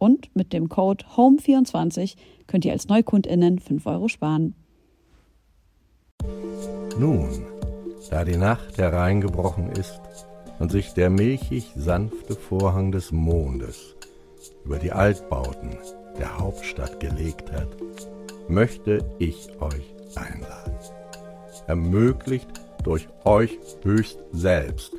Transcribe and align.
Und 0.00 0.34
mit 0.34 0.54
dem 0.54 0.70
Code 0.70 1.04
HOME24 1.14 2.16
könnt 2.46 2.64
ihr 2.64 2.72
als 2.72 2.88
NeukundInnen 2.88 3.58
5 3.58 3.84
Euro 3.84 4.08
sparen. 4.08 4.54
Nun, 6.98 7.28
da 8.08 8.24
die 8.24 8.38
Nacht 8.38 8.78
hereingebrochen 8.78 9.70
ist 9.72 10.00
und 10.58 10.72
sich 10.72 10.94
der 10.94 11.10
milchig 11.10 11.70
sanfte 11.76 12.34
Vorhang 12.34 12.92
des 12.92 13.12
Mondes 13.12 13.94
über 14.64 14.78
die 14.78 14.90
Altbauten 14.90 15.76
der 16.18 16.38
Hauptstadt 16.38 16.98
gelegt 16.98 17.52
hat, 17.52 17.68
möchte 18.48 19.04
ich 19.18 19.50
euch 19.60 19.94
einladen. 20.14 20.78
Ermöglicht 21.66 22.48
durch 22.84 23.06
euch 23.24 23.58
höchst 23.82 24.18
selbst, 24.32 24.96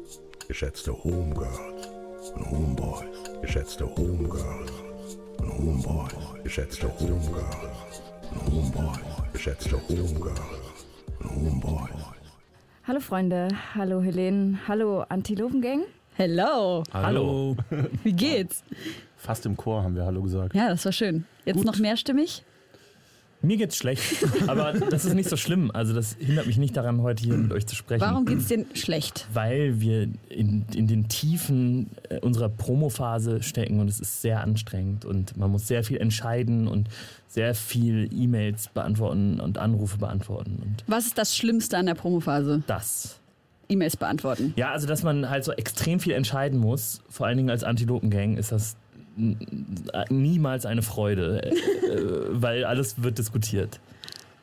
geschätzte 0.47 0.93
Homegirls 1.03 1.89
und 2.35 2.51
Homeboys, 2.51 3.41
geschätzte 3.41 3.87
Homegirls 3.95 4.90
und 5.41 5.57
Homeboys, 5.57 6.43
geschätzte 6.43 6.87
Homegirls 6.99 8.01
und 8.31 8.53
Homeboys, 8.53 8.99
geschätzte 9.33 9.75
Homegirls 9.89 10.39
und 11.19 11.29
Homeboys. 11.35 11.89
Hallo 12.87 12.99
Freunde, 12.99 13.47
hallo 13.75 14.01
Helene, 14.01 14.59
hallo 14.67 15.01
Antilopengang. 15.09 15.83
Hello, 16.15 16.83
Hallo. 16.93 17.55
wie 18.03 18.13
geht's? 18.13 18.63
Fast 19.15 19.45
im 19.45 19.55
Chor 19.55 19.81
haben 19.83 19.95
wir 19.95 20.05
Hallo 20.05 20.21
gesagt. 20.21 20.53
Ja, 20.53 20.69
das 20.69 20.83
war 20.85 20.91
schön. 20.91 21.25
Jetzt 21.45 21.55
Gut. 21.55 21.65
noch 21.65 21.77
mehrstimmig? 21.79 22.43
Mir 23.43 23.57
geht's 23.57 23.75
schlecht, 23.75 24.03
aber 24.47 24.73
das 24.73 25.05
ist 25.05 25.15
nicht 25.15 25.29
so 25.29 25.37
schlimm. 25.37 25.71
Also 25.71 25.93
das 25.93 26.15
hindert 26.19 26.45
mich 26.47 26.57
nicht 26.57 26.77
daran, 26.77 27.01
heute 27.01 27.23
hier 27.23 27.35
mit 27.35 27.51
euch 27.51 27.65
zu 27.65 27.75
sprechen. 27.75 28.01
Warum 28.01 28.25
geht's 28.25 28.47
dir 28.47 28.65
schlecht? 28.73 29.27
Weil 29.33 29.81
wir 29.81 30.07
in, 30.29 30.65
in 30.75 30.87
den 30.87 31.07
Tiefen 31.07 31.89
äh, 32.09 32.19
unserer 32.19 32.49
Promophase 32.49 33.41
stecken 33.41 33.79
und 33.79 33.87
es 33.87 33.99
ist 33.99 34.21
sehr 34.21 34.41
anstrengend 34.41 35.05
und 35.05 35.37
man 35.37 35.49
muss 35.49 35.67
sehr 35.67 35.83
viel 35.83 35.97
entscheiden 35.97 36.67
und 36.67 36.87
sehr 37.27 37.55
viel 37.55 38.09
E-Mails 38.13 38.67
beantworten 38.69 39.39
und 39.39 39.57
Anrufe 39.57 39.97
beantworten 39.97 40.59
und 40.61 40.83
Was 40.87 41.07
ist 41.07 41.17
das 41.17 41.35
Schlimmste 41.35 41.77
an 41.77 41.85
der 41.87 41.95
Promophase? 41.95 42.63
das. 42.67 43.17
E-Mails 43.69 43.95
beantworten. 43.95 44.53
Ja, 44.57 44.71
also 44.71 44.85
dass 44.85 45.01
man 45.01 45.29
halt 45.29 45.45
so 45.45 45.53
extrem 45.53 46.01
viel 46.01 46.11
entscheiden 46.11 46.59
muss, 46.59 47.01
vor 47.09 47.25
allen 47.25 47.37
Dingen 47.37 47.49
als 47.49 47.63
Antilopengang, 47.63 48.35
ist 48.35 48.51
das 48.51 48.75
niemals 50.09 50.65
eine 50.65 50.81
Freude, 50.81 51.43
äh, 51.43 51.49
äh, 51.49 52.25
weil 52.29 52.65
alles 52.65 53.01
wird 53.01 53.17
diskutiert. 53.17 53.79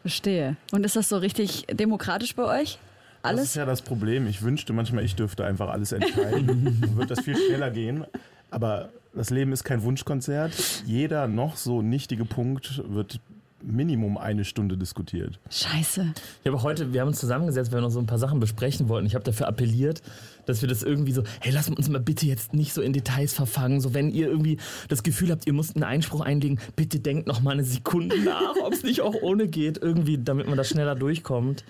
Verstehe. 0.02 0.56
Und 0.72 0.84
ist 0.84 0.96
das 0.96 1.08
so 1.08 1.18
richtig 1.18 1.66
demokratisch 1.72 2.34
bei 2.34 2.44
euch? 2.60 2.78
Das 3.22 3.32
ist 3.32 3.38
Alles? 3.38 3.54
ja 3.56 3.66
das 3.66 3.82
Problem. 3.82 4.26
Ich 4.26 4.42
wünschte 4.42 4.72
manchmal, 4.72 5.04
ich 5.04 5.16
dürfte 5.16 5.44
einfach 5.44 5.68
alles 5.68 5.92
entscheiden. 5.92 6.78
Dann 6.80 6.96
wird 6.96 7.10
das 7.10 7.20
viel 7.20 7.36
schneller 7.36 7.70
gehen. 7.70 8.04
Aber 8.50 8.90
das 9.12 9.30
Leben 9.30 9.52
ist 9.52 9.64
kein 9.64 9.82
Wunschkonzert. 9.82 10.52
Jeder 10.86 11.26
noch 11.26 11.56
so 11.56 11.82
nichtige 11.82 12.24
Punkt 12.24 12.82
wird 12.88 13.20
Minimum 13.62 14.16
eine 14.18 14.44
Stunde 14.44 14.76
diskutiert. 14.76 15.40
Scheiße. 15.50 16.12
Ich 16.42 16.46
habe 16.46 16.62
heute, 16.62 16.92
wir 16.92 17.00
haben 17.00 17.08
uns 17.08 17.18
zusammengesetzt, 17.18 17.72
weil 17.72 17.78
wir 17.78 17.82
noch 17.82 17.90
so 17.90 17.98
ein 17.98 18.06
paar 18.06 18.18
Sachen 18.18 18.40
besprechen 18.40 18.88
wollten. 18.88 19.06
Ich 19.06 19.14
habe 19.14 19.24
dafür 19.24 19.48
appelliert, 19.48 20.02
dass 20.46 20.62
wir 20.62 20.68
das 20.68 20.82
irgendwie 20.82 21.12
so, 21.12 21.22
hey, 21.40 21.52
lass 21.52 21.68
uns 21.68 21.88
mal 21.88 22.00
bitte 22.00 22.26
jetzt 22.26 22.54
nicht 22.54 22.72
so 22.72 22.82
in 22.82 22.92
Details 22.92 23.34
verfangen. 23.34 23.80
So, 23.80 23.94
wenn 23.94 24.10
ihr 24.10 24.28
irgendwie 24.28 24.58
das 24.88 25.02
Gefühl 25.02 25.30
habt, 25.30 25.46
ihr 25.46 25.52
müsst 25.52 25.76
einen 25.76 25.84
Einspruch 25.84 26.20
einlegen, 26.20 26.60
bitte 26.76 27.00
denkt 27.00 27.26
noch 27.26 27.40
mal 27.40 27.52
eine 27.52 27.64
Sekunde 27.64 28.18
nach, 28.24 28.54
ob 28.62 28.72
es 28.72 28.82
nicht 28.82 29.00
auch 29.00 29.14
ohne 29.22 29.48
geht, 29.48 29.78
irgendwie, 29.78 30.18
damit 30.18 30.46
man 30.46 30.56
da 30.56 30.64
schneller 30.64 30.94
durchkommt. 30.94 31.64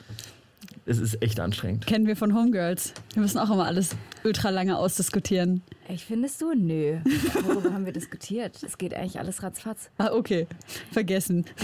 Es 0.87 0.99
ist 0.99 1.22
echt 1.22 1.41
anstrengend. 1.41 1.87
Kennen 1.87 2.06
wir 2.06 2.16
von 2.16 2.34
Homegirls. 2.34 2.94
Wir 3.12 3.22
müssen 3.22 3.38
auch 3.38 3.50
immer 3.50 3.66
alles 3.66 3.91
ultra 4.25 4.50
lange 4.50 4.78
ausdiskutieren. 4.78 5.62
Ich 5.91 6.04
findest 6.04 6.41
du? 6.43 6.53
Nö. 6.54 6.99
Worüber 7.47 7.72
haben 7.72 7.87
wir 7.87 7.93
diskutiert? 7.93 8.62
Es 8.62 8.76
geht 8.76 8.93
eigentlich 8.94 9.19
alles 9.19 9.43
ratzfatz. 9.43 9.91
Ah, 9.99 10.10
okay. 10.12 10.47
Vergessen. 10.93 11.44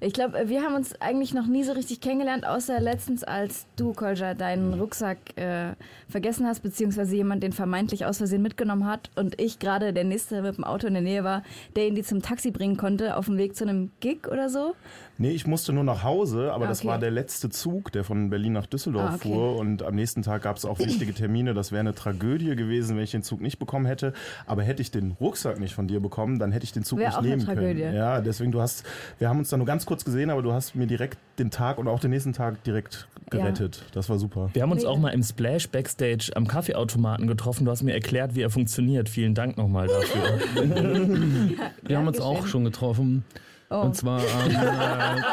Ich 0.00 0.12
glaube, 0.12 0.48
wir 0.48 0.62
haben 0.62 0.74
uns 0.74 1.00
eigentlich 1.00 1.34
noch 1.34 1.46
nie 1.46 1.62
so 1.64 1.72
richtig 1.72 2.00
kennengelernt, 2.00 2.44
außer 2.46 2.80
letztens, 2.80 3.22
als 3.24 3.66
du, 3.76 3.92
Kolja, 3.92 4.34
deinen 4.34 4.74
Rucksack 4.74 5.18
äh, 5.36 5.74
vergessen 6.08 6.46
hast, 6.46 6.60
beziehungsweise 6.60 7.14
jemand 7.16 7.42
den 7.42 7.52
vermeintlich 7.52 8.04
aus 8.04 8.18
Versehen 8.18 8.42
mitgenommen 8.42 8.86
hat 8.86 9.10
und 9.16 9.40
ich 9.40 9.58
gerade 9.58 9.92
der 9.92 10.04
Nächste 10.04 10.42
mit 10.42 10.56
dem 10.56 10.64
Auto 10.64 10.86
in 10.86 10.94
der 10.94 11.02
Nähe 11.02 11.24
war, 11.24 11.42
der 11.76 11.86
ihn 11.88 11.94
die 11.94 12.02
zum 12.02 12.22
Taxi 12.22 12.50
bringen 12.50 12.76
konnte, 12.76 13.16
auf 13.16 13.26
dem 13.26 13.38
Weg 13.38 13.56
zu 13.56 13.64
einem 13.64 13.90
Gig 14.00 14.26
oder 14.28 14.48
so. 14.48 14.74
Nee, 15.16 15.30
ich 15.30 15.46
musste 15.46 15.72
nur 15.72 15.84
nach 15.84 16.02
Hause, 16.04 16.52
aber 16.52 16.66
Ah, 16.66 16.68
das 16.68 16.80
okay. 16.80 16.88
war 16.88 16.98
der 16.98 17.10
letzte 17.10 17.50
Zug, 17.50 17.90
der 17.92 18.04
von 18.04 18.30
Berlin 18.30 18.52
nach 18.52 18.66
Düsseldorf 18.66 19.10
Ah, 19.10 19.14
okay. 19.16 19.28
fuhr. 19.32 19.56
Und 19.56 19.82
am 19.82 19.94
nächsten 19.96 20.22
Tag 20.22 20.42
gab 20.42 20.56
es 20.58 20.64
auch 20.64 20.78
wichtige 20.78 21.12
Termine. 21.14 21.54
Das 21.54 21.72
wäre 21.72 21.80
eine 21.80 21.94
Tragödie 21.94 22.54
gewesen, 22.54 22.87
wenn 22.96 23.04
ich 23.04 23.10
den 23.10 23.22
Zug 23.22 23.40
nicht 23.40 23.58
bekommen 23.58 23.86
hätte. 23.86 24.12
Aber 24.46 24.62
hätte 24.62 24.82
ich 24.82 24.90
den 24.90 25.12
Rucksack 25.20 25.58
nicht 25.60 25.74
von 25.74 25.88
dir 25.88 26.00
bekommen, 26.00 26.38
dann 26.38 26.52
hätte 26.52 26.64
ich 26.64 26.72
den 26.72 26.84
Zug 26.84 26.98
Wäre 26.98 27.08
nicht 27.08 27.16
auch 27.16 27.20
eine 27.22 27.28
nehmen 27.30 27.44
Tragödie. 27.44 27.80
können. 27.82 27.96
Ja, 27.96 28.20
deswegen, 28.20 28.52
du 28.52 28.60
hast, 28.60 28.84
wir 29.18 29.28
haben 29.28 29.38
uns 29.38 29.48
da 29.50 29.56
nur 29.56 29.66
ganz 29.66 29.86
kurz 29.86 30.04
gesehen, 30.04 30.30
aber 30.30 30.42
du 30.42 30.52
hast 30.52 30.74
mir 30.74 30.86
direkt 30.86 31.18
den 31.38 31.50
Tag 31.50 31.78
und 31.78 31.88
auch 31.88 32.00
den 32.00 32.10
nächsten 32.10 32.32
Tag 32.32 32.62
direkt 32.64 33.08
Ja. 33.32 33.38
gerettet. 33.40 33.84
Das 33.92 34.08
war 34.08 34.18
super. 34.18 34.50
Wir 34.52 34.62
haben 34.62 34.72
uns 34.72 34.84
auch 34.84 34.98
mal 34.98 35.10
im 35.10 35.22
Splash 35.22 35.68
Backstage 35.68 36.30
am 36.34 36.46
Kaffeeautomaten 36.46 37.26
getroffen. 37.26 37.64
Du 37.64 37.70
hast 37.70 37.82
mir 37.82 37.92
erklärt, 37.94 38.34
wie 38.34 38.42
er 38.42 38.50
funktioniert. 38.50 39.08
Vielen 39.08 39.34
Dank 39.34 39.56
nochmal 39.58 39.86
dafür. 39.86 40.38
Wir 41.82 41.98
haben 41.98 42.06
uns 42.08 42.20
auch 42.20 42.46
schon 42.46 42.64
getroffen. 42.64 43.24
Oh. 43.70 43.82
Und 43.82 43.96
zwar 43.96 44.22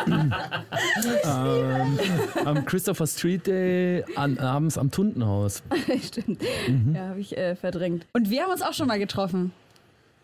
am, 0.05 0.31
äh, 0.95 1.21
ähm, 1.23 1.99
am 2.43 2.65
Christopher 2.65 3.07
Street 3.07 3.47
Day 3.47 4.03
an, 4.15 4.37
abends 4.39 4.77
am 4.77 4.91
Tuntenhaus. 4.91 5.63
Stimmt. 6.03 6.41
Mhm. 6.67 6.95
Ja, 6.95 7.07
habe 7.07 7.19
ich 7.21 7.37
äh, 7.37 7.55
verdrängt. 7.55 8.05
Und 8.11 8.29
wir 8.29 8.43
haben 8.43 8.51
uns 8.51 8.61
auch 8.61 8.73
schon 8.73 8.87
mal 8.87 8.99
getroffen. 8.99 9.53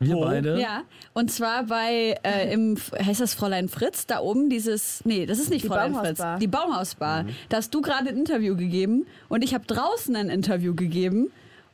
Wir 0.01 0.16
Wo? 0.16 0.22
beide. 0.22 0.59
Ja. 0.59 0.81
Und 1.13 1.31
zwar 1.31 1.66
bei, 1.66 2.17
äh, 2.23 2.51
im, 2.51 2.75
heißt 2.75 3.22
das 3.22 3.33
Fräulein 3.33 3.69
Fritz, 3.69 4.07
da 4.07 4.19
oben 4.19 4.49
dieses, 4.49 5.05
nee, 5.05 5.25
das 5.25 5.39
ist 5.39 5.51
nicht 5.51 5.63
Die 5.63 5.67
Fräulein 5.67 5.93
Fritz. 5.93 6.17
Baumhausbar. 6.17 6.39
Die 6.39 6.47
Baumhausbar. 6.47 7.25
Da 7.49 7.57
hast 7.57 7.73
du 7.73 7.81
gerade 7.81 8.09
ein 8.09 8.17
Interview 8.17 8.57
gegeben 8.57 9.05
und 9.29 9.43
ich 9.43 9.53
habe 9.53 9.66
draußen 9.66 10.16
ein 10.16 10.29
Interview 10.29 10.73
gegeben. 10.73 11.31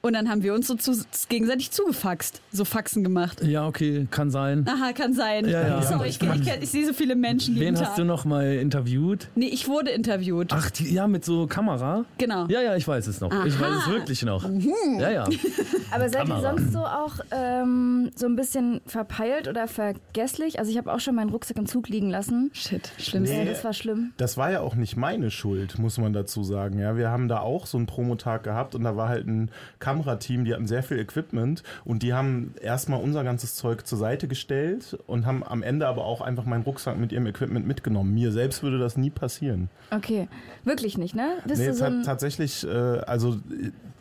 Und 0.07 0.13
dann 0.13 0.29
haben 0.29 0.41
wir 0.41 0.53
uns 0.53 0.67
so 0.67 0.75
zu, 0.75 0.93
gegenseitig 1.27 1.71
zugefaxt, 1.71 2.41
so 2.53 2.63
Faxen 2.63 3.03
gemacht. 3.03 3.43
Ja, 3.43 3.67
okay, 3.67 4.07
kann 4.09 4.31
sein. 4.31 4.65
Aha, 4.65 4.93
kann 4.93 5.13
sein. 5.13 5.45
Ja, 5.49 5.67
ja. 5.67 5.81
Sorry, 5.81 6.07
ich, 6.07 6.21
ich, 6.21 6.27
kenn- 6.29 6.61
ich 6.61 6.69
sehe 6.69 6.85
so 6.87 6.93
viele 6.93 7.15
Menschen 7.17 7.55
jeden 7.55 7.67
Wen 7.67 7.75
Tag. 7.75 7.87
hast 7.89 7.97
du 7.97 8.05
noch 8.05 8.23
mal 8.23 8.53
interviewt? 8.55 9.27
Nee, 9.35 9.47
ich 9.47 9.67
wurde 9.67 9.91
interviewt. 9.91 10.53
Ach, 10.53 10.69
die, 10.71 10.93
ja, 10.93 11.07
mit 11.07 11.25
so 11.25 11.45
Kamera? 11.47 12.05
Genau. 12.17 12.45
Ja, 12.47 12.61
ja, 12.61 12.77
ich 12.77 12.87
weiß 12.87 13.05
es 13.07 13.19
noch. 13.19 13.31
Ich 13.45 13.59
weiß 13.59 13.75
es 13.81 13.87
wirklich 13.89 14.23
noch. 14.23 14.49
Ja, 14.97 15.09
ja. 15.09 15.23
Aber 15.91 16.07
seid 16.09 16.27
ihr 16.29 16.33
Kamera. 16.35 16.55
sonst 16.57 16.71
so 16.71 16.79
auch 16.79 17.15
ähm, 17.31 18.09
so 18.15 18.27
ein 18.27 18.37
bisschen 18.37 18.79
verpeilt 18.85 19.49
oder 19.49 19.67
vergesslich? 19.67 20.57
Also 20.59 20.71
ich 20.71 20.77
habe 20.77 20.93
auch 20.93 21.01
schon 21.01 21.15
meinen 21.15 21.31
Rucksack 21.31 21.57
im 21.57 21.65
Zug 21.65 21.89
liegen 21.89 22.09
lassen. 22.09 22.49
Shit, 22.53 22.91
schlimm. 22.97 23.25
Ja, 23.25 23.33
Nee. 23.39 23.45
das 23.45 23.63
war 23.65 23.73
schlimm. 23.73 24.13
Das 24.15 24.37
war 24.37 24.51
ja 24.51 24.61
auch 24.61 24.75
nicht 24.75 24.95
meine 24.95 25.31
Schuld, 25.31 25.77
muss 25.79 25.97
man 25.97 26.13
dazu 26.13 26.43
sagen. 26.43 26.79
Ja, 26.79 26.95
wir 26.95 27.09
haben 27.09 27.27
da 27.27 27.39
auch 27.41 27.65
so 27.65 27.77
einen 27.77 27.87
Promotag 27.87 28.43
gehabt 28.43 28.73
und 28.73 28.83
da 28.85 28.95
war 28.95 29.09
halt 29.09 29.27
ein 29.27 29.51
Kamerateam, 29.97 30.45
die 30.45 30.53
hatten 30.53 30.67
sehr 30.67 30.83
viel 30.83 30.99
Equipment 30.99 31.63
und 31.85 32.03
die 32.03 32.13
haben 32.13 32.53
erstmal 32.61 33.01
unser 33.01 33.23
ganzes 33.23 33.55
Zeug 33.55 33.85
zur 33.85 33.97
Seite 33.97 34.27
gestellt 34.27 34.97
und 35.07 35.25
haben 35.25 35.43
am 35.43 35.63
Ende 35.63 35.87
aber 35.87 36.05
auch 36.05 36.21
einfach 36.21 36.45
meinen 36.45 36.63
Rucksack 36.63 36.97
mit 36.97 37.11
ihrem 37.11 37.25
Equipment 37.27 37.67
mitgenommen. 37.67 38.13
Mir 38.13 38.31
selbst 38.31 38.63
würde 38.63 38.79
das 38.79 38.97
nie 38.97 39.09
passieren. 39.09 39.69
Okay, 39.91 40.27
wirklich 40.63 40.97
nicht, 40.97 41.15
ne? 41.15 41.37
Bist 41.45 41.61
Nee, 41.61 41.67
du 41.67 41.73
so 41.73 41.85
tatsächlich, 42.03 42.65
äh, 42.65 42.69
also 42.69 43.37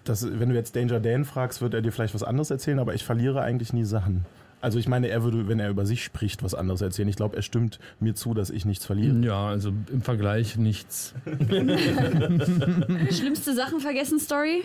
das, 0.04 0.26
wenn 0.38 0.50
du 0.50 0.54
jetzt 0.54 0.76
Danger 0.76 1.00
Dan 1.00 1.25
fragst, 1.25 1.60
wird 1.60 1.75
er 1.75 1.82
dir 1.82 1.93
vielleicht 1.93 2.14
was 2.14 2.22
anderes 2.22 2.50
erzählen, 2.50 2.78
aber 2.78 2.94
ich 2.94 3.04
verliere 3.04 3.40
eigentlich 3.42 3.72
nie 3.72 3.84
Sachen. 3.84 4.25
Also 4.60 4.78
ich 4.78 4.88
meine, 4.88 5.08
er 5.08 5.22
würde, 5.22 5.49
wenn 5.49 5.60
er 5.60 5.69
über 5.69 5.84
sich 5.87 6.02
spricht, 6.02 6.42
was 6.42 6.54
anderes 6.54 6.81
erzählen. 6.81 7.08
Ich 7.08 7.16
glaube, 7.16 7.37
er 7.37 7.42
stimmt 7.42 7.78
mir 8.00 8.14
zu, 8.14 8.32
dass 8.34 8.50
ich 8.50 8.64
nichts 8.64 8.87
verliere. 8.87 9.16
Ja, 9.19 9.46
also 9.49 9.72
im 9.92 10.00
Vergleich 10.00 10.56
nichts. 10.56 11.14
Schlimmste 13.10 13.54
Sachen 13.54 13.81
vergessen 13.81 14.19
Story? 14.19 14.64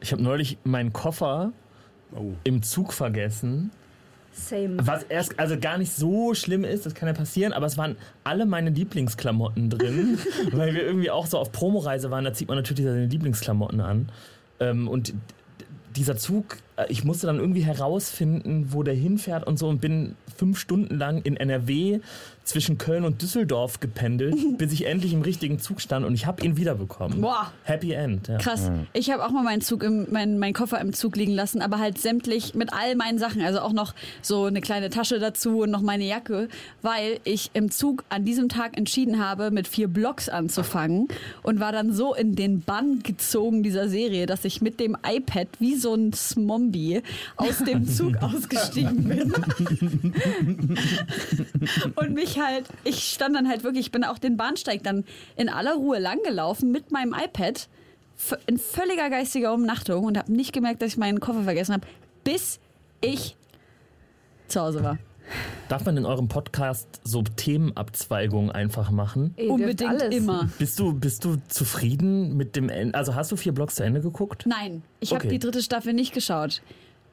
Ich 0.00 0.12
habe 0.12 0.22
neulich 0.22 0.58
meinen 0.64 0.92
Koffer 0.92 1.52
Oh. 2.16 2.32
im 2.44 2.62
Zug 2.62 2.94
vergessen. 2.94 3.70
Same. 4.32 4.76
Was 4.78 5.02
erst 5.02 5.38
also 5.38 5.58
gar 5.58 5.76
nicht 5.78 5.92
so 5.92 6.32
schlimm 6.32 6.64
ist, 6.64 6.86
das 6.86 6.94
kann 6.94 7.06
ja 7.06 7.12
passieren, 7.12 7.52
aber 7.52 7.66
es 7.66 7.76
waren 7.76 7.96
alle 8.24 8.46
meine 8.46 8.70
Lieblingsklamotten 8.70 9.68
drin, 9.68 10.18
weil 10.52 10.72
wir 10.74 10.82
irgendwie 10.84 11.10
auch 11.10 11.26
so 11.26 11.38
auf 11.38 11.52
Promoreise 11.52 12.10
waren, 12.10 12.24
da 12.24 12.32
zieht 12.32 12.48
man 12.48 12.56
natürlich 12.56 12.84
seine 12.84 13.06
Lieblingsklamotten 13.06 13.80
an. 13.80 14.08
Ähm, 14.60 14.88
und 14.88 15.12
dieser 15.96 16.16
Zug, 16.16 16.58
äh, 16.76 16.86
ich 16.88 17.04
musste 17.04 17.26
dann 17.26 17.38
irgendwie 17.40 17.62
herausfinden, 17.64 18.68
wo 18.72 18.82
der 18.82 18.94
hinfährt 18.94 19.46
und 19.46 19.58
so 19.58 19.68
und 19.68 19.80
bin 19.80 20.14
fünf 20.36 20.58
Stunden 20.58 20.96
lang 20.96 21.20
in 21.22 21.36
NRW 21.36 22.00
zwischen 22.48 22.78
Köln 22.78 23.04
und 23.04 23.20
Düsseldorf 23.20 23.78
gependelt, 23.78 24.34
bis 24.58 24.72
ich 24.72 24.86
endlich 24.86 25.12
im 25.12 25.20
richtigen 25.20 25.58
Zug 25.58 25.82
stand 25.82 26.06
und 26.06 26.14
ich 26.14 26.24
habe 26.26 26.42
ihn 26.44 26.56
wiederbekommen. 26.56 27.20
Boah. 27.20 27.52
Happy 27.64 27.92
End. 27.92 28.26
Ja. 28.26 28.38
Krass. 28.38 28.70
Ich 28.94 29.10
habe 29.10 29.24
auch 29.24 29.30
mal 29.30 29.42
meinen 29.42 29.60
Zug 29.60 29.82
im, 29.82 30.06
mein, 30.10 30.38
meinen 30.38 30.54
Koffer 30.54 30.80
im 30.80 30.94
Zug 30.94 31.16
liegen 31.16 31.34
lassen, 31.34 31.60
aber 31.60 31.78
halt 31.78 31.98
sämtlich 31.98 32.54
mit 32.54 32.72
all 32.72 32.96
meinen 32.96 33.18
Sachen, 33.18 33.42
also 33.42 33.60
auch 33.60 33.74
noch 33.74 33.94
so 34.22 34.46
eine 34.46 34.62
kleine 34.62 34.88
Tasche 34.88 35.18
dazu 35.18 35.60
und 35.60 35.70
noch 35.70 35.82
meine 35.82 36.04
Jacke, 36.04 36.48
weil 36.80 37.20
ich 37.24 37.50
im 37.52 37.70
Zug 37.70 38.04
an 38.08 38.24
diesem 38.24 38.48
Tag 38.48 38.78
entschieden 38.78 39.22
habe, 39.22 39.50
mit 39.50 39.68
vier 39.68 39.88
Blocks 39.88 40.30
anzufangen 40.30 41.08
und 41.42 41.60
war 41.60 41.72
dann 41.72 41.92
so 41.92 42.14
in 42.14 42.34
den 42.34 42.62
Bann 42.62 43.00
gezogen 43.02 43.62
dieser 43.62 43.90
Serie, 43.90 44.24
dass 44.24 44.46
ich 44.46 44.62
mit 44.62 44.80
dem 44.80 44.96
iPad 45.06 45.48
wie 45.58 45.74
so 45.74 45.94
ein 45.94 46.14
Smombie 46.14 47.02
aus 47.36 47.58
dem 47.58 47.86
Zug 47.86 48.16
ausgestiegen 48.22 49.04
bin. 49.04 49.34
und 51.96 52.14
mich 52.14 52.37
halt, 52.42 52.66
ich 52.84 53.04
stand 53.12 53.34
dann 53.36 53.48
halt 53.48 53.64
wirklich, 53.64 53.86
ich 53.86 53.92
bin 53.92 54.04
auch 54.04 54.18
den 54.18 54.36
Bahnsteig 54.36 54.82
dann 54.82 55.04
in 55.36 55.48
aller 55.48 55.74
Ruhe 55.74 55.98
langgelaufen 55.98 56.70
mit 56.72 56.90
meinem 56.90 57.14
iPad 57.14 57.68
in 58.46 58.58
völliger 58.58 59.10
geistiger 59.10 59.52
Umnachtung 59.54 60.04
und 60.04 60.18
habe 60.18 60.32
nicht 60.32 60.52
gemerkt, 60.52 60.82
dass 60.82 60.88
ich 60.92 60.96
meinen 60.96 61.20
Koffer 61.20 61.44
vergessen 61.44 61.74
habe, 61.74 61.86
bis 62.24 62.58
ich 63.00 63.36
zu 64.48 64.60
Hause 64.60 64.82
war. 64.82 64.98
Darf 65.68 65.84
man 65.84 65.96
in 65.98 66.06
eurem 66.06 66.28
Podcast 66.28 66.88
so 67.04 67.22
Themenabzweigungen 67.22 68.50
einfach 68.50 68.90
machen? 68.90 69.34
Dürft 69.36 69.50
Unbedingt 69.50 69.90
alles. 69.90 70.14
immer. 70.16 70.48
Bist 70.58 70.78
du, 70.78 70.94
bist 70.94 71.24
du 71.24 71.36
zufrieden 71.48 72.36
mit 72.36 72.56
dem 72.56 72.70
Ende? 72.70 72.96
Also 72.96 73.14
hast 73.14 73.30
du 73.30 73.36
vier 73.36 73.52
Blogs 73.52 73.74
zu 73.74 73.84
Ende 73.84 74.00
geguckt? 74.00 74.46
Nein, 74.46 74.82
ich 75.00 75.10
habe 75.10 75.20
Okay. 75.24 75.28
die 75.28 75.38
dritte 75.38 75.62
Staffel 75.62 75.92
nicht 75.92 76.14
geschaut. 76.14 76.62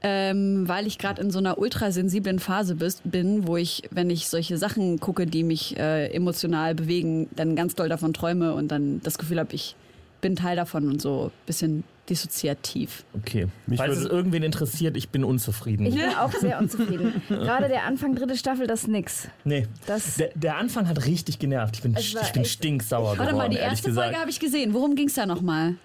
Ähm, 0.01 0.67
weil 0.67 0.85
ich 0.85 0.97
gerade 0.99 1.21
in 1.21 1.31
so 1.31 1.39
einer 1.39 1.57
ultrasensiblen 1.57 2.39
Phase 2.39 2.75
bis, 2.75 3.01
bin, 3.03 3.47
wo 3.47 3.57
ich, 3.57 3.83
wenn 3.89 4.09
ich 4.09 4.27
solche 4.27 4.57
Sachen 4.57 4.99
gucke, 4.99 5.25
die 5.25 5.43
mich 5.43 5.77
äh, 5.77 6.07
emotional 6.13 6.75
bewegen, 6.75 7.27
dann 7.35 7.55
ganz 7.55 7.73
doll 7.75 7.89
davon 7.89 8.13
träume 8.13 8.53
und 8.53 8.67
dann 8.69 9.01
das 9.01 9.17
Gefühl 9.17 9.39
habe, 9.39 9.53
ich 9.55 9.75
bin 10.21 10.35
Teil 10.35 10.55
davon 10.55 10.89
und 10.89 11.01
so 11.01 11.25
ein 11.25 11.31
bisschen 11.47 11.83
dissoziativ. 12.09 13.03
Okay. 13.13 13.47
Mich 13.67 13.79
Falls 13.79 13.97
es 13.97 14.05
irgendwen 14.05 14.43
interessiert, 14.43 14.95
ich 14.95 15.09
bin 15.09 15.23
unzufrieden. 15.23 15.85
Ich 15.87 15.95
bin 15.95 16.09
auch 16.15 16.31
sehr 16.31 16.59
unzufrieden. 16.61 17.21
Gerade 17.27 17.67
der 17.67 17.83
Anfang 17.83 18.15
dritte 18.15 18.37
Staffel, 18.37 18.67
das 18.67 18.81
ist 18.83 18.87
nix. 18.89 19.27
nee. 19.43 19.67
Das, 19.87 20.15
Der, 20.17 20.29
der 20.35 20.57
Anfang 20.57 20.87
hat 20.87 21.05
richtig 21.05 21.39
genervt. 21.39 21.77
Ich 21.77 21.81
bin, 21.81 21.95
Es 21.95 22.13
ich 22.13 22.31
bin 22.31 22.45
stinksauer 22.45 23.13
geworden, 23.13 23.19
Warte 23.19 23.35
mal, 23.35 23.49
die 23.49 23.55
ehrlich 23.57 23.71
erste 23.71 23.89
gesagt. 23.89 24.07
Folge 24.07 24.19
habe 24.21 24.29
ich 24.29 24.39
gesehen. 24.39 24.73
Worum 24.73 24.95
ging's 24.95 25.15
da 25.15 25.25
nochmal? 25.25 25.75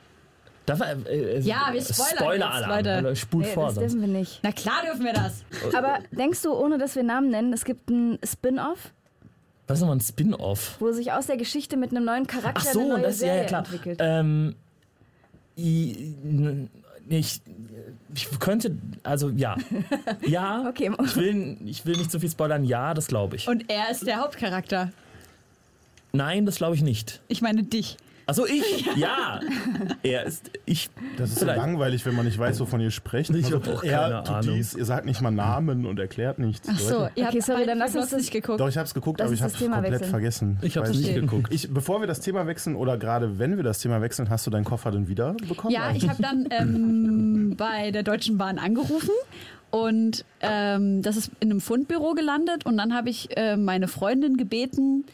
Da 0.67 0.79
war, 0.79 0.89
äh, 1.07 1.37
äh, 1.37 1.41
Ja, 1.41 1.71
wir 1.73 1.81
spoilern 1.83 2.17
Spoiler-Alarm. 2.19 2.85
jetzt, 2.85 3.03
Leute. 3.03 3.17
Spult 3.17 3.47
nee, 3.47 3.53
vor 3.53 3.67
das 3.67 3.75
sonst. 3.77 3.93
dürfen 3.95 4.01
wir 4.13 4.19
nicht. 4.21 4.41
Na 4.43 4.53
klar 4.53 4.83
dürfen 4.85 5.05
wir 5.05 5.13
das. 5.13 5.45
Aber 5.75 5.99
denkst 6.13 6.43
du, 6.43 6.53
ohne 6.53 6.79
dass 6.79 6.95
wir 6.97 7.03
Namen 7.03 7.31
nennen, 7.31 7.53
es 7.53 7.65
gibt 7.65 7.89
ein 7.91 8.19
Spin-off, 8.25 8.93
Was 9.67 9.79
ist 9.79 9.81
nochmal 9.81 9.97
ein 9.97 10.01
Spin-Off? 10.01 10.77
wo 10.79 10.93
sich 10.93 11.13
aus 11.13 11.27
der 11.27 11.37
Geschichte 11.39 11.77
mit 11.77 11.91
einem 11.91 12.05
neuen 12.05 12.27
Charakter 12.27 12.61
Ach 12.69 12.73
so, 12.73 12.81
eine 12.81 12.89
neue 12.91 13.03
das 13.03 13.17
ist 13.17 13.21
ja, 13.23 13.27
Serie 13.29 13.43
ja 13.43 13.49
klar. 13.49 13.61
entwickelt? 13.65 13.99
Ähm, 14.03 14.55
i- 15.59 16.15
n- 16.25 16.71
ich, 17.09 17.41
ich 18.15 18.39
könnte, 18.39 18.77
also 19.03 19.31
ja. 19.31 19.57
Ja, 20.27 20.69
Okay. 20.69 20.93
ich, 21.05 21.17
will, 21.17 21.57
ich 21.65 21.85
will 21.87 21.97
nicht 21.97 22.11
so 22.13 22.21
viel 22.21 22.31
spoilern. 22.31 22.65
Ja, 22.65 22.95
das 22.95 23.09
glaube 23.09 23.35
ich. 23.37 23.49
Und 23.49 23.69
er 23.69 23.91
ist 23.91 24.07
der 24.07 24.19
Hauptcharakter. 24.21 24.93
Nein, 26.13 26.47
das 26.47 26.57
glaube 26.57 26.77
ich 26.77 26.83
nicht. 26.83 27.21
Ich 27.29 27.41
meine 27.43 27.63
dich. 27.65 27.97
Achso, 28.31 28.47
ich? 28.47 28.87
Ja. 28.97 29.41
Er 30.03 30.25
ist, 30.25 30.51
ich. 30.67 30.89
Das 31.19 31.31
ist 31.31 31.41
so 31.41 31.47
langweilig, 31.47 32.05
wenn 32.07 32.15
man 32.15 32.25
nicht 32.25 32.39
weiß, 32.39 32.59
wovon 32.61 32.81
ihr 32.81 32.91
sprecht. 32.91 33.31
Ich 33.31 33.45
Also, 33.47 33.57
hab 33.57 33.69
auch 33.69 33.83
er 33.85 33.99
keine 34.01 34.23
tut 34.25 34.35
Ahnung. 34.37 34.55
dies, 34.55 34.75
ihr 34.75 34.85
sagt 34.85 35.05
nicht 35.07 35.21
mal 35.21 35.31
Namen 35.31 35.85
und 35.87 35.99
erklärt 35.99 36.39
nichts. 36.39 36.69
Ach 36.71 36.79
so, 36.79 36.95
ihr 36.95 37.07
Okay, 37.07 37.23
habt 37.25 37.43
sorry, 37.43 37.67
dann 37.67 37.79
lass 37.79 37.95
uns 37.95 38.11
das- 38.11 38.21
nicht 38.21 38.31
geguckt. 38.33 38.61
Doch, 38.61 38.69
ich 38.69 38.77
habe 38.77 38.87
es 38.87 38.95
geguckt, 38.95 39.21
Lass 39.21 39.27
aber 39.27 39.35
ich 39.35 39.41
habe 39.43 39.51
das 39.53 39.61
es 39.61 39.65
Thema 39.65 39.75
komplett 39.77 39.93
wechseln. 39.95 40.11
vergessen. 40.11 40.59
Ich 40.63 40.77
habe 40.77 40.89
weiß 40.89 40.97
es 40.97 41.03
nicht 41.03 41.15
geguckt. 41.15 41.53
Ich, 41.53 41.73
bevor 41.73 42.01
wir 42.01 42.07
das 42.07 42.21
Thema 42.21 42.47
wechseln 42.47 42.77
oder 42.77 42.97
gerade 42.97 43.39
wenn 43.39 43.57
wir 43.57 43.65
das 43.65 43.81
Thema 43.81 44.01
wechseln, 44.01 44.31
hast 44.31 44.47
du 44.47 44.51
deinen 44.51 44.65
Koffer 44.65 44.91
dann 44.91 45.09
wieder 45.09 45.35
bekommen? 45.49 45.75
Ja, 45.75 45.91
ich 45.95 46.09
habe 46.09 46.23
dann 46.23 46.47
ähm, 46.51 47.55
bei 47.57 47.91
der 47.91 48.03
Deutschen 48.03 48.39
Bahn 48.39 48.59
angerufen 48.59 49.11
und 49.71 50.25
ähm, 50.41 51.03
das 51.03 51.17
ist 51.17 51.31
in 51.41 51.51
einem 51.51 51.61
Fundbüro 51.61 52.15
gelandet 52.15 52.65
und 52.67 52.77
dann 52.77 52.95
habe 52.95 53.09
ich 53.11 53.37
äh, 53.37 53.57
meine 53.57 53.89
Freundin 53.89 54.37
gebeten, 54.37 55.05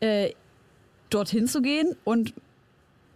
äh, 0.00 0.30
dorthin 1.10 1.46
zu 1.46 1.62
gehen 1.62 1.94
und 2.04 2.32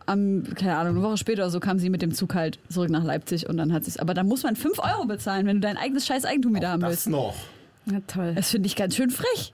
am, 0.09 0.45
keine 0.55 0.77
Ahnung, 0.77 0.97
eine 0.97 1.05
Woche 1.05 1.17
später 1.19 1.43
oder 1.43 1.51
so 1.51 1.61
kam 1.61 1.79
sie 1.79 1.91
mit 1.91 2.03
dem 2.03 2.13
Zug 2.13 2.35
halt 2.35 2.59
zurück 2.71 2.91
nach 2.91 3.05
Leipzig 3.05 3.49
und 3.49 3.57
dann 3.57 3.73
hat 3.73 3.85
sie 3.85 3.91
es. 3.91 3.97
Aber 3.99 4.15
da 4.15 4.23
muss 4.25 4.43
man 4.43 4.57
5 4.57 4.79
Euro 4.79 5.07
bezahlen, 5.07 5.47
wenn 5.47 5.57
du 5.57 5.61
dein 5.61 5.77
eigenes 5.77 6.07
scheiß 6.07 6.25
Eigentum 6.25 6.55
wieder 6.55 6.71
haben 6.71 6.81
das 6.81 6.91
willst. 6.91 7.09
noch. 7.09 7.35
Na 7.87 8.01
toll. 8.07 8.33
Das 8.35 8.51
finde 8.51 8.67
ich 8.67 8.77
ganz 8.77 8.97
schön 8.97 9.11
frech. 9.11 9.53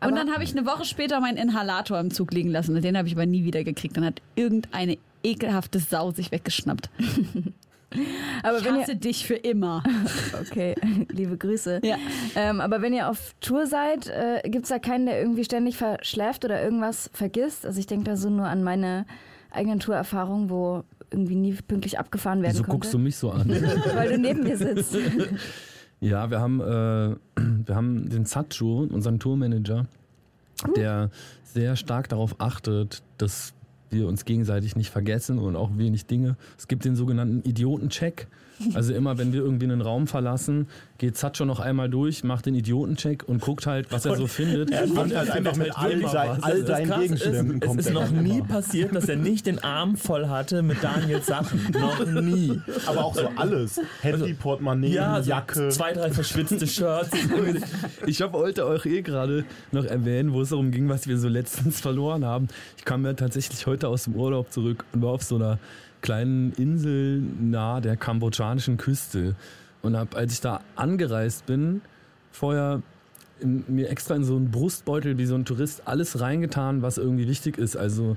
Aber- 0.00 0.10
und 0.12 0.16
dann 0.18 0.32
habe 0.32 0.44
ich 0.44 0.56
eine 0.56 0.66
Woche 0.66 0.84
später 0.84 1.20
meinen 1.20 1.38
Inhalator 1.38 1.98
im 2.00 2.10
Zug 2.10 2.32
liegen 2.32 2.50
lassen. 2.50 2.80
Den 2.82 2.98
habe 2.98 3.08
ich 3.08 3.14
aber 3.14 3.26
nie 3.26 3.44
wieder 3.44 3.64
gekriegt. 3.64 3.96
Dann 3.96 4.04
hat 4.04 4.20
irgendeine 4.34 4.98
ekelhafte 5.22 5.78
Sau 5.78 6.10
sich 6.10 6.30
weggeschnappt. 6.32 6.90
Aber 8.42 8.58
Ich 8.58 8.64
wenn 8.64 8.74
ihr, 8.74 8.82
hasse 8.82 8.96
dich 8.96 9.26
für 9.26 9.34
immer. 9.36 9.82
okay, 10.40 10.74
liebe 11.10 11.36
Grüße. 11.36 11.80
Ja. 11.84 11.96
Ähm, 12.34 12.60
aber 12.60 12.82
wenn 12.82 12.92
ihr 12.92 13.08
auf 13.08 13.34
Tour 13.40 13.66
seid, 13.66 14.08
äh, 14.08 14.42
gibt 14.48 14.64
es 14.64 14.68
da 14.70 14.78
keinen, 14.78 15.06
der 15.06 15.20
irgendwie 15.20 15.44
ständig 15.44 15.76
verschläft 15.76 16.44
oder 16.44 16.62
irgendwas 16.62 17.08
vergisst? 17.14 17.64
Also 17.64 17.78
ich 17.78 17.86
denke 17.86 18.04
da 18.04 18.16
so 18.16 18.28
nur 18.28 18.46
an 18.46 18.62
meine 18.64 19.06
eigenen 19.50 19.80
Tourerfahrungen, 19.80 20.50
wo 20.50 20.84
irgendwie 21.10 21.36
nie 21.36 21.54
pünktlich 21.54 21.98
abgefahren 21.98 22.42
werden 22.42 22.54
Wieso 22.54 22.64
konnte. 22.64 22.76
guckst 22.78 22.94
du 22.94 22.98
mich 22.98 23.16
so 23.16 23.30
an? 23.30 23.48
Weil 23.94 24.10
du 24.10 24.18
neben 24.18 24.42
mir 24.42 24.56
sitzt. 24.56 24.96
Ja, 25.98 26.30
wir 26.30 26.40
haben, 26.40 26.60
äh, 26.60 27.16
wir 27.66 27.74
haben 27.74 28.10
den 28.10 28.26
Satcho, 28.26 28.86
unseren 28.92 29.18
Tourmanager, 29.18 29.86
der 30.76 31.10
sehr 31.42 31.74
stark 31.74 32.10
darauf 32.10 32.34
achtet, 32.38 33.02
dass 33.16 33.54
wir 33.88 34.06
uns 34.06 34.26
gegenseitig 34.26 34.76
nicht 34.76 34.90
vergessen 34.90 35.38
und 35.38 35.56
auch 35.56 35.70
wenig 35.78 36.04
Dinge. 36.04 36.36
Es 36.58 36.68
gibt 36.68 36.84
den 36.84 36.96
sogenannten 36.96 37.48
Idiotencheck. 37.48 38.28
Also 38.74 38.94
immer, 38.94 39.18
wenn 39.18 39.32
wir 39.32 39.40
irgendwie 39.40 39.66
einen 39.66 39.80
Raum 39.80 40.06
verlassen, 40.06 40.68
geht 40.98 41.16
Satcho 41.18 41.44
noch 41.44 41.60
einmal 41.60 41.90
durch, 41.90 42.24
macht 42.24 42.46
den 42.46 42.54
Idiotencheck 42.54 43.24
und 43.28 43.40
guckt 43.40 43.66
halt, 43.66 43.92
was 43.92 44.06
er 44.06 44.16
so 44.16 44.26
findet. 44.26 44.70
Er 44.70 44.86
kommt 44.88 45.14
halt 45.14 45.30
einfach 45.30 45.56
mit 45.56 45.76
all, 45.76 46.00
sein, 46.08 46.42
all 46.42 46.66
seinen 46.66 47.00
Gegenständen. 47.00 47.60
ist, 47.60 47.70
es 47.80 47.86
ist 47.86 47.92
noch 47.92 48.10
nie 48.10 48.38
immer. 48.38 48.48
passiert, 48.48 48.94
dass 48.94 49.08
er 49.08 49.16
nicht 49.16 49.46
den 49.46 49.58
Arm 49.62 49.96
voll 49.96 50.28
hatte 50.28 50.62
mit 50.62 50.82
Daniels 50.82 51.26
Sachen. 51.26 51.60
noch 51.72 52.04
nie. 52.22 52.58
Aber 52.86 53.04
auch 53.04 53.14
so 53.14 53.28
alles. 53.36 53.80
Handy, 54.00 54.32
Portemonnaie, 54.34 54.92
Ja, 54.94 55.22
so 55.22 55.28
Jacke. 55.30 55.68
zwei, 55.68 55.92
drei 55.92 56.10
verschwitzte 56.10 56.66
Shirts. 56.66 57.10
Ich 58.06 58.22
habe 58.22 58.32
wollte 58.34 58.66
euch 58.66 58.86
eh 58.86 59.02
gerade 59.02 59.44
noch 59.72 59.84
erwähnen, 59.84 60.32
wo 60.32 60.40
es 60.42 60.50
darum 60.50 60.70
ging, 60.70 60.88
was 60.88 61.06
wir 61.08 61.18
so 61.18 61.28
letztens 61.28 61.80
verloren 61.80 62.24
haben. 62.24 62.48
Ich 62.78 62.84
kam 62.84 63.04
ja 63.04 63.12
tatsächlich 63.14 63.66
heute 63.66 63.88
aus 63.88 64.04
dem 64.04 64.14
Urlaub 64.14 64.52
zurück 64.52 64.84
und 64.92 65.02
war 65.02 65.10
auf 65.10 65.22
so 65.22 65.36
einer 65.36 65.58
kleinen 66.02 66.52
Insel 66.52 67.20
nahe 67.20 67.80
der 67.80 67.96
kambodschanischen 67.96 68.76
Küste. 68.76 69.34
Und 69.82 69.96
hab, 69.96 70.16
als 70.16 70.32
ich 70.32 70.40
da 70.40 70.60
angereist 70.74 71.46
bin, 71.46 71.80
vorher 72.30 72.82
in, 73.40 73.64
mir 73.68 73.88
extra 73.88 74.14
in 74.14 74.24
so 74.24 74.36
einen 74.36 74.50
Brustbeutel 74.50 75.18
wie 75.18 75.26
so 75.26 75.34
ein 75.34 75.44
Tourist 75.44 75.82
alles 75.84 76.20
reingetan, 76.20 76.82
was 76.82 76.98
irgendwie 76.98 77.28
wichtig 77.28 77.58
ist. 77.58 77.76
Also 77.76 78.16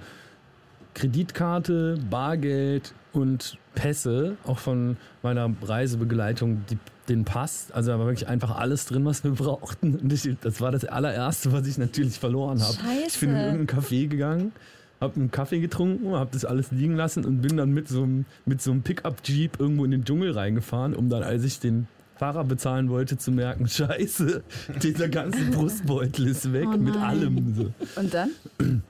Kreditkarte, 0.94 1.98
Bargeld 2.10 2.94
und 3.14 3.58
Pässe, 3.76 4.38
auch 4.46 4.60
von 4.60 4.98
meiner 5.24 5.50
Reisebegleitung, 5.62 6.64
die, 6.70 6.78
den 7.08 7.26
Pass. 7.26 7.72
Also 7.72 7.92
da 7.92 8.00
war 8.00 8.06
wirklich 8.06 8.28
einfach 8.28 8.56
alles 8.56 8.86
drin, 8.86 9.06
was 9.06 9.24
wir 9.24 9.32
brauchten. 9.36 9.96
Und 9.96 10.12
ich, 10.12 10.28
das 10.42 10.62
war 10.62 10.72
das 10.72 10.86
allererste, 10.86 11.52
was 11.52 11.68
ich 11.68 11.78
natürlich 11.78 12.20
verloren 12.20 12.62
habe. 12.62 12.78
Ich 13.08 13.20
bin 13.20 13.32
in 13.32 13.38
irgendein 13.38 13.80
Café 13.80 14.08
gegangen, 14.08 14.52
habe 15.01 15.15
einen 15.15 15.32
Kaffee 15.32 15.60
getrunken, 15.60 16.13
habe 16.13 16.29
das 16.34 16.46
alles 16.46 16.72
liegen 16.72 16.96
lassen 16.96 17.25
und 17.25 17.41
bin 17.41 17.58
dann 17.58 17.72
mit 17.72 17.88
so 17.88 18.03
einem, 18.03 18.25
mit 18.46 18.62
so 18.62 18.72
einem 18.72 18.82
Pickup-Jeep 18.82 19.60
irgendwo 19.60 19.86
in 19.86 19.91
den 19.91 20.06
Dschungel 20.06 20.32
reingefahren, 20.32 20.96
um 20.96 21.10
dann, 21.10 21.24
als 21.24 21.44
ich 21.44 21.60
den 21.60 21.88
Fahrer 22.18 22.44
bezahlen 22.44 22.89
wollte, 22.89 23.18
zu 23.18 23.32
merken, 23.32 23.68
scheiße, 23.70 24.44
dieser 24.84 25.08
ganze 25.08 25.46
Brustbeutel 25.46 26.27
ist 26.27 26.51
weg 26.51 26.68
Oh 26.74 26.77
mit 26.77 26.98
allem. 26.98 27.56
So. 27.56 27.74
Und 27.96 28.13
dann? 28.13 28.32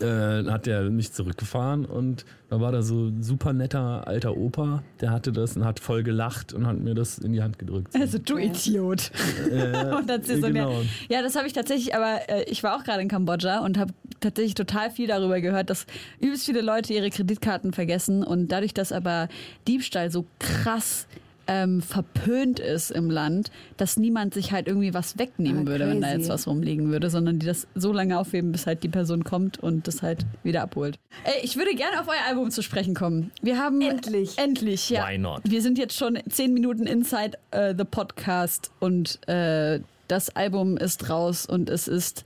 äh, 0.00 0.44
hat 0.44 0.66
der 0.66 0.82
mich 0.90 1.12
zurückgefahren 1.12 1.84
und 1.84 2.24
da 2.50 2.60
war 2.60 2.72
da 2.72 2.82
so 2.82 3.08
ein 3.08 3.22
super 3.22 3.52
netter 3.52 4.06
alter 4.06 4.36
Opa, 4.36 4.82
der 5.00 5.10
hatte 5.10 5.32
das 5.32 5.56
und 5.56 5.64
hat 5.64 5.80
voll 5.80 6.02
gelacht 6.02 6.52
und 6.52 6.66
hat 6.66 6.78
mir 6.78 6.94
das 6.94 7.18
in 7.18 7.32
die 7.32 7.42
Hand 7.42 7.58
gedrückt. 7.58 7.94
Also 7.94 8.18
du 8.18 8.38
Idiot. 8.38 9.10
Äh, 9.50 9.94
Und 9.98 10.08
dann 10.08 10.22
sie 10.22 10.40
so 10.40 10.46
genau. 10.46 10.70
mehr. 10.70 10.82
Ja, 11.08 11.22
das 11.22 11.36
habe 11.36 11.46
ich 11.46 11.52
tatsächlich, 11.52 11.94
aber 11.94 12.28
äh, 12.28 12.44
ich 12.44 12.62
war 12.62 12.76
auch 12.76 12.84
gerade 12.84 13.02
in 13.02 13.08
Kambodscha 13.08 13.58
und 13.60 13.78
habe 13.78 13.92
tatsächlich 14.20 14.54
total 14.54 14.90
viel 14.90 15.06
darüber 15.06 15.40
gehört, 15.40 15.70
dass 15.70 15.86
übelst 16.20 16.46
viele 16.46 16.60
Leute 16.60 16.92
ihre 16.92 17.10
Kreditkarten 17.10 17.72
vergessen 17.72 18.22
und 18.24 18.48
dadurch, 18.48 18.74
dass 18.74 18.92
aber 18.92 19.28
Diebstahl 19.66 20.10
so 20.10 20.26
krass 20.38 21.06
ähm, 21.48 21.80
verpönt 21.82 22.60
ist 22.60 22.90
im 22.90 23.10
Land, 23.10 23.50
dass 23.78 23.96
niemand 23.96 24.34
sich 24.34 24.52
halt 24.52 24.68
irgendwie 24.68 24.92
was 24.94 25.18
wegnehmen 25.18 25.66
Ah, 25.66 25.70
würde, 25.70 25.88
wenn 25.88 26.00
da 26.00 26.08
crazy. 26.08 26.20
jetzt 26.20 26.28
was 26.28 26.46
rumliegen 26.46 26.90
würde, 26.92 27.08
sondern 27.10 27.38
die 27.38 27.46
das 27.46 27.66
so 27.74 27.92
lange 27.92 28.18
aufheben, 28.18 28.52
bis 28.52 28.66
halt 28.66 28.82
die 28.82 28.88
Person 28.88 29.24
kommt 29.24 29.58
und 29.58 29.88
das 29.88 30.02
halt 30.02 30.26
wieder 30.42 30.62
abholt. 30.62 30.98
Ey, 31.24 31.42
ich 31.42 31.56
würde 31.56 31.74
gerne 31.74 32.00
auf 32.00 32.06
euer 32.06 32.28
Album 32.28 32.50
zu 32.50 32.62
sprechen 32.62 32.94
kommen. 32.94 33.30
Wir 33.42 33.58
haben 33.58 33.80
Endlich. 33.80 34.36
endlich, 34.38 34.90
ja. 34.90 35.08
Why 35.08 35.18
not? 35.18 35.40
Wir 35.44 35.62
sind 35.62 35.78
jetzt 35.78 35.96
schon 35.96 36.18
zehn 36.28 36.52
Minuten 36.52 36.86
inside 36.86 37.38
äh, 37.50 37.74
the 37.76 37.84
Podcast 37.84 38.70
und 38.78 39.26
äh, 39.28 39.80
das 40.06 40.30
Album 40.36 40.76
ist 40.76 41.08
raus 41.10 41.46
und 41.46 41.68
es 41.70 41.88
ist 41.88 42.24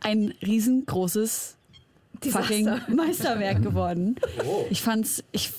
ein 0.00 0.34
riesengroßes 0.44 1.56
Desaster. 2.24 2.44
fucking 2.44 2.96
Meisterwerk 2.96 3.62
geworden. 3.62 4.16
Ich 4.70 4.82
fand's, 4.82 5.22
ich, 5.32 5.50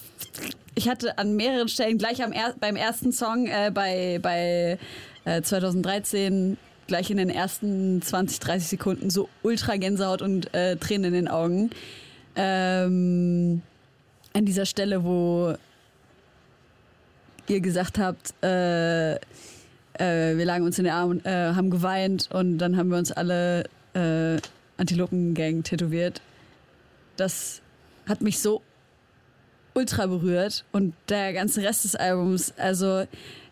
ich 0.75 0.89
hatte 0.89 1.18
an 1.18 1.36
mehreren 1.36 1.68
Stellen 1.68 1.98
gleich 1.98 2.24
am 2.24 2.32
er, 2.32 2.53
beim 2.60 2.75
ersten 2.75 3.12
Song 3.12 3.48
äh, 3.48 3.72
bei, 3.74 4.20
bei 4.22 4.77
äh, 5.25 5.42
2013 5.42 6.58
gleich 6.88 7.10
in 7.10 7.18
den 7.18 7.30
ersten 7.30 8.01
20, 8.01 8.39
30 8.39 8.70
Sekunden 8.70 9.10
so 9.10 9.30
ultra 9.42 9.77
Gänsehaut 9.77 10.22
und 10.22 10.53
äh, 10.53 10.75
Tränen 10.77 11.06
in 11.06 11.13
den 11.13 11.27
Augen. 11.27 11.70
Ähm, 12.36 13.62
an 14.34 14.46
dieser 14.46 14.65
Stelle, 14.65 15.03
wo 15.03 15.53
ihr 17.48 17.62
gesagt 17.62 18.00
habt, 18.00 18.34
äh, 18.44 19.13
äh, 19.15 19.20
wir 20.38 20.46
lagen 20.46 20.65
uns 20.65 20.77
in 20.77 20.86
den 20.86 20.94
Armen, 20.94 21.24
äh, 21.25 21.53
haben 21.53 21.70
geweint 21.70 22.30
und 22.32 22.58
dann 22.58 22.77
haben 22.77 22.89
wir 22.89 22.98
uns 22.98 23.12
alle 23.12 23.65
äh, 23.94 24.38
Antilopen-Gang 24.77 25.63
tätowiert. 25.63 26.22
Das 27.15 27.62
hat 28.08 28.22
mich 28.22 28.39
so 28.39 28.62
ultra 29.74 30.06
berührt 30.08 30.65
und 30.72 30.94
der 31.10 31.34
ganze 31.34 31.62
Rest 31.63 31.84
des 31.84 31.96
Albums, 31.96 32.53
also 32.58 33.06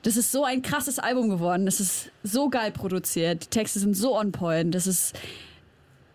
das 0.03 0.17
ist 0.17 0.31
so 0.31 0.43
ein 0.43 0.61
krasses 0.61 0.99
Album 0.99 1.29
geworden. 1.29 1.65
Das 1.65 1.79
ist 1.79 2.09
so 2.23 2.49
geil 2.49 2.71
produziert. 2.71 3.43
Die 3.45 3.49
Texte 3.49 3.79
sind 3.79 3.95
so 3.95 4.17
on 4.17 4.31
point. 4.31 4.73
Das 4.73 4.87
ist 4.87 5.15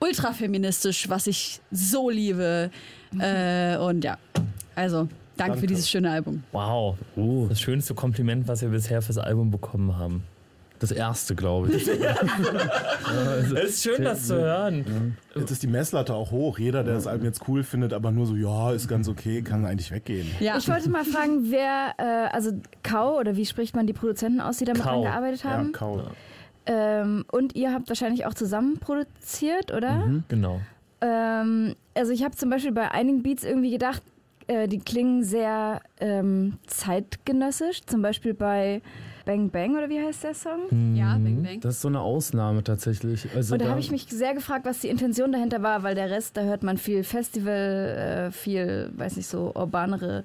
ultra 0.00 0.32
feministisch, 0.32 1.08
was 1.08 1.26
ich 1.26 1.60
so 1.70 2.10
liebe. 2.10 2.70
Äh, 3.18 3.76
und 3.76 4.02
ja, 4.04 4.18
also 4.74 5.08
danke, 5.36 5.58
für 5.58 5.66
dieses 5.66 5.88
schöne 5.88 6.10
Album. 6.10 6.42
Wow. 6.52 6.96
Oh, 7.14 7.46
Das 7.48 7.60
schönste 7.60 7.94
Kompliment, 7.94 8.48
was 8.48 8.62
wir 8.62 8.68
bisher 8.70 9.02
fürs 9.02 9.18
Album 9.18 9.50
bekommen 9.50 9.96
haben. 9.96 10.24
Das 10.78 10.90
erste, 10.92 11.34
glaube 11.34 11.70
ich. 11.72 11.88
Es 11.88 13.52
ist 13.52 13.82
schön, 13.82 14.02
das 14.04 14.26
zu 14.26 14.36
hören. 14.36 15.16
Jetzt 15.34 15.50
ist 15.50 15.62
die 15.62 15.66
Messlatte 15.68 16.14
auch 16.14 16.30
hoch. 16.30 16.58
Jeder, 16.58 16.82
der 16.84 16.94
das 16.94 17.06
Album 17.06 17.26
jetzt 17.26 17.46
cool 17.48 17.62
findet, 17.62 17.92
aber 17.92 18.10
nur 18.10 18.26
so, 18.26 18.34
ja, 18.34 18.72
ist 18.72 18.88
ganz 18.88 19.08
okay, 19.08 19.42
kann 19.42 19.64
eigentlich 19.66 19.90
weggehen. 19.90 20.26
Ja, 20.40 20.56
Ich 20.56 20.68
wollte 20.68 20.88
mal 20.90 21.04
fragen, 21.04 21.50
wer, 21.50 21.94
äh, 21.98 22.34
also 22.34 22.52
Kau 22.82 23.18
oder 23.18 23.36
wie 23.36 23.46
spricht 23.46 23.76
man 23.76 23.86
die 23.86 23.92
Produzenten 23.92 24.40
aus, 24.40 24.58
die 24.58 24.64
damit 24.64 24.82
Kau. 24.82 25.02
gearbeitet 25.02 25.44
Ja, 25.44 25.50
haben? 25.50 25.72
Kau. 25.72 26.02
ähm, 26.66 27.24
und 27.30 27.54
ihr 27.54 27.72
habt 27.72 27.88
wahrscheinlich 27.88 28.26
auch 28.26 28.34
zusammen 28.34 28.78
produziert, 28.78 29.72
oder? 29.72 30.08
Genau. 30.28 30.60
Ähm, 31.00 31.74
also 31.94 32.12
ich 32.12 32.24
habe 32.24 32.34
zum 32.36 32.50
Beispiel 32.50 32.72
bei 32.72 32.90
einigen 32.90 33.22
Beats 33.22 33.44
irgendwie 33.44 33.70
gedacht, 33.70 34.02
äh, 34.48 34.66
die 34.68 34.78
klingen 34.78 35.22
sehr 35.24 35.80
ähm, 36.00 36.54
zeitgenössisch. 36.66 37.82
Zum 37.86 38.00
Beispiel 38.02 38.32
bei 38.34 38.80
Bang 39.26 39.50
Bang 39.50 39.76
oder 39.76 39.90
wie 39.90 40.00
heißt 40.00 40.24
der 40.24 40.34
Song? 40.34 40.94
ja, 40.94 41.12
Bang 41.18 41.42
Bang. 41.42 41.60
Das 41.60 41.74
ist 41.74 41.80
so 41.82 41.88
eine 41.88 42.00
Ausnahme 42.00 42.62
tatsächlich. 42.62 43.28
Also 43.34 43.54
Und 43.54 43.62
da 43.62 43.68
habe 43.68 43.80
ich 43.80 43.90
mich 43.90 44.06
sehr 44.08 44.32
gefragt, 44.32 44.64
was 44.64 44.78
die 44.78 44.88
Intention 44.88 45.32
dahinter 45.32 45.62
war, 45.62 45.82
weil 45.82 45.94
der 45.94 46.08
Rest, 46.08 46.36
da 46.36 46.42
hört 46.42 46.62
man 46.62 46.78
viel 46.78 47.02
Festival, 47.02 48.28
äh, 48.28 48.30
viel, 48.30 48.90
weiß 48.96 49.16
nicht, 49.16 49.26
so 49.26 49.52
urbanere, 49.54 50.24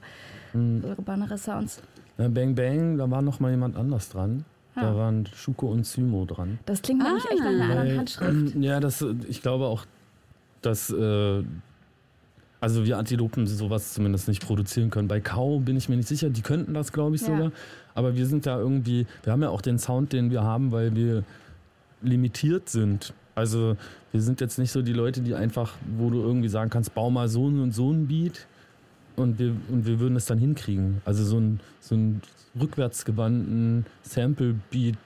urbanere 0.53 1.37
Sounds. 1.37 1.81
Ja, 2.17 2.27
Bang 2.27 2.53
Bang, 2.55 2.97
da 2.97 3.09
war 3.09 3.23
noch 3.23 3.39
mal 3.39 3.51
jemand 3.51 3.75
anders 3.75 4.09
dran. 4.09 4.45
Ah. 4.75 4.81
Da 4.81 4.95
waren 4.95 5.27
Schuko 5.35 5.67
und 5.71 5.85
Symo 5.85 6.25
dran. 6.25 6.59
Das 6.65 6.81
klingt 6.81 7.03
nämlich 7.03 7.25
echt 7.25 7.39
nach 7.39 7.47
einer 7.47 7.63
anderen 7.63 7.97
Handschrift. 7.97 8.55
Ja, 8.55 8.79
das, 8.79 9.03
ich 9.27 9.41
glaube 9.41 9.65
auch, 9.65 9.85
dass 10.61 10.91
äh, 10.91 11.43
also 12.61 12.85
wir 12.85 12.97
Antilopen 12.97 13.47
sowas 13.47 13.93
zumindest 13.93 14.27
nicht 14.27 14.45
produzieren 14.45 14.89
können. 14.91 15.07
Bei 15.07 15.19
Kau 15.19 15.59
bin 15.59 15.75
ich 15.75 15.89
mir 15.89 15.97
nicht 15.97 16.07
sicher, 16.07 16.29
die 16.29 16.41
könnten 16.43 16.73
das, 16.73 16.93
glaube 16.93 17.15
ich, 17.15 17.21
Ja. 17.21 17.27
sogar. 17.27 17.51
Aber 17.95 18.15
wir 18.15 18.25
sind 18.27 18.45
da 18.45 18.57
irgendwie, 18.57 19.07
wir 19.23 19.33
haben 19.33 19.41
ja 19.41 19.49
auch 19.49 19.61
den 19.61 19.79
Sound, 19.79 20.13
den 20.13 20.31
wir 20.31 20.43
haben, 20.43 20.71
weil 20.71 20.95
wir 20.95 21.23
limitiert 22.01 22.69
sind. 22.69 23.13
Also 23.35 23.75
wir 24.11 24.21
sind 24.21 24.41
jetzt 24.41 24.59
nicht 24.59 24.71
so 24.71 24.81
die 24.81 24.93
Leute, 24.93 25.21
die 25.21 25.33
einfach, 25.33 25.73
wo 25.97 26.09
du 26.09 26.21
irgendwie 26.21 26.49
sagen 26.49 26.69
kannst, 26.69 26.93
bau 26.93 27.09
mal 27.09 27.27
so 27.27 27.45
und 27.45 27.71
so 27.73 27.91
ein 27.91 28.07
Beat 28.07 28.45
und 29.15 29.39
wir, 29.39 29.55
und 29.69 29.85
wir 29.85 29.99
würden 29.99 30.15
es 30.15 30.25
dann 30.25 30.37
hinkriegen. 30.37 31.01
Also 31.03 31.23
so 31.23 31.39
ein, 31.39 31.59
so 31.79 31.95
ein 31.95 32.21
rückwärtsgewandten 32.59 33.85
Sample-Beat, 34.03 34.97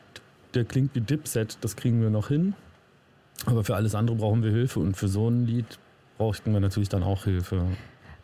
der 0.54 0.66
klingt 0.66 0.94
wie 0.96 1.02
Dipset, 1.02 1.58
das 1.62 1.76
kriegen 1.76 2.02
wir 2.02 2.10
noch 2.10 2.28
hin. 2.28 2.54
Aber 3.46 3.64
für 3.64 3.76
alles 3.76 3.96
andere 3.96 4.18
brauchen 4.18 4.44
wir 4.44 4.52
Hilfe 4.52 4.80
und 4.80 4.98
für 4.98 5.08
so 5.08 5.30
ein 5.30 5.46
Lied 5.46 5.66
brauchten 6.18 6.54
wir 6.54 6.60
natürlich 6.60 6.90
dann 6.90 7.04
auch 7.04 7.24
Hilfe. 7.24 7.66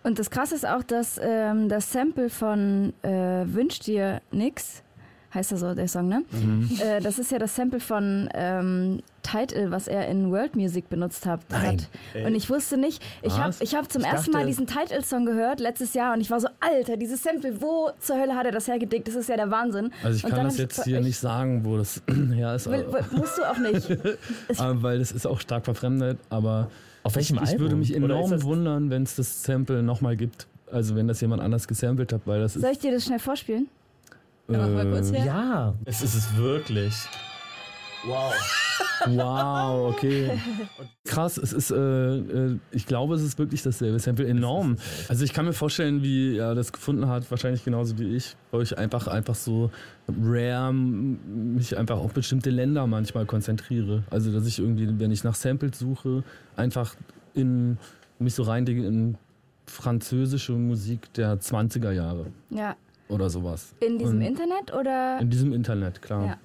Und 0.03 0.17
das 0.17 0.29
Krasse 0.31 0.55
ist 0.55 0.67
auch, 0.67 0.83
dass 0.83 1.19
ähm, 1.21 1.69
das 1.69 1.91
Sample 1.91 2.29
von 2.29 2.93
äh, 3.03 3.09
Wünsch 3.45 3.79
dir 3.79 4.21
nix, 4.31 4.81
heißt 5.33 5.51
das 5.51 5.59
so, 5.59 5.75
der 5.75 5.87
Song, 5.87 6.07
ne? 6.07 6.23
Äh, 6.83 7.01
das 7.01 7.19
ist 7.19 7.31
ja 7.31 7.37
das 7.37 7.55
Sample 7.55 7.79
von 7.79 8.27
ähm, 8.33 9.01
Title, 9.21 9.69
was 9.69 9.87
er 9.87 10.07
in 10.07 10.31
World 10.31 10.55
Music 10.55 10.89
benutzt 10.89 11.27
hat. 11.27 11.41
Nein. 11.49 11.87
hat. 12.13 12.25
Und 12.25 12.33
ich 12.33 12.49
wusste 12.49 12.77
nicht, 12.77 13.03
ich 13.21 13.37
habe 13.37 13.53
ich 13.59 13.75
hab 13.75 13.91
zum 13.91 14.01
Ich 14.01 14.07
ersten 14.07 14.31
Mal 14.31 14.47
diesen 14.47 14.65
Title-Song 14.65 15.25
gehört 15.25 15.59
letztes 15.59 15.93
Jahr 15.93 16.15
und 16.15 16.21
ich 16.21 16.31
war 16.31 16.39
so, 16.39 16.47
Alter, 16.59 16.97
dieses 16.97 17.21
Sample, 17.21 17.61
wo 17.61 17.91
zur 17.99 18.19
Hölle 18.19 18.35
hat 18.35 18.47
er 18.47 18.51
das 18.51 18.67
hergedickt? 18.67 19.07
Das 19.07 19.15
ist 19.15 19.29
ja 19.29 19.35
der 19.37 19.51
Wahnsinn. 19.51 19.91
Also 20.03 20.17
ich 20.17 20.23
Und 20.25 20.31
kann 20.31 20.45
das 20.45 20.57
jetzt 20.57 20.83
hier 20.83 20.99
nicht 20.99 21.19
sagen, 21.19 21.63
wo 21.63 21.77
das 21.77 22.01
her 22.33 22.55
ist, 22.55 22.69
Will, 22.69 22.87
musst 23.11 23.37
du 23.37 23.43
auch 23.43 23.57
nicht. 23.59 23.87
weil 24.81 24.97
das 24.97 25.11
ist 25.11 25.27
auch 25.27 25.39
stark 25.39 25.65
verfremdet. 25.65 26.17
Aber 26.29 26.71
Auf 27.03 27.15
welchem 27.15 27.37
ich, 27.37 27.43
ich 27.43 27.49
Album? 27.49 27.61
würde 27.61 27.75
mich 27.75 27.95
enorm 27.95 28.43
wundern, 28.43 28.89
wenn 28.89 29.03
es 29.03 29.15
das 29.15 29.43
Sample 29.43 29.81
nochmal 29.83 30.15
gibt. 30.15 30.47
Also 30.71 30.95
wenn 30.95 31.07
das 31.07 31.19
jemand 31.21 31.41
anders 31.41 31.67
gesampelt 31.67 32.13
hat, 32.13 32.21
weil 32.25 32.41
das 32.41 32.55
ist... 32.55 32.61
Soll 32.61 32.71
ich 32.71 32.79
dir 32.79 32.91
das 32.91 33.05
schnell 33.05 33.19
vorspielen? 33.19 33.67
Ja, 34.47 34.57
mach 34.59 34.69
mal 34.69 34.89
kurz 34.89 35.11
äh, 35.11 35.17
her. 35.17 35.25
Ja, 35.25 35.73
es 35.85 36.01
ist 36.01 36.15
es 36.15 36.35
wirklich. 36.35 36.93
Wow. 38.05 38.33
Wow, 39.07 39.93
okay. 39.93 40.31
Krass, 41.05 41.37
es 41.37 41.53
ist, 41.53 41.71
äh, 41.71 41.75
äh, 42.17 42.57
ich 42.71 42.85
glaube, 42.85 43.15
es 43.15 43.21
ist 43.23 43.37
wirklich 43.39 43.61
dasselbe 43.63 43.99
Sample, 43.99 44.27
enorm. 44.27 44.77
Also 45.07 45.23
ich 45.23 45.33
kann 45.33 45.45
mir 45.45 45.53
vorstellen, 45.53 46.03
wie 46.03 46.37
er 46.37 46.55
das 46.55 46.71
gefunden 46.71 47.07
hat, 47.07 47.29
wahrscheinlich 47.31 47.63
genauso 47.63 47.97
wie 47.97 48.15
ich, 48.15 48.35
weil 48.51 48.61
ich 48.61 48.77
einfach, 48.77 49.07
einfach 49.07 49.35
so 49.35 49.71
rare 50.21 50.73
mich 50.73 51.77
einfach 51.77 51.97
auf 51.97 52.13
bestimmte 52.13 52.49
Länder 52.49 52.85
manchmal 52.87 53.25
konzentriere. 53.25 54.03
Also 54.09 54.31
dass 54.31 54.45
ich 54.47 54.59
irgendwie, 54.59 54.87
wenn 54.99 55.11
ich 55.11 55.23
nach 55.23 55.35
Samples 55.35 55.79
suche, 55.79 56.23
einfach 56.55 56.95
in 57.33 57.77
mich 58.19 58.35
so 58.35 58.43
reindige 58.43 58.85
in 58.85 59.17
französische 59.65 60.51
Musik 60.53 61.11
der 61.13 61.39
20er 61.39 61.91
Jahre 61.91 62.27
Ja. 62.49 62.75
oder 63.09 63.29
sowas. 63.29 63.73
In 63.79 63.97
diesem 63.97 64.17
Und 64.17 64.21
Internet 64.21 64.73
oder? 64.73 65.19
In 65.19 65.29
diesem 65.29 65.53
Internet, 65.53 66.01
klar. 66.01 66.25
Ja. 66.25 66.37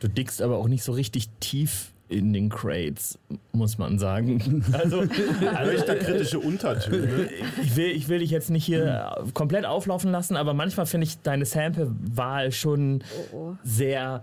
Du 0.00 0.08
dickst 0.08 0.40
aber 0.40 0.56
auch 0.56 0.66
nicht 0.68 0.82
so 0.82 0.92
richtig 0.92 1.28
tief 1.40 1.92
in 2.10 2.32
den 2.32 2.48
Crates, 2.48 3.18
muss 3.52 3.78
man 3.78 3.98
sagen. 3.98 4.64
Also, 4.72 5.02
Vielleicht 5.06 5.88
da 5.88 5.94
kritische 5.94 6.38
Untertöne. 6.40 7.28
ich 7.62 7.76
will, 7.76 7.90
ich 7.90 8.08
will 8.08 8.18
dich 8.18 8.30
jetzt 8.30 8.50
nicht 8.50 8.64
hier 8.64 9.14
komplett 9.34 9.64
auflaufen 9.64 10.10
lassen, 10.10 10.36
aber 10.36 10.52
manchmal 10.52 10.86
finde 10.86 11.06
ich 11.06 11.20
deine 11.22 11.44
Sample-Wahl 11.44 12.52
schon 12.52 13.02
Oh, 13.32 13.36
oh. 13.36 13.56
sehr 13.62 14.22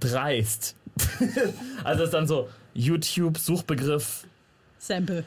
dreist. 0.00 0.74
also 1.84 2.02
es 2.02 2.08
ist 2.08 2.14
dann 2.14 2.26
so 2.26 2.48
YouTube-Suchbegriff 2.74 4.26
Sample. 4.78 5.24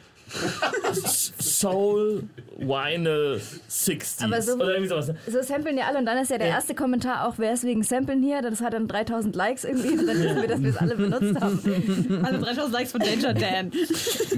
Soul 1.39 2.24
Vinyl 2.57 3.39
60s 3.69 4.24
Aber 4.24 4.41
so- 4.41 4.53
oder 4.55 4.71
irgendwie 4.71 4.89
sowas. 4.89 5.07
ne? 5.07 5.15
So 5.29 5.41
samplen 5.41 5.77
ja 5.77 5.86
alle 5.88 6.00
und 6.00 6.05
dann 6.05 6.17
ist 6.17 6.29
ja 6.31 6.38
der 6.38 6.48
Ja. 6.48 6.53
erste 6.55 6.75
Kommentar 6.75 7.27
auch, 7.27 7.36
wer 7.38 7.53
ist 7.53 7.63
wegen 7.63 7.83
Samplen 7.83 8.21
hier? 8.21 8.41
Das 8.41 8.62
hat 8.62 8.74
dann 8.74 8.88
3000 8.88 9.36
Likes 9.36 9.63
irgendwie 9.63 9.89
und 9.98 10.07
dann 10.07 10.17
wissen 10.17 10.36
wir, 10.41 10.48
dass 10.48 10.62
wir 10.62 10.69
es 10.69 10.77
alle 10.77 10.95
benutzt 10.95 11.39
haben. 11.41 11.59
Alle 12.24 12.39
3000 12.39 12.74
Likes 12.74 12.91
von 12.91 13.01
Danger 13.01 13.33
Dan. 13.33 13.71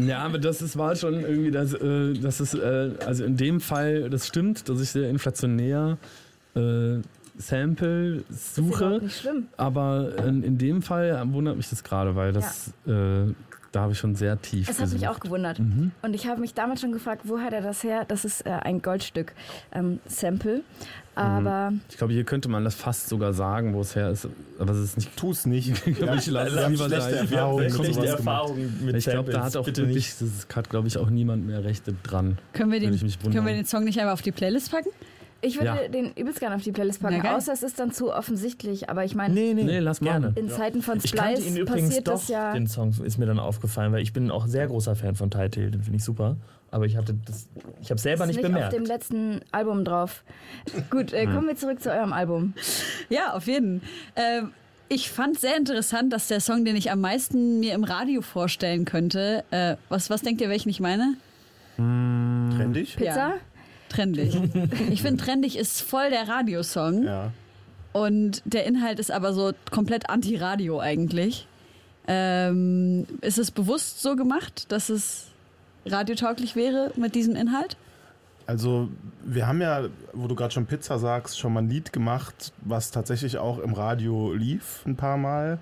Ja, 0.07 0.19
aber 0.19 0.37
das 0.37 0.61
ist, 0.61 0.77
war 0.77 0.95
schon 0.95 1.21
irgendwie, 1.21 1.51
das, 1.51 1.73
äh, 1.73 2.13
das 2.13 2.39
ist, 2.41 2.53
äh, 2.53 2.91
also 3.05 3.23
in 3.23 3.37
dem 3.37 3.59
Fall, 3.59 4.09
das 4.09 4.27
stimmt, 4.27 4.67
dass 4.69 4.79
ich 4.81 4.89
sehr 4.91 5.09
inflationär 5.09 5.97
äh, 6.55 6.97
Sample 7.37 8.23
suche. 8.29 8.99
nicht 9.01 9.19
schlimm. 9.21 9.47
Aber 9.57 10.11
in, 10.27 10.43
in 10.43 10.57
dem 10.57 10.81
Fall 10.81 11.21
wundert 11.31 11.57
mich 11.57 11.69
das 11.69 11.83
gerade, 11.83 12.15
weil 12.15 12.33
das, 12.33 12.71
äh, 12.87 13.33
da 13.71 13.81
habe 13.81 13.93
ich 13.93 13.99
schon 13.99 14.15
sehr 14.15 14.41
tief. 14.41 14.69
Es 14.69 14.81
hat 14.81 14.91
mich 14.91 15.07
auch 15.07 15.19
gewundert. 15.19 15.59
Mhm. 15.59 15.91
Und 16.01 16.13
ich 16.13 16.27
habe 16.27 16.41
mich 16.41 16.53
damals 16.53 16.81
schon 16.81 16.91
gefragt, 16.91 17.21
wo 17.25 17.39
hat 17.39 17.53
er 17.53 17.61
das 17.61 17.83
her? 17.83 18.05
Das 18.07 18.25
ist 18.25 18.45
äh, 18.45 18.49
ein 18.49 18.81
Goldstück 18.81 19.33
ähm, 19.71 19.99
Sample. 20.07 20.61
Aber 21.15 21.73
Ich 21.89 21.97
glaube, 21.97 22.13
hier 22.13 22.23
könnte 22.23 22.47
man 22.49 22.63
das 22.63 22.75
fast 22.75 23.09
sogar 23.09 23.33
sagen, 23.33 23.73
wo 23.73 23.81
es 23.81 23.95
her 23.95 24.09
ist. 24.09 24.27
Aber 24.59 24.71
es 24.71 24.79
ist 24.79 24.97
nicht. 24.97 25.15
Tu 25.17 25.31
es 25.31 25.45
nicht. 25.45 25.85
Ich 25.87 25.99
lasse 25.99 26.31
es 26.31 26.69
lieber 26.69 26.85
schlechte 26.85 26.99
sein. 27.01 27.31
Erfahrungen 27.31 27.63
mit 27.63 27.73
schlechte. 27.73 28.07
Erfahrungen 28.07 28.85
mit 28.85 28.95
Ich 28.95 29.05
glaube, 29.05 29.31
da 29.31 29.43
hat 29.45 29.57
auch 29.57 29.65
bitte 29.65 29.87
wirklich, 29.87 30.13
das 30.19 30.47
hat, 30.55 30.69
glaube 30.69 30.87
ich, 30.87 30.97
auch 30.97 31.09
niemand 31.09 31.45
mehr 31.45 31.63
Rechte 31.63 31.93
dran. 32.03 32.37
Können 32.53 32.71
wir, 32.71 32.79
den, 32.79 32.93
ich 32.93 33.03
mich 33.03 33.17
wundern. 33.19 33.33
können 33.33 33.47
wir 33.47 33.53
den 33.53 33.65
Song 33.65 33.83
nicht 33.83 33.99
einmal 33.99 34.13
auf 34.13 34.21
die 34.21 34.31
Playlist 34.31 34.71
packen? 34.71 34.89
Ich 35.41 35.55
würde 35.55 35.65
Ja. 35.83 35.87
den 35.87 36.11
übelst 36.13 36.39
gerne 36.39 36.55
auf 36.55 36.61
die 36.63 36.71
Playlist 36.71 37.01
packen, 37.01 37.21
geil. 37.21 37.35
außer 37.35 37.51
es 37.53 37.63
ist 37.63 37.79
dann 37.79 37.91
zu 37.91 38.13
offensichtlich. 38.13 38.89
Aber 38.89 39.03
ich 39.05 39.15
meine, 39.15 39.33
Nee, 39.33 39.53
nee, 39.53 39.63
Nee, 39.63 39.79
lass 39.79 40.01
mal. 40.01 40.11
gerne. 40.19 40.33
in 40.35 40.49
Zeiten 40.49 40.81
von 40.81 40.99
Ich 41.03 41.13
kannte 41.13 41.41
ihn 41.41 41.47
Splice 41.49 41.57
übrigens 41.59 41.87
passiert 41.89 42.07
doch, 42.07 42.13
das 42.13 42.27
ja. 42.27 42.53
den 42.53 42.67
Song 42.67 42.93
ist 43.03 43.17
mir 43.17 43.25
dann 43.25 43.39
aufgefallen, 43.39 43.91
weil 43.91 44.01
ich 44.01 44.13
bin 44.13 44.29
auch 44.31 44.47
sehr 44.47 44.67
großer 44.67 44.95
Fan 44.95 45.15
von 45.15 45.29
Title, 45.31 45.71
den 45.71 45.81
finde 45.83 45.97
ich 45.97 46.03
super. 46.03 46.37
Aber 46.73 46.85
ich 46.85 46.95
hatte 46.95 47.15
das, 47.25 47.47
ich 47.81 47.89
habe 47.89 47.99
selber 47.99 48.25
nicht 48.25 48.37
nicht 48.37 48.45
auf 48.45 48.51
bemerkt. 48.53 48.73
dem 48.73 48.85
letzten 48.85 49.41
Album 49.51 49.83
drauf. 49.83 50.23
Gut, 50.89 51.11
äh, 51.11 51.25
kommen 51.25 51.47
wir 51.47 51.55
zurück 51.57 51.81
zu 51.81 51.91
eurem 51.91 52.13
Album. 52.13 52.53
Ja, 53.09 53.33
auf 53.33 53.45
jeden. 53.47 53.81
Ähm, 54.15 54.51
ich 54.87 55.09
fand 55.09 55.37
sehr 55.39 55.57
interessant, 55.57 56.13
dass 56.13 56.27
der 56.29 56.39
Song, 56.39 56.63
den 56.63 56.75
ich 56.77 56.89
am 56.91 57.01
meisten 57.01 57.59
mir 57.59 57.73
im 57.73 57.83
Radio 57.83 58.21
vorstellen 58.21 58.85
könnte, 58.85 59.43
äh, 59.51 59.75
was, 59.89 60.09
was 60.09 60.21
denkt 60.21 60.39
ihr, 60.41 60.47
welchen 60.49 60.69
ich 60.69 60.79
meine? 60.79 61.15
Trendig? 61.77 62.95
Pizza? 62.97 63.15
Ja. 63.15 63.33
Trendig. 63.91 64.35
ich 64.89 65.01
finde, 65.01 65.23
Trendig 65.23 65.57
ist 65.57 65.81
voll 65.81 66.09
der 66.09 66.27
Radiosong 66.27 67.03
Ja. 67.03 67.31
und 67.93 68.41
der 68.45 68.65
Inhalt 68.65 68.99
ist 68.99 69.11
aber 69.11 69.33
so 69.33 69.51
komplett 69.69 70.09
anti-Radio 70.09 70.79
eigentlich. 70.79 71.47
Ähm, 72.07 73.05
ist 73.21 73.37
es 73.37 73.51
bewusst 73.51 74.01
so 74.01 74.15
gemacht, 74.15 74.71
dass 74.71 74.89
es 74.89 75.27
radiotauglich 75.85 76.55
wäre 76.55 76.91
mit 76.95 77.15
diesem 77.15 77.35
Inhalt? 77.35 77.77
Also 78.47 78.89
wir 79.23 79.47
haben 79.47 79.61
ja, 79.61 79.83
wo 80.13 80.27
du 80.27 80.35
gerade 80.35 80.51
schon 80.53 80.65
Pizza 80.65 80.97
sagst, 80.99 81.39
schon 81.39 81.53
mal 81.53 81.61
ein 81.61 81.69
Lied 81.69 81.93
gemacht, 81.93 82.51
was 82.61 82.91
tatsächlich 82.91 83.37
auch 83.37 83.59
im 83.59 83.73
Radio 83.73 84.33
lief 84.33 84.81
ein 84.85 84.95
paar 84.95 85.17
Mal. 85.17 85.59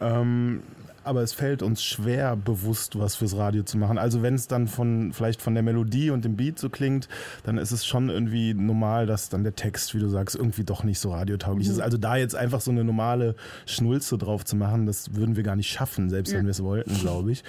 Ähm, 0.00 0.62
aber 1.04 1.22
es 1.22 1.32
fällt 1.32 1.62
uns 1.62 1.82
schwer, 1.82 2.36
bewusst 2.36 2.98
was 2.98 3.16
fürs 3.16 3.36
Radio 3.36 3.62
zu 3.62 3.78
machen. 3.78 3.98
Also 3.98 4.22
wenn 4.22 4.34
es 4.34 4.48
dann 4.48 4.68
von 4.68 5.12
vielleicht 5.12 5.42
von 5.42 5.54
der 5.54 5.62
Melodie 5.62 6.10
und 6.10 6.24
dem 6.24 6.36
Beat 6.36 6.58
so 6.58 6.70
klingt, 6.70 7.08
dann 7.44 7.58
ist 7.58 7.72
es 7.72 7.86
schon 7.86 8.08
irgendwie 8.08 8.54
normal, 8.54 9.06
dass 9.06 9.28
dann 9.28 9.42
der 9.42 9.54
Text, 9.54 9.94
wie 9.94 9.98
du 9.98 10.08
sagst, 10.08 10.36
irgendwie 10.36 10.64
doch 10.64 10.84
nicht 10.84 10.98
so 10.98 11.12
radiotauglich 11.12 11.68
ist. 11.68 11.80
Also 11.80 11.98
da 11.98 12.16
jetzt 12.16 12.34
einfach 12.34 12.60
so 12.60 12.70
eine 12.70 12.84
normale 12.84 13.34
Schnulze 13.66 14.18
drauf 14.18 14.44
zu 14.44 14.56
machen, 14.56 14.86
das 14.86 15.14
würden 15.14 15.36
wir 15.36 15.42
gar 15.42 15.56
nicht 15.56 15.70
schaffen, 15.70 16.10
selbst 16.10 16.32
wenn 16.34 16.44
wir 16.44 16.50
es 16.50 16.62
wollten, 16.62 16.94
glaube 16.98 17.32
ich. 17.32 17.44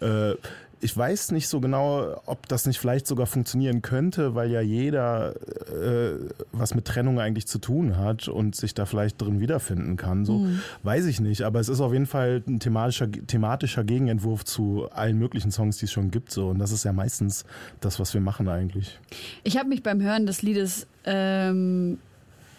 Äh, 0.00 0.34
ich 0.80 0.96
weiß 0.96 1.32
nicht 1.32 1.48
so 1.48 1.60
genau, 1.60 2.20
ob 2.26 2.46
das 2.48 2.66
nicht 2.66 2.78
vielleicht 2.78 3.06
sogar 3.06 3.26
funktionieren 3.26 3.82
könnte, 3.82 4.34
weil 4.34 4.50
ja 4.50 4.60
jeder 4.60 5.34
äh, 5.70 6.18
was 6.52 6.74
mit 6.74 6.84
Trennung 6.84 7.20
eigentlich 7.20 7.46
zu 7.46 7.58
tun 7.58 7.96
hat 7.96 8.28
und 8.28 8.54
sich 8.54 8.74
da 8.74 8.86
vielleicht 8.86 9.20
drin 9.20 9.40
wiederfinden 9.40 9.96
kann. 9.96 10.24
So 10.24 10.46
weiß 10.82 11.06
ich 11.06 11.20
nicht, 11.20 11.42
aber 11.42 11.60
es 11.60 11.68
ist 11.68 11.80
auf 11.80 11.92
jeden 11.92 12.06
Fall 12.06 12.42
ein 12.46 12.60
thematischer, 12.60 13.10
thematischer 13.10 13.84
Gegenentwurf 13.84 14.44
zu 14.44 14.88
allen 14.92 15.18
möglichen 15.18 15.50
Songs, 15.50 15.78
die 15.78 15.86
es 15.86 15.92
schon 15.92 16.10
gibt. 16.10 16.30
So 16.30 16.48
und 16.48 16.58
das 16.58 16.72
ist 16.72 16.84
ja 16.84 16.92
meistens 16.92 17.44
das, 17.80 17.98
was 17.98 18.14
wir 18.14 18.20
machen 18.20 18.48
eigentlich. 18.48 18.98
Ich 19.44 19.58
habe 19.58 19.68
mich 19.68 19.82
beim 19.82 20.00
Hören 20.00 20.26
des 20.26 20.42
Liedes 20.42 20.86
ähm, 21.04 21.98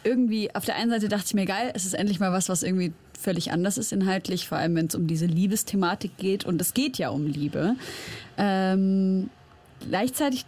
irgendwie, 0.09 0.53
auf 0.55 0.65
der 0.65 0.75
einen 0.75 0.89
Seite 0.89 1.07
dachte 1.07 1.25
ich 1.27 1.33
mir, 1.35 1.45
geil, 1.45 1.71
es 1.75 1.85
ist 1.85 1.93
endlich 1.93 2.19
mal 2.19 2.31
was, 2.31 2.49
was 2.49 2.63
irgendwie 2.63 2.93
völlig 3.17 3.51
anders 3.51 3.77
ist 3.77 3.91
inhaltlich, 3.91 4.47
vor 4.47 4.57
allem 4.57 4.75
wenn 4.75 4.87
es 4.87 4.95
um 4.95 5.05
diese 5.05 5.27
Liebesthematik 5.27 6.17
geht. 6.17 6.45
Und 6.45 6.59
es 6.59 6.73
geht 6.73 6.97
ja 6.97 7.09
um 7.09 7.27
Liebe. 7.27 7.75
Ähm, 8.37 9.29
gleichzeitig 9.87 10.45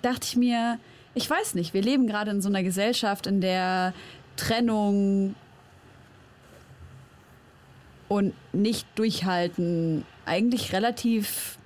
dachte 0.00 0.26
ich 0.26 0.36
mir, 0.36 0.78
ich 1.14 1.28
weiß 1.28 1.54
nicht, 1.54 1.74
wir 1.74 1.82
leben 1.82 2.06
gerade 2.06 2.30
in 2.30 2.40
so 2.40 2.48
einer 2.48 2.62
Gesellschaft, 2.62 3.26
in 3.26 3.42
der 3.42 3.92
Trennung 4.36 5.34
und 8.08 8.32
nicht 8.52 8.86
durchhalten 8.94 10.04
eigentlich 10.24 10.72
relativ 10.72 11.58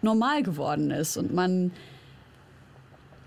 normal 0.00 0.42
geworden 0.42 0.90
ist 0.90 1.16
und 1.16 1.32
man 1.32 1.70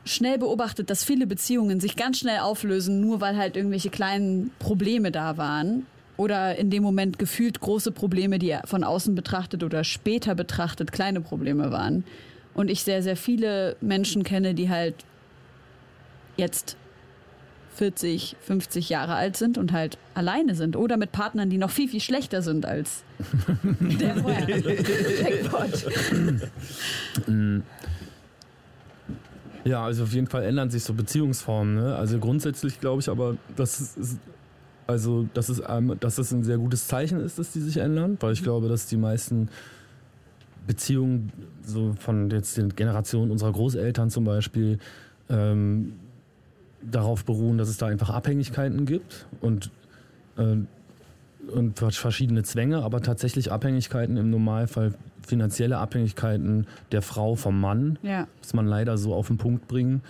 schnell 0.05 0.37
beobachtet, 0.37 0.89
dass 0.89 1.03
viele 1.03 1.27
Beziehungen 1.27 1.79
sich 1.79 1.95
ganz 1.95 2.19
schnell 2.19 2.39
auflösen, 2.39 3.01
nur 3.01 3.21
weil 3.21 3.35
halt 3.35 3.57
irgendwelche 3.57 3.89
kleinen 3.89 4.51
Probleme 4.59 5.11
da 5.11 5.37
waren. 5.37 5.85
Oder 6.17 6.55
in 6.55 6.69
dem 6.69 6.81
Moment 6.81 7.19
gefühlt 7.19 7.59
große 7.59 7.91
Probleme, 7.91 8.39
die 8.39 8.57
von 8.63 8.85
außen 8.85 9.15
betrachtet 9.15 9.63
oder 9.63 9.83
später 9.83 10.33
betrachtet 10.33 10.93
kleine 10.93 11.19
Probleme 11.19 11.71
waren. 11.71 12.05
Und 12.53 12.71
ich 12.71 12.83
sehr, 12.83 13.03
sehr 13.03 13.17
viele 13.17 13.75
Menschen 13.81 14.23
kenne, 14.23 14.53
die 14.53 14.69
halt 14.69 14.95
jetzt 16.37 16.77
40, 17.75 18.37
50 18.39 18.89
Jahre 18.89 19.15
alt 19.15 19.35
sind 19.35 19.57
und 19.57 19.73
halt 19.73 19.97
alleine 20.13 20.55
sind. 20.55 20.77
Oder 20.77 20.95
mit 20.95 21.11
Partnern, 21.11 21.49
die 21.49 21.57
noch 21.57 21.69
viel, 21.69 21.89
viel 21.89 21.99
schlechter 21.99 22.41
sind 22.41 22.65
als 22.65 23.03
der 23.99 24.15
vorher. 24.15 24.47
Jackpot. 25.19 25.85
Ja, 29.65 29.83
also 29.83 30.03
auf 30.03 30.13
jeden 30.13 30.27
Fall 30.27 30.43
ändern 30.43 30.69
sich 30.69 30.83
so 30.83 30.93
Beziehungsformen. 30.93 31.75
Ne? 31.75 31.95
Also 31.95 32.19
grundsätzlich 32.19 32.79
glaube 32.79 33.01
ich 33.01 33.09
aber, 33.09 33.35
dass 33.55 33.79
es, 33.79 34.17
also, 34.85 35.27
dass, 35.33 35.49
es, 35.49 35.61
ähm, 35.67 35.95
dass 35.99 36.19
es 36.19 36.31
ein 36.31 36.43
sehr 36.43 36.59
gutes 36.59 36.87
Zeichen 36.87 37.19
ist, 37.19 37.39
dass 37.39 37.51
die 37.51 37.59
sich 37.59 37.77
ändern, 37.77 38.17
weil 38.19 38.33
ich 38.33 38.43
glaube, 38.43 38.69
dass 38.69 38.85
die 38.85 38.97
meisten 38.97 39.49
Beziehungen 40.67 41.31
so 41.63 41.95
von 41.99 42.29
jetzt 42.29 42.57
den 42.57 42.75
Generationen 42.75 43.31
unserer 43.31 43.51
Großeltern 43.51 44.11
zum 44.11 44.23
Beispiel 44.23 44.77
ähm, 45.29 45.93
darauf 46.83 47.25
beruhen, 47.25 47.57
dass 47.57 47.67
es 47.67 47.77
da 47.77 47.87
einfach 47.87 48.11
Abhängigkeiten 48.11 48.85
gibt 48.85 49.25
und 49.41 49.71
äh, 50.37 50.57
und 51.47 51.79
verschiedene 51.79 52.41
Zwänge, 52.41 52.81
aber 52.83 53.01
tatsächlich 53.01 53.51
Abhängigkeiten 53.51 54.17
im 54.17 54.29
Normalfall 54.31 54.95
finanzielle 55.25 55.77
Abhängigkeiten 55.77 56.67
der 56.91 57.01
Frau 57.01 57.35
vom 57.35 57.59
Mann, 57.59 57.97
Ja. 58.03 58.27
muss 58.39 58.53
man 58.53 58.65
leider 58.67 58.97
so 58.97 59.13
auf 59.13 59.27
den 59.27 59.37
Punkt 59.37 59.67
bringen. 59.67 60.01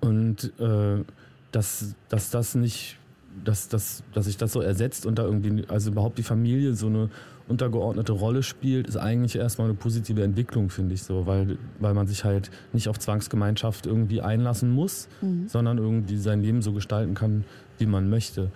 Und 0.00 0.52
äh, 0.60 1.04
dass, 1.52 1.94
dass 2.08 2.30
das 2.30 2.54
nicht, 2.54 2.96
dass, 3.44 3.68
dass, 3.68 4.02
dass 4.14 4.24
sich 4.26 4.36
das 4.36 4.52
so 4.52 4.60
ersetzt 4.60 5.04
und 5.06 5.18
da 5.18 5.24
irgendwie, 5.24 5.64
also 5.68 5.90
überhaupt 5.90 6.18
die 6.18 6.22
Familie 6.22 6.74
so 6.74 6.86
eine 6.86 7.10
untergeordnete 7.48 8.12
Rolle 8.12 8.42
spielt, 8.44 8.86
ist 8.86 8.96
eigentlich 8.96 9.34
erstmal 9.36 9.66
eine 9.68 9.74
positive 9.76 10.22
Entwicklung, 10.22 10.70
finde 10.70 10.94
ich 10.94 11.02
so, 11.02 11.26
weil, 11.26 11.58
weil 11.80 11.94
man 11.94 12.06
sich 12.06 12.24
halt 12.24 12.50
nicht 12.72 12.88
auf 12.88 12.98
Zwangsgemeinschaft 12.98 13.86
irgendwie 13.86 14.22
einlassen 14.22 14.70
muss, 14.70 15.08
sondern 15.48 15.78
irgendwie 15.78 16.16
sein 16.16 16.42
Leben 16.42 16.62
so 16.62 16.72
gestalten 16.72 17.14
kann, 17.14 17.44
wie 17.78 17.86
man 17.86 18.08
möchte. 18.08 18.50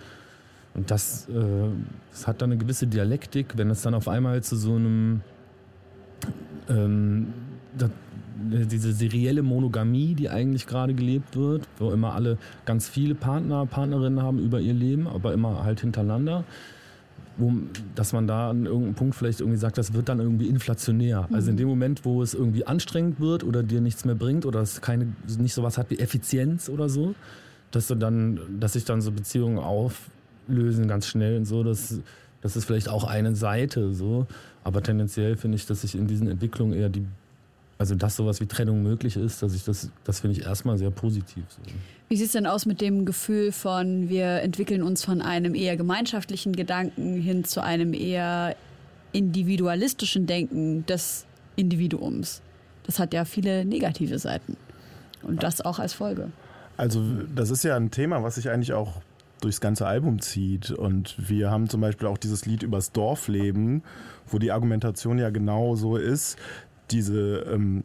Und 0.73 0.91
das, 0.91 1.27
äh, 1.29 1.33
das 2.11 2.25
hat 2.27 2.41
dann 2.41 2.51
eine 2.51 2.57
gewisse 2.59 2.87
Dialektik, 2.87 3.57
wenn 3.57 3.69
es 3.69 3.81
dann 3.81 3.93
auf 3.95 4.07
einmal 4.07 4.41
zu 4.43 4.55
so 4.55 4.75
einem 4.75 5.21
ähm, 6.69 7.27
da, 7.77 7.89
diese 8.37 8.93
serielle 8.93 9.43
Monogamie, 9.43 10.13
die 10.13 10.29
eigentlich 10.29 10.67
gerade 10.67 10.93
gelebt 10.93 11.35
wird, 11.35 11.67
wo 11.79 11.91
immer 11.91 12.13
alle 12.13 12.37
ganz 12.65 12.87
viele 12.87 13.15
Partner, 13.15 13.65
Partnerinnen 13.65 14.21
haben 14.21 14.39
über 14.39 14.59
ihr 14.59 14.73
Leben, 14.73 15.07
aber 15.07 15.33
immer 15.33 15.63
halt 15.63 15.81
hintereinander, 15.81 16.43
wo, 17.37 17.53
dass 17.95 18.13
man 18.13 18.27
da 18.27 18.49
an 18.49 18.65
irgendeinem 18.65 18.95
Punkt 18.95 19.15
vielleicht 19.15 19.39
irgendwie 19.39 19.57
sagt, 19.57 19.77
das 19.77 19.93
wird 19.93 20.09
dann 20.09 20.19
irgendwie 20.19 20.47
inflationär. 20.47 21.27
Also 21.31 21.49
in 21.49 21.57
dem 21.57 21.67
Moment, 21.67 22.05
wo 22.05 22.21
es 22.21 22.33
irgendwie 22.33 22.65
anstrengend 22.65 23.19
wird 23.19 23.43
oder 23.43 23.63
dir 23.63 23.81
nichts 23.81 24.05
mehr 24.05 24.15
bringt 24.15 24.45
oder 24.45 24.61
es 24.61 24.81
keine, 24.81 25.13
nicht 25.37 25.53
sowas 25.53 25.77
hat 25.77 25.89
wie 25.89 25.99
Effizienz 25.99 26.69
oder 26.69 26.89
so, 26.89 27.15
dass 27.71 27.87
du 27.87 27.95
dann, 27.95 28.39
dass 28.59 28.73
sich 28.73 28.85
dann 28.85 29.01
so 29.01 29.11
Beziehungen 29.11 29.59
auflösen 29.59 30.87
ganz 30.87 31.07
schnell 31.07 31.37
und 31.37 31.45
so, 31.45 31.63
dass 31.63 31.99
das 32.45 32.55
ist 32.55 32.65
vielleicht 32.65 32.89
auch 32.89 33.05
eine 33.05 33.35
Seite 33.35 33.95
so, 33.95 34.27
aber 34.63 34.83
tendenziell 34.83 35.35
finde 35.35 35.55
ich, 35.55 35.65
dass 35.65 35.81
sich 35.81 35.95
in 35.95 36.05
diesen 36.05 36.27
Entwicklungen 36.27 36.73
eher 36.73 36.89
die, 36.89 37.03
also 37.79 37.95
dass 37.95 38.15
sowas 38.15 38.39
wie 38.39 38.45
Trennung 38.45 38.83
möglich 38.83 39.17
ist, 39.17 39.41
dass 39.41 39.55
ich 39.55 39.63
das, 39.63 39.89
das 40.03 40.19
finde 40.19 40.37
ich 40.37 40.45
erstmal 40.45 40.77
sehr 40.77 40.91
positiv. 40.91 41.43
So. 41.49 41.73
Wie 42.07 42.15
sieht 42.15 42.27
es 42.27 42.33
denn 42.33 42.45
aus 42.45 42.67
mit 42.67 42.81
dem 42.81 43.03
Gefühl 43.03 43.51
von, 43.51 44.09
wir 44.09 44.43
entwickeln 44.43 44.83
uns 44.83 45.03
von 45.03 45.23
einem 45.23 45.55
eher 45.55 45.75
gemeinschaftlichen 45.75 46.53
Gedanken 46.53 47.19
hin 47.19 47.45
zu 47.45 47.63
einem 47.63 47.95
eher 47.95 48.55
individualistischen 49.11 50.27
Denken 50.27 50.85
des 50.85 51.25
Individuums? 51.55 52.43
Das 52.83 52.99
hat 52.99 53.15
ja 53.15 53.25
viele 53.25 53.65
negative 53.65 54.19
Seiten. 54.19 54.55
Und 55.23 55.41
das 55.41 55.61
auch 55.61 55.79
als 55.79 55.93
Folge. 55.93 56.31
Also 56.77 57.03
das 57.33 57.49
ist 57.49 57.63
ja 57.63 57.75
ein 57.75 57.89
Thema, 57.89 58.21
was 58.21 58.35
sich 58.35 58.51
eigentlich 58.51 58.73
auch 58.73 59.01
durchs 59.41 59.61
ganze 59.61 59.85
Album 59.87 60.21
zieht. 60.21 60.71
Und 60.71 61.15
wir 61.17 61.51
haben 61.51 61.69
zum 61.69 61.81
Beispiel 61.81 62.07
auch 62.07 62.17
dieses 62.17 62.45
Lied 62.45 62.63
übers 62.63 62.91
Dorfleben, 62.91 63.83
wo 64.27 64.39
die 64.39 64.51
Argumentation 64.51 65.17
ja 65.19 65.29
genau 65.29 65.75
so 65.75 65.97
ist, 65.97 66.37
diese 66.91 67.39
ähm, 67.51 67.83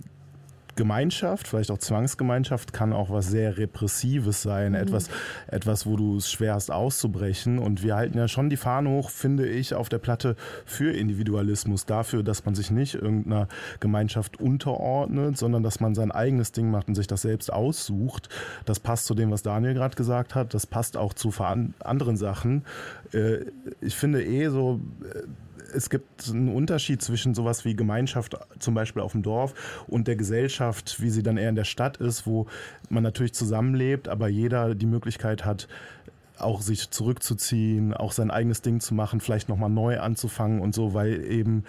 Gemeinschaft, 0.80 1.46
vielleicht 1.46 1.70
auch 1.70 1.76
Zwangsgemeinschaft, 1.76 2.72
kann 2.72 2.94
auch 2.94 3.10
was 3.10 3.28
sehr 3.28 3.58
Repressives 3.58 4.40
sein, 4.40 4.72
etwas, 4.74 5.10
etwas, 5.46 5.84
wo 5.84 5.94
du 5.98 6.16
es 6.16 6.32
schwer 6.32 6.54
hast 6.54 6.70
auszubrechen. 6.70 7.58
Und 7.58 7.82
wir 7.82 7.96
halten 7.96 8.16
ja 8.16 8.28
schon 8.28 8.48
die 8.48 8.56
Fahne 8.56 8.88
hoch, 8.88 9.10
finde 9.10 9.46
ich, 9.46 9.74
auf 9.74 9.90
der 9.90 9.98
Platte 9.98 10.36
für 10.64 10.90
Individualismus, 10.90 11.84
dafür, 11.84 12.22
dass 12.22 12.46
man 12.46 12.54
sich 12.54 12.70
nicht 12.70 12.94
irgendeiner 12.94 13.46
Gemeinschaft 13.78 14.40
unterordnet, 14.40 15.36
sondern 15.36 15.62
dass 15.62 15.80
man 15.80 15.94
sein 15.94 16.12
eigenes 16.12 16.52
Ding 16.52 16.70
macht 16.70 16.88
und 16.88 16.94
sich 16.94 17.06
das 17.06 17.20
selbst 17.20 17.52
aussucht. 17.52 18.30
Das 18.64 18.80
passt 18.80 19.04
zu 19.04 19.14
dem, 19.14 19.30
was 19.30 19.42
Daniel 19.42 19.74
gerade 19.74 19.96
gesagt 19.96 20.34
hat. 20.34 20.54
Das 20.54 20.66
passt 20.66 20.96
auch 20.96 21.12
zu 21.12 21.30
anderen 21.80 22.16
Sachen. 22.16 22.64
Äh, 23.12 23.44
Ich 23.82 23.96
finde 23.96 24.24
eh 24.24 24.48
so, 24.48 24.80
äh, 25.02 25.26
es 25.74 25.90
gibt 25.90 26.28
einen 26.28 26.54
Unterschied 26.54 27.02
zwischen 27.02 27.34
sowas 27.34 27.64
wie 27.64 27.74
Gemeinschaft, 27.74 28.36
zum 28.58 28.74
Beispiel 28.74 29.02
auf 29.02 29.12
dem 29.12 29.22
Dorf, 29.22 29.54
und 29.86 30.08
der 30.08 30.16
Gesellschaft, 30.16 31.00
wie 31.00 31.10
sie 31.10 31.22
dann 31.22 31.36
eher 31.36 31.48
in 31.48 31.56
der 31.56 31.64
Stadt 31.64 31.96
ist, 31.98 32.26
wo 32.26 32.46
man 32.88 33.02
natürlich 33.02 33.32
zusammenlebt, 33.32 34.08
aber 34.08 34.28
jeder 34.28 34.74
die 34.74 34.86
Möglichkeit 34.86 35.44
hat, 35.44 35.68
auch 36.38 36.62
sich 36.62 36.90
zurückzuziehen, 36.90 37.94
auch 37.94 38.12
sein 38.12 38.30
eigenes 38.30 38.62
Ding 38.62 38.80
zu 38.80 38.94
machen, 38.94 39.20
vielleicht 39.20 39.48
nochmal 39.48 39.70
neu 39.70 40.00
anzufangen 40.00 40.60
und 40.60 40.74
so, 40.74 40.94
weil 40.94 41.24
eben 41.24 41.64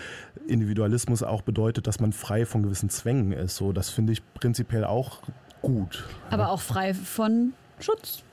Individualismus 0.48 1.24
auch 1.24 1.42
bedeutet, 1.42 1.88
dass 1.88 2.00
man 2.00 2.14
frei 2.14 2.46
von 2.46 2.64
gewissen 2.64 2.90
Zwängen 2.90 3.34
ist. 3.34 3.58
So, 3.58 3.74
das 3.74 3.90
finde 3.90 4.14
ich 4.14 4.22
prinzipiell 4.34 4.86
auch 4.86 5.20
gut. 5.62 6.08
Aber 6.30 6.50
auch 6.50 6.62
frei 6.62 6.94
von 6.94 7.54
Schutz. 7.80 8.24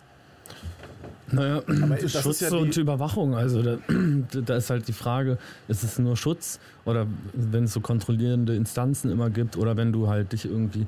Naja, 1.31 1.63
Aber 1.67 1.97
das 2.01 2.05
ist 2.05 2.23
Schutz 2.23 2.41
ja 2.41 2.51
und 2.51 2.77
Überwachung. 2.77 3.35
Also 3.35 3.63
da, 3.63 3.79
da 4.47 4.57
ist 4.57 4.71
halt 4.71 4.89
die 4.89 4.93
Frage, 4.93 5.39
ist 5.69 5.85
es 5.85 5.99
nur 5.99 6.17
Schutz 6.17 6.59
oder 6.85 7.07
wenn 7.35 7.65
es 7.65 7.73
so 7.73 7.81
kontrollierende 7.81 8.55
Instanzen 8.55 9.11
immer 9.11 9.31
gibt 9.31 9.57
oder 9.57 9.77
wenn 9.77 9.93
du 9.93 10.09
halt 10.09 10.33
dich 10.33 10.47
irgendwie 10.47 10.87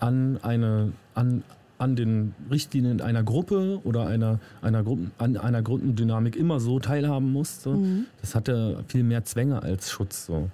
an 0.00 0.38
eine 0.42 0.92
an 1.14 1.42
an 1.82 1.96
den 1.96 2.32
Richtlinien 2.48 3.00
einer 3.00 3.24
Gruppe 3.24 3.80
oder 3.82 4.06
einer, 4.06 4.38
einer, 4.60 4.84
Gruppen, 4.84 5.10
an 5.18 5.36
einer 5.36 5.62
Gruppendynamik 5.62 6.36
immer 6.36 6.60
so 6.60 6.78
teilhaben 6.78 7.32
musst. 7.32 7.62
So. 7.62 7.76
Das 8.20 8.36
hat 8.36 8.46
ja 8.46 8.76
viel 8.86 9.02
mehr 9.02 9.24
Zwänge 9.24 9.64
als 9.64 9.90
Schutz. 9.90 10.26
So. 10.26 10.48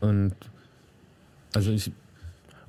Und 0.00 0.34
also 1.54 1.70
ich, 1.70 1.92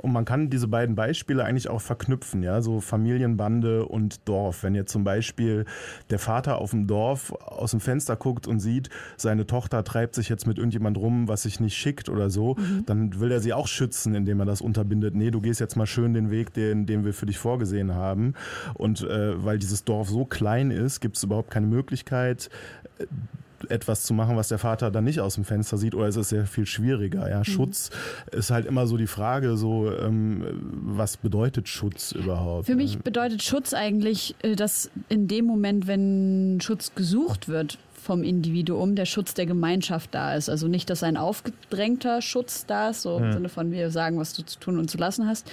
Und 0.06 0.12
man 0.12 0.24
kann 0.24 0.52
diese 0.52 0.68
beiden 0.68 0.94
Beispiele 0.94 1.44
eigentlich 1.44 1.68
auch 1.68 1.82
verknüpfen, 1.82 2.44
ja, 2.44 2.62
so 2.62 2.80
Familienbande 2.80 3.88
und 3.88 4.30
Dorf. 4.30 4.62
Wenn 4.62 4.76
jetzt 4.76 4.92
zum 4.92 5.04
Beispiel 5.04 5.66
der 6.12 6.20
Vater 6.20 6.60
auf 6.60 6.70
dem 6.70 6.86
Dorf 6.86 7.32
aus 7.32 7.72
dem 7.72 7.80
Fenster 7.80 8.16
guckt 8.16 8.46
und 8.46 8.60
sieht, 8.60 8.92
seine 9.18 9.48
Tochter 9.48 9.84
treibt 9.84 10.14
sich 10.14 10.30
jetzt 10.30 10.46
mit 10.46 10.60
irgendjemand 10.60 11.00
rum, 11.00 11.28
was 11.28 11.42
sich 11.42 11.60
nicht 11.60 11.76
schickt 11.76 12.08
oder 12.08 12.30
so, 12.30 12.56
dann 12.86 13.20
will 13.20 13.32
er 13.32 13.40
sie 13.40 13.54
auch 13.54 13.68
schützen, 13.68 14.14
indem 14.14 14.40
er 14.42 14.46
das 14.46 14.62
unterbindet. 14.62 15.16
Nee, 15.16 15.32
du 15.32 15.42
gehst 15.42 15.60
jetzt 15.60 15.76
mal 15.76 15.88
schön 15.88 16.14
den 16.14 16.30
Weg, 16.30 16.54
den, 16.54 16.86
den 16.86 17.04
wir 17.04 17.16
für 17.16 17.26
dich 17.26 17.40
vorgesehen 17.40 17.96
haben. 17.96 18.36
Und 18.76 19.02
äh, 19.02 19.44
weil 19.44 19.58
dieses 19.58 19.86
Dorf 19.86 20.10
so 20.10 20.24
klein 20.24 20.70
ist, 20.70 21.00
gibt 21.00 21.18
es 21.18 21.24
überhaupt 21.24 21.50
keine 21.50 21.66
Möglichkeit, 21.66 22.52
etwas 23.70 24.04
zu 24.04 24.14
machen, 24.14 24.36
was 24.36 24.50
der 24.50 24.58
Vater 24.58 24.92
dann 24.92 25.04
nicht 25.04 25.20
aus 25.20 25.36
dem 25.36 25.46
Fenster 25.46 25.78
sieht, 25.78 25.96
oder 25.96 26.08
es 26.08 26.16
ist 26.16 26.30
sehr 26.30 26.46
viel 26.46 26.66
schwieriger. 26.66 27.30
Ja, 27.30 27.44
Schutz 27.44 27.90
ist 28.32 28.52
halt 28.52 28.66
immer 28.66 28.88
so 28.88 28.98
die 28.98 29.08
Frage, 29.08 29.58
so 29.58 29.92
ähm, 29.92 30.44
was 30.72 31.18
bedeutet 31.18 31.68
Schutz 31.68 32.12
überhaupt? 32.12 32.66
Für 32.66 32.76
mich 32.76 33.00
bedeutet 33.00 33.44
Schutz 33.44 33.74
eigentlich, 33.74 34.36
äh, 34.42 34.56
dass 34.56 34.90
in 35.10 35.28
dem 35.28 35.46
Moment, 35.46 35.88
wenn 35.88 36.60
Schutz 36.62 36.94
gesucht 36.96 37.48
wird 37.48 37.78
vom 38.06 38.24
Individuum, 38.24 38.96
der 38.96 39.06
Schutz 39.06 39.34
der 39.34 39.48
Gemeinschaft 39.48 40.14
da 40.14 40.36
ist. 40.36 40.48
Also 40.48 40.68
nicht, 40.68 40.90
dass 40.90 41.02
ein 41.02 41.18
aufgedrängter 41.18 42.22
Schutz 42.22 42.66
da 42.66 42.92
ist, 42.92 43.02
so 43.02 43.18
im 43.18 43.34
Sinne 43.34 43.50
von 43.50 43.72
wir 43.72 43.90
sagen, 43.90 44.20
was 44.20 44.34
du 44.34 44.44
zu 44.44 44.60
tun 44.60 44.78
und 44.78 44.92
zu 44.92 44.98
lassen 44.98 45.28
hast, 45.28 45.50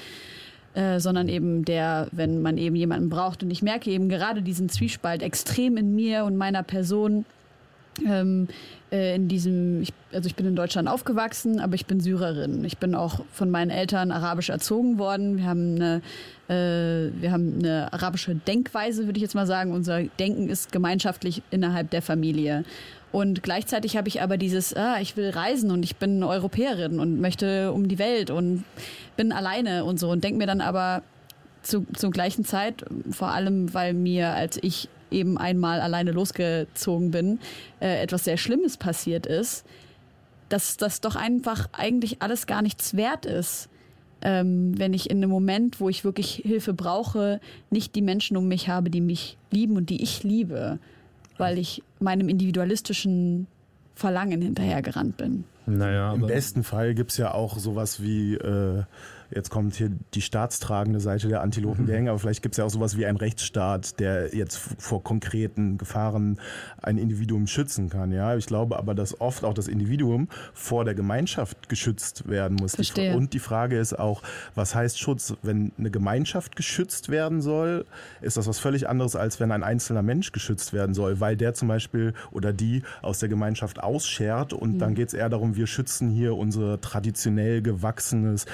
äh, 0.74 1.00
sondern 1.00 1.28
eben 1.28 1.64
der, 1.64 2.08
wenn 2.12 2.42
man 2.42 2.58
eben 2.58 2.76
jemanden 2.76 3.08
braucht. 3.08 3.42
Und 3.42 3.50
ich 3.50 3.62
merke 3.62 3.90
eben 3.90 4.08
gerade 4.08 4.42
diesen 4.42 4.68
Zwiespalt 4.68 5.22
extrem 5.22 5.76
in 5.76 5.94
mir 5.94 6.24
und 6.24 6.36
meiner 6.36 6.62
Person. 6.62 7.24
Ähm, 8.06 8.48
äh, 8.90 9.16
in 9.16 9.28
diesem, 9.28 9.82
ich, 9.82 9.92
also 10.12 10.26
ich 10.26 10.34
bin 10.34 10.46
in 10.46 10.56
Deutschland 10.56 10.88
aufgewachsen, 10.88 11.60
aber 11.60 11.74
ich 11.74 11.86
bin 11.86 12.00
Syrerin. 12.00 12.64
Ich 12.64 12.78
bin 12.78 12.94
auch 12.94 13.20
von 13.32 13.50
meinen 13.50 13.70
Eltern 13.70 14.10
arabisch 14.10 14.50
erzogen 14.50 14.98
worden. 14.98 15.38
Wir 15.38 15.44
haben 15.44 15.76
eine, 15.76 16.02
äh, 16.48 17.12
wir 17.20 17.32
haben 17.32 17.58
eine 17.58 17.92
arabische 17.92 18.34
Denkweise, 18.34 19.06
würde 19.06 19.18
ich 19.18 19.22
jetzt 19.22 19.34
mal 19.34 19.46
sagen. 19.46 19.72
Unser 19.72 20.02
Denken 20.02 20.48
ist 20.48 20.72
gemeinschaftlich 20.72 21.42
innerhalb 21.50 21.90
der 21.90 22.02
Familie. 22.02 22.64
Und 23.12 23.42
gleichzeitig 23.42 23.96
habe 23.96 24.08
ich 24.08 24.22
aber 24.22 24.38
dieses, 24.38 24.74
ah, 24.74 24.98
ich 25.00 25.16
will 25.18 25.30
reisen 25.30 25.70
und 25.70 25.82
ich 25.82 25.96
bin 25.96 26.22
Europäerin 26.22 26.98
und 26.98 27.20
möchte 27.20 27.72
um 27.72 27.88
die 27.88 27.98
Welt 27.98 28.30
und 28.30 28.64
bin 29.16 29.32
alleine 29.32 29.84
und 29.84 30.00
so 30.00 30.10
und 30.10 30.24
denke 30.24 30.38
mir 30.38 30.46
dann 30.46 30.62
aber 30.62 31.02
zu, 31.62 31.86
zur 31.94 32.10
gleichen 32.10 32.44
Zeit, 32.44 32.84
vor 33.10 33.28
allem 33.28 33.72
weil 33.74 33.94
mir, 33.94 34.30
als 34.30 34.58
ich 34.62 34.88
eben 35.10 35.38
einmal 35.38 35.80
alleine 35.80 36.10
losgezogen 36.12 37.10
bin, 37.10 37.38
äh, 37.80 38.02
etwas 38.02 38.24
sehr 38.24 38.36
Schlimmes 38.36 38.76
passiert 38.76 39.26
ist, 39.26 39.64
dass 40.48 40.76
das 40.76 41.00
doch 41.00 41.16
einfach 41.16 41.68
eigentlich 41.72 42.22
alles 42.22 42.46
gar 42.46 42.62
nichts 42.62 42.96
wert 42.96 43.26
ist. 43.26 43.68
Ähm, 44.24 44.78
wenn 44.78 44.94
ich 44.94 45.10
in 45.10 45.16
einem 45.18 45.30
Moment, 45.30 45.80
wo 45.80 45.88
ich 45.88 46.04
wirklich 46.04 46.34
Hilfe 46.44 46.74
brauche, 46.74 47.40
nicht 47.70 47.94
die 47.94 48.02
Menschen 48.02 48.36
um 48.36 48.48
mich 48.48 48.68
habe, 48.68 48.88
die 48.88 49.00
mich 49.00 49.36
lieben 49.50 49.76
und 49.76 49.90
die 49.90 50.02
ich 50.02 50.22
liebe, 50.22 50.78
weil 51.38 51.58
ich 51.58 51.82
meinem 51.98 52.28
individualistischen 52.28 53.46
Verlangen 53.94 54.40
hinterhergerannt 54.40 55.16
bin. 55.16 55.44
naja, 55.66 56.14
Im 56.14 56.26
besten 56.26 56.62
Fall 56.62 56.94
gibt's 56.94 57.16
ja 57.16 57.34
auch 57.34 57.58
sowas 57.58 58.02
wie, 58.02 58.34
äh, 58.34 58.84
jetzt 59.34 59.50
kommt 59.50 59.74
hier 59.74 59.90
die 60.14 60.22
staatstragende 60.22 61.00
Seite 61.00 61.28
der 61.28 61.42
Antilopengang, 61.42 62.08
aber 62.08 62.18
vielleicht 62.18 62.42
gibt's 62.42 62.58
ja 62.58 62.64
auch 62.64 62.70
sowas 62.70 62.96
wie 62.96 63.06
einen 63.06 63.16
Rechtsstaat, 63.16 63.98
der 64.00 64.34
jetzt 64.34 64.56
vor 64.78 65.02
konkreten 65.02 65.78
Gefahren 65.78 66.38
ein 66.80 66.98
Individuum 66.98 67.46
schützen 67.46 67.88
kann. 67.88 68.12
Ja, 68.12 68.36
ich 68.36 68.46
glaube 68.46 68.78
aber, 68.78 68.94
dass 68.94 69.20
oft 69.20 69.44
auch 69.44 69.54
das 69.54 69.68
Individuum 69.68 70.28
vor 70.54 70.84
der 70.84 70.94
Gemeinschaft 70.94 71.68
geschützt 71.68 72.28
werden 72.28 72.56
muss. 72.60 72.74
Verstehe. 72.74 73.16
Und 73.16 73.32
die 73.32 73.38
Frage 73.38 73.78
ist 73.78 73.98
auch, 73.98 74.22
was 74.54 74.74
heißt 74.74 74.98
Schutz? 74.98 75.34
Wenn 75.42 75.72
eine 75.78 75.90
Gemeinschaft 75.90 76.56
geschützt 76.56 77.08
werden 77.08 77.40
soll, 77.40 77.86
ist 78.20 78.36
das 78.36 78.46
was 78.46 78.58
völlig 78.58 78.88
anderes, 78.88 79.16
als 79.16 79.40
wenn 79.40 79.52
ein 79.52 79.62
einzelner 79.62 80.02
Mensch 80.02 80.32
geschützt 80.32 80.72
werden 80.72 80.94
soll, 80.94 81.20
weil 81.20 81.36
der 81.36 81.54
zum 81.54 81.68
Beispiel 81.68 82.14
oder 82.30 82.52
die 82.52 82.82
aus 83.00 83.18
der 83.18 83.28
Gemeinschaft 83.28 83.82
ausschert 83.82 84.52
und 84.52 84.78
dann 84.78 84.94
geht 84.94 85.08
es 85.08 85.14
eher 85.14 85.28
darum, 85.28 85.56
wir 85.56 85.66
schützen 85.66 86.10
hier 86.10 86.36
unser 86.36 86.80
traditionell 86.80 87.62
gewachsenes 87.62 88.46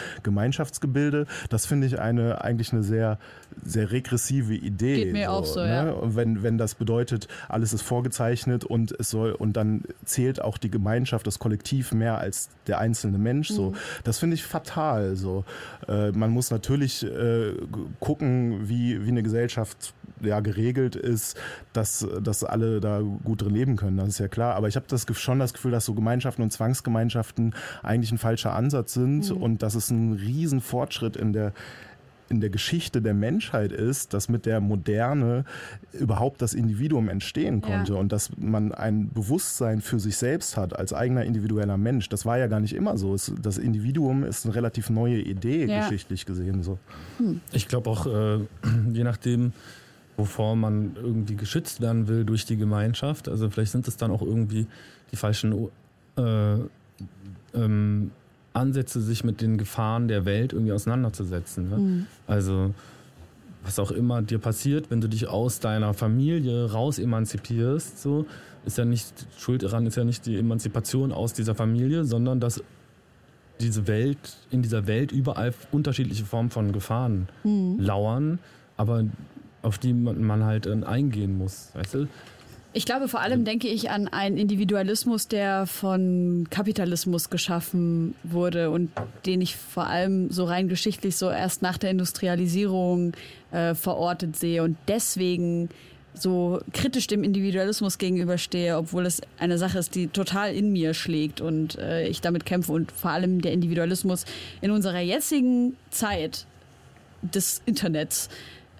Gemeinschaftsgebilde. 0.68 1.26
Das 1.48 1.66
finde 1.66 1.86
ich 1.86 1.98
eine 1.98 2.42
eigentlich 2.42 2.72
eine 2.72 2.82
sehr, 2.82 3.18
sehr 3.64 3.90
regressive 3.90 4.54
Idee. 4.54 5.04
Geht 5.04 5.12
mir 5.12 5.32
auch 5.32 5.44
so, 5.44 5.60
ja. 5.60 5.90
Und 5.90 6.16
wenn, 6.16 6.42
wenn 6.42 6.58
das 6.58 6.74
bedeutet, 6.74 7.28
alles 7.48 7.72
ist 7.72 7.82
vorgezeichnet 7.82 8.64
und 8.64 8.92
es 8.98 9.10
soll 9.10 9.32
und 9.32 9.54
dann 9.54 9.84
zählt 10.04 10.40
auch 10.42 10.58
die 10.58 10.70
Gemeinschaft, 10.70 11.26
das 11.26 11.38
Kollektiv 11.38 11.92
mehr 11.92 12.18
als 12.18 12.50
der 12.66 12.78
einzelne 12.78 13.18
Mensch. 13.18 13.48
So, 13.48 13.74
das 14.04 14.18
finde 14.18 14.34
ich 14.34 14.44
fatal. 14.44 15.16
So, 15.16 15.44
äh, 15.88 16.10
man 16.12 16.30
muss 16.30 16.50
natürlich 16.50 17.04
äh, 17.04 17.52
gucken, 18.00 18.68
wie 18.68 19.04
wie 19.04 19.08
eine 19.08 19.22
Gesellschaft 19.22 19.94
ja 20.22 20.40
geregelt 20.40 20.96
ist, 20.96 21.36
dass 21.72 22.06
dass 22.22 22.44
alle 22.44 22.80
da 22.80 23.00
gut 23.24 23.42
drin 23.42 23.54
leben 23.54 23.76
können. 23.76 23.96
Das 23.96 24.08
ist 24.08 24.18
ja 24.18 24.28
klar. 24.28 24.54
Aber 24.54 24.68
ich 24.68 24.76
habe 24.76 24.86
das 24.88 25.06
schon 25.18 25.38
das 25.38 25.52
Gefühl, 25.54 25.70
dass 25.72 25.84
so 25.84 25.94
Gemeinschaften 25.94 26.42
und 26.42 26.52
Zwangsgemeinschaften 26.52 27.54
eigentlich 27.82 28.12
ein 28.12 28.18
falscher 28.18 28.54
Ansatz 28.54 28.94
sind 28.94 29.30
und 29.30 29.62
dass 29.62 29.74
es 29.74 29.90
ein 29.90 30.12
Riesenfortschritt 30.14 31.16
in 31.16 31.32
der 31.32 31.52
in 32.30 32.42
der 32.42 32.50
Geschichte 32.50 33.00
der 33.00 33.14
Menschheit 33.14 33.72
ist, 33.72 34.12
dass 34.12 34.28
mit 34.28 34.44
der 34.44 34.60
Moderne 34.60 35.44
überhaupt 35.94 36.42
das 36.42 36.52
Individuum 36.52 37.08
entstehen 37.08 37.62
konnte 37.62 37.94
Ja. 37.94 37.98
und 37.98 38.12
dass 38.12 38.36
man 38.36 38.72
ein 38.72 39.08
Bewusstsein 39.08 39.80
für 39.80 39.98
sich 39.98 40.18
selbst 40.18 40.58
hat 40.58 40.78
als 40.78 40.92
eigener 40.92 41.24
individueller 41.24 41.78
Mensch. 41.78 42.10
Das 42.10 42.26
war 42.26 42.36
ja 42.36 42.46
gar 42.46 42.60
nicht 42.60 42.74
immer 42.74 42.98
so. 42.98 43.14
Es, 43.14 43.32
das 43.40 43.56
Individuum 43.56 44.24
ist 44.24 44.44
eine 44.44 44.54
relativ 44.54 44.90
neue 44.90 45.18
Idee, 45.22 45.64
Ja. 45.64 45.80
geschichtlich 45.80 46.26
gesehen. 46.26 46.62
So. 46.62 46.78
Ich 47.52 47.66
glaube 47.66 47.88
auch, 47.88 48.06
äh, 48.06 48.40
je 48.92 49.04
nachdem, 49.04 49.52
wovor 50.18 50.56
man 50.56 50.96
irgendwie 50.96 51.36
geschützt 51.36 51.80
werden 51.80 52.08
will 52.08 52.24
durch 52.24 52.44
die 52.44 52.56
Gemeinschaft, 52.56 53.28
also 53.28 53.48
vielleicht 53.48 53.72
sind 53.72 53.88
es 53.88 53.96
dann 53.96 54.10
auch 54.10 54.20
irgendwie 54.20 54.66
die 55.12 55.16
falschen 55.16 55.68
äh, 56.16 56.56
ähm, 57.54 58.10
Ansätze, 58.52 59.00
sich 59.00 59.24
mit 59.24 59.40
den 59.40 59.56
Gefahren 59.56 60.08
der 60.08 60.24
Welt 60.24 60.52
irgendwie 60.52 60.72
auseinanderzusetzen. 60.72 61.70
Ne? 61.70 62.06
Also 62.26 62.74
was 63.62 63.78
auch 63.78 63.90
immer 63.90 64.20
dir 64.22 64.38
passiert, 64.38 64.90
wenn 64.90 65.00
du 65.00 65.08
dich 65.08 65.28
aus 65.28 65.60
deiner 65.60 65.94
Familie 65.94 66.70
raus 66.72 66.98
emanzipierst, 66.98 68.02
so 68.02 68.26
ist 68.64 68.76
ja 68.76 68.84
nicht 68.84 69.26
Schuld 69.38 69.62
daran 69.62 69.86
ist 69.86 69.96
ja 69.96 70.04
nicht 70.04 70.26
die 70.26 70.36
Emanzipation 70.36 71.12
aus 71.12 71.32
dieser 71.32 71.54
Familie, 71.54 72.04
sondern 72.04 72.40
dass 72.40 72.62
diese 73.60 73.86
Welt 73.86 74.36
in 74.50 74.62
dieser 74.62 74.86
Welt 74.86 75.12
überall 75.12 75.52
unterschiedliche 75.72 76.24
Formen 76.24 76.50
von 76.50 76.72
Gefahren 76.72 77.28
lauern, 77.78 78.38
aber 78.76 79.04
auf 79.62 79.78
die 79.78 79.92
man, 79.92 80.44
halt 80.44 80.66
äh, 80.66 80.84
eingehen 80.84 81.36
muss, 81.36 81.70
weißt 81.74 81.94
du? 81.94 82.08
Ich 82.74 82.84
glaube, 82.84 83.08
vor 83.08 83.20
allem 83.20 83.44
denke 83.44 83.66
ich 83.66 83.90
an 83.90 84.08
einen 84.08 84.36
Individualismus, 84.36 85.26
der 85.26 85.66
von 85.66 86.46
Kapitalismus 86.50 87.30
geschaffen 87.30 88.14
wurde 88.22 88.70
und 88.70 88.90
den 89.24 89.40
ich 89.40 89.56
vor 89.56 89.86
allem 89.86 90.30
so 90.30 90.44
rein 90.44 90.68
geschichtlich 90.68 91.16
so 91.16 91.30
erst 91.30 91.62
nach 91.62 91.78
der 91.78 91.90
Industrialisierung 91.90 93.14
äh, 93.52 93.74
verortet 93.74 94.36
sehe 94.36 94.62
und 94.62 94.76
deswegen 94.86 95.70
so 96.12 96.60
kritisch 96.72 97.06
dem 97.06 97.24
Individualismus 97.24 97.96
gegenüberstehe, 97.96 98.76
obwohl 98.76 99.06
es 99.06 99.22
eine 99.38 99.56
Sache 99.56 99.78
ist, 99.78 99.94
die 99.94 100.08
total 100.08 100.54
in 100.54 100.72
mir 100.72 100.92
schlägt 100.92 101.40
und 101.40 101.78
äh, 101.78 102.06
ich 102.06 102.20
damit 102.20 102.44
kämpfe 102.44 102.72
und 102.72 102.92
vor 102.92 103.10
allem 103.10 103.40
der 103.40 103.52
Individualismus 103.52 104.24
in 104.60 104.70
unserer 104.70 105.00
jetzigen 105.00 105.76
Zeit 105.90 106.46
des 107.22 107.62
Internets 107.66 108.28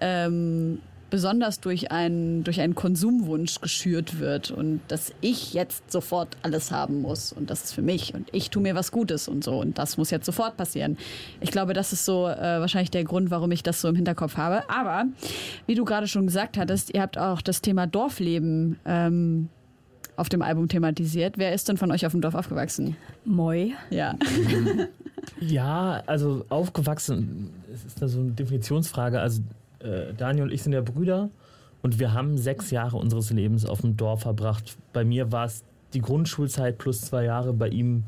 ähm, 0.01 0.79
besonders 1.09 1.59
durch 1.59 1.91
einen, 1.91 2.43
durch 2.43 2.61
einen 2.61 2.75
Konsumwunsch 2.75 3.61
geschürt 3.61 4.19
wird 4.19 4.51
und 4.51 4.81
dass 4.87 5.11
ich 5.21 5.53
jetzt 5.53 5.91
sofort 5.91 6.37
alles 6.43 6.71
haben 6.71 7.01
muss 7.01 7.33
und 7.33 7.49
das 7.49 7.65
ist 7.65 7.73
für 7.73 7.81
mich 7.81 8.13
und 8.13 8.29
ich 8.31 8.49
tue 8.49 8.61
mir 8.61 8.75
was 8.75 8.91
Gutes 8.91 9.27
und 9.27 9.43
so 9.43 9.59
und 9.59 9.77
das 9.77 9.97
muss 9.97 10.11
jetzt 10.11 10.25
sofort 10.25 10.57
passieren. 10.57 10.97
Ich 11.41 11.51
glaube, 11.51 11.73
das 11.73 11.93
ist 11.93 12.05
so 12.05 12.27
äh, 12.27 12.59
wahrscheinlich 12.59 12.91
der 12.91 13.03
Grund, 13.03 13.31
warum 13.31 13.51
ich 13.51 13.63
das 13.63 13.81
so 13.81 13.87
im 13.87 13.95
Hinterkopf 13.95 14.37
habe. 14.37 14.69
Aber 14.69 15.05
wie 15.65 15.75
du 15.75 15.85
gerade 15.85 16.07
schon 16.07 16.27
gesagt 16.27 16.57
hattest, 16.57 16.93
ihr 16.93 17.01
habt 17.01 17.17
auch 17.17 17.41
das 17.41 17.61
Thema 17.61 17.87
Dorfleben 17.87 18.77
ähm, 18.85 19.49
auf 20.15 20.29
dem 20.29 20.41
Album 20.41 20.67
thematisiert. 20.67 21.37
Wer 21.37 21.53
ist 21.53 21.69
denn 21.69 21.77
von 21.77 21.91
euch 21.91 22.05
auf 22.05 22.11
dem 22.11 22.21
Dorf 22.21 22.35
aufgewachsen? 22.35 22.95
Moi. 23.25 23.71
Ja. 23.89 24.15
Ja, 25.41 26.01
also 26.05 26.45
aufgewachsen, 26.49 27.49
es 27.73 27.85
ist 27.85 28.01
da 28.01 28.07
so 28.07 28.19
eine 28.19 28.31
Definitionsfrage. 28.31 29.19
Also 29.19 29.41
äh, 29.79 30.13
Daniel 30.15 30.43
und 30.43 30.51
ich 30.51 30.63
sind 30.63 30.73
ja 30.73 30.81
Brüder 30.81 31.29
und 31.81 31.99
wir 31.99 32.13
haben 32.13 32.37
sechs 32.37 32.71
Jahre 32.71 32.97
unseres 32.97 33.31
Lebens 33.31 33.65
auf 33.65 33.81
dem 33.81 33.97
Dorf 33.97 34.21
verbracht. 34.21 34.77
Bei 34.93 35.03
mir 35.03 35.31
war 35.31 35.45
es 35.45 35.63
die 35.93 36.01
Grundschulzeit 36.01 36.77
plus 36.77 37.01
zwei 37.01 37.25
Jahre, 37.25 37.53
bei 37.53 37.69
ihm 37.69 38.03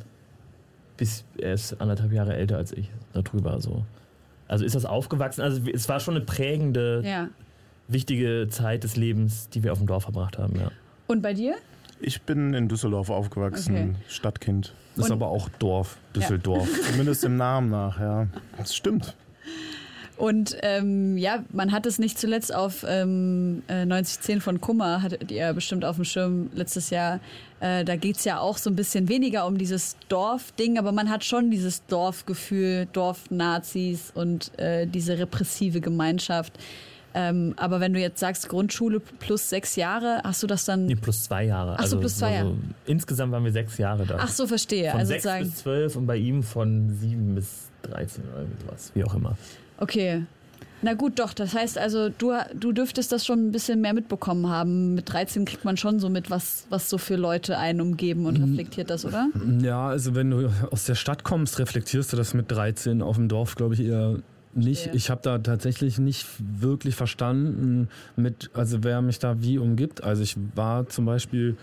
bis 1.02 1.26
er 1.40 1.54
ist 1.54 1.82
anderthalb 1.82 2.12
Jahre 2.12 2.36
älter 2.36 2.58
als 2.58 2.72
ich, 2.74 2.92
darüber 3.12 3.60
so. 3.60 3.84
Also 4.48 4.64
ist 4.64 4.76
das 4.76 4.86
aufgewachsen? 4.86 5.42
Also 5.42 5.60
es 5.74 5.90
war 5.90 6.00
schon 6.00 6.16
eine 6.16 6.24
prägende, 6.24 7.02
ja. 7.04 7.28
wichtige 7.88 8.48
Zeit 8.52 8.84
des 8.84 8.98
Lebens, 8.98 9.50
die 9.50 9.64
wir 9.64 9.72
auf 9.72 9.80
dem 9.80 9.88
Dorf 9.88 10.04
verbracht 10.04 10.38
haben, 10.38 10.60
ja. 10.60 10.70
Und 11.08 11.24
bei 11.24 11.34
dir? 11.34 11.56
Ich 12.02 12.22
bin 12.22 12.54
in 12.54 12.68
Düsseldorf 12.68 13.10
aufgewachsen, 13.10 13.76
Okay. 13.76 13.96
Stadtkind. 14.10 14.76
Das 14.96 15.06
ist 15.06 15.12
aber 15.12 15.30
auch 15.30 15.50
Dorf, 15.58 15.98
Düsseldorf. 16.16 16.70
Zumindest 16.92 17.24
im 17.24 17.36
Namen 17.36 17.72
nach, 17.72 18.00
ja. 18.00 18.28
Das 18.58 18.76
stimmt. 18.76 19.16
Und 20.22 20.56
ähm, 20.62 21.18
ja, 21.18 21.44
man 21.52 21.72
hat 21.72 21.88
es 21.88 21.98
nicht 21.98 22.20
zuletzt 22.20 22.54
auf 22.54 22.86
ähm, 22.88 23.64
äh, 23.68 23.86
9010 23.88 24.40
von 24.40 24.62
Kummer, 24.62 25.02
hattet 25.02 25.32
ihr 25.32 25.52
bestimmt 25.52 25.84
auf 25.84 25.96
dem 25.96 26.06
Schirm 26.06 26.52
letztes 26.54 26.92
Jahr. 26.92 27.20
Äh, 27.60 27.84
da 27.84 27.96
geht's 27.96 28.24
ja 28.24 28.40
auch 28.40 28.60
so 28.60 28.70
ein 28.70 28.76
bisschen 28.76 29.10
weniger 29.10 29.48
um 29.48 29.58
dieses 29.58 29.98
Dorfding, 30.10 30.78
aber 30.78 30.92
man 30.92 31.10
hat 31.10 31.26
schon 31.26 31.50
dieses 31.50 31.88
Dorfgefühl, 31.88 32.88
Dorfnazis 32.94 34.12
und 34.14 34.56
äh, 34.60 34.86
diese 34.86 35.18
repressive 35.18 35.82
Gemeinschaft. 35.82 36.54
Ähm, 37.16 37.56
aber 37.58 37.80
wenn 37.80 37.92
du 37.92 38.00
jetzt 38.00 38.20
sagst 38.20 38.48
Grundschule 38.48 39.00
plus 39.00 39.50
sechs 39.50 39.76
Jahre, 39.76 40.22
hast 40.24 40.44
du 40.44 40.46
das 40.46 40.66
dann. 40.66 40.86
Nee, 40.86 40.98
plus 40.98 41.24
zwei 41.24 41.46
Jahre. 41.46 41.78
Ach 41.80 41.88
so, 41.88 42.00
plus 42.00 42.20
zwei 42.20 42.38
also, 42.38 42.58
Insgesamt 42.86 43.32
waren 43.32 43.44
wir 43.44 43.52
sechs 43.52 43.76
Jahre 43.80 44.06
da. 44.06 44.18
Ach 44.20 44.30
so, 44.30 44.46
verstehe. 44.46 44.92
Von 44.92 45.00
also 45.00 45.14
sechs 45.14 45.26
bis 45.40 45.56
zwölf 45.56 45.96
und 45.96 46.06
bei 46.06 46.18
ihm 46.18 46.44
von 46.44 46.96
sieben 46.96 47.34
bis 47.34 47.72
13 47.82 48.24
oder 48.32 48.46
sowas, 48.64 48.92
wie 48.94 49.04
auch 49.04 49.16
immer. 49.16 49.36
Okay. 49.82 50.24
Na 50.84 50.94
gut, 50.94 51.20
doch. 51.20 51.34
Das 51.34 51.54
heißt 51.54 51.78
also, 51.78 52.10
du, 52.10 52.34
du 52.60 52.72
dürftest 52.72 53.12
das 53.12 53.26
schon 53.26 53.48
ein 53.48 53.52
bisschen 53.52 53.82
mehr 53.82 53.94
mitbekommen 53.94 54.48
haben. 54.48 54.96
Mit 54.96 55.12
13 55.12 55.46
kriegt 55.46 55.64
man 55.64 55.78
schon 55.78 56.00
so 56.00 56.10
mit, 56.10 56.30
was, 56.30 56.66
was 56.70 56.90
so 56.90 56.98
für 56.98 57.16
Leute 57.16 57.58
einen 57.58 57.82
umgeben 57.82 58.26
und 58.26 58.38
reflektiert 58.38 58.90
das, 58.90 59.06
oder? 59.06 59.30
Ja, 59.62 59.88
also 59.88 60.16
wenn 60.16 60.32
du 60.32 60.50
aus 60.72 60.86
der 60.86 60.96
Stadt 60.96 61.24
kommst, 61.24 61.60
reflektierst 61.60 62.14
du 62.14 62.18
das 62.18 62.34
mit 62.34 62.52
13 62.52 63.02
auf 63.02 63.16
dem 63.16 63.28
Dorf, 63.28 63.56
glaube 63.56 63.76
ich, 63.76 63.82
eher 63.82 64.20
nicht. 64.54 64.90
Ich 64.94 65.10
habe 65.10 65.22
da 65.24 65.38
tatsächlich 65.38 65.98
nicht 66.00 66.28
wirklich 66.40 66.96
verstanden, 66.96 67.88
mit, 68.16 68.50
also 68.54 68.84
wer 68.84 69.02
mich 69.02 69.20
da 69.20 69.42
wie 69.42 69.58
umgibt. 69.60 70.04
Also 70.04 70.24
ich 70.24 70.36
war 70.56 70.88
zum 70.90 71.06
Beispiel, 71.06 71.58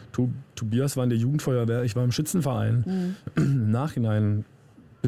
Tobias 0.55 0.97
war 0.97 1.05
in 1.05 1.11
der 1.11 1.19
Jugendfeuerwehr, 1.19 1.83
ich 1.83 1.97
war 1.97 2.05
im 2.05 2.13
Schützenverein. 2.13 3.17
Im 3.37 3.71
Nachhinein 3.71 4.45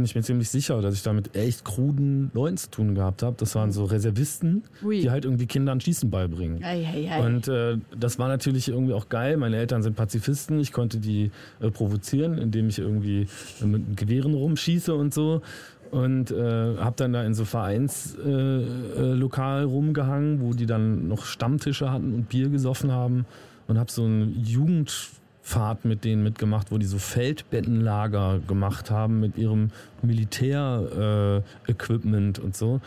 bin 0.01 0.07
ich 0.07 0.15
mir 0.15 0.23
ziemlich 0.23 0.49
sicher, 0.49 0.81
dass 0.81 0.95
ich 0.95 1.03
da 1.03 1.13
mit 1.13 1.37
echt 1.37 1.63
kruden 1.63 2.31
Leuten 2.33 2.57
zu 2.57 2.71
tun 2.71 2.95
gehabt 2.95 3.23
habe. 3.23 3.37
Das 3.39 3.55
waren 3.55 3.71
so 3.71 3.85
Reservisten, 3.85 4.65
Ui. 4.83 4.99
die 4.99 5.11
halt 5.11 5.27
irgendwie 5.27 5.45
Kindern 5.45 5.79
Schießen 5.79 6.09
beibringen. 6.09 6.65
Ei, 6.65 6.87
ei, 6.87 7.13
ei. 7.13 7.27
Und 7.27 7.49
äh, 7.49 7.77
das 7.99 8.19
war 8.19 8.29
natürlich 8.29 8.69
irgendwie 8.69 8.95
auch 8.95 9.11
geil. 9.11 9.37
Meine 9.37 9.59
Eltern 9.59 9.83
sind 9.83 9.97
Pazifisten. 9.97 10.59
Ich 10.59 10.73
konnte 10.73 11.01
die 11.01 11.33
äh, 11.61 11.71
provozieren, 11.71 12.39
indem 12.39 12.71
ich 12.71 12.79
irgendwie 12.79 13.27
äh, 13.61 13.67
mit 13.67 13.95
Gewehren 13.99 14.33
rumschieße 14.33 14.95
und 14.95 15.13
so. 15.13 15.43
Und 15.91 16.31
äh, 16.31 16.77
habe 16.79 16.95
dann 16.97 17.13
da 17.13 17.23
in 17.23 17.35
so 17.35 17.45
Vereinslokal 17.45 18.97
äh, 18.97 19.13
Lokal 19.13 19.65
rumgehangen, 19.65 20.41
wo 20.41 20.55
die 20.55 20.65
dann 20.65 21.09
noch 21.09 21.27
Stammtische 21.27 21.93
hatten 21.93 22.15
und 22.15 22.31
Bier 22.31 22.49
gesoffen 22.49 22.91
haben. 22.91 23.27
Und 23.69 23.79
habe 23.79 23.93
so 23.93 24.05
eine 24.05 24.25
Jugendfahrt 25.51 25.85
mit 25.85 26.05
denen 26.05 26.23
mitgemacht, 26.23 26.71
wo 26.71 26.79
die 26.79 26.87
so 26.87 26.99
Feldbettenlager 26.99 28.39
gemacht 28.47 28.89
haben 28.91 29.19
mit 29.21 29.37
ihrem 29.37 29.73
Militär-Equipment 30.03 32.39
äh, 32.39 32.43
und 32.43 32.57
so. 32.57 32.81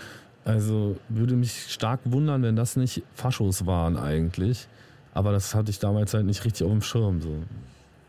Also 0.46 0.96
würde 1.10 1.36
mich 1.36 1.72
stark 1.72 2.00
wundern, 2.06 2.42
wenn 2.44 2.56
das 2.56 2.78
nicht 2.78 3.04
Faschos 3.16 3.66
waren 3.66 3.98
eigentlich. 3.98 4.70
Aber 5.14 5.34
das 5.34 5.56
hatte 5.56 5.72
ich 5.72 5.80
damals 5.80 6.14
halt 6.14 6.26
nicht 6.26 6.46
richtig 6.46 6.66
auf 6.66 6.72
dem 6.72 6.82
Schirm. 6.82 7.22
So. 7.22 7.36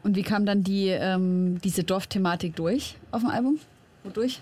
Und 0.03 0.17
wie 0.17 0.23
kam 0.23 0.47
dann 0.47 0.62
die, 0.62 0.88
ähm, 0.88 1.61
diese 1.62 1.83
Dorfthematik 1.85 2.57
durch 2.57 2.97
auf 3.11 3.23
dem 3.23 3.31
Album? 3.31 3.59
Wodurch? 4.05 4.40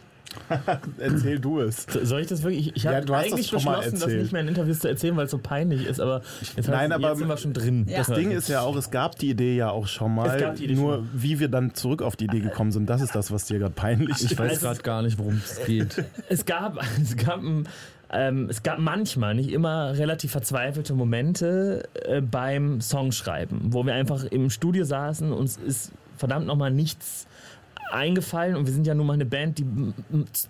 Erzähl 0.98 1.38
du 1.38 1.60
es. 1.60 1.86
So- 1.88 2.04
Soll 2.04 2.20
ich 2.20 2.26
das 2.26 2.42
wirklich? 2.42 2.68
Ich, 2.68 2.76
ich 2.76 2.82
Ja, 2.84 2.94
habe 2.96 3.16
eigentlich 3.16 3.50
das 3.50 3.62
beschlossen, 3.62 3.98
das 4.00 4.06
nicht 4.06 4.32
mehr 4.32 4.42
in 4.42 4.48
Interviews 4.48 4.80
zu 4.80 4.88
erzählen, 4.88 5.16
weil 5.16 5.26
es 5.26 5.30
so 5.30 5.38
peinlich 5.38 5.86
ist, 5.86 6.00
aber 6.00 6.22
jetzt, 6.56 6.68
Nein, 6.68 6.90
hast- 6.90 6.96
aber 6.98 7.08
jetzt 7.10 7.18
sind 7.18 7.28
wir 7.28 7.36
schon 7.36 7.52
drin. 7.52 7.86
Ja. 7.88 7.98
Das 7.98 8.08
Ding 8.08 8.30
ist 8.30 8.48
ja 8.48 8.60
auch, 8.62 8.76
es 8.76 8.90
gab 8.90 9.18
die 9.18 9.30
Idee 9.30 9.56
ja 9.56 9.70
auch 9.70 9.86
schon 9.86 10.14
mal. 10.14 10.34
Es 10.36 10.40
gab 10.42 10.56
die 10.56 10.64
Idee 10.64 10.74
nur 10.74 10.96
schon 10.96 11.08
wie 11.14 11.40
wir 11.40 11.48
dann 11.48 11.74
zurück 11.74 12.02
auf 12.02 12.16
die 12.16 12.24
Idee 12.24 12.40
gekommen 12.40 12.72
sind, 12.72 12.88
das 12.88 13.00
ist 13.02 13.14
das, 13.14 13.30
was 13.30 13.46
dir 13.46 13.58
gerade 13.58 13.74
peinlich 13.74 14.16
Ich 14.18 14.32
ist. 14.32 14.38
weiß 14.38 14.50
Also- 14.52 14.66
gerade 14.66 14.82
gar 14.82 15.02
nicht, 15.02 15.18
worum 15.18 15.40
es 15.44 15.64
geht. 15.64 16.04
Es 16.28 16.44
gab, 16.44 16.78
es 17.02 17.16
gab, 17.16 17.40
ein- 17.42 17.68
ähm, 18.14 18.48
es 18.50 18.62
gab 18.62 18.78
manchmal, 18.78 19.34
nicht 19.34 19.50
immer, 19.50 19.96
relativ 19.96 20.32
verzweifelte 20.32 20.92
Momente 20.94 21.84
äh, 22.06 22.20
beim 22.20 22.80
Songschreiben, 22.80 23.60
wo 23.72 23.84
wir 23.86 23.94
einfach 23.94 24.24
im 24.24 24.50
Studio 24.50 24.84
saßen 24.84 25.32
und 25.32 25.38
uns 25.38 25.56
ist 25.56 25.92
verdammt 26.18 26.46
nochmal 26.46 26.70
nichts 26.70 27.26
eingefallen 27.92 28.56
und 28.56 28.66
wir 28.66 28.72
sind 28.72 28.86
ja 28.86 28.94
nun 28.94 29.06
mal 29.06 29.14
eine 29.14 29.26
Band, 29.26 29.58
die 29.58 29.66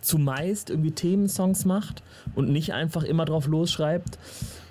zumeist 0.01 0.71
irgendwie 0.71 0.93
Themensongs 0.93 1.65
macht 1.65 2.03
und 2.35 2.51
nicht 2.51 2.73
einfach 2.73 3.03
immer 3.03 3.25
drauf 3.25 3.47
losschreibt. 3.47 4.19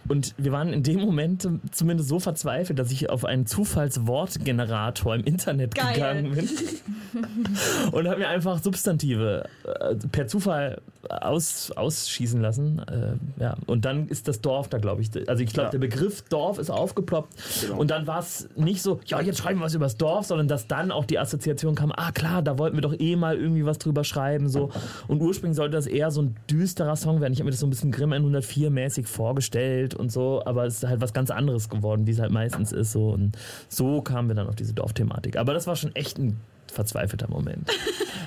Und 0.08 0.34
wir 0.38 0.52
waren 0.52 0.74
in 0.74 0.84
dem 0.84 1.00
Moment 1.00 1.48
zumindest 1.72 2.10
so 2.10 2.20
verzweifelt, 2.20 2.80
dass 2.80 2.92
ich 2.92 3.10
auf 3.10 3.24
einen 3.26 3.46
Zufallswortgenerator 3.46 5.16
im 5.16 5.24
Internet 5.24 5.76
Geil. 5.76 5.94
gegangen 5.94 6.32
bin 6.32 6.50
und 7.92 8.08
habe 8.08 8.20
mir 8.20 8.28
einfach 8.30 8.62
Substantive 8.62 9.46
äh, 9.64 9.96
per 10.12 10.28
Zufall 10.28 10.82
aus, 11.10 11.72
ausschießen 11.72 12.40
lassen. 12.42 12.80
Äh, 12.88 13.42
ja. 13.44 13.56
Und 13.66 13.86
dann 13.86 14.08
ist 14.08 14.28
das 14.28 14.42
Dorf 14.42 14.70
da, 14.70 14.78
glaube 14.78 15.02
ich. 15.02 15.10
Also 15.30 15.44
ich 15.44 15.54
glaube, 15.54 15.68
Ja. 15.68 15.72
der 15.72 15.80
Begriff 15.80 16.22
Dorf 16.24 16.58
ist 16.58 16.70
aufgeploppt. 16.70 17.34
Und 17.78 17.92
dann 17.92 18.08
war 18.08 18.20
es 18.20 18.48
nicht 18.56 18.82
so, 18.82 19.00
ja, 19.06 19.22
jetzt 19.22 19.40
schreiben 19.40 19.60
wir 19.60 19.66
was 19.66 19.74
über 19.76 19.86
das 19.86 19.98
Dorf, 19.98 20.26
sondern 20.26 20.48
dass 20.48 20.68
dann 20.68 20.92
auch 20.92 21.06
die 21.06 21.20
Assoziation 21.20 21.76
kam, 21.76 21.92
ah 21.96 22.12
klar, 22.12 22.42
da 22.42 22.58
wollten 22.58 22.78
wir 22.78 22.82
doch 22.82 22.98
eh 23.00 23.16
mal 23.16 23.36
irgendwie 23.38 23.66
was 23.66 23.78
drüber 23.78 24.04
schreiben. 24.04 24.50
So. 24.50 24.70
Und 25.08 25.22
ursprünglich 25.22 25.58
sollte 25.58 25.76
das 25.76 25.88
eher 25.88 26.12
so 26.12 26.22
ein 26.22 26.36
düsterer 26.50 26.96
Song 26.96 27.22
werden. 27.22 27.34
Ich 27.34 27.40
habe 27.40 27.46
mir 27.46 27.52
das 27.52 27.60
so 27.60 27.68
ein 27.68 27.72
bisschen 27.72 27.92
Grimm 27.92 28.14
104 28.14 28.70
mäßig 28.72 29.08
vorgestellt 29.08 29.91
und 29.94 30.12
so, 30.12 30.44
aber 30.46 30.66
es 30.66 30.84
ist 30.84 30.90
halt 30.90 31.02
was 31.02 31.14
ganz 31.14 31.32
anderes 31.32 31.70
geworden, 31.70 32.08
wie 32.08 32.12
es 32.12 32.20
halt 32.20 32.32
meistens 32.32 32.72
ist. 32.72 32.92
So. 32.92 33.10
Und 33.10 33.38
so 33.70 34.02
kamen 34.02 34.28
wir 34.28 34.36
dann 34.36 34.48
auf 34.48 34.56
diese 34.56 34.74
Dorfthematik. 34.74 35.38
Aber 35.38 35.54
das 35.54 35.68
war 35.68 35.76
schon 35.76 35.96
echt 35.96 36.18
ein 36.18 36.40
verzweifelter 36.72 37.30
Moment. 37.30 37.70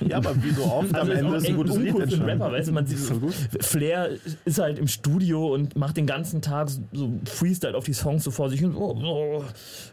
Ja, 0.09 0.17
aber 0.17 0.35
wie 0.43 0.51
so 0.51 0.65
oft 0.65 0.93
am 0.93 1.03
Also 1.03 1.13
Ende 1.13 1.31
auch 1.31 1.35
ist 1.37 1.49
ein 1.49 1.57
gutes 1.57 1.77
Lied 1.77 1.99
entstanden. 1.99 2.29
Rapper, 2.43 2.53
weißt 2.53 2.69
du, 2.69 2.73
man 2.73 2.85
sieht 2.85 2.99
So 2.99 3.15
gut. 3.15 3.33
Flair 3.61 4.11
ist 4.45 4.59
halt 4.59 4.79
im 4.79 4.89
Studio 4.89 5.55
und 5.55 5.77
macht 5.77 5.97
den 5.97 6.05
ganzen 6.07 6.43
Tag 6.43 6.69
so- 6.69 7.13
Freestyle 7.27 7.77
auf 7.77 7.85
die 7.85 7.93
Songs 7.95 8.25
so 8.25 8.33
vor 8.33 8.51
sich 8.51 8.59
hin, 8.61 8.73
so, 8.73 8.99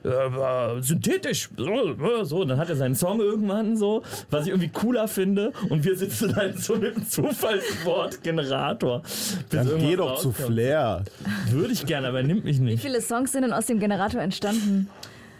so, 0.04 0.10
äh, 0.10 0.82
synthetisch, 0.82 1.50
so, 1.56 2.24
so, 2.26 2.42
und 2.42 2.48
dann 2.48 2.58
hat 2.58 2.70
er 2.70 2.76
seinen 2.76 2.96
Song 2.96 3.20
irgendwann 3.22 3.78
so, 3.78 4.02
was 4.32 4.46
ich 4.46 4.50
irgendwie 4.50 4.70
cooler 4.70 5.08
finde 5.08 5.54
und 5.70 5.86
wir 5.86 5.96
sitzen 5.96 6.36
halt 6.36 6.60
so 6.60 6.76
mit 6.78 6.96
einem 6.96 7.08
Zufallswortgenerator. 7.08 9.04
Dann 9.52 9.68
geh 9.80 9.96
doch 9.96 10.20
zu 10.20 10.30
rauskommt. 10.30 10.48
Flair. 10.52 11.04
Würde 11.52 11.74
ich 11.74 11.86
gerne, 11.86 12.08
aber 12.08 12.18
er 12.22 12.26
nimmt 12.28 12.44
mich 12.44 12.58
Wie 12.60 12.64
nicht. 12.64 12.82
viele 12.82 13.02
Songs 13.02 13.32
sind 13.32 13.44
denn 13.44 13.54
aus 13.54 13.68
dem 13.68 13.80
Generator 13.80 14.20
entstanden? 14.22 14.90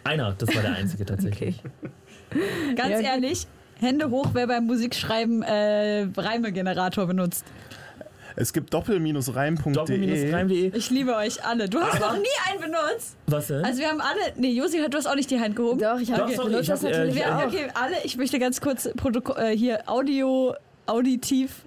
Einer, 0.04 0.32
das 0.38 0.54
war 0.54 0.62
der 0.62 0.74
einzige 0.74 1.04
tatsächlich. 1.04 1.60
Ganz 2.76 2.90
Ja. 2.90 3.14
ehrlich, 3.14 3.46
Hände 3.80 4.10
hoch, 4.10 4.28
wer 4.32 4.46
beim 4.46 4.64
Musikschreiben 4.66 5.42
äh, 5.42 6.06
Reimegenerator 6.16 7.06
benutzt. 7.06 7.44
Es 8.34 8.52
gibt 8.54 8.72
doppel-reim.de. 8.72 9.72
Doppel-reim.de. 9.74 10.72
Ich 10.74 10.88
liebe 10.90 11.14
euch 11.14 11.44
alle. 11.44 11.68
Du 11.68 11.80
hast 11.80 12.00
noch 12.00 12.14
nie 12.16 12.24
einen 12.50 12.60
benutzt. 12.62 13.16
Was 13.26 13.48
denn? 13.48 13.62
Also 13.64 13.80
wir 13.80 13.88
haben 13.88 14.00
alle. 14.00 14.20
Nee, 14.36 14.52
Josi, 14.52 14.78
du 14.88 14.96
hast 14.96 15.06
auch 15.06 15.14
nicht 15.16 15.30
die 15.30 15.38
Hand 15.38 15.54
gehoben. 15.54 15.78
Doch, 15.78 15.98
ich 16.00 16.10
habe 16.10 16.22
Doch, 16.22 16.30
sorry, 16.30 16.48
benutzt 16.48 16.62
ich 16.62 16.68
das 16.68 16.82
hab, 16.82 16.88
äh, 16.88 16.92
natürlich 16.92 17.16
ich- 17.16 17.20
Wir, 17.26 17.36
auch. 17.36 17.44
okay, 17.46 17.68
alle, 17.74 17.96
ich 18.04 18.16
möchte 18.16 18.38
ganz 18.38 18.60
kurz 18.62 18.88
Protoko 18.96 19.34
äh, 19.34 19.54
hier 19.54 19.80
Audio, 19.86 20.54
auditiv 20.86 21.62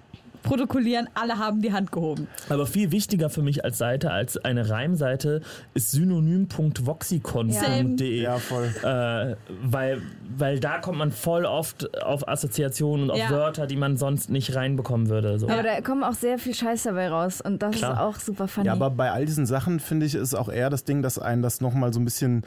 protokollieren. 0.46 1.08
Alle 1.14 1.38
haben 1.38 1.60
die 1.60 1.72
Hand 1.72 1.92
gehoben. 1.92 2.28
Aber 2.48 2.66
viel 2.66 2.92
wichtiger 2.92 3.28
für 3.28 3.42
mich 3.42 3.64
als 3.64 3.78
Seite, 3.78 4.10
als 4.10 4.38
eine 4.38 4.70
Reimseite, 4.70 5.42
ist 5.74 5.90
synonym.voxicon.de. 5.90 8.22
Ja, 8.22 8.38
voll. 8.38 8.70
Äh, 8.82 9.36
weil, 9.62 10.02
weil 10.36 10.60
da 10.60 10.78
kommt 10.78 10.98
man 10.98 11.12
voll 11.12 11.44
oft 11.44 12.02
auf 12.02 12.26
Assoziationen 12.28 13.04
und 13.06 13.10
auf 13.10 13.18
Ja. 13.18 13.30
Wörter, 13.30 13.66
die 13.66 13.76
man 13.76 13.96
sonst 13.96 14.30
nicht 14.30 14.54
reinbekommen 14.54 15.08
würde. 15.08 15.38
So. 15.38 15.48
Aber 15.48 15.62
da 15.62 15.80
kommen 15.80 16.04
auch 16.04 16.14
sehr 16.14 16.38
viel 16.38 16.54
Scheiß 16.54 16.84
dabei 16.84 17.08
raus 17.08 17.40
und 17.40 17.62
das 17.62 17.76
Klar. 17.76 17.92
ist 17.94 17.98
auch 17.98 18.20
super 18.20 18.48
funny. 18.48 18.66
Ja, 18.66 18.72
aber 18.72 18.90
bei 18.90 19.10
all 19.10 19.26
diesen 19.26 19.46
Sachen 19.46 19.80
finde 19.80 20.06
ich, 20.06 20.14
ist 20.14 20.34
auch 20.34 20.48
eher 20.48 20.70
das 20.70 20.84
Ding, 20.84 21.02
dass 21.02 21.18
einen 21.18 21.42
das 21.42 21.60
nochmal 21.60 21.92
so 21.92 22.00
ein 22.00 22.04
bisschen 22.04 22.42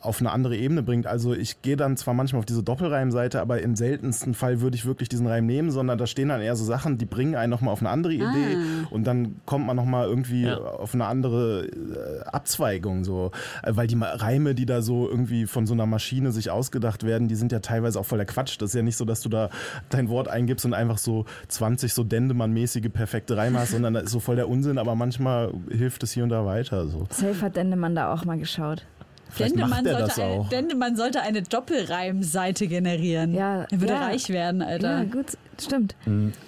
auf 0.00 0.20
eine 0.20 0.30
andere 0.32 0.56
Ebene 0.56 0.82
bringt. 0.82 1.06
Also 1.06 1.34
ich 1.34 1.60
gehe 1.62 1.76
dann 1.76 1.96
zwar 1.96 2.14
manchmal 2.14 2.38
auf 2.40 2.46
diese 2.46 2.62
Doppelreimseite, 2.62 3.40
aber 3.40 3.60
im 3.60 3.76
seltensten 3.76 4.32
Fall 4.34 4.60
würde 4.62 4.74
ich 4.76 4.86
wirklich 4.86 5.08
diesen 5.10 5.26
Reim 5.26 5.44
nehmen, 5.46 5.70
sondern 5.70 5.98
da 5.98 6.06
stehen 6.06 6.28
dann 6.30 6.40
eher 6.40 6.56
so 6.56 6.64
Sachen, 6.64 6.96
die 6.96 7.04
bringen 7.04 7.34
einen 7.34 7.50
nochmal 7.50 7.72
auf 7.72 7.80
eine 7.80 7.90
andere 7.90 8.14
Idee 8.14 8.56
und 8.90 9.04
dann 9.06 9.36
kommt 9.44 9.66
man 9.66 9.76
nochmal 9.76 10.06
irgendwie 10.08 10.44
Ja. 10.44 10.56
auf 10.58 10.94
eine 10.94 11.04
andere 11.04 11.66
äh, 11.66 12.22
Abzweigung 12.28 13.04
so. 13.04 13.30
Äh, 13.62 13.72
Weil 13.76 13.86
die 13.86 13.98
Reime, 14.00 14.54
die 14.54 14.64
da 14.66 14.80
so 14.82 15.08
irgendwie 15.08 15.46
von 15.46 15.66
so 15.66 15.74
einer 15.74 15.86
Maschine 15.86 16.32
sich 16.32 16.50
ausgedacht 16.50 17.04
werden, 17.04 17.28
die 17.28 17.34
sind 17.34 17.52
ja 17.52 17.58
teilweise 17.60 18.00
auch 18.00 18.06
voll 18.06 18.18
der 18.18 18.26
Quatsch. 18.26 18.56
Das 18.60 18.70
ist 18.70 18.74
ja 18.74 18.82
nicht 18.82 18.96
so, 18.96 19.04
dass 19.04 19.20
du 19.20 19.28
da 19.28 19.50
dein 19.90 20.08
Wort 20.08 20.28
eingibst 20.28 20.64
und 20.64 20.72
einfach 20.74 20.98
so 20.98 21.26
20 21.48 21.92
so 21.92 22.04
Dendemann-mäßige 22.04 22.88
perfekte 22.90 23.36
Reime 23.36 23.58
hast, 23.60 23.72
sondern 23.72 23.94
da 23.94 24.00
ist 24.00 24.10
so 24.12 24.20
voll 24.20 24.36
der 24.36 24.48
Unsinn, 24.48 24.78
aber 24.78 24.94
manchmal 24.94 25.52
hilft 25.70 26.02
es 26.02 26.12
hier 26.12 26.22
und 26.22 26.30
da 26.30 26.46
weiter. 26.46 26.86
So. 26.88 27.06
Safe 27.10 27.40
hat 27.42 27.56
Dendemann 27.56 27.94
da 27.94 28.12
auch 28.14 28.24
mal 28.24 28.38
geschaut. 28.38 28.86
Vielleicht 29.30 29.56
macht 29.56 29.86
er 29.86 29.98
das 29.98 30.16
sollte 30.16 30.22
eine, 30.22 30.40
auch. 30.40 30.48
Dendemann 30.48 30.96
sollte 30.96 31.22
eine 31.22 31.42
Doppelreimseite 31.42 32.66
generieren. 32.66 33.34
Ja, 33.34 33.64
er 33.70 33.80
würde 33.80 33.94
ja. 33.94 34.06
reich 34.06 34.28
werden, 34.28 34.62
Alter. 34.62 34.98
Ja, 34.98 35.04
gut, 35.04 35.36
stimmt. 35.60 35.94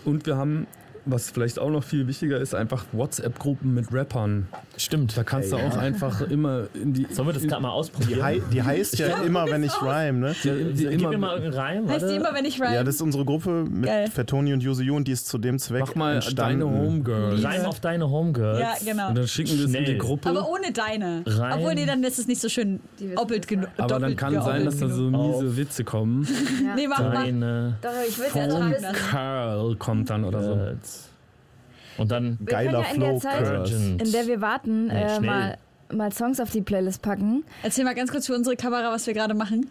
Und 0.04 0.26
wir 0.26 0.36
haben, 0.36 0.66
was 1.04 1.30
vielleicht 1.30 1.58
auch 1.58 1.70
noch 1.70 1.82
viel 1.84 2.06
wichtiger 2.06 2.38
ist, 2.38 2.54
einfach 2.54 2.84
WhatsApp-Gruppen 2.92 3.74
mit 3.74 3.92
Rappern. 3.92 4.46
Stimmt. 4.76 5.16
Da 5.16 5.24
kannst 5.24 5.52
du 5.52 5.56
auch 5.56 5.76
einfach 5.76 6.20
immer 6.22 6.64
in 6.74 6.92
die. 6.92 7.06
Sollen 7.10 7.28
wir 7.28 7.32
das 7.34 7.42
gerade 7.42 7.60
mal 7.62 7.68
Die, 7.70 7.74
ausprobieren? 7.74 8.22
hei 8.22 8.40
die 8.52 8.62
heißt 8.64 8.98
ja 8.98 9.22
immer, 9.22 9.46
wenn 9.50 9.62
ich 9.64 9.72
rhyme, 9.82 10.18
ne? 10.18 10.34
die, 10.44 10.72
die, 10.74 10.84
Gib 10.86 10.92
immer, 11.00 11.08
mir 11.10 11.18
mal 11.18 11.34
irgendeinen 11.38 11.54
Reim. 11.84 11.88
heißt 11.88 12.08
die 12.08 12.14
immer, 12.14 12.32
wenn 12.34 12.44
ich 12.44 12.60
reim? 12.60 12.72
Ja, 12.74 12.84
das 12.84 12.96
ist 12.96 13.02
unsere 13.02 13.24
Gruppe 13.24 13.64
mit 13.68 13.86
Geil. 13.86 14.08
Fettoni 14.10 14.52
und 14.52 14.62
Yuzu 14.62 14.82
und 14.94 15.08
die 15.08 15.12
ist 15.12 15.26
zu 15.28 15.38
dem 15.38 15.58
Zweck 15.58 15.80
Mach 15.88 15.94
mal 15.94 16.14
entstanden. 16.16 16.60
deine 16.60 16.64
Homegirl. 16.70 17.44
Reim 17.44 17.64
auf 17.66 17.80
deine 17.80 18.08
Homegirls. 18.10 18.60
ja, 18.60 18.74
genau. 18.92 19.08
Und 19.08 19.18
dann 19.18 19.26
schicken 19.28 19.58
wir 19.58 19.64
es 19.66 19.74
in 19.74 19.84
die 19.84 19.98
Gruppe. 19.98 20.28
Aber 20.28 20.48
ohne 20.48 20.72
deine. 20.72 21.22
Reim. 21.26 21.58
Obwohl, 21.58 21.74
nee, 21.74 21.86
dann 21.86 22.02
ist 22.04 22.18
es 22.18 22.26
nicht 22.26 22.40
so 22.40 22.48
schön 22.48 22.80
doppelt 23.16 23.48
genug. 23.48 23.68
Aber 23.76 23.98
dann 23.98 24.16
kann 24.16 24.40
sein, 24.42 24.64
dass 24.64 24.78
da 24.78 24.88
so 24.88 25.08
Auf. 25.08 25.40
miese 25.42 25.56
Witze 25.56 25.84
kommen. 25.84 26.26
Nee, 26.76 26.86
mach 26.88 27.00
mal. 27.00 27.12
Deine 27.12 27.76
Doch, 27.82 27.90
ich 28.08 28.16
würde 28.18 28.38
ja 28.38 28.44
Home- 28.54 28.68
noch 28.70 28.76
wissen. 28.76 28.92
Carl 29.10 29.76
kommt 29.76 30.08
dann 30.10 30.24
oder 30.24 30.42
so. 30.42 30.58
Und 31.98 32.10
dann 32.10 32.38
Wir 32.40 32.46
Geiler 32.46 32.82
können 32.82 33.02
ja 33.02 33.08
in 33.10 33.20
der 33.20 33.20
Zeit, 33.20 33.70
in 33.70 34.12
der 34.12 34.26
wir 34.26 34.40
warten, 34.40 34.86
Nee, 34.86 35.02
äh, 35.02 35.20
mal, 35.20 35.58
mal 35.92 36.12
Songs 36.12 36.40
auf 36.40 36.50
die 36.50 36.62
Playlist 36.62 37.02
packen. 37.02 37.44
Erzähl 37.62 37.84
mal 37.84 37.94
ganz 37.94 38.10
kurz 38.10 38.26
für 38.26 38.34
unsere 38.34 38.56
Kamera, 38.56 38.92
was 38.92 39.06
wir 39.06 39.14
gerade 39.14 39.34
machen. 39.34 39.66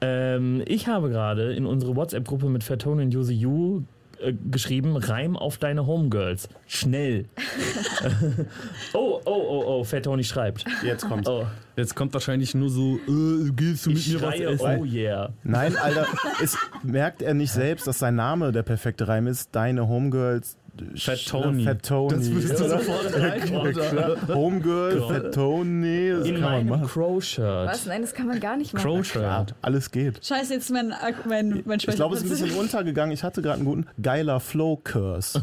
Ähm, 0.00 0.62
ich 0.66 0.88
habe 0.88 1.10
gerade 1.10 1.52
in 1.54 1.66
unsere 1.66 1.94
WhatsApp-Gruppe 1.94 2.46
mit 2.46 2.64
Fatone 2.64 3.02
und 3.02 3.14
Yuzi 3.14 3.34
You 3.34 3.82
äh, 4.20 4.34
geschrieben, 4.50 4.96
Reim 4.96 5.36
auf 5.36 5.58
deine 5.58 5.86
Homegirls. 5.86 6.48
Schnell. 6.66 7.26
oh, 8.94 9.20
oh, 9.24 9.30
oh, 9.30 9.64
oh, 9.66 9.84
Fatoni 9.84 10.24
schreibt. 10.24 10.64
Jetzt 10.84 11.06
kommt's. 11.06 11.28
Oh, 11.28 11.46
Jetzt 11.76 11.94
kommt 11.94 12.12
wahrscheinlich 12.12 12.54
nur 12.54 12.68
so, 12.68 12.98
äh, 13.08 13.50
gehst 13.50 13.86
du 13.86 13.90
mit 13.90 13.98
ich 13.98 14.12
mir 14.12 14.22
was 14.22 14.36
schreie, 14.36 14.44
essen? 14.52 14.78
oh 14.80 14.84
yeah. 14.84 15.32
Nein, 15.42 15.74
Alter, 15.76 16.06
es, 16.42 16.56
merkt 16.82 17.22
er 17.22 17.32
nicht 17.34 17.50
selbst, 17.50 17.86
dass 17.86 17.98
sein 17.98 18.14
Name 18.14 18.52
der 18.52 18.62
perfekte 18.62 19.08
Reim 19.08 19.26
ist? 19.26 19.54
Deine 19.54 19.88
Homegirls. 19.88 20.56
Fat 20.96 21.26
Tony. 21.26 21.64
Fat 21.64 21.82
Tony. 21.82 22.34
Das 22.48 22.60
oder? 22.60 22.78
sofort 22.78 23.14
rein, 23.14 23.54
oder? 23.54 24.34
Homegirl, 24.34 24.98
Ja. 25.00 25.06
Fat 25.08 25.34
Tony, 25.34 26.10
das 26.10 26.26
In 26.26 26.34
kann 26.40 26.42
man 26.42 26.66
machen. 26.66 26.86
Crow-Shirt. 26.88 27.68
Was? 27.68 27.84
Nein, 27.86 28.00
das 28.02 28.14
kann 28.14 28.26
man 28.26 28.40
gar 28.40 28.56
nicht 28.56 28.72
machen. 28.72 28.82
Crow-Shirt. 28.82 29.54
Alles 29.60 29.90
geht. 29.90 30.24
Scheiße, 30.24 30.54
jetzt 30.54 30.70
mein, 30.70 30.94
mein, 31.28 31.62
mein 31.66 31.78
Ich 31.78 31.86
glaube, 31.86 32.14
es 32.16 32.22
ist 32.22 32.30
ein 32.30 32.46
bisschen 32.46 32.58
untergegangen. 32.58 33.12
Ich 33.12 33.22
hatte 33.22 33.42
gerade 33.42 33.56
einen 33.56 33.66
guten 33.66 33.86
geiler 34.00 34.40
Flow-Curse. 34.40 35.42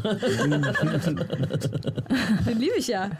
Den 2.46 2.58
liebe 2.58 2.74
ich 2.78 2.88
ja. 2.88 3.10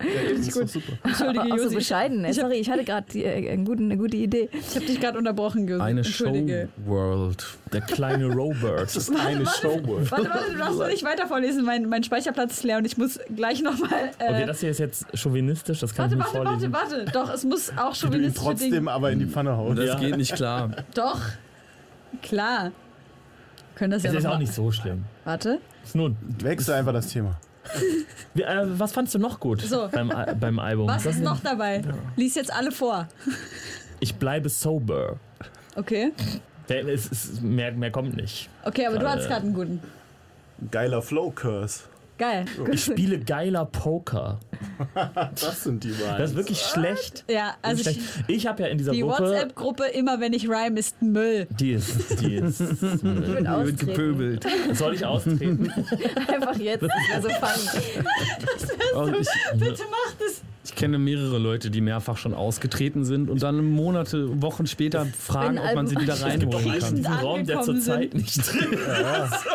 Ist 0.00 0.56
doch 0.56 0.66
super. 0.68 0.92
Entschuldige, 1.04 1.40
Auch 1.44 1.48
so 1.58 1.64
Josi. 1.64 1.74
bescheiden. 1.76 2.24
ey. 2.24 2.30
Ich 2.30 2.36
Sorry, 2.36 2.54
ich 2.56 2.70
hatte 2.70 2.84
gerade 2.84 3.06
äh, 3.18 3.50
einen 3.52 3.64
guten- 3.64 3.84
eine 3.84 3.96
gute 3.96 4.16
Idee. 4.16 4.48
Ich 4.52 4.74
habe 4.76 4.86
dich 4.86 5.00
gerade 5.00 5.18
unterbrochen, 5.18 5.66
Josi. 5.68 5.82
Eine. 5.82 6.04
Show-World. 6.04 7.44
Der 7.72 7.80
kleine 7.82 8.26
Robert. 8.34 8.80
Das 8.82 8.96
ist 8.96 9.10
eine 9.14 9.46
Showworld. 9.46 10.10
Warte, 10.10 10.28
warte, 10.30 10.52
du 10.52 10.58
darfst 10.58 10.78
noch 10.78 10.86
nicht 10.88 11.04
weiter 11.04 11.26
vorlesen. 11.26 11.64
Mein, 11.64 11.88
mein 11.88 12.02
Speicherplatz 12.02 12.52
ist 12.54 12.64
leer 12.64 12.78
und 12.78 12.84
ich 12.84 12.96
muss 12.98 13.18
gleich 13.34 13.62
nochmal. 13.62 14.10
Äh, 14.18 14.30
Okay, 14.30 14.46
das 14.46 14.60
hier 14.60 14.70
ist 14.70 14.78
jetzt 14.78 15.06
chauvinistisch, 15.14 15.80
das 15.80 15.94
kann 15.94 16.10
warte, 16.10 16.14
ich 16.30 16.34
warte, 16.34 16.56
nicht 16.60 16.72
warte, 16.72 16.88
vorlesen. 16.90 17.06
warte. 17.14 17.26
Doch, 17.28 17.34
es 17.34 17.44
muss 17.44 17.70
auch 17.76 17.90
ihn 17.90 17.94
chauvinistische 17.94 18.44
trotzdem 18.46 18.70
Dinge. 18.72 18.90
aber 18.90 19.10
in 19.10 19.18
die 19.18 19.26
Pfanne 19.26 19.56
hauen. 19.56 19.76
Das 19.76 19.86
Ja. 19.86 19.94
geht 19.96 20.16
nicht 20.16 20.34
klar. 20.34 20.70
Doch. 20.94 21.20
Klar. 22.22 22.72
Können 23.76 23.92
das 23.92 24.04
Es 24.04 24.12
ja 24.12 24.18
ist 24.18 24.26
auch 24.26 24.38
nicht 24.38 24.52
so 24.52 24.70
schlimm. 24.72 25.04
Warte. 25.24 25.58
Ist 25.84 25.94
nur, 25.94 26.14
Wechsel 26.42 26.74
einfach 26.74 26.92
das 26.92 27.06
Thema. 27.08 27.36
Wie, 28.34 28.42
äh, 28.42 28.64
was 28.78 28.92
fandst 28.92 29.14
du 29.14 29.18
noch 29.18 29.38
gut 29.40 29.60
So. 29.62 29.88
beim, 29.92 30.12
beim 30.38 30.58
Album? 30.58 30.88
Was 30.88 31.04
Das- 31.04 31.16
ist 31.16 31.22
noch 31.22 31.40
dabei? 31.40 31.82
Lies 32.16 32.34
jetzt 32.34 32.52
alle 32.52 32.72
vor. 32.72 33.06
Ich 34.00 34.14
bleibe 34.14 34.48
sober. 34.48 35.16
Okay. 35.76 36.12
Es, 36.68 37.10
es, 37.10 37.40
mehr, 37.40 37.72
mehr 37.72 37.90
kommt 37.90 38.16
nicht. 38.16 38.48
Okay, 38.64 38.86
aber 38.86 38.94
du 38.96 39.00
Gerade- 39.00 39.12
hattest 39.12 39.28
gerade 39.28 39.42
einen 39.46 39.54
guten. 39.54 39.80
Geiler 40.70 41.02
Flow-Curse. 41.02 41.84
Geil. 42.20 42.44
Ich 42.70 42.84
spiele 42.84 43.18
geiler 43.18 43.64
Poker. 43.64 44.38
Das 45.40 45.64
sind 45.64 45.82
die 45.84 45.88
beiden. 45.88 46.18
Das 46.18 46.30
ist 46.32 46.36
wirklich 46.36 46.60
schlecht. 46.60 47.24
Ja, 47.30 47.54
also 47.62 47.82
schlecht. 47.82 47.98
ich, 48.28 48.36
Ich 48.36 48.46
habe 48.46 48.62
ja 48.62 48.68
in 48.68 48.76
dieser 48.76 48.92
die 48.92 49.00
Gruppe. 49.00 49.22
WhatsApp-Gruppe, 49.22 49.84
immer 49.94 50.20
wenn 50.20 50.34
ich 50.34 50.46
rhyme, 50.50 50.78
ist 50.78 51.00
Müll. 51.00 51.46
Die 51.58 51.72
ist, 51.72 52.20
die 52.20 52.34
ist. 52.36 52.60
Ich 52.60 52.82
würde 52.82 53.26
Wird 53.34 53.46
austreten. 53.48 53.86
gepöbelt. 53.86 54.46
Soll 54.74 54.94
ich 54.94 55.04
austreten? 55.06 55.72
Einfach 56.28 56.56
jetzt. 56.58 56.82
Das 56.82 56.90
wäre 57.08 57.22
so 57.22 57.28
funny. 57.30 59.02
Und 59.02 59.16
ich, 59.20 59.28
Bitte 59.58 59.82
mach 59.90 60.14
das. 60.18 60.42
Ich 60.70 60.76
kenne 60.76 60.98
mehrere 60.98 61.38
Leute, 61.38 61.68
die 61.70 61.80
mehrfach 61.80 62.16
schon 62.16 62.32
ausgetreten 62.32 63.04
sind 63.04 63.28
und 63.28 63.42
dann 63.42 63.64
Monate, 63.70 64.40
Wochen 64.40 64.68
später 64.68 65.04
fragen, 65.04 65.58
ob 65.58 65.74
man 65.74 65.88
sie 65.88 65.96
wieder 65.96 66.14
reinholen 66.22 66.78
kann. 66.78 67.06
Ein 67.06 67.06
Raum, 67.06 67.44
der 67.44 67.62
zurzeit 67.62 68.14
nicht 68.14 68.36
drin 68.36 68.72
ist. 68.72 69.46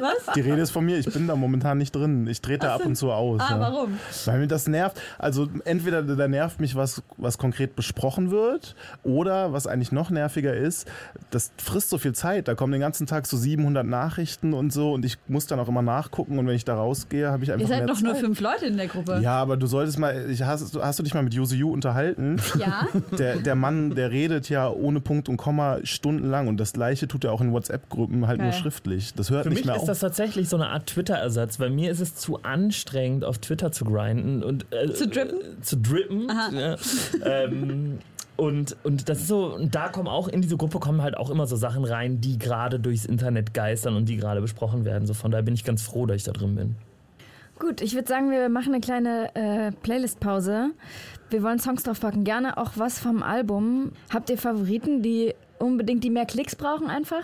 Was? 0.00 0.34
Die 0.34 0.40
Rede 0.40 0.62
ist 0.62 0.70
von 0.70 0.84
mir, 0.84 0.98
ich 0.98 1.12
bin 1.12 1.26
da 1.26 1.36
momentan 1.36 1.78
nicht 1.78 1.94
drin. 1.94 2.26
Ich 2.26 2.40
trete 2.40 2.66
da 2.66 2.74
ab 2.74 2.86
und 2.86 2.96
zu 2.96 3.12
aus. 3.12 3.40
Ah, 3.40 3.50
ja. 3.50 3.60
warum? 3.60 3.98
Weil 4.24 4.38
mir 4.40 4.46
das 4.46 4.66
nervt. 4.66 5.00
Also 5.18 5.48
entweder 5.64 6.02
da 6.02 6.26
nervt 6.28 6.58
mich 6.58 6.74
was, 6.74 7.02
was 7.16 7.38
konkret 7.38 7.76
besprochen 7.76 8.30
wird, 8.30 8.74
oder 9.02 9.52
was 9.52 9.66
eigentlich 9.66 9.92
noch 9.92 10.10
nerviger 10.10 10.54
ist, 10.54 10.88
das 11.30 11.52
frisst 11.56 11.90
so 11.90 11.98
viel 11.98 12.14
Zeit. 12.14 12.48
Da 12.48 12.54
kommen 12.54 12.72
den 12.72 12.80
ganzen 12.80 13.06
Tag 13.06 13.26
so 13.26 13.36
700 13.36 13.86
Nachrichten 13.86 14.54
und 14.54 14.72
so 14.72 14.92
und 14.92 15.04
ich 15.04 15.18
muss 15.28 15.46
dann 15.46 15.60
auch 15.60 15.68
immer 15.68 15.82
nachgucken 15.82 16.38
und 16.38 16.46
wenn 16.46 16.56
ich 16.56 16.64
da 16.64 16.74
rausgehe, 16.74 17.30
habe 17.30 17.44
ich 17.44 17.52
einfach 17.52 17.62
Ihr 17.62 17.68
seid 17.68 17.84
mehr 17.84 17.94
doch 17.94 18.00
nur 18.00 18.14
fünf 18.14 18.40
Leute 18.40 18.66
in 18.66 18.76
der 18.76 18.88
Gruppe. 18.88 19.20
Ja, 19.22 19.40
aber 19.40 19.56
du 19.56 19.66
solltest 19.66 19.98
mal, 20.00 20.30
ich, 20.30 20.42
hast, 20.42 20.76
hast 20.80 20.98
du 20.98 21.02
dich 21.02 21.14
mal 21.14 21.22
mit 21.22 21.34
Yuzu 21.34 21.54
Yu 21.54 21.70
unterhalten? 21.72 22.40
Ja? 22.58 22.86
Der, 23.18 23.36
der 23.36 23.54
Mann, 23.54 23.94
der 23.94 24.10
redet 24.10 24.48
ja 24.48 24.68
ohne 24.70 25.00
Punkt 25.00 25.28
und 25.28 25.36
Komma 25.36 25.78
stundenlang 25.84 26.48
und 26.48 26.58
das 26.58 26.72
gleiche 26.72 27.06
tut 27.08 27.24
er 27.24 27.32
auch 27.32 27.40
in 27.40 27.52
WhatsApp-Gruppen 27.52 28.26
halt 28.26 28.38
nur 28.40 28.50
Geil. 28.50 28.58
schriftlich. 28.60 29.14
Das 29.14 29.30
hört 29.30 29.44
Für 29.44 29.48
nicht 29.50 29.58
mich 29.58 29.66
mehr 29.66 29.74
ist 29.76 29.82
auf. 29.82 29.86
das 29.88 29.98
tatsächlich 30.00 30.48
so 30.48 30.56
eine 30.56 30.68
Art 30.68 30.86
Twitter-Ersatz. 30.86 31.58
Bei 31.58 31.68
mir 31.70 31.90
ist 31.90 32.00
es 32.00 32.14
zu 32.14 32.42
anstrengend, 32.42 33.24
auf 33.24 33.38
Twitter 33.38 33.72
zu 33.72 33.84
grinden 33.84 34.42
und 34.42 34.66
äh, 34.72 34.92
Zu 34.92 35.08
drippen? 35.08 35.38
Äh, 35.40 35.60
zu 35.62 35.76
drippen. 35.76 36.30
Aha. 36.30 36.50
Ja. 36.52 36.76
ähm, 37.24 37.98
und, 38.36 38.74
und 38.84 39.08
das 39.10 39.18
ist 39.18 39.28
so, 39.28 39.54
und 39.54 39.74
da 39.74 39.88
kommen 39.88 40.08
auch 40.08 40.26
in 40.26 40.40
diese 40.40 40.56
Gruppe 40.56 40.78
kommen 40.78 41.02
halt 41.02 41.14
auch 41.16 41.28
immer 41.28 41.46
so 41.46 41.56
Sachen 41.56 41.84
rein, 41.84 42.22
die 42.22 42.38
gerade 42.38 42.80
durchs 42.80 43.04
Internet 43.04 43.52
geistern 43.52 43.96
und 43.96 44.08
die 44.08 44.16
gerade 44.16 44.40
besprochen 44.40 44.86
werden. 44.86 45.06
So 45.06 45.12
von 45.12 45.30
daher 45.30 45.42
bin 45.42 45.52
ich 45.54 45.64
ganz 45.64 45.82
froh, 45.82 46.06
dass 46.06 46.16
ich 46.16 46.24
da 46.24 46.32
drin 46.32 46.54
bin. 46.54 46.76
Gut, 47.60 47.82
ich 47.82 47.94
würde 47.94 48.08
sagen, 48.08 48.30
wir 48.30 48.48
machen 48.48 48.72
eine 48.72 48.80
kleine 48.80 49.34
äh, 49.34 49.70
Playlist-Pause. 49.70 50.70
Wir 51.28 51.42
wollen 51.42 51.58
Songs 51.58 51.82
draufpacken. 51.82 52.24
Gerne 52.24 52.56
auch 52.56 52.70
was 52.76 52.98
vom 52.98 53.22
Album. 53.22 53.92
Habt 54.10 54.30
ihr 54.30 54.38
Favoriten, 54.38 55.02
die 55.02 55.34
unbedingt, 55.60 56.02
die 56.02 56.10
mehr 56.10 56.26
Klicks 56.26 56.56
brauchen 56.56 56.88
einfach? 56.88 57.22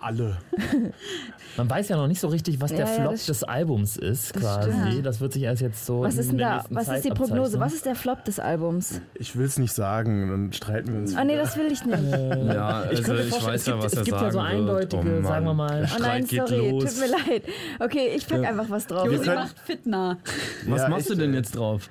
Alle. 0.00 0.38
Man 1.56 1.68
weiß 1.68 1.88
ja 1.90 1.96
noch 1.96 2.06
nicht 2.08 2.20
so 2.20 2.28
richtig, 2.28 2.60
was 2.60 2.70
der 2.70 2.80
Ja, 2.80 2.86
ja, 2.86 2.92
Flop 3.00 3.12
das- 3.12 3.26
des 3.26 3.44
Albums 3.44 3.96
ist, 3.98 4.34
das 4.34 4.42
quasi. 4.42 4.70
stimmt. 4.88 5.06
Das 5.06 5.20
wird 5.20 5.32
sich 5.34 5.42
erst 5.42 5.60
jetzt 5.62 5.84
so. 5.84 6.00
Was 6.00 6.16
ist 6.16 6.30
denn 6.30 6.38
der 6.38 6.58
da? 6.58 6.64
Was 6.70 6.86
Zeit 6.86 6.96
ist 6.96 7.04
die 7.04 7.08
Prognose? 7.10 7.34
abzeichnen. 7.40 7.60
Was 7.60 7.72
ist 7.74 7.86
der 7.86 7.94
Flop 7.94 8.24
des 8.24 8.40
Albums? 8.40 9.00
Ich 9.14 9.36
will 9.36 9.44
es 9.46 9.58
nicht 9.58 9.72
sagen, 9.74 10.30
dann 10.30 10.52
streiten 10.52 10.92
wir 10.92 11.00
uns. 11.00 11.14
Oh 11.16 11.22
nee, 11.24 11.36
das 11.36 11.56
will 11.56 11.70
ich 11.70 11.84
nicht. 11.84 11.98
Ja, 12.02 12.68
also 12.68 12.92
Ich 12.92 13.00
ich, 13.00 13.04
könnte 13.04 13.22
mir 13.24 13.28
vorstellen, 13.28 13.52
weiß 13.54 13.60
es 13.60 13.66
ja, 13.66 13.72
gibt- 13.74 13.84
was 13.84 13.92
es 13.92 13.98
er 13.98 14.04
gibt 14.04 14.16
ja 14.16 14.20
sagen 14.20 14.32
so 14.32 14.38
eindeutige, 14.40 15.02
Mann. 15.04 15.24
sagen 15.24 15.44
wir 15.46 15.54
mal- 15.54 15.68
Der 15.80 15.88
Oh 15.92 15.96
Oh 15.98 16.02
nein, 16.02 16.26
sorry, 16.26 16.70
los. 16.70 16.84
tut 16.84 17.00
mir 17.00 17.10
leid. 17.32 17.42
Okay, 17.80 18.08
ich 18.16 18.26
pack 18.26 18.44
einfach 18.44 18.70
was 18.70 18.86
drauf. 18.86 19.04
Josi 19.06 19.26
macht 19.30 19.58
Fitner. 19.60 20.18
Was 20.66 20.82
Ja, 20.82 20.88
machst 20.88 21.08
du 21.10 21.12
ich, 21.12 21.18
denn 21.18 21.34
äh, 21.34 21.36
jetzt 21.36 21.54
drauf? 21.56 21.90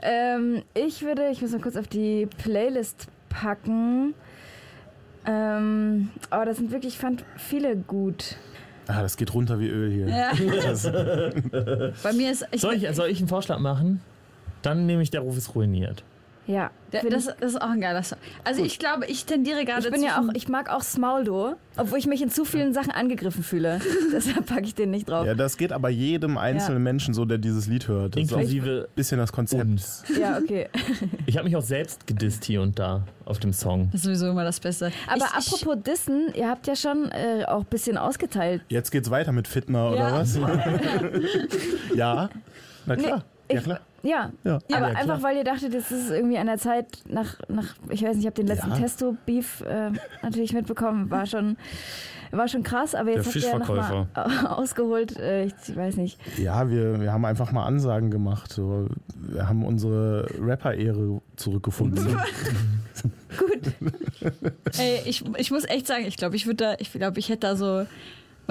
Ähm, 0.00 0.62
ich 0.74 1.02
würde, 1.02 1.28
ich 1.30 1.42
muss 1.42 1.50
mal 1.52 1.60
kurz 1.60 1.76
auf 1.76 1.86
die 1.88 2.26
Playlist 2.38 3.06
packen. 3.28 4.14
Ähm, 5.26 6.10
aber 6.30 6.44
das 6.46 6.56
sind 6.56 6.70
wirklich, 6.72 6.94
ich 6.94 6.98
fand 6.98 7.24
viele 7.36 7.76
gut. 7.76 8.36
Ah, 8.88 9.02
das 9.02 9.16
geht 9.16 9.32
runter 9.32 9.60
wie 9.60 9.68
Öl 9.68 9.92
hier. 9.92 10.08
Ja. 10.08 10.32
Das, 10.62 10.82
Bei 12.02 12.12
mir 12.12 12.32
ist. 12.32 12.46
Ich, 12.50 12.60
Soll 12.60 12.74
ich, 12.74 12.88
soll 12.94 13.08
ich 13.08 13.18
einen 13.18 13.28
Vorschlag 13.28 13.58
machen? 13.58 14.00
Dann 14.62 14.86
nehme 14.86 15.02
ich 15.02 15.10
Der 15.10 15.20
Ruf 15.20 15.36
ist 15.36 15.54
ruiniert. 15.54 16.02
Ja, 16.44 16.72
Der- 16.90 17.04
das, 17.04 17.26
das 17.40 17.52
ist 17.52 17.62
auch 17.62 17.70
ein 17.70 17.80
geiler 17.80 18.02
Song. 18.02 18.18
Also 18.42 18.64
ich 18.64 18.80
glaube, 18.80 19.06
ich 19.06 19.26
tendiere 19.26 19.64
gerade 19.64 19.86
ich 19.86 19.92
bin 19.92 20.02
ja 20.02 20.18
auch, 20.20 20.24
ich 20.34 20.48
mag 20.48 20.68
auch 20.70 20.82
Smoldo, 20.82 21.54
obwohl 21.76 21.98
ich 22.00 22.06
mich 22.08 22.20
in 22.20 22.30
zu 22.30 22.44
vielen 22.44 22.74
Sachen 22.74 22.90
angegriffen 22.90 23.44
fühle. 23.44 23.80
Deshalb 24.12 24.46
packe 24.46 24.64
ich 24.64 24.74
den 24.74 24.90
nicht 24.90 25.08
drauf. 25.08 25.24
ja, 25.24 25.34
das 25.34 25.56
geht 25.56 25.70
aber 25.72 25.88
jedem 25.88 26.36
einzelnen 26.38 26.82
Menschen 26.82 27.14
so, 27.14 27.24
der 27.24 27.38
dieses 27.38 27.68
Lied 27.68 27.86
hört. 27.86 28.16
Das 28.16 28.32
auch 28.32 28.38
ein 28.38 28.42
Inklusive 28.42 28.88
bisschen 28.96 29.18
das 29.18 29.30
Konzept. 29.32 29.62
uns. 29.62 30.02
Ja, 30.20 30.36
okay. 30.38 30.68
Ich 31.26 31.36
habe 31.36 31.44
mich 31.46 31.54
auch 31.56 31.62
selbst 31.62 32.06
gedisst 32.08 32.44
hier 32.44 32.60
und 32.60 32.76
da 32.78 33.04
auf 33.24 33.38
dem 33.38 33.52
Song. 33.52 33.86
Das 33.92 34.00
ist 34.00 34.04
sowieso 34.06 34.28
immer 34.28 34.42
das 34.44 34.58
Beste. 34.58 34.90
Aber 35.06 35.24
ich, 35.38 35.48
apropos 35.52 35.76
Dissen, 35.86 36.32
ihr 36.34 36.48
habt 36.48 36.66
ja 36.66 36.74
schon 36.74 37.08
äh, 37.12 37.44
auch 37.46 37.60
ein 37.60 37.66
bisschen 37.66 37.96
ausgeteilt. 37.96 38.62
Jetzt 38.68 38.90
geht's 38.90 39.10
weiter 39.10 39.30
mit 39.30 39.46
Fitner, 39.46 39.94
Ja. 39.94 40.08
oder 40.08 40.12
was? 40.18 40.36
ja. 41.94 42.28
Na 42.86 42.96
klar. 42.96 43.24
Nee, 43.48 43.54
ja, 43.56 43.60
ich- 43.60 43.66
klar. 44.02 44.32
Ja, 44.44 44.58
Ja. 44.68 44.76
aber 44.76 44.92
ja, 44.92 44.98
einfach 44.98 45.22
weil 45.22 45.36
ihr 45.36 45.44
dachtet, 45.44 45.74
das 45.74 45.90
ist 45.92 46.10
irgendwie 46.10 46.38
an 46.38 46.46
der 46.46 46.58
Zeit 46.58 46.86
nach, 47.08 47.36
nach 47.48 47.74
ich 47.90 48.02
weiß 48.02 48.10
nicht, 48.16 48.20
ich 48.20 48.26
habe 48.26 48.34
den 48.36 48.46
letzten 48.46 48.70
Ja. 48.70 48.76
Testo-Beef 48.76 49.60
äh, 49.62 49.90
natürlich 50.22 50.52
mitbekommen, 50.52 51.10
war 51.10 51.26
schon, 51.26 51.56
war 52.30 52.48
schon 52.48 52.62
krass, 52.62 52.94
aber 52.94 53.10
jetzt 53.10 53.34
Der 53.34 53.52
habt 53.52 53.66
ihr 53.68 53.76
ja 53.76 53.76
nochmal 53.76 54.06
ausgeholt, 54.48 55.18
äh, 55.18 55.44
ich, 55.44 55.54
ich 55.68 55.76
weiß 55.76 55.96
nicht. 55.96 56.18
Ja, 56.38 56.68
wir, 56.70 57.00
wir 57.00 57.12
haben 57.12 57.24
einfach 57.24 57.52
mal 57.52 57.64
Ansagen 57.64 58.10
gemacht. 58.10 58.52
So. 58.52 58.88
Wir 59.16 59.48
haben 59.48 59.64
unsere 59.64 60.26
Rapper-Ehre 60.40 61.20
zurückgefunden. 61.36 62.16
Ey, 64.78 65.00
ich, 65.06 65.24
ich 65.36 65.50
muss 65.50 65.64
echt 65.64 65.86
sagen, 65.86 66.04
ich 66.06 66.16
glaube, 66.16 66.36
ich 66.36 66.46
würde 66.46 66.56
da, 66.56 66.74
ich 66.78 66.92
glaube, 66.92 67.18
ich 67.18 67.28
hätte 67.28 67.40
da 67.40 67.56
so. 67.56 67.86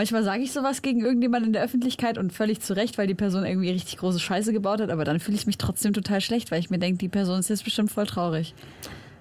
Manchmal 0.01 0.23
sage 0.23 0.41
ich 0.41 0.51
sowas 0.51 0.81
gegen 0.81 1.01
irgendjemanden 1.01 1.49
in 1.49 1.53
der 1.53 1.61
Öffentlichkeit 1.61 2.17
und 2.17 2.33
völlig 2.33 2.59
zu 2.59 2.75
Recht, 2.75 2.97
weil 2.97 3.05
die 3.05 3.13
Person 3.13 3.45
irgendwie 3.45 3.69
richtig 3.69 3.97
große 3.97 4.19
Scheiße 4.19 4.51
gebaut 4.51 4.81
hat, 4.81 4.89
aber 4.89 5.03
dann 5.03 5.19
fühle 5.19 5.37
ich 5.37 5.45
mich 5.45 5.59
trotzdem 5.59 5.93
total 5.93 6.21
schlecht, 6.21 6.49
weil 6.49 6.59
ich 6.59 6.71
mir 6.71 6.79
denke, 6.79 6.97
die 6.97 7.07
Person 7.07 7.37
ist 7.37 7.51
jetzt 7.51 7.63
bestimmt 7.63 7.91
voll 7.91 8.07
traurig. 8.07 8.55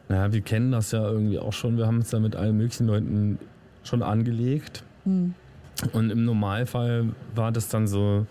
Ja, 0.09 0.33
wir 0.33 0.41
kennen 0.41 0.72
das 0.72 0.93
ja 0.93 1.07
irgendwie 1.07 1.39
auch 1.39 1.53
schon. 1.53 1.76
Wir 1.76 1.87
haben 1.87 1.99
es 1.99 2.11
ja 2.12 2.18
mit 2.18 2.35
allen 2.35 2.57
möglichen 2.57 2.87
Leuten 2.87 3.39
schon 3.85 4.03
angelegt. 4.03 4.83
Hm. 5.05 5.35
Und 5.93 6.09
im 6.09 6.24
Normalfall 6.24 7.11
war 7.35 7.53
das 7.53 7.68
dann 7.68 7.87
so 7.87 8.26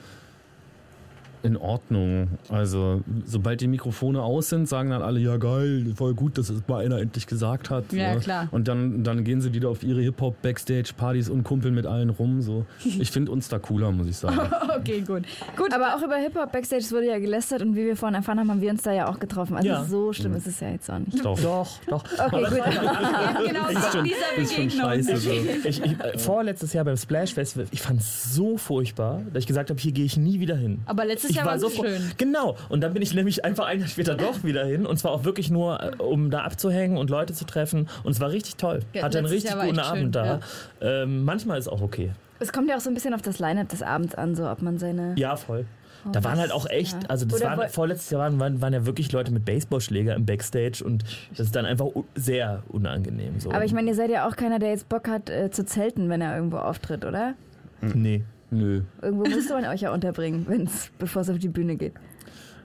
in 1.43 1.57
Ordnung. 1.57 2.27
Also, 2.49 3.01
sobald 3.25 3.61
die 3.61 3.67
Mikrofone 3.67 4.21
aus 4.21 4.49
sind, 4.49 4.67
sagen 4.67 4.89
dann 4.89 5.01
alle, 5.01 5.19
ja 5.19 5.37
geil, 5.37 5.93
voll 5.95 6.13
gut, 6.13 6.37
dass 6.37 6.49
es 6.49 6.61
mal 6.67 6.83
einer 6.85 6.97
endlich 6.99 7.27
gesagt 7.27 7.69
hat. 7.69 7.91
Ja, 7.93 8.13
so. 8.15 8.19
klar. 8.19 8.47
Und 8.51 8.67
dann, 8.67 9.03
dann 9.03 9.23
gehen 9.23 9.41
sie 9.41 9.53
wieder 9.53 9.69
auf 9.69 9.83
ihre 9.83 10.01
Hip-Hop-Backstage-Partys 10.01 11.29
und 11.29 11.43
kumpeln 11.43 11.73
mit 11.75 11.85
allen 11.85 12.09
rum. 12.09 12.41
So. 12.41 12.65
Ich 12.99 13.11
finde 13.11 13.31
uns 13.31 13.47
da 13.49 13.59
cooler, 13.59 13.91
muss 13.91 14.07
ich 14.07 14.17
sagen. 14.17 14.39
Okay, 14.79 15.01
gut. 15.01 15.23
Gut, 15.57 15.73
Aber 15.73 15.95
auch 15.95 16.01
über 16.03 16.15
Hip-Hop 16.15 16.51
Backstage 16.51 16.85
wurde 16.91 17.07
ja 17.07 17.19
gelästert 17.19 17.61
und 17.61 17.75
wie 17.75 17.85
wir 17.85 17.95
vorhin 17.97 18.15
erfahren 18.15 18.39
haben, 18.39 18.49
haben 18.49 18.61
wir 18.61 18.69
uns 18.71 18.81
da 18.83 18.93
ja 18.93 19.09
auch 19.09 19.19
getroffen. 19.19 19.55
Also 19.57 19.67
Ja. 19.67 19.83
so 19.83 20.13
schlimm 20.13 20.33
ist 20.35 20.47
es 20.47 20.59
ja 20.61 20.69
jetzt 20.69 20.89
auch 20.89 20.99
nicht. 20.99 21.23
Doch. 21.25 21.37
Doch, 21.39 21.67
doch. 21.87 22.03
Okay, 22.17 22.43
gut. 22.43 22.51
genau 23.47 23.67
Ist 23.69 23.91
schon, 23.91 24.03
dieser 24.05 24.37
ist 24.37 24.53
schon 24.53 24.65
Begegnung. 24.67 24.85
scheiße. 24.89 25.17
So. 25.17 25.31
Ich, 25.65 25.83
ich, 25.83 25.99
äh, 25.99 26.17
vorletztes 26.17 26.73
Jahr 26.73 26.85
beim 26.85 26.97
Splash 26.97 27.33
Festival, 27.33 27.67
ich 27.71 27.81
fand 27.81 27.99
es 27.99 28.33
so 28.33 28.57
furchtbar, 28.57 29.21
dass 29.33 29.41
ich 29.43 29.47
gesagt 29.47 29.69
habe, 29.69 29.79
hier 29.79 29.91
gehe 29.91 30.05
ich 30.05 30.15
nie 30.17 30.39
wieder 30.39 30.55
hin. 30.55 30.79
Aber 30.85 31.03
letztes 31.05 31.28
Ich 31.29 31.35
Jahr 31.37 31.45
war 31.45 31.59
so 31.59 31.69
froh- 31.69 31.83
schön. 31.85 32.11
Genau. 32.17 32.57
Und 32.69 32.81
dann 32.81 32.93
bin 32.93 33.01
ich 33.01 33.13
nämlich 33.13 33.45
einfach 33.45 33.65
ein 33.67 33.79
Jahr 33.79 33.87
später 33.87 34.15
doch 34.15 34.43
wieder 34.43 34.65
hin. 34.65 34.85
Und 34.85 34.97
zwar 34.97 35.11
auch 35.11 35.23
wirklich 35.23 35.49
nur, 35.49 35.81
äh, 35.81 35.91
um 35.97 36.29
da 36.31 36.41
abzuhängen 36.41 36.97
und 36.97 37.09
Leute 37.09 37.33
zu 37.33 37.45
treffen. 37.45 37.87
Und 38.03 38.11
es 38.11 38.19
war 38.19 38.29
richtig 38.31 38.55
toll. 38.57 38.81
Ja, 38.93 39.03
Hatte 39.03 39.17
einen 39.19 39.27
richtig 39.27 39.51
guten 39.51 39.65
echt 39.77 39.85
schön, 39.85 39.97
Abend 39.99 40.15
da. 40.15 40.39
Ähm, 40.81 41.23
manchmal 41.23 41.59
ist 41.59 41.67
auch 41.67 41.81
okay. 41.81 42.11
Es 42.39 42.53
kommt 42.53 42.69
ja 42.69 42.77
auch 42.77 42.81
so 42.81 42.89
ein 42.89 42.93
bisschen 42.93 43.13
auf 43.13 43.21
das 43.21 43.39
Line-Up 43.39 43.67
des 43.69 43.81
Abends 43.83 44.15
an, 44.15 44.35
so 44.35 44.49
ob 44.49 44.61
man 44.61 44.77
seine. 44.77 45.13
Ja, 45.17 45.35
voll. 45.35 45.65
Da 46.13 46.23
waren 46.23 46.39
halt 46.39 46.53
auch 46.53 46.65
echt, 46.69 46.93
Ja. 46.93 47.09
also 47.09 47.25
das 47.25 47.41
Oder 47.41 47.57
waren, 47.57 47.69
vorletztes 47.69 48.09
Jahr 48.09 48.21
waren, 48.21 48.39
waren, 48.39 48.61
waren 48.61 48.71
ja 48.71 48.85
wirklich 48.85 49.11
Leute 49.11 49.33
mit 49.33 49.43
Baseballschläger 49.43 50.15
im 50.15 50.25
Backstage 50.25 50.81
und 50.81 51.03
das 51.31 51.47
ist 51.47 51.55
dann 51.57 51.65
einfach 51.65 51.87
sehr 52.15 52.63
unangenehm. 52.69 53.37
So. 53.41 53.51
Aber 53.51 53.65
ich 53.65 53.73
meine, 53.73 53.89
ihr 53.89 53.95
seid 53.95 54.09
ja 54.09 54.25
auch 54.25 54.37
keiner, 54.37 54.59
der 54.59 54.69
jetzt 54.69 54.87
Bock 54.87 55.09
hat 55.09 55.29
äh, 55.29 55.51
zu 55.51 55.65
zelten, 55.65 56.07
wenn 56.07 56.21
er 56.21 56.33
irgendwo 56.37 56.57
auftritt, 56.57 57.03
oder? 57.03 57.33
nee. 57.81 58.23
Nö. 58.51 58.81
Irgendwo 59.01 59.23
müsste 59.23 59.53
man 59.53 59.65
euch 59.65 59.81
ja 59.81 59.93
unterbringen, 59.93 60.45
wenn's, 60.47 60.89
bevor 60.97 61.21
es 61.21 61.29
auf 61.29 61.37
die 61.37 61.49
Bühne 61.49 61.75
geht. 61.75 61.93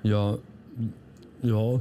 Ja. 0.02 0.38
Ja. 1.42 1.72
Ja. 1.72 1.80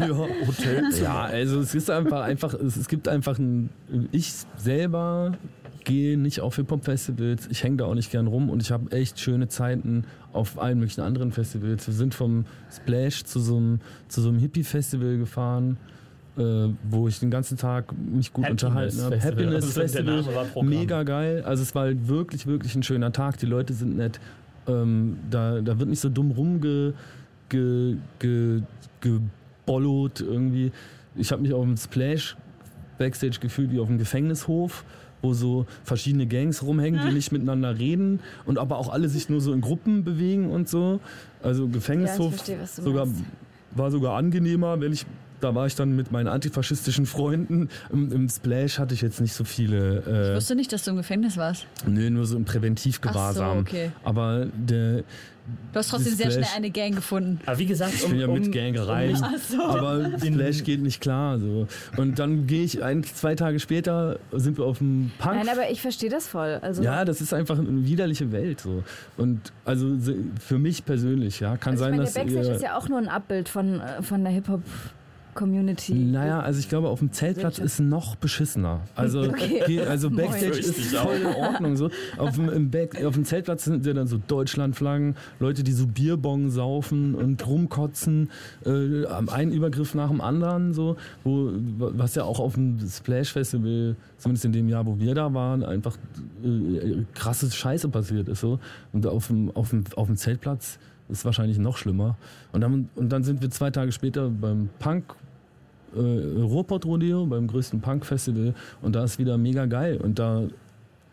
ja. 0.06 0.28
Hotels. 0.46 1.00
Ja, 1.00 1.22
also 1.22 1.60
es 1.60 1.74
ist 1.74 1.90
einfach, 1.90 2.20
einfach 2.22 2.52
es, 2.54 2.76
es 2.76 2.88
gibt 2.88 3.08
einfach 3.08 3.38
ein. 3.38 3.70
Ich 4.12 4.32
selber 4.56 5.32
gehe 5.84 6.18
nicht 6.18 6.40
auf 6.40 6.56
Hip-Hop-Festivals, 6.56 7.46
ich 7.50 7.62
hänge 7.62 7.76
da 7.76 7.84
auch 7.84 7.94
nicht 7.94 8.10
gern 8.10 8.26
rum 8.26 8.50
und 8.50 8.62
ich 8.62 8.70
habe 8.70 8.90
echt 8.92 9.20
schöne 9.20 9.48
Zeiten 9.48 10.04
auf 10.32 10.58
allen 10.58 10.78
möglichen 10.78 11.02
anderen 11.02 11.30
Festivals. 11.30 11.86
Wir 11.86 11.94
sind 11.94 12.14
vom 12.14 12.46
Splash 12.74 13.24
zu 13.24 13.38
so 13.38 13.56
einem, 13.56 13.80
zu 14.08 14.20
so 14.20 14.30
einem 14.30 14.38
Hippie-Festival 14.38 15.18
gefahren. 15.18 15.76
Äh, 16.36 16.68
wo 16.90 17.06
ich 17.06 17.20
den 17.20 17.30
ganzen 17.30 17.56
Tag 17.56 17.92
mich 17.96 18.32
gut 18.32 18.44
Happiness 18.44 18.64
unterhalten 18.64 19.02
habe. 19.02 19.22
Happiness 19.22 19.54
Also 19.54 19.80
der 19.80 19.88
Festival, 19.88 20.46
Programm. 20.52 20.68
mega 20.68 21.02
geil. 21.04 21.44
Also 21.46 21.62
es 21.62 21.76
war 21.76 21.82
halt 21.84 22.08
wirklich, 22.08 22.46
wirklich 22.48 22.74
ein 22.74 22.82
schöner 22.82 23.12
Tag. 23.12 23.38
Die 23.38 23.46
Leute 23.46 23.72
sind 23.72 23.96
nett. 23.96 24.18
Ähm, 24.66 25.18
da, 25.30 25.60
da 25.60 25.78
wird 25.78 25.88
nicht 25.90 26.00
so 26.00 26.08
dumm 26.08 26.32
rumge 26.32 26.94
ge, 27.48 27.96
ge, 28.18 28.62
gebollot 29.00 30.20
irgendwie. 30.22 30.72
Ich 31.14 31.30
habe 31.30 31.42
mich 31.42 31.52
auf 31.52 31.64
dem 31.64 31.76
Splash 31.76 32.36
Backstage 32.98 33.38
gefühlt 33.40 33.70
wie 33.72 33.78
auf 33.78 33.88
dem 33.88 33.98
Gefängnishof, 33.98 34.84
wo 35.22 35.34
so 35.34 35.66
verschiedene 35.84 36.26
Gangs 36.26 36.62
rumhängen, 36.62 37.00
die 37.06 37.14
nicht 37.14 37.32
miteinander 37.32 37.78
reden 37.78 38.20
und 38.46 38.58
aber 38.58 38.78
auch 38.78 38.92
alle 38.92 39.08
sich 39.08 39.28
nur 39.28 39.40
so 39.40 39.52
in 39.52 39.60
Gruppen 39.60 40.04
bewegen 40.04 40.50
und 40.50 40.68
so. 40.68 41.00
Also 41.42 41.68
Gefängnishof 41.68 42.34
verstehe, 42.34 42.60
was 42.60 42.76
du 42.76 42.82
sogar 42.82 43.06
war 43.76 43.90
sogar 43.90 44.16
angenehmer, 44.16 44.80
wenn 44.80 44.92
ich 44.92 45.04
da 45.44 45.54
war 45.54 45.66
ich 45.66 45.74
dann 45.76 45.94
mit 45.94 46.10
meinen 46.10 46.26
antifaschistischen 46.28 47.06
Freunden. 47.06 47.68
Im, 47.92 48.10
im 48.12 48.28
Splash 48.28 48.78
hatte 48.78 48.94
ich 48.94 49.02
jetzt 49.02 49.20
nicht 49.20 49.34
so 49.34 49.44
viele. 49.44 50.00
Ich 50.00 50.06
Äh, 50.06 50.34
wusste 50.36 50.54
nicht, 50.56 50.72
dass 50.72 50.82
du 50.84 50.90
im 50.90 50.96
Gefängnis 50.96 51.36
warst. 51.36 51.66
nee, 51.86 52.10
nur 52.10 52.26
so 52.26 52.36
im 52.36 52.44
Präventivgewahrsam. 52.44 53.48
Ach 53.50 53.54
so, 53.54 53.60
okay. 53.60 53.90
Aber 54.02 54.46
der, 54.56 55.04
Du 55.74 55.78
hast 55.78 55.90
trotzdem 55.90 56.14
sehr 56.14 56.30
schnell 56.30 56.46
eine 56.56 56.70
Gang 56.70 56.94
gefunden. 56.94 57.38
Aber 57.44 57.58
wie 57.58 57.66
gesagt, 57.66 57.92
Ich 57.94 58.02
um, 58.04 58.12
bin 58.12 58.20
ja 58.20 58.26
um, 58.28 58.32
mit 58.32 58.50
Gang 58.50 58.74
rein, 58.78 59.08
nicht- 59.12 59.22
aber 59.60 60.18
Flash 60.18 60.64
geht 60.64 60.80
nicht 60.80 61.02
klar. 61.02 61.38
So. 61.38 61.66
Und 61.98 62.18
dann 62.18 62.46
gehe 62.46 62.64
ich 62.64 62.82
ein, 62.82 63.04
zwei 63.04 63.34
Tage 63.34 63.60
später, 63.60 64.18
sind 64.32 64.56
wir 64.56 64.64
auf 64.64 64.78
dem 64.78 65.10
Punk. 65.18 65.34
Nein, 65.36 65.48
aber 65.50 65.70
ich 65.70 65.82
verstehe 65.82 66.08
das 66.08 66.26
voll. 66.26 66.58
Also, 66.62 66.82
ja, 66.82 67.04
das 67.04 67.20
ist 67.20 67.34
einfach 67.34 67.58
eine 67.58 67.84
widerliche 67.84 68.32
Welt. 68.32 68.58
So. 68.62 68.84
Und 69.18 69.52
also 69.66 69.94
für 70.40 70.58
mich 70.58 70.86
persönlich, 70.86 71.40
ja, 71.40 71.58
kann 71.58 71.72
also 71.74 71.84
ich 71.84 71.88
sein, 71.88 71.90
meine, 71.90 72.02
dass. 72.04 72.14
der 72.14 72.22
Backstage 72.22 72.46
ihr, 72.48 72.54
ist 72.54 72.62
ja 72.62 72.78
auch 72.78 72.88
nur 72.88 72.96
ein 72.98 73.08
Abbild 73.08 73.50
von, 73.50 73.80
äh, 73.80 74.02
von 74.02 74.24
der 74.24 74.32
Hip-Hop-Community. 75.34 75.94
naja, 75.94 76.40
also 76.40 76.60
ich 76.60 76.68
glaube, 76.68 76.88
auf 76.88 77.00
dem 77.00 77.12
Zeltplatz 77.12 77.58
ist 77.58 77.80
noch 77.80 78.16
beschissener. 78.16 78.80
Also, 78.94 79.22
Okay. 79.34 79.60
okay, 79.62 79.80
also 79.80 80.10
Backstage 80.10 80.58
ist 80.58 80.94
voll 80.94 81.16
in 81.16 81.26
Ordnung. 81.26 81.76
So. 81.76 81.90
Auf, 82.18 82.34
dem, 82.36 82.48
im 82.48 82.70
Back, 82.70 83.04
auf 83.04 83.14
dem 83.14 83.24
Zeltplatz 83.24 83.64
sind 83.64 83.84
ja 83.84 83.92
dann 83.92 84.06
so 84.06 84.18
Deutschlandflaggen, 84.18 85.16
Leute, 85.40 85.62
die 85.64 85.72
so 85.72 85.86
Bierbong 85.86 86.50
saufen 86.50 87.14
und 87.14 87.46
rumkotzen, 87.46 88.30
äh, 88.64 89.06
ein 89.06 89.52
Übergriff 89.52 89.94
nach 89.94 90.08
dem 90.08 90.20
anderen, 90.20 90.72
so, 90.72 90.96
wo, 91.24 91.50
was 91.78 92.14
ja 92.14 92.24
auch 92.24 92.40
auf 92.40 92.54
dem 92.54 92.78
Splash 92.88 93.32
Festival, 93.32 93.96
zumindest 94.18 94.44
in 94.44 94.52
dem 94.52 94.68
Jahr, 94.68 94.86
wo 94.86 94.98
wir 94.98 95.14
da 95.14 95.34
waren, 95.34 95.62
einfach 95.64 95.96
äh, 96.44 97.04
krasse 97.14 97.50
Scheiße 97.50 97.88
passiert 97.88 98.28
ist. 98.28 98.40
So. 98.40 98.58
Und 98.92 99.06
auf 99.06 99.26
dem, 99.28 99.50
auf, 99.54 99.70
dem, 99.70 99.84
auf 99.96 100.06
dem 100.06 100.16
Zeltplatz 100.16 100.78
ist 101.08 101.24
wahrscheinlich 101.24 101.58
noch 101.58 101.76
schlimmer. 101.76 102.16
Und 102.52 102.60
dann, 102.62 102.88
und 102.94 103.10
dann 103.10 103.24
sind 103.24 103.42
wir 103.42 103.50
zwei 103.50 103.70
Tage 103.70 103.92
später 103.92 104.30
beim 104.30 104.70
Punk 104.78 105.14
äh, 105.96 106.40
Ruhrpott 106.40 106.84
Rodeo 106.84 107.26
beim 107.26 107.46
größten 107.46 107.80
Punk-Festival 107.80 108.54
und 108.82 108.94
da 108.94 109.04
ist 109.04 109.18
wieder 109.18 109.38
mega 109.38 109.66
geil 109.66 109.98
und 110.02 110.18
da, 110.18 110.44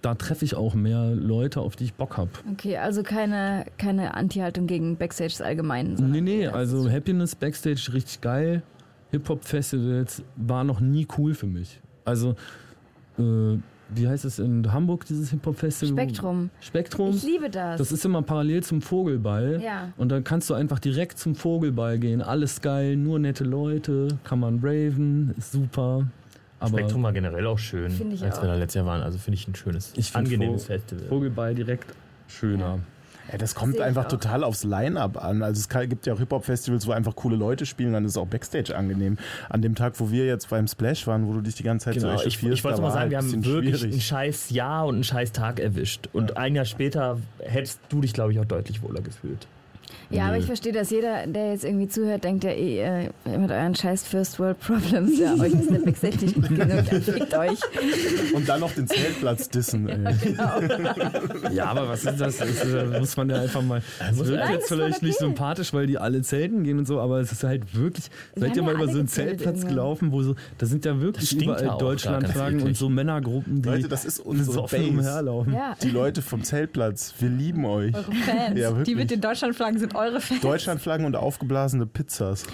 da 0.01 0.15
treffe 0.15 0.45
ich 0.45 0.55
auch 0.55 0.73
mehr 0.73 1.13
Leute, 1.15 1.61
auf 1.61 1.75
die 1.75 1.85
ich 1.85 1.93
Bock 1.93 2.17
habe. 2.17 2.31
Okay, 2.53 2.77
also 2.77 3.03
keine, 3.03 3.65
keine 3.77 4.13
Anti-Haltung 4.15 4.67
gegen 4.67 4.97
Backstages 4.97 5.41
allgemein. 5.41 5.95
Nee, 5.95 6.21
nee, 6.21 6.47
also 6.47 6.89
Happiness 6.89 7.35
Backstage 7.35 7.91
richtig 7.93 8.21
geil. 8.21 8.63
Hip-Hop-Festivals 9.11 10.23
war 10.37 10.63
noch 10.63 10.79
nie 10.79 11.05
cool 11.17 11.33
für 11.33 11.47
mich. 11.47 11.79
Also, 12.05 12.35
äh, 13.19 13.57
wie 13.93 14.07
heißt 14.07 14.25
es 14.25 14.39
in 14.39 14.71
Hamburg, 14.71 15.05
dieses 15.05 15.29
Hip-Hop-Festival? 15.31 16.03
Spektrum. 16.03 16.49
Spektrum. 16.61 17.09
Ich 17.15 17.23
liebe 17.23 17.49
das. 17.49 17.77
Das 17.77 17.91
ist 17.91 18.05
immer 18.05 18.21
parallel 18.21 18.63
zum 18.63 18.81
Vogelball. 18.81 19.61
Ja. 19.63 19.89
Und 19.97 20.09
dann 20.09 20.23
kannst 20.23 20.49
du 20.49 20.53
einfach 20.53 20.79
direkt 20.79 21.17
zum 21.19 21.35
Vogelball 21.35 21.99
gehen. 21.99 22.21
Alles 22.21 22.61
geil, 22.61 22.95
nur 22.95 23.19
nette 23.19 23.43
Leute, 23.43 24.07
kann 24.23 24.39
man 24.39 24.59
braven, 24.59 25.33
ist 25.37 25.51
super. 25.51 26.07
Aber 26.59 26.77
Spektrum 26.77 27.01
war 27.03 27.11
generell 27.11 27.47
auch 27.47 27.57
schön, 27.57 27.89
Finde 27.89 28.15
ich 28.15 28.23
als 28.23 28.37
auch. 28.37 28.43
wir 28.43 28.49
da 28.49 28.55
letztes 28.55 28.75
Jahr 28.75 28.85
waren. 28.85 29.01
Also 29.01 29.17
finde 29.17 29.35
ich 29.35 29.47
ein 29.47 29.55
schönes, 29.55 29.93
Ich 29.95 30.15
angenehmes 30.15 30.65
Festival. 30.65 31.05
Vogelball 31.07 31.55
direkt 31.55 31.87
schöner. 32.27 32.65
Ja, 32.65 32.79
das 33.37 33.55
kommt 33.55 33.75
Sehe 33.75 33.85
einfach 33.85 34.07
total 34.07 34.43
aufs 34.43 34.63
Line-Up 34.63 35.23
an. 35.23 35.43
Also 35.43 35.59
es 35.59 35.89
gibt 35.89 36.05
ja 36.05 36.13
auch 36.13 36.19
Hip-Hop-Festivals, 36.19 36.87
wo 36.87 36.91
einfach 36.91 37.15
coole 37.15 37.35
Leute 37.35 37.65
spielen, 37.65 37.93
dann 37.93 38.05
ist 38.05 38.11
es 38.11 38.17
auch 38.17 38.27
Backstage 38.27 38.75
angenehm. 38.75 39.17
An 39.49 39.61
dem 39.61 39.75
Tag, 39.75 39.99
wo 39.99 40.11
wir 40.11 40.25
jetzt 40.25 40.49
beim 40.49 40.67
Splash 40.67 41.07
waren, 41.07 41.27
wo 41.27 41.33
du 41.33 41.41
dich 41.41 41.55
die 41.55 41.63
ganze 41.63 41.85
Zeit 41.85 41.95
Genau, 41.95 42.17
so 42.17 42.25
ich, 42.25 42.43
ich 42.43 42.63
wollte 42.63 42.81
mal 42.81 42.89
sagen, 42.89 43.01
halt 43.01 43.11
wir 43.11 43.17
haben 43.17 43.45
wirklich 43.45 43.79
schwierig. 43.79 43.95
ein 43.95 44.01
scheiß 44.01 44.49
Jahr 44.49 44.85
und 44.85 44.95
einen 44.95 45.03
scheiß 45.03 45.31
Tag 45.31 45.59
erwischt. 45.59 46.09
Und 46.13 46.37
ein 46.37 46.55
Jahr 46.55 46.65
später 46.65 47.19
hättest 47.39 47.79
du 47.89 48.01
dich, 48.01 48.13
glaube 48.13 48.31
ich, 48.33 48.39
auch 48.39 48.45
deutlich 48.45 48.81
wohler 48.81 49.01
gefühlt. 49.01 49.47
Ja, 50.09 50.27
aber 50.27 50.37
ich 50.37 50.45
verstehe, 50.45 50.73
dass 50.73 50.89
jeder, 50.89 51.25
der 51.27 51.51
jetzt 51.51 51.63
irgendwie 51.63 51.87
zuhört, 51.87 52.23
denkt 52.23 52.43
ja, 52.43 52.51
eh, 52.51 53.05
äh, 53.25 53.37
mit 53.37 53.49
euren 53.51 53.73
scheiß 53.75 54.03
First 54.03 54.39
World 54.39 54.59
Problems, 54.59 55.17
ja, 55.19 55.33
euch 55.35 55.53
ist 55.53 55.71
der 55.71 55.79
Backstage 55.79 56.17
nicht 56.25 56.35
gut 56.35 56.49
genug, 56.49 56.69
ja, 56.69 56.99
fickt 56.99 57.33
euch. 57.37 57.59
Und 58.33 58.47
dann 58.49 58.59
noch 58.59 58.71
den 58.71 58.87
Zeltplatz 58.87 59.49
dissen. 59.49 59.87
Ey. 59.89 60.35
Ja, 61.53 61.65
aber 61.65 61.87
was 61.89 62.05
ist 62.05 62.19
das? 62.19 62.37
das 62.37 62.49
ist, 62.49 62.73
da 62.73 62.99
muss 62.99 63.15
man 63.17 63.29
ja 63.29 63.41
einfach 63.41 63.61
mal. 63.61 63.81
Muss- 64.15 64.27
wird 64.27 64.49
jetzt 64.49 64.67
vielleicht 64.67 65.01
nicht 65.03 65.17
sympathisch, 65.17 65.73
weil 65.73 65.87
die 65.87 65.97
alle 65.97 66.21
zelten 66.21 66.63
gehen 66.63 66.79
und 66.79 66.85
so, 66.85 66.99
aber 66.99 67.19
es 67.19 67.31
ist 67.31 67.43
halt 67.43 67.75
wirklich. 67.75 68.05
Wir 68.35 68.41
seid 68.41 68.51
ihr 68.51 68.57
ja 68.57 68.63
mal 68.63 68.75
über 68.75 68.87
so 68.91 68.99
einen 68.99 69.07
Zeltplatz 69.07 69.47
irgendwann. 69.57 69.69
gelaufen, 69.69 70.11
wo 70.11 70.21
so. 70.21 70.35
Da 70.57 70.65
sind 70.65 70.85
ja 70.85 70.93
Das 70.93 71.01
wirklich 71.01 71.41
überall 71.41 71.65
ja 71.65 72.19
ganz 72.19 72.63
und 72.63 72.77
so 72.77 72.89
Männergruppen, 72.89 73.61
die 73.61 73.69
Leute, 73.69 73.87
das 73.87 74.05
ist 74.05 74.19
unsere 74.19 74.61
Base. 74.63 74.83
umherlaufen. 74.87 75.53
Ja. 75.53 75.75
Die 75.81 75.89
Leute 75.89 76.21
vom 76.21 76.43
Zeltplatz, 76.43 77.13
wir 77.19 77.29
lieben 77.29 77.65
euch. 77.65 77.93
Eure 77.93 78.03
Fans. 78.13 78.59
Ja, 78.59 78.69
wirklich. 78.69 78.87
die 78.87 78.95
mit 78.95 79.11
den 79.11 79.21
Deutschlandflaggen 79.21 79.79
sind 79.81 79.95
eure 79.95 80.21
Fans. 80.21 80.39
Deutschlandflaggen 80.41 81.05
und 81.05 81.15
aufgeblasene 81.15 81.85
Pizzas. 81.85 82.45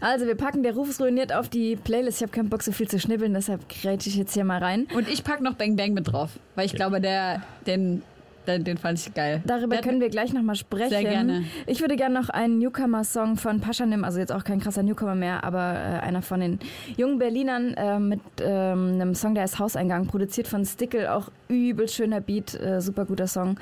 Also, 0.00 0.26
wir 0.26 0.34
packen 0.34 0.62
der 0.64 0.74
Ruf 0.74 0.88
ist 0.90 1.00
ruiniert 1.00 1.32
auf 1.32 1.48
die 1.48 1.76
Playlist. 1.76 2.18
Ich 2.18 2.22
habe 2.22 2.32
keinen 2.32 2.48
Bock, 2.50 2.62
so 2.62 2.72
viel 2.72 2.88
zu 2.88 2.98
schnibbeln, 2.98 3.32
deshalb 3.34 3.68
grätsche 3.68 4.08
ich 4.08 4.16
jetzt 4.16 4.34
hier 4.34 4.44
mal 4.44 4.58
rein. 4.58 4.88
Und 4.94 5.08
ich 5.08 5.22
pack 5.22 5.40
noch 5.40 5.54
Bang 5.54 5.76
Bang 5.76 5.92
mit 5.92 6.10
drauf, 6.12 6.30
weil 6.56 6.66
ich 6.66 6.74
glaube, 6.74 7.00
der, 7.00 7.42
den, 7.66 8.02
den, 8.46 8.64
den 8.64 8.78
fand 8.78 8.98
ich 8.98 9.12
geil. 9.14 9.42
Darüber 9.46 9.76
Der- 9.76 9.82
können 9.84 10.00
wir 10.00 10.08
gleich 10.08 10.32
nochmal 10.32 10.56
sprechen. 10.56 10.88
Sehr 10.90 11.04
gerne. 11.04 11.44
Ich 11.66 11.80
würde 11.82 11.96
gerne 11.96 12.18
noch 12.18 12.30
einen 12.30 12.58
Newcomer-Song 12.58 13.36
von 13.36 13.60
Paschanim, 13.60 14.02
also 14.04 14.18
jetzt 14.18 14.32
auch 14.32 14.42
kein 14.44 14.58
krasser 14.60 14.82
Newcomer 14.82 15.14
mehr, 15.14 15.44
aber 15.44 15.74
äh, 15.74 16.00
einer 16.00 16.22
von 16.22 16.40
den 16.40 16.58
jungen 16.96 17.18
Berlinern 17.18 17.74
äh, 17.74 17.98
mit 17.98 18.20
ähm, 18.40 18.92
einem 18.94 19.14
Song, 19.14 19.34
der 19.34 19.44
ist 19.44 19.58
Hauseingang, 19.58 20.06
produziert 20.06 20.48
von 20.48 20.64
Stickel, 20.64 21.06
auch 21.08 21.30
übel 21.48 21.88
schöner 21.88 22.20
Beat, 22.20 22.54
äh, 22.58 22.80
super 22.80 23.04
guter 23.04 23.26
Song. 23.26 23.58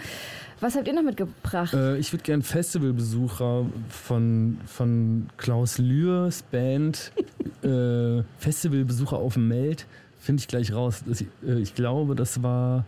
Was 0.60 0.74
habt 0.74 0.88
ihr 0.88 0.94
noch 0.94 1.02
mitgebracht? 1.02 1.72
Äh, 1.72 1.98
ich 1.98 2.12
würde 2.12 2.24
gerne 2.24 2.42
Festivalbesucher 2.42 3.66
von, 3.88 4.58
von 4.66 5.28
Klaus 5.36 5.78
Lührs 5.78 6.42
Band, 6.42 7.12
äh, 7.62 8.22
Festivalbesucher 8.38 9.16
auf 9.16 9.34
dem 9.34 9.48
Meld, 9.48 9.86
finde 10.18 10.40
ich 10.40 10.48
gleich 10.48 10.72
raus. 10.72 11.02
Das, 11.06 11.22
äh, 11.22 11.26
ich 11.60 11.74
glaube, 11.74 12.14
das 12.16 12.42
war 12.42 12.84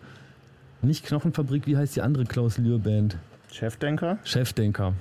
nicht 0.82 1.04
Knochenfabrik, 1.06 1.66
wie 1.66 1.76
heißt 1.76 1.94
die 1.94 2.02
andere 2.02 2.24
Klaus 2.24 2.58
Lühr 2.58 2.78
Band? 2.78 3.16
Chefdenker? 3.52 4.18
Chefdenker. 4.24 4.94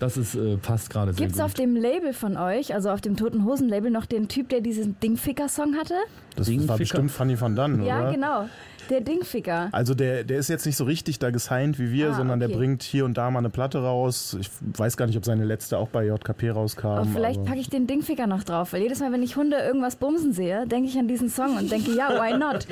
Das 0.00 0.16
ist, 0.16 0.34
äh, 0.34 0.56
passt 0.56 0.90
gerade 0.90 1.12
sehr 1.12 1.24
Gibt's 1.26 1.38
gut. 1.38 1.44
auf 1.46 1.54
dem 1.54 1.76
Label 1.76 2.12
von 2.12 2.36
euch, 2.36 2.74
also 2.74 2.90
auf 2.90 3.00
dem 3.00 3.16
Toten 3.16 3.44
Hosen 3.44 3.68
Label, 3.68 3.90
noch 3.90 4.06
den 4.06 4.26
Typ, 4.28 4.48
der 4.48 4.60
diesen 4.60 4.98
Dingficker-Song 5.00 5.76
hatte? 5.76 5.94
Das 6.36 6.46
Dingficker? 6.46 6.68
war 6.70 6.78
bestimmt 6.78 7.10
Fanny 7.12 7.40
van 7.40 7.54
Dann, 7.54 7.84
Ja, 7.84 8.00
oder? 8.02 8.12
genau. 8.12 8.48
Der 8.90 9.00
Dingficker. 9.00 9.68
Also 9.72 9.94
der, 9.94 10.24
der 10.24 10.38
ist 10.38 10.48
jetzt 10.48 10.66
nicht 10.66 10.76
so 10.76 10.84
richtig 10.84 11.18
da 11.18 11.30
gesigned 11.30 11.78
wie 11.78 11.90
wir, 11.90 12.10
Ah, 12.10 12.14
sondern 12.16 12.38
der 12.40 12.50
okay. 12.50 12.58
bringt 12.58 12.82
hier 12.82 13.06
und 13.06 13.16
da 13.16 13.30
mal 13.30 13.38
eine 13.38 13.48
Platte 13.48 13.78
raus. 13.78 14.36
Ich 14.38 14.50
weiß 14.60 14.98
gar 14.98 15.06
nicht, 15.06 15.16
ob 15.16 15.24
seine 15.24 15.44
letzte 15.44 15.78
auch 15.78 15.88
bei 15.88 16.04
JKP 16.04 16.50
rauskam. 16.50 16.86
Aber 16.88 17.06
vielleicht 17.06 17.42
packe 17.46 17.60
ich 17.60 17.70
den 17.70 17.86
Dingficker 17.86 18.26
noch 18.26 18.42
drauf, 18.42 18.74
weil 18.74 18.82
jedes 18.82 19.00
Mal, 19.00 19.10
wenn 19.10 19.22
ich 19.22 19.36
Hunde 19.36 19.56
irgendwas 19.56 19.96
bumsen 19.96 20.34
sehe, 20.34 20.66
denke 20.66 20.88
ich 20.90 20.98
an 20.98 21.08
diesen 21.08 21.30
Song 21.30 21.56
und 21.56 21.72
denke, 21.72 21.92
ja, 21.96 22.10
why 22.10 22.36
not? 22.36 22.66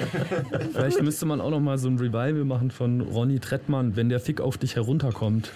Vielleicht 0.75 1.01
müsste 1.03 1.25
man 1.25 1.41
auch 1.41 1.51
noch 1.51 1.61
mal 1.61 1.79
so 1.79 1.89
ein 1.89 1.97
Revival 1.99 2.45
machen 2.45 2.71
von 2.71 3.01
Ronny 3.01 3.39
Trettmann, 3.39 3.97
wenn 3.97 4.11
der 4.11 4.21
Fick 4.21 4.43
auf 4.43 4.59
dich 4.59 4.77
herunterkommt. 4.77 5.51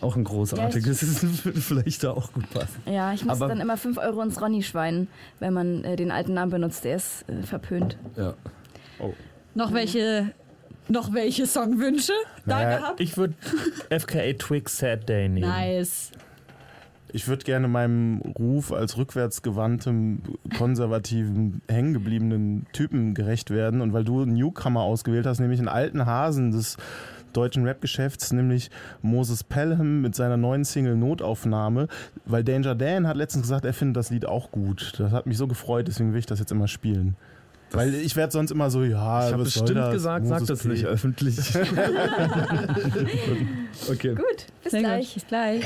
Auch 0.00 0.16
ein 0.16 0.24
großartiges. 0.24 1.00
Das 1.22 1.44
würde 1.44 1.60
vielleicht 1.60 2.04
da 2.04 2.10
auch 2.12 2.32
gut 2.32 2.48
passen. 2.50 2.82
Ja, 2.86 3.12
ich 3.12 3.24
muss 3.24 3.36
Aber- 3.36 3.48
dann 3.48 3.60
immer 3.60 3.76
5 3.76 3.98
Euro 3.98 4.22
ins 4.22 4.40
Ronny 4.40 4.62
schweinen, 4.62 5.08
wenn 5.40 5.52
man 5.52 5.84
äh, 5.84 5.96
den 5.96 6.10
alten 6.10 6.34
Namen 6.34 6.50
benutzt. 6.50 6.84
Der 6.84 6.96
ist 6.96 7.28
äh, 7.28 7.42
verpönt. 7.42 7.96
Ja. 8.16 8.34
Noch 9.54 9.72
welche, 9.72 10.32
noch 10.88 11.12
welche 11.14 11.46
Songwünsche 11.46 12.12
da 12.46 12.56
Naja, 12.62 12.78
gehabt? 12.78 13.00
Ich 13.00 13.16
würde 13.16 13.34
FKA 13.90 14.32
Twix 14.34 14.78
Sad 14.78 15.08
Day 15.08 15.28
nehmen. 15.28 15.48
Nice. 15.48 16.10
Ich 17.10 17.26
würde 17.26 17.42
gerne 17.44 17.68
meinem 17.68 18.18
Ruf 18.38 18.70
als 18.70 18.98
rückwärtsgewandtem, 18.98 20.20
konservativen, 20.58 21.62
hängengebliebenen 21.68 22.66
Typen 22.72 23.14
gerecht 23.14 23.50
werden. 23.50 23.80
Und 23.80 23.92
weil 23.94 24.04
du 24.04 24.22
einen 24.22 24.34
Newcomer 24.34 24.82
ausgewählt 24.82 25.26
hast, 25.26 25.40
nämlich 25.40 25.58
einen 25.58 25.68
alten 25.68 26.04
Hasen 26.04 26.50
des 26.50 26.76
deutschen 27.32 27.64
Rap-Geschäfts, 27.64 28.32
nämlich 28.32 28.70
Moses 29.02 29.44
Pelham 29.44 30.02
mit 30.02 30.14
seiner 30.14 30.36
neuen 30.36 30.64
Single 30.64 30.96
Notaufnahme. 30.96 31.88
Weil 32.24 32.44
Danger 32.44 32.74
Dan 32.74 33.06
hat 33.06 33.16
letztens 33.16 33.42
gesagt, 33.42 33.64
er 33.64 33.74
findet 33.74 33.96
das 33.96 34.10
Lied 34.10 34.26
auch 34.26 34.50
gut. 34.50 34.94
Das 34.98 35.12
hat 35.12 35.26
mich 35.26 35.38
so 35.38 35.46
gefreut, 35.46 35.88
deswegen 35.88 36.12
will 36.12 36.20
ich 36.20 36.26
das 36.26 36.38
jetzt 36.38 36.52
immer 36.52 36.68
spielen. 36.68 37.16
Weil 37.70 37.94
ich 37.94 38.16
werde 38.16 38.32
sonst 38.32 38.50
immer 38.50 38.70
so, 38.70 38.82
ja, 38.82 39.26
Ich 39.26 39.32
habe 39.32 39.44
bestimmt 39.44 39.76
das? 39.76 39.92
gesagt, 39.92 40.26
sag 40.26 40.40
Moses 40.40 40.48
das 40.48 40.62
P. 40.62 40.68
nicht 40.68 40.86
öffentlich. 40.86 41.38
okay. 43.90 44.14
Gut, 44.14 44.46
bis 44.62 44.72
Sehr 44.72 44.80
gleich. 44.80 45.06
gut. 45.06 45.14
Bis 45.14 45.26
gleich. 45.26 45.64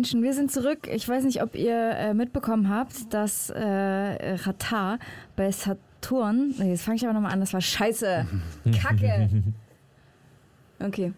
Menschen, 0.00 0.22
wir 0.22 0.32
sind 0.32 0.50
zurück. 0.50 0.88
Ich 0.90 1.06
weiß 1.06 1.24
nicht, 1.24 1.42
ob 1.42 1.54
ihr 1.54 1.76
äh, 1.76 2.14
mitbekommen 2.14 2.70
habt, 2.70 3.12
dass 3.12 3.50
äh, 3.50 3.60
Ratar 3.60 4.98
bei 5.36 5.52
Saturn. 5.52 6.54
Jetzt 6.56 6.84
fange 6.84 6.96
ich 6.96 7.04
aber 7.04 7.12
nochmal 7.12 7.32
an, 7.32 7.40
das 7.40 7.52
war 7.52 7.60
scheiße. 7.60 8.26
Kacke. 8.82 9.28
Okay. 10.82 11.12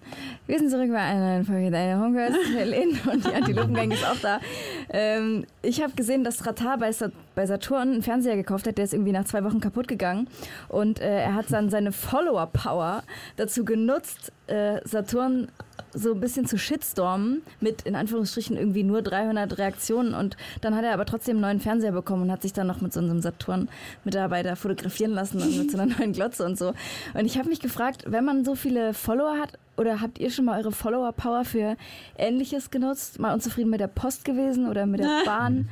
Wir 0.48 0.58
sind 0.58 0.72
zurück 0.72 0.90
bei 0.90 0.98
einer 0.98 1.20
neuen 1.20 1.44
Folge 1.44 1.70
Deine 1.70 2.00
Homegirls. 2.00 2.34
Helene 2.52 2.98
und 3.08 3.24
die 3.24 3.32
Antilopengang 3.32 3.92
ist 3.92 4.04
auch 4.04 4.18
da. 4.20 4.40
Ähm, 4.88 5.46
ich 5.62 5.80
habe 5.80 5.92
gesehen, 5.92 6.24
dass 6.24 6.44
Ratar 6.44 6.76
bei, 6.78 6.90
Sa 6.90 7.12
bei 7.34 7.46
Saturn 7.46 7.92
einen 7.92 8.02
Fernseher 8.02 8.36
gekauft 8.36 8.66
hat. 8.66 8.78
Der 8.78 8.84
ist 8.84 8.94
irgendwie 8.94 9.12
nach 9.12 9.24
zwei 9.24 9.44
Wochen 9.44 9.60
kaputt 9.60 9.88
gegangen. 9.88 10.28
Und 10.68 11.00
äh, 11.00 11.20
er 11.22 11.34
hat 11.34 11.52
dann 11.52 11.70
seine 11.70 11.92
Follower-Power 11.92 13.02
dazu 13.36 13.64
genutzt, 13.64 14.32
äh, 14.46 14.80
Saturn 14.84 15.48
so 15.94 16.12
ein 16.12 16.20
bisschen 16.20 16.46
zu 16.46 16.58
shitstormen 16.58 17.42
mit 17.60 17.82
in 17.82 17.94
Anführungsstrichen 17.94 18.56
irgendwie 18.56 18.82
nur 18.82 19.02
300 19.02 19.58
Reaktionen 19.58 20.14
und 20.14 20.36
dann 20.60 20.74
hat 20.74 20.84
er 20.84 20.94
aber 20.94 21.04
trotzdem 21.04 21.36
einen 21.36 21.42
neuen 21.42 21.60
Fernseher 21.60 21.92
bekommen 21.92 22.22
und 22.22 22.32
hat 22.32 22.42
sich 22.42 22.52
dann 22.52 22.66
noch 22.66 22.80
mit 22.80 22.92
so 22.92 23.00
einem 23.00 23.20
Saturn-Mitarbeiter 23.20 24.56
fotografieren 24.56 25.12
lassen 25.12 25.40
und 25.40 25.56
mit 25.56 25.70
so 25.70 25.78
einer 25.78 25.94
neuen 25.98 26.12
Glotze 26.12 26.44
und 26.44 26.58
so. 26.58 26.72
Und 27.14 27.26
ich 27.26 27.38
habe 27.38 27.48
mich 27.48 27.60
gefragt, 27.60 28.04
wenn 28.06 28.24
man 28.24 28.44
so 28.44 28.54
viele 28.54 28.94
Follower 28.94 29.38
hat, 29.38 29.58
oder 29.76 30.00
habt 30.00 30.18
ihr 30.18 30.30
schon 30.30 30.44
mal 30.44 30.58
eure 30.58 30.72
Follower-Power 30.72 31.44
für 31.44 31.76
Ähnliches 32.16 32.70
genutzt? 32.70 33.18
Mal 33.18 33.32
unzufrieden 33.32 33.70
mit 33.70 33.80
der 33.80 33.86
Post 33.86 34.24
gewesen 34.24 34.68
oder 34.68 34.86
mit 34.86 35.00
der 35.00 35.22
Bahn? 35.24 35.68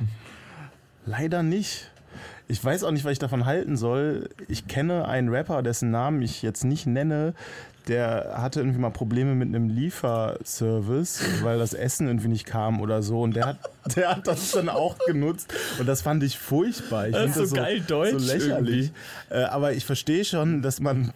Leider 1.05 1.43
nicht. 1.43 1.89
Ich 2.47 2.63
weiß 2.63 2.83
auch 2.83 2.91
nicht, 2.91 3.05
was 3.05 3.13
ich 3.13 3.19
davon 3.19 3.45
halten 3.45 3.77
soll. 3.77 4.29
Ich 4.47 4.67
kenne 4.67 5.07
einen 5.07 5.29
Rapper, 5.29 5.63
dessen 5.63 5.89
Namen 5.89 6.21
ich 6.21 6.41
jetzt 6.41 6.65
nicht 6.65 6.85
nenne. 6.85 7.33
Der 7.87 8.33
hatte 8.35 8.59
irgendwie 8.59 8.79
mal 8.79 8.91
Probleme 8.91 9.33
mit 9.33 9.47
einem 9.47 9.69
Lieferservice, 9.69 11.23
weil 11.43 11.57
das 11.57 11.73
Essen 11.73 12.07
irgendwie 12.07 12.27
nicht 12.27 12.45
kam 12.45 12.81
oder 12.81 13.01
so. 13.01 13.21
Und 13.21 13.35
der 13.35 13.45
hat, 13.47 13.57
der 13.95 14.17
hat 14.17 14.27
das 14.27 14.51
dann 14.51 14.69
auch 14.69 14.97
genutzt. 15.05 15.53
Und 15.79 15.87
das 15.87 16.01
fand 16.01 16.23
ich 16.23 16.37
furchtbar. 16.37 17.07
Ich 17.07 17.13
Das 17.13 17.37
ist 17.37 17.49
so 17.49 17.55
geil 17.55 17.81
deutsch 17.81 18.19
So 18.19 18.33
lächerlich. 18.33 18.91
Äh, 19.29 19.43
aber 19.43 19.73
ich 19.73 19.85
verstehe 19.85 20.25
schon, 20.25 20.61
dass 20.61 20.79
man 20.79 21.13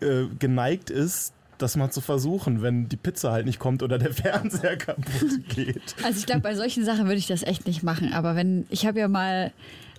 äh, 0.00 0.26
geneigt 0.38 0.90
ist, 0.90 1.34
das 1.62 1.76
mal 1.76 1.90
zu 1.90 2.00
versuchen, 2.00 2.62
wenn 2.62 2.88
die 2.88 2.96
Pizza 2.96 3.32
halt 3.32 3.46
nicht 3.46 3.58
kommt 3.58 3.82
oder 3.82 3.98
der 3.98 4.12
Fernseher 4.14 4.76
kaputt 4.76 5.48
geht. 5.48 5.94
Also 6.04 6.18
ich 6.18 6.26
glaube, 6.26 6.42
bei 6.42 6.54
solchen 6.54 6.84
Sachen 6.84 7.04
würde 7.06 7.18
ich 7.18 7.26
das 7.26 7.42
echt 7.42 7.66
nicht 7.66 7.82
machen. 7.82 8.12
Aber 8.12 8.36
wenn, 8.36 8.66
ich 8.68 8.86
habe 8.86 8.98
ja 8.98 9.08
mal 9.08 9.52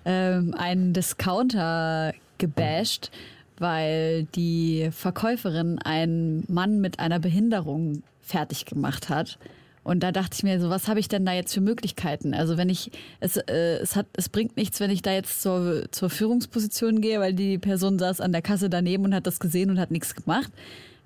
ähm, 0.05 0.53
einen 0.57 0.93
Discounter 0.93 2.13
gebasht, 2.37 3.11
weil 3.57 4.23
die 4.35 4.89
Verkäuferin 4.91 5.79
einen 5.79 6.43
Mann 6.47 6.81
mit 6.81 6.99
einer 6.99 7.19
Behinderung 7.19 8.03
fertig 8.21 8.65
gemacht 8.65 9.09
hat. 9.09 9.37
Und 9.83 10.01
da 10.01 10.11
dachte 10.13 10.35
ich 10.37 10.43
mir, 10.43 10.61
so 10.61 10.69
was 10.69 10.87
habe 10.87 10.99
ich 10.99 11.09
denn 11.09 11.25
da 11.25 11.33
jetzt 11.33 11.53
für 11.53 11.61
Möglichkeiten? 11.61 12.33
Also 12.33 12.57
wenn 12.57 12.69
ich 12.69 12.91
es 13.19 13.35
äh, 13.35 13.79
es 13.81 13.97
hat 13.97 14.05
es 14.13 14.29
bringt 14.29 14.55
nichts, 14.55 14.79
wenn 14.79 14.89
ich 14.89 15.01
da 15.01 15.11
jetzt 15.11 15.41
zur 15.41 15.91
zur 15.91 16.09
Führungsposition 16.09 17.01
gehe, 17.01 17.19
weil 17.19 17.33
die 17.33 17.57
Person 17.57 17.99
saß 17.99 18.21
an 18.21 18.31
der 18.31 18.41
Kasse 18.41 18.69
daneben 18.69 19.03
und 19.03 19.13
hat 19.13 19.27
das 19.27 19.39
gesehen 19.41 19.69
und 19.69 19.79
hat 19.79 19.91
nichts 19.91 20.15
gemacht. 20.15 20.51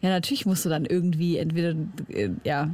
Ja, 0.02 0.10
natürlich 0.10 0.46
musst 0.46 0.66
du 0.66 0.70
dann 0.70 0.86
irgendwie 0.86 1.38
entweder, 1.38 1.76
äh, 2.10 2.30
ja, 2.44 2.70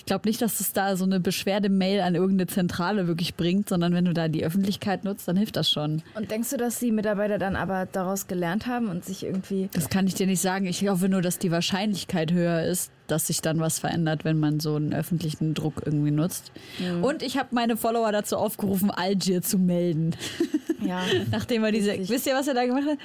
ich 0.00 0.06
glaube 0.06 0.26
nicht, 0.26 0.40
dass 0.40 0.60
es 0.60 0.72
da 0.72 0.96
so 0.96 1.04
eine 1.04 1.20
Beschwerdemail 1.20 2.00
an 2.00 2.14
irgendeine 2.14 2.46
Zentrale 2.46 3.06
wirklich 3.06 3.34
bringt, 3.34 3.68
sondern 3.68 3.92
wenn 3.92 4.06
du 4.06 4.14
da 4.14 4.28
die 4.28 4.42
Öffentlichkeit 4.42 5.04
nutzt, 5.04 5.28
dann 5.28 5.36
hilft 5.36 5.56
das 5.56 5.70
schon. 5.70 6.02
Und 6.14 6.30
denkst 6.30 6.48
du, 6.50 6.56
dass 6.56 6.78
die 6.78 6.90
Mitarbeiter 6.90 7.38
dann 7.38 7.54
aber 7.54 7.84
daraus 7.84 8.26
gelernt 8.26 8.66
haben 8.66 8.88
und 8.88 9.04
sich 9.04 9.24
irgendwie. 9.24 9.68
Das 9.74 9.90
kann 9.90 10.06
ich 10.06 10.14
dir 10.14 10.26
nicht 10.26 10.40
sagen. 10.40 10.64
Ich 10.64 10.88
hoffe 10.88 11.10
nur, 11.10 11.20
dass 11.20 11.38
die 11.38 11.50
Wahrscheinlichkeit 11.50 12.32
höher 12.32 12.62
ist, 12.62 12.90
dass 13.10 13.26
sich 13.26 13.42
dann 13.42 13.60
was 13.60 13.78
verändert, 13.78 14.24
wenn 14.24 14.38
man 14.38 14.60
so 14.60 14.76
einen 14.76 14.92
öffentlichen 14.92 15.54
Druck 15.54 15.82
irgendwie 15.84 16.10
nutzt. 16.10 16.52
Und 17.02 17.22
ich 17.22 17.36
habe 17.36 17.48
meine 17.52 17.76
Follower 17.76 18.12
dazu 18.12 18.36
aufgerufen, 18.36 18.90
Algier 18.90 19.42
zu 19.42 19.58
melden. 19.58 20.16
Ja. 20.82 21.02
Nachdem 21.30 21.62
er 21.62 21.72
diese. 21.72 21.92
Wisst 22.08 22.26
ihr, 22.26 22.34
was 22.34 22.48
er 22.48 22.54
da 22.54 22.64
gemacht 22.64 22.86
hat? 22.88 22.98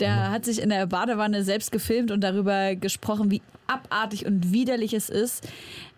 Der 0.00 0.30
hat 0.30 0.46
sich 0.46 0.58
in 0.58 0.70
der 0.70 0.86
Badewanne 0.86 1.44
selbst 1.44 1.70
gefilmt 1.70 2.10
und 2.10 2.22
darüber 2.22 2.74
gesprochen, 2.76 3.30
wie 3.30 3.42
abartig 3.66 4.26
und 4.26 4.52
widerlich 4.52 4.94
es 4.94 5.08
ist, 5.10 5.46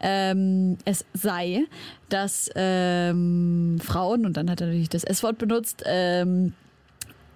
ähm, 0.01 0.78
es 0.84 1.05
sei, 1.14 1.64
dass 2.09 2.51
ähm, 2.55 3.78
Frauen, 3.82 4.26
und 4.26 4.37
dann 4.37 4.51
hat 4.51 4.61
er 4.61 4.66
natürlich 4.68 4.89
das 4.89 5.05
S-Wort 5.05 5.39
benutzt, 5.39 5.82
ähm, 5.87 6.55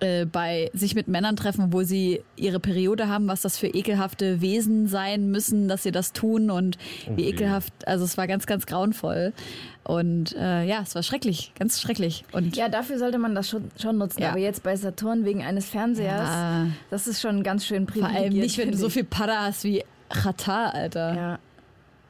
äh, 0.01 0.25
bei 0.27 0.71
sich 0.75 0.95
mit 0.95 1.09
Männern 1.09 1.37
treffen, 1.37 1.73
wo 1.73 1.83
sie 1.83 2.23
ihre 2.37 2.59
Periode 2.61 3.09
haben, 3.09 3.29
was 3.29 3.43
das 3.43 3.57
für 3.59 3.67
ekelhafte 3.69 4.41
Wesen 4.41 4.89
sein 4.89 5.31
müssen, 5.31 5.69
dass 5.69 5.83
sie 5.83 5.93
das 5.93 6.13
tun 6.13 6.51
und 6.51 6.79
wie 7.15 7.25
ekelhaft, 7.29 7.73
also 7.87 8.05
es 8.05 8.17
war 8.19 8.27
ganz, 8.27 8.47
ganz 8.47 8.67
grauenvoll. 8.67 9.33
Und 9.85 10.35
äh, 10.37 10.65
ja, 10.65 10.81
es 10.83 10.95
war 10.95 11.03
schrecklich, 11.03 11.53
ganz 11.59 11.81
schrecklich. 11.81 12.25
Und 12.33 12.57
Ja, 12.57 12.69
dafür 12.69 12.99
sollte 12.99 13.19
man 13.19 13.35
das 13.35 13.49
schon, 13.49 13.71
schon 13.81 13.99
nutzen. 13.99 14.23
Ja. 14.23 14.31
Aber 14.31 14.39
jetzt 14.39 14.63
bei 14.63 14.77
Saturn 14.77 15.25
wegen 15.25 15.43
eines 15.43 15.69
Fernsehers, 15.69 16.29
Ja. 16.29 16.67
das 16.91 17.07
ist 17.07 17.21
schon 17.21 17.43
ganz 17.43 17.65
schön 17.67 17.87
vor 17.87 17.95
privilegiert. 17.95 18.23
allem 18.25 18.35
nicht, 18.39 18.59
wenn 18.59 18.67
du 18.67 18.73
finde 18.73 18.83
so 18.83 18.89
viel 18.91 19.05
Pada 19.05 19.45
hast 19.47 19.65
wie 19.65 19.83
Chata, 20.11 20.67
Alter. 20.71 21.15
Ja. 21.15 21.39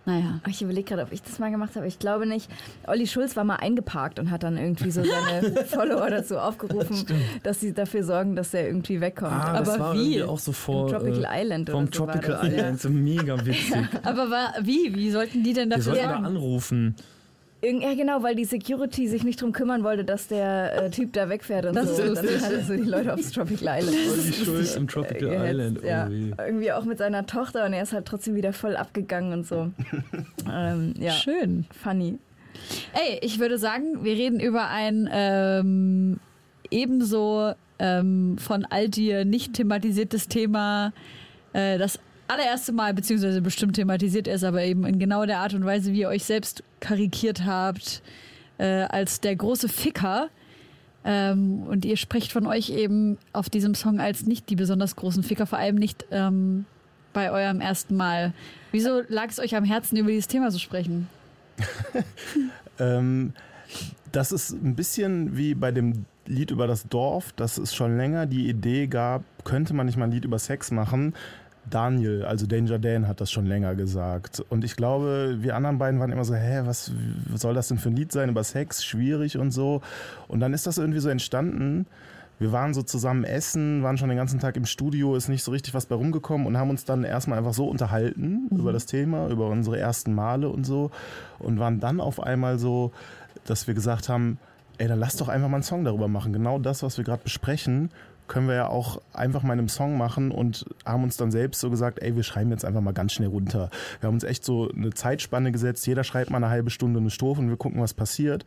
Naja. 0.07 0.41
Ich 0.49 0.63
überlege 0.63 0.89
gerade, 0.89 1.03
ob 1.03 1.13
ich 1.13 1.23
das 1.23 1.39
mal 1.39 1.51
gemacht 1.51 1.77
habe. 1.77 1.87
Ich 1.87 1.99
glaube 1.99 2.27
nicht. 2.27 2.51
Olli 2.87 3.07
Schulz 3.07 3.37
war 3.37 3.45
mal 3.45 3.57
eingeparkt 3.57 4.19
und 4.19 4.31
hat 4.31 4.43
dann 4.43 4.57
irgendwie 4.57 4.91
so 4.91 5.03
seine 5.05 5.65
Follower 5.67 6.09
dazu 6.09 6.39
aufgerufen, 6.39 7.05
dass 7.43 7.61
sie 7.61 7.75
dafür 7.75 8.03
sorgen, 8.03 8.35
dass 8.35 8.55
er 8.55 8.67
irgendwie 8.67 9.01
wegkommt. 9.01 9.33
Ah, 9.33 9.59
das 9.59 9.69
Aber 9.69 9.85
war 9.85 9.95
wie? 9.95 10.23
auch 10.23 10.39
so 10.39 10.53
vor 10.53 10.89
Tropical 10.91 11.25
äh, 11.25 11.43
Island 11.43 11.69
oder 11.69 11.79
vom 11.79 11.87
so 11.87 12.07
Tropical 12.07 12.31
das, 12.31 12.43
ja. 12.43 12.49
Island, 12.49 12.81
so 12.81 12.89
mega 12.89 13.45
witzig. 13.45 13.77
Aber 14.03 14.31
war, 14.31 14.55
wie? 14.63 14.95
Wie 14.95 15.11
sollten 15.11 15.43
die 15.43 15.53
denn 15.53 15.69
Wir 15.69 15.77
dafür 15.77 15.95
sollten 15.95 16.09
da 16.09 16.17
anrufen. 16.29 16.95
Ja, 17.63 17.95
genau, 17.95 18.23
weil 18.23 18.35
die 18.35 18.47
Security 18.47 19.07
sich 19.07 19.23
nicht 19.23 19.43
drum 19.43 19.53
kümmern 19.53 19.85
wollte, 19.85 20.03
dass 20.05 20.29
der 20.29 20.85
äh, 20.85 20.91
Typ 20.91 21.13
da 21.13 21.29
wegfährt 21.29 21.67
und 21.67 21.75
Das 21.77 21.95
so. 21.95 22.03
ist 22.03 22.19
Und 22.21 22.27
dann 22.31 22.41
hat 22.41 22.53
er 22.53 22.65
so 22.65 22.75
die 22.75 22.83
Leute 22.89 23.13
aufs 23.13 23.33
Tropical 23.33 23.79
Island. 23.81 23.97
Olli 24.11 24.33
Schulz 24.33 24.77
im 24.77 24.89
Tropical 24.89 25.29
gehetzt, 25.29 25.51
Island. 25.51 25.83
Ja. 25.85 26.09
Weh. 26.11 26.31
Irgendwie 26.39 26.73
auch 26.73 26.85
mit 26.85 26.97
seiner 26.99 27.27
Tochter 27.27 27.67
und 27.67 27.75
er 27.75 27.83
ist 27.83 27.93
halt 27.93 28.07
trotzdem 28.07 28.35
wieder 28.35 28.55
voll 28.55 28.77
abgegangen 28.77 29.33
und 29.35 29.47
so. 29.47 29.71
ähm, 30.51 30.95
ja, 30.99 31.13
Schön. 31.13 31.67
funny. 31.83 32.19
Ey, 32.95 33.19
ich 33.23 33.39
würde 33.39 33.59
sagen, 33.59 34.05
wir 34.05 34.15
reden 34.15 34.41
über 34.41 34.69
ein 34.69 35.09
ähm, 35.13 36.19
ebenso 36.71 37.53
ähm, 37.79 38.37
von 38.39 38.65
Algier 38.65 39.25
nicht 39.25 39.55
thematisiertes 39.55 40.29
Thema, 40.29 40.93
äh, 41.53 41.79
das 41.79 41.99
allererste 42.31 42.73
Mal, 42.73 42.95
beziehungsweise 42.95 43.43
bestimmt 43.43 43.77
thematisiert 43.77 44.29
ist, 44.29 44.45
aber 44.45 44.63
eben 44.63 44.85
in 44.85 44.99
genau 44.99 45.27
der 45.27 45.39
Art 45.39 45.55
und 45.55 45.65
Weise, 45.65 45.93
wie 45.93 46.01
ihr 46.01 46.09
euch 46.09 46.25
selbst 46.25 46.63
karikiert 46.81 47.45
habt, 47.45 48.03
äh, 48.59 48.83
als 48.85 49.21
der 49.21 49.37
große 49.37 49.69
Ficker. 49.69 50.29
Ähm, 51.05 51.63
und 51.63 51.85
ihr 51.85 51.97
sprecht 51.97 52.33
von 52.33 52.47
euch 52.47 52.71
eben 52.71 53.19
auf 53.33 53.49
diesem 53.49 53.75
Song 53.75 54.01
als 54.01 54.27
nicht 54.27 54.51
die 54.51 54.57
besonders 54.57 54.97
großen 54.97 55.23
Ficker, 55.23 55.47
vor 55.47 55.59
allem 55.59 55.77
nicht 55.77 56.07
ähm, 56.11 56.67
bei 57.13 57.31
eurem 57.31 57.61
ersten 57.61 57.97
Mal. 57.97 58.35
Wieso 58.71 59.03
lag 59.09 59.29
es 59.31 59.39
euch 59.39 59.57
am 59.57 59.65
Herzen, 59.65 59.97
über 59.97 60.11
dieses 60.11 60.29
Thema 60.29 60.51
zu 60.51 60.59
sprechen? 60.59 61.09
Ähm, 62.81 63.35
das 64.11 64.33
ist 64.33 64.53
ein 64.53 64.75
bisschen 64.75 65.37
wie 65.37 65.55
bei 65.55 65.71
dem 65.71 66.07
Lied 66.27 66.51
über 66.51 66.67
das 66.67 66.89
Dorf, 66.89 67.33
dass 67.33 67.59
es 67.59 67.75
schon 67.75 67.97
länger 67.97 68.27
die 68.27 68.49
Idee 68.49 68.87
gab, 68.87 69.23
könnte 69.45 69.75
man 69.75 69.87
nicht 69.87 69.99
mal 69.99 70.05
ein 70.05 70.13
Lied 70.13 70.25
über 70.25 70.39
Sex 70.39 70.71
machen. 70.71 71.15
Daniel, 71.71 72.25
also 72.25 72.47
Danger 72.47 72.79
Dan, 72.79 73.09
hat 73.09 73.21
das 73.21 73.31
schon 73.31 73.47
länger 73.47 73.75
gesagt. 73.75 74.45
Und 74.49 74.65
ich 74.65 74.77
glaube, 74.77 75.39
wir 75.41 75.57
anderen 75.57 75.79
beiden 75.79 76.01
waren 76.01 76.13
immer 76.13 76.25
so, 76.25 76.35
hä, 76.35 76.63
was 76.65 76.93
soll 77.35 77.55
das 77.55 77.69
denn 77.69 77.79
für 77.79 77.89
ein 77.89 77.97
Lied 77.97 78.13
sein 78.13 78.29
über 78.29 78.45
Sex? 78.45 78.85
Schwierig 78.85 79.39
und 79.39 79.53
so. 79.53 79.81
Und 80.29 80.41
dann 80.41 80.53
ist 80.53 80.67
das 80.67 80.79
irgendwie 80.79 81.01
so 81.01 81.09
entstanden. 81.09 81.87
Wir 82.39 82.53
waren 82.53 82.73
so 82.73 82.83
zusammen 82.83 83.25
essen, 83.25 83.83
waren 83.83 83.99
schon 83.99 84.09
den 84.09 84.17
ganzen 84.17 84.41
Tag 84.41 84.57
im 84.57 84.65
Studio, 84.65 85.15
ist 85.15 85.29
nicht 85.29 85.45
so 85.45 85.51
richtig 85.51 85.75
was 85.75 85.85
bei 85.85 85.95
rumgekommen 85.95 86.47
und 86.47 86.57
haben 86.57 86.71
uns 86.71 86.87
dann 86.87 87.05
erstmal 87.05 87.37
einfach 87.37 87.53
so 87.53 87.67
unterhalten 87.67 88.49
über 88.51 88.73
das 88.73 88.87
Thema, 88.87 89.29
über 89.29 89.49
unsere 89.49 89.79
ersten 89.79 90.15
Male 90.15 90.49
und 90.49 90.65
so. 90.65 90.91
Und 91.39 91.59
waren 91.59 91.81
dann 91.81 92.01
auf 92.01 92.23
einmal 92.23 92.59
so, 92.59 92.93
dass 93.45 93.67
wir 93.67 93.75
gesagt 93.75 94.09
haben, 94.09 94.39
ey, 94.79 94.89
dann 94.89 94.99
lass 94.99 95.17
doch 95.17 95.29
einfach 95.29 95.49
mal 95.49 95.59
einen 95.59 95.65
Song 95.65 95.85
darüber 95.85 96.09
machen. 96.09 96.33
Genau 96.33 96.59
das, 96.59 96.83
was 96.83 96.97
wir 96.97 97.05
gerade 97.05 97.23
besprechen, 97.23 97.91
können 98.31 98.47
wir 98.47 98.55
ja 98.55 98.69
auch 98.69 99.03
einfach 99.13 99.43
mal 99.43 99.55
in 99.55 99.59
einem 99.59 99.69
Song 99.69 99.99
machen 99.99 100.31
und 100.31 100.65
haben 100.87 101.03
uns 101.03 101.17
dann 101.17 101.33
selbst 101.33 101.61
so 101.61 101.69
gesagt, 101.69 102.01
ey, 102.01 102.15
wir 102.15 102.23
schreiben 102.23 102.51
jetzt 102.53 102.65
einfach 102.65 102.81
mal 102.81 102.93
ganz 102.93 103.13
schnell 103.13 103.29
runter. 103.29 103.71
Wir 103.99 104.07
haben 104.07 104.15
uns 104.15 104.23
echt 104.23 104.45
so 104.45 104.71
eine 104.71 104.91
Zeitspanne 104.91 105.51
gesetzt, 105.51 105.85
jeder 105.87 106.05
schreibt 106.05 106.31
mal 106.31 106.37
eine 106.37 106.49
halbe 106.49 106.71
Stunde 106.71 107.01
eine 107.01 107.11
Strophe 107.11 107.41
und 107.41 107.49
wir 107.49 107.57
gucken, 107.57 107.81
was 107.83 107.93
passiert. 107.93 108.47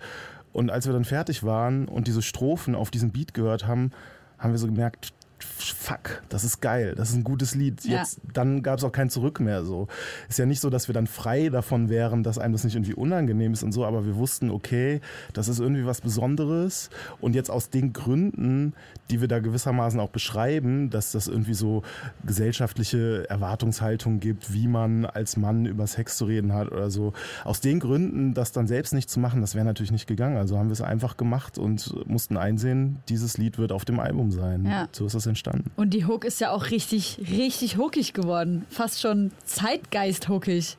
Und 0.53 0.71
als 0.71 0.85
wir 0.85 0.93
dann 0.93 1.03
fertig 1.03 1.43
waren 1.43 1.89
und 1.89 2.07
diese 2.07 2.21
Strophen 2.21 2.75
auf 2.75 2.91
diesem 2.91 3.11
Beat 3.11 3.33
gehört 3.33 3.67
haben, 3.67 3.91
haben 4.39 4.53
wir 4.53 4.57
so 4.57 4.67
gemerkt, 4.67 5.13
fuck, 5.43 6.23
das 6.29 6.43
ist 6.43 6.61
geil, 6.61 6.93
das 6.95 7.09
ist 7.09 7.15
ein 7.15 7.23
gutes 7.23 7.55
Lied. 7.55 7.83
Ja. 7.85 7.99
Jetzt, 7.99 8.19
dann 8.33 8.63
gab 8.63 8.77
es 8.79 8.83
auch 8.83 8.91
kein 8.91 9.09
Zurück 9.09 9.39
mehr. 9.39 9.63
So 9.63 9.87
ist 10.29 10.39
ja 10.39 10.45
nicht 10.45 10.59
so, 10.59 10.69
dass 10.69 10.87
wir 10.87 10.93
dann 10.93 11.07
frei 11.07 11.49
davon 11.49 11.89
wären, 11.89 12.23
dass 12.23 12.37
einem 12.37 12.53
das 12.53 12.63
nicht 12.63 12.75
irgendwie 12.75 12.93
unangenehm 12.93 13.53
ist 13.53 13.63
und 13.63 13.71
so, 13.71 13.85
aber 13.85 14.05
wir 14.05 14.15
wussten, 14.15 14.49
okay, 14.49 15.01
das 15.33 15.47
ist 15.47 15.59
irgendwie 15.59 15.85
was 15.85 16.01
Besonderes 16.01 16.89
und 17.21 17.35
jetzt 17.35 17.49
aus 17.49 17.69
den 17.69 17.93
Gründen, 17.93 18.73
die 19.09 19.21
wir 19.21 19.27
da 19.27 19.39
gewissermaßen 19.39 19.99
auch 19.99 20.09
beschreiben, 20.09 20.89
dass 20.89 21.11
das 21.11 21.27
irgendwie 21.27 21.53
so 21.53 21.83
gesellschaftliche 22.25 23.29
Erwartungshaltung 23.29 24.19
gibt, 24.19 24.53
wie 24.53 24.67
man 24.67 25.05
als 25.05 25.37
Mann 25.37 25.65
über 25.65 25.87
Sex 25.87 26.17
zu 26.17 26.25
reden 26.25 26.53
hat 26.53 26.71
oder 26.71 26.89
so. 26.89 27.13
Aus 27.43 27.59
den 27.59 27.79
Gründen, 27.79 28.33
das 28.33 28.51
dann 28.51 28.67
selbst 28.67 28.93
nicht 28.93 29.09
zu 29.09 29.19
machen, 29.19 29.41
das 29.41 29.55
wäre 29.55 29.65
natürlich 29.65 29.91
nicht 29.91 30.07
gegangen. 30.07 30.37
Also 30.37 30.57
haben 30.57 30.69
wir 30.69 30.73
es 30.73 30.81
einfach 30.81 31.17
gemacht 31.17 31.57
und 31.57 31.93
mussten 32.07 32.37
einsehen, 32.37 32.99
dieses 33.09 33.37
Lied 33.37 33.57
wird 33.57 33.71
auf 33.71 33.85
dem 33.85 33.99
Album 33.99 34.31
sein. 34.31 34.65
Ja. 34.65 34.87
So 34.91 35.05
ist 35.05 35.15
das 35.15 35.25
entstanden. 35.33 35.71
Und 35.75 35.91
die 35.93 36.05
Hook 36.05 36.25
ist 36.25 36.39
ja 36.41 36.51
auch 36.51 36.71
richtig, 36.71 37.19
richtig 37.29 37.77
hookig 37.77 38.13
geworden. 38.13 38.65
Fast 38.69 39.01
schon 39.01 39.31
Zeitgeist-hookig. 39.45 40.77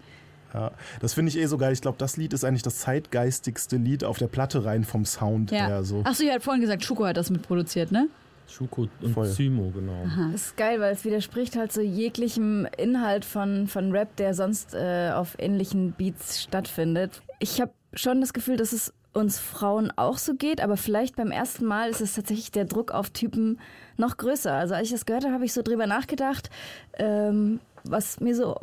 Ja, 0.53 0.71
das 1.01 1.15
finde 1.15 1.31
ich 1.31 1.39
eh 1.39 1.47
so 1.47 1.59
geil. 1.59 1.73
Ich 1.73 1.81
glaube, 1.81 1.99
das 1.99 2.17
Lied 2.17 2.33
ist 2.33 2.45
eigentlich 2.45 2.63
das 2.63 2.79
zeitgeistigste 2.79 3.77
Lied 3.77 4.05
auf 4.05 4.19
der 4.19 4.29
Platte 4.29 4.65
rein 4.65 4.85
vom 4.85 5.05
Sound 5.05 5.51
Ja. 5.51 5.67
her. 5.67 5.85
So. 5.85 6.03
Achso, 6.05 6.23
ihr 6.23 6.33
habt 6.33 6.45
vorhin 6.45 6.61
gesagt, 6.61 6.85
Schuko 6.85 7.05
hat 7.07 7.17
das 7.17 7.31
mitproduziert, 7.31 7.91
ne? 7.91 8.09
Schuko 8.47 8.87
und 9.01 9.13
Voll. 9.15 9.29
Zymo, 9.31 9.71
genau. 9.75 10.05
Das 10.33 10.43
ist 10.49 10.57
geil, 10.57 10.79
weil 10.79 10.93
es 10.93 11.05
widerspricht 11.05 11.57
halt 11.57 11.73
so 11.73 11.81
jeglichem 11.81 12.69
Inhalt 12.77 13.25
von, 13.25 13.67
von 13.67 13.91
Rap, 13.91 14.15
der 14.17 14.35
sonst 14.35 14.75
äh, 14.75 15.11
auf 15.13 15.35
ähnlichen 15.39 15.93
Beats 15.93 16.43
stattfindet. 16.43 17.23
Ich 17.41 17.61
habe 17.61 17.73
schon 17.95 18.21
das 18.21 18.33
Gefühl, 18.33 18.57
dass 18.57 18.73
es 18.73 18.93
uns 19.13 19.39
Frauen 19.39 19.93
auch 19.97 20.19
so 20.19 20.35
geht, 20.35 20.61
aber 20.61 20.77
vielleicht 20.77 21.17
beim 21.17 21.31
ersten 21.31 21.65
Mal 21.65 21.89
ist 21.91 22.01
es 22.01 22.15
tatsächlich 22.15 22.53
der 22.53 22.65
Druck 22.67 22.93
auf 22.93 23.11
Typen 23.11 23.59
noch 23.97 24.17
größer. 24.17 24.53
Also 24.53 24.75
als 24.75 24.87
ich 24.89 24.93
das 24.93 25.07
gehört 25.07 25.25
habe, 25.25 25.35
habe 25.35 25.45
ich 25.45 25.53
so 25.53 25.63
drüber 25.63 25.87
nachgedacht, 25.87 26.51
ähm, 26.99 27.61
was 27.85 28.21
mir 28.21 28.35
so 28.35 28.57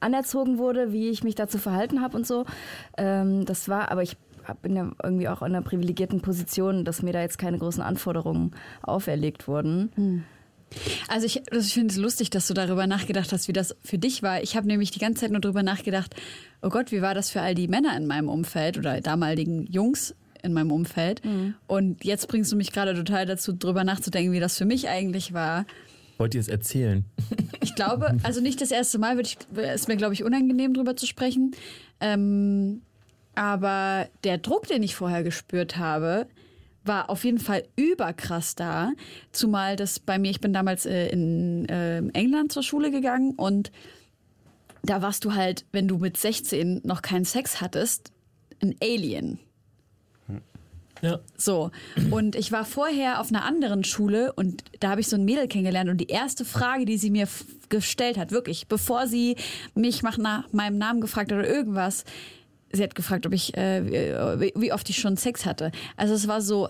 anerzogen 0.00 0.58
wurde, 0.58 0.92
wie 0.92 1.08
ich 1.08 1.24
mich 1.24 1.34
dazu 1.34 1.58
verhalten 1.58 2.02
habe 2.02 2.16
und 2.16 2.26
so. 2.26 2.44
Ähm, 2.96 3.44
das 3.46 3.68
war, 3.68 3.90
aber 3.90 4.02
ich 4.02 4.16
bin 4.62 4.76
ja 4.76 4.90
irgendwie 5.02 5.28
auch 5.28 5.40
in 5.40 5.46
einer 5.46 5.62
privilegierten 5.62 6.20
Position, 6.20 6.84
dass 6.84 7.02
mir 7.02 7.12
da 7.12 7.20
jetzt 7.20 7.38
keine 7.38 7.58
großen 7.58 7.82
Anforderungen 7.82 8.52
auferlegt 8.82 9.48
wurden. 9.48 10.24
Also 11.08 11.26
ich, 11.26 11.42
das- 11.50 11.66
ich 11.66 11.74
finde 11.74 11.92
es 11.92 11.96
lustig, 11.96 12.30
dass 12.30 12.46
du 12.46 12.54
darüber 12.54 12.86
nachgedacht 12.86 13.32
hast, 13.32 13.48
wie 13.48 13.52
das 13.52 13.74
für 13.82 13.98
dich 13.98 14.22
war. 14.22 14.42
Ich 14.42 14.56
habe 14.56 14.66
nämlich 14.66 14.90
die 14.90 14.98
ganze 14.98 15.22
Zeit 15.22 15.30
nur 15.32 15.40
darüber 15.40 15.62
nachgedacht, 15.62 16.14
oh 16.62 16.68
Gott, 16.68 16.92
wie 16.92 17.02
war 17.02 17.14
das 17.14 17.30
für 17.30 17.40
all 17.40 17.54
die 17.54 17.66
Männer 17.68 17.96
in 17.96 18.06
meinem 18.06 18.28
Umfeld 18.28 18.76
oder 18.78 19.00
damaligen 19.00 19.66
Jungs 19.66 20.14
in 20.46 20.52
meinem 20.52 20.72
Umfeld. 20.72 21.20
Und 21.66 22.04
jetzt 22.04 22.28
bringst 22.28 22.50
du 22.52 22.56
mich 22.56 22.72
gerade 22.72 22.94
total 22.94 23.26
dazu, 23.26 23.52
drüber 23.52 23.84
nachzudenken, 23.84 24.32
wie 24.32 24.40
das 24.40 24.56
für 24.56 24.64
mich 24.64 24.88
eigentlich 24.88 25.32
war. 25.34 25.66
Wollt 26.18 26.34
ihr 26.34 26.40
es 26.40 26.48
erzählen? 26.48 27.04
Ich 27.62 27.74
glaube, 27.74 28.16
also 28.22 28.40
nicht 28.40 28.60
das 28.60 28.70
erste 28.70 28.96
Mal, 28.98 29.16
würde 29.16 29.28
ich, 29.28 29.36
ist 29.74 29.88
mir, 29.88 29.96
glaube 29.96 30.14
ich, 30.14 30.22
unangenehm, 30.22 30.72
drüber 30.72 30.96
zu 30.96 31.04
sprechen. 31.04 31.50
Ähm, 32.00 32.80
aber 33.34 34.08
der 34.24 34.38
Druck, 34.38 34.68
den 34.68 34.82
ich 34.84 34.94
vorher 34.94 35.24
gespürt 35.24 35.76
habe, 35.76 36.26
war 36.84 37.10
auf 37.10 37.24
jeden 37.24 37.38
Fall 37.38 37.64
überkrass 37.74 38.54
da. 38.54 38.92
Zumal 39.32 39.76
das 39.76 39.98
bei 39.98 40.18
mir, 40.18 40.30
ich 40.30 40.40
bin 40.40 40.52
damals 40.52 40.86
äh, 40.86 41.08
in 41.08 41.68
äh, 41.68 41.98
England 42.14 42.52
zur 42.52 42.62
Schule 42.62 42.90
gegangen 42.90 43.34
und 43.36 43.72
da 44.82 45.02
warst 45.02 45.24
du 45.24 45.34
halt, 45.34 45.66
wenn 45.72 45.88
du 45.88 45.98
mit 45.98 46.16
16 46.16 46.82
noch 46.84 47.02
keinen 47.02 47.24
Sex 47.24 47.60
hattest, 47.60 48.12
ein 48.62 48.76
Alien. 48.80 49.38
Ja. 51.02 51.18
So. 51.36 51.70
Und 52.10 52.36
ich 52.36 52.52
war 52.52 52.64
vorher 52.64 53.20
auf 53.20 53.28
einer 53.28 53.44
anderen 53.44 53.84
Schule 53.84 54.32
und 54.32 54.64
da 54.80 54.90
habe 54.90 55.00
ich 55.00 55.08
so 55.08 55.16
ein 55.16 55.24
Mädel 55.24 55.46
kennengelernt 55.48 55.90
und 55.90 55.98
die 55.98 56.08
erste 56.08 56.44
Frage, 56.44 56.84
die 56.86 56.96
sie 56.96 57.10
mir 57.10 57.28
gestellt 57.68 58.16
hat, 58.16 58.30
wirklich, 58.30 58.66
bevor 58.68 59.06
sie 59.06 59.36
mich 59.74 60.02
nach 60.02 60.16
na- 60.18 60.44
meinem 60.52 60.78
Namen 60.78 61.00
gefragt 61.00 61.32
hat 61.32 61.38
oder 61.38 61.48
irgendwas, 61.48 62.04
sie 62.72 62.82
hat 62.82 62.94
gefragt, 62.94 63.26
ob 63.26 63.32
ich, 63.32 63.56
äh, 63.56 64.40
wie 64.54 64.72
oft 64.72 64.88
ich 64.88 64.98
schon 64.98 65.16
Sex 65.16 65.44
hatte. 65.44 65.70
Also 65.96 66.14
es 66.14 66.28
war 66.28 66.40
so 66.40 66.68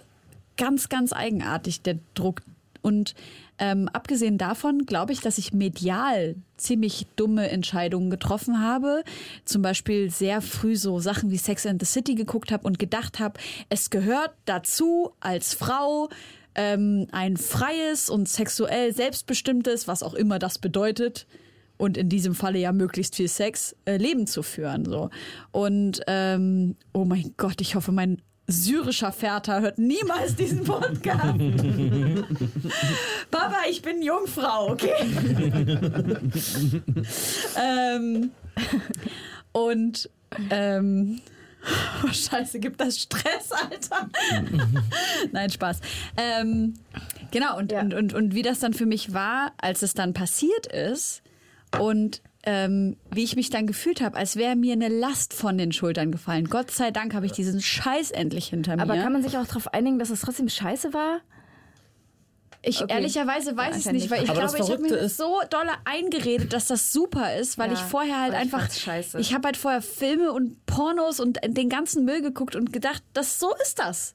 ganz, 0.57 0.89
ganz 0.89 1.12
eigenartig, 1.12 1.83
der 1.83 1.99
Druck. 2.14 2.43
Und 2.83 3.14
ähm, 3.59 3.88
abgesehen 3.92 4.38
davon 4.38 4.86
glaube 4.86 5.12
ich, 5.12 5.20
dass 5.20 5.38
ich 5.38 5.52
medial 5.52 6.36
ziemlich 6.57 7.07
dumme 7.16 7.50
Entscheidungen 7.50 8.11
getroffen 8.11 8.61
habe. 8.61 9.02
Zum 9.44 9.62
Beispiel 9.62 10.11
sehr 10.11 10.40
früh 10.40 10.76
so 10.76 10.98
Sachen 10.98 11.30
wie 11.30 11.38
Sex 11.38 11.66
and 11.66 11.80
the 11.80 11.86
City 11.86 12.14
geguckt 12.14 12.52
habe 12.52 12.66
und 12.66 12.78
gedacht 12.78 13.18
habe, 13.18 13.38
es 13.68 13.90
gehört 13.90 14.32
dazu 14.44 15.12
als 15.20 15.54
Frau 15.54 16.09
ähm, 16.54 17.07
ein 17.12 17.36
freies 17.36 18.11
und 18.11 18.28
sexuell 18.28 18.94
selbstbestimmtes, 18.94 19.86
was 19.86 20.02
auch 20.02 20.14
immer 20.14 20.38
das 20.38 20.59
bedeutet, 20.59 21.26
und 21.78 21.98
in 21.98 22.09
diesem 22.09 22.34
Falle 22.34 22.59
ja 22.59 22.72
möglichst 22.72 23.16
viel 23.16 23.28
Sex, 23.28 23.76
äh, 23.84 23.98
Leben 23.98 24.26
zu 24.26 24.42
führen. 24.42 24.86
So. 24.86 25.11
Und 25.52 26.00
ähm, 26.07 26.76
oh 26.94 27.04
mein 27.04 27.34
Gott, 27.36 27.61
ich 27.61 27.74
hoffe, 27.74 27.92
mein 27.92 28.22
syrischer 28.47 29.12
Vater 29.12 29.61
hört 29.61 29.78
niemals 29.78 30.36
diesen 30.36 30.64
Podcast. 30.64 31.38
Papa, 33.30 33.57
ich 33.68 33.82
bin 33.82 34.03
Jungfrau, 34.03 34.70
okay? 34.70 34.92
ähm, 37.61 38.30
und 39.53 40.09
ähm, 40.51 41.20
oh, 42.05 42.09
Scheiße, 42.12 42.61
gibt 42.61 42.80
das 42.80 42.99
Stress, 42.99 43.51
Alter? 43.53 44.09
Nein, 45.32 45.51
Spaß. 45.51 45.80
Ähm, 46.16 46.74
genau, 47.30 47.59
und, 47.59 47.72
Ja. 47.72 47.80
und, 47.80 47.94
und, 47.94 48.14
und 48.14 48.34
wie 48.34 48.42
das 48.42 48.61
dann 48.61 48.74
für 48.74 48.86
mich 48.86 49.12
war, 49.12 49.53
als 49.59 49.82
es 49.82 49.94
dann 49.94 50.12
passiert 50.14 50.66
ist 50.66 51.22
und 51.78 52.22
ähm, 52.47 52.97
wie 53.11 53.24
ich 53.24 53.36
mich 53.36 53.51
dann 53.51 53.66
gefühlt 53.66 54.01
habe, 54.01 54.16
als 54.16 54.36
wäre 54.36 54.57
mir 54.57 54.72
eine 54.72 54.88
Last 54.88 55.34
von 55.34 55.59
den 55.59 55.72
Schultern 55.72 56.12
gefallen. 56.12 56.47
Gott 56.49 56.70
sei 56.70 56.90
Dank 56.92 57.12
habe 57.12 57.26
ich 57.26 57.32
diesen 57.32 57.61
Scheiß 57.61 58.12
endlich 58.12 58.47
hinter 58.49 58.76
mir. 58.76 58.82
Aber 58.82 58.97
kann 58.97 59.12
man 59.12 59.22
sich 59.22 59.36
auch 59.36 59.47
darauf 59.47 59.74
einigen, 59.74 59.99
dass 59.99 60.11
es 60.11 60.20
trotzdem 60.22 60.49
scheiße 60.49 60.94
war? 60.94 61.20
Ich 62.62 62.82
Okay. 62.82 62.94
ehrlicherweise 62.94 63.57
weiß 63.57 63.76
ich 63.76 63.86
es 63.86 63.92
nicht, 63.92 64.11
weil 64.11 64.24
ich 64.24 64.30
Aber 64.30 64.40
glaube, 64.40 64.59
ich 64.59 64.70
habe 64.70 64.82
mir 64.82 64.97
ist- 64.97 65.16
so 65.18 65.40
dolle 65.51 65.70
eingeredet, 65.84 66.53
dass 66.53 66.66
das 66.66 66.92
super 66.92 67.36
ist, 67.36 67.59
weil 67.59 67.68
Ja, 67.70 67.74
ich 67.74 67.80
vorher 67.80 68.20
halt 68.20 68.32
ich 68.32 68.38
einfach 68.38 68.70
scheiße. 68.72 69.18
ich 69.20 69.34
habe 69.34 69.47
halt 69.47 69.57
vorher 69.57 69.82
Filme 69.82 70.32
und 70.32 70.64
Pornos 70.66 71.20
und 71.20 71.38
den 71.47 71.68
ganzen 71.68 72.05
Müll 72.05 72.22
geguckt 72.22 72.57
und 72.57 72.72
gedacht, 72.72 73.03
das 73.12 73.38
so 73.38 73.53
ist 73.62 73.78
das. 73.78 74.14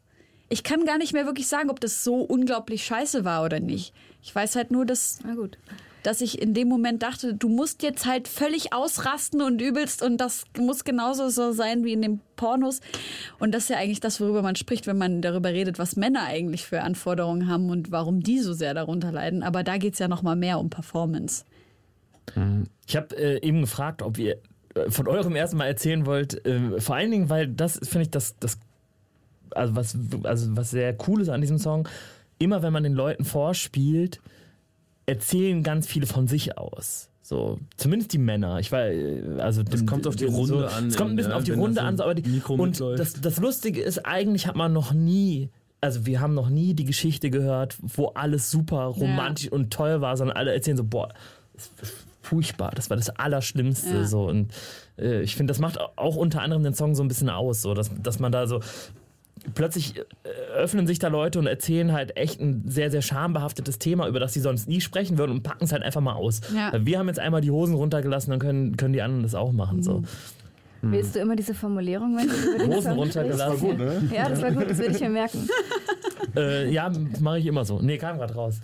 Ich 0.50 0.64
kann 0.64 0.84
gar 0.86 0.98
nicht 0.98 1.14
mehr 1.14 1.26
wirklich 1.26 1.48
sagen, 1.48 1.70
ob 1.70 1.80
das 1.80 2.04
so 2.04 2.16
unglaublich 2.16 2.84
scheiße 2.86 3.24
war 3.24 3.44
oder 3.46 3.62
nicht. 3.62 3.94
Ich 4.22 4.36
weiß 4.36 4.58
halt 4.58 4.70
nur, 4.72 4.86
dass 4.86 5.20
Na 5.24 5.36
gut. 5.36 5.58
Dass 6.04 6.22
ich 6.22 6.42
in 6.42 6.54
dem 6.54 6.68
Moment 6.68 7.04
dachte, 7.04 7.34
du 7.34 7.50
musst 7.50 7.84
jetzt 7.84 8.06
halt 8.06 8.28
völlig 8.28 8.74
ausrasten 8.74 9.42
und 9.42 9.62
übelst 9.62 10.02
und 10.02 10.18
das 10.18 10.46
muss 10.58 10.84
genauso 10.84 11.30
so 11.30 11.52
sein 11.52 11.84
wie 11.84 11.94
in 11.94 12.02
den 12.02 12.22
Pornos. 12.36 12.82
Und 13.40 13.54
das 13.54 13.64
ist 13.64 13.70
ja 13.70 13.78
eigentlich 13.78 14.00
das, 14.00 14.20
worüber 14.20 14.42
man 14.42 14.56
spricht, 14.56 14.88
wenn 14.88 14.98
man 14.98 15.22
darüber 15.22 15.50
redet, 15.50 15.80
was 15.80 15.96
Männer 15.96 16.24
eigentlich 16.24 16.66
für 16.66 16.82
Anforderungen 16.82 17.48
haben 17.48 17.70
und 17.70 17.92
warum 17.92 18.22
die 18.22 18.40
so 18.40 18.54
sehr 18.54 18.74
darunter 18.74 19.12
leiden. 19.12 19.44
Aber 19.44 19.64
da 19.64 19.78
geht's 19.78 20.00
ja 20.00 20.08
noch 20.08 20.22
mal 20.22 20.36
mehr 20.36 20.60
um 20.60 20.70
Performance. 20.70 21.46
Ich 22.88 22.96
habe 22.96 23.16
äh, 23.18 23.46
eben 23.46 23.62
gefragt, 23.62 24.02
ob 24.02 24.18
ihr 24.18 24.38
äh, 24.76 24.90
von 24.90 25.08
eurem 25.08 25.36
ersten 25.36 25.58
Mal 25.58 25.68
erzählen 25.68 26.06
wollt. 26.06 26.46
Äh, 26.46 26.80
vor 26.80 26.96
allen 26.96 27.12
Dingen, 27.12 27.30
weil 27.30 27.48
das 27.48 27.80
finde 27.84 28.04
ich 28.04 28.10
das, 28.10 28.38
das 28.40 28.58
also 29.54 29.76
was, 29.76 29.98
also 30.24 30.56
was 30.56 30.72
sehr 30.72 30.96
cool 31.08 31.22
ist 31.22 31.30
an 31.30 31.42
diesem 31.42 31.58
Song. 31.58 31.88
Immer 32.40 32.64
wenn 32.64 32.74
man 32.74 32.84
den 32.84 32.94
Leuten 32.94 33.26
vorspielt, 33.26 34.22
erzählen 35.06 35.64
ganz 35.64 35.88
viele 35.88 36.06
von 36.06 36.28
sich 36.28 36.58
aus. 36.58 37.10
So, 37.24 37.60
zumindest 37.78 38.12
die 38.14 38.18
Männer. 38.18 38.60
Ich 38.60 38.72
war, 38.72 38.86
äh, 38.88 39.22
also 39.40 39.64
Das 39.64 39.80
dem- 39.82 39.86
kommt 39.86 40.06
auf 40.08 40.16
die 40.16 40.26
Runde 40.26 40.46
so, 40.48 40.66
an, 40.66 40.88
Es 40.88 40.98
kommt 40.98 41.12
ein 41.12 41.16
bisschen 41.16 41.32
ja, 41.32 41.38
auf 41.38 41.44
die 41.44 41.52
Runde 41.52 41.76
das 41.76 41.84
so 41.84 41.88
an, 41.88 41.98
so, 41.98 42.04
aber 42.04 42.16
die, 42.16 42.30
Mikro 42.30 42.54
und 42.56 42.72
mitläuft. 42.72 43.00
das, 43.00 43.14
das 43.14 43.38
Lustige 43.38 43.82
ist, 43.82 44.06
eigentlich 44.06 44.48
hat 44.48 44.56
man 44.56 44.74
noch 44.74 44.92
nie, 44.92 45.50
also 45.80 46.06
wir 46.06 46.20
haben 46.20 46.34
noch 46.34 46.50
nie 46.50 46.74
die 46.74 46.84
Geschichte 46.86 47.30
gehört, 47.30 47.78
wo 47.82 48.08
alles 48.08 48.52
super 48.52 48.84
romantisch 48.86 49.50
und 49.52 49.72
toll 49.72 50.02
war, 50.02 50.18
sondern 50.18 50.36
alle 50.36 50.54
erzählen 50.54 50.78
so, 50.78 50.84
boah, 50.84 51.10
das 51.54 51.70
ist 51.82 51.94
furchtbar, 52.22 52.72
das 52.76 52.90
war 52.90 52.98
das 52.98 53.10
Allerschlimmste. 53.10 53.90
Ja. 53.94 54.04
So. 54.06 54.26
Und 54.28 54.52
äh, 54.98 55.22
ich 55.22 55.36
finde, 55.36 55.52
das 55.52 55.60
macht 55.60 55.80
auch 55.80 56.16
unter 56.18 56.42
anderem 56.42 56.64
den 56.64 56.74
Song 56.74 56.96
so 56.96 57.04
ein 57.04 57.08
bisschen 57.08 57.30
aus, 57.30 57.62
so, 57.62 57.74
dass, 57.74 57.90
dass 58.02 58.20
man 58.20 58.32
da 58.32 58.46
so 58.46 58.60
plötzlich 59.54 59.98
äh, 59.98 60.04
öffnen 60.54 60.88
sich 60.88 61.00
da 61.00 61.08
Leute 61.08 61.40
und 61.40 61.48
erzählen 61.48 61.92
halt 61.92 62.18
echt 62.18 62.40
ein 62.40 62.64
sehr, 62.68 62.92
sehr 62.92 63.02
schambehaftetes 63.02 63.80
Thema, 63.80 64.08
über 64.08 64.20
das 64.20 64.34
sie 64.34 64.40
sonst 64.40 64.68
nie 64.68 64.82
sprechen 64.82 65.18
würden 65.18 65.32
und 65.32 65.44
packen 65.44 65.64
es 65.64 65.72
halt 65.72 65.84
einfach 65.84 66.02
mal 66.02 66.14
aus. 66.14 66.42
Ja. 66.56 66.74
Wir 66.86 67.00
haben 67.00 67.08
jetzt 67.08 67.20
einmal 67.20 67.42
die 67.42 67.52
Hosen 67.52 67.76
runtergelassen, 67.76 68.32
dann 68.32 68.40
können, 68.40 68.78
können 68.78 68.94
die 68.94 69.02
anderen 69.02 69.24
das 69.24 69.36
auch 69.36 69.52
machen. 69.52 69.84
So. 69.84 70.04
Wählst 70.84 71.16
du 71.16 71.20
immer 71.20 71.36
diese 71.36 71.54
Formulierung, 71.54 72.18
wenn 72.18 72.28
du 72.28 72.34
über 72.34 72.58
den 72.58 72.74
Hosen 72.74 72.82
Song 72.82 72.98
runtergelassen. 72.98 73.60
Gut, 73.60 73.78
ne? 73.78 74.10
Ja, 74.14 74.30
das 74.30 74.42
war 74.42 74.52
gut, 74.52 74.70
das 74.70 74.78
würde 74.80 74.92
ich 74.96 75.02
mir 75.02 75.10
merken. 75.10 75.48
Äh, 76.34 76.72
ja, 76.72 76.90
mache 77.20 77.40
ich 77.40 77.46
immer 77.46 77.66
so. 77.66 77.82
Nee, 77.82 77.98
kam 77.98 78.18
gerade 78.18 78.34
raus. 78.34 78.62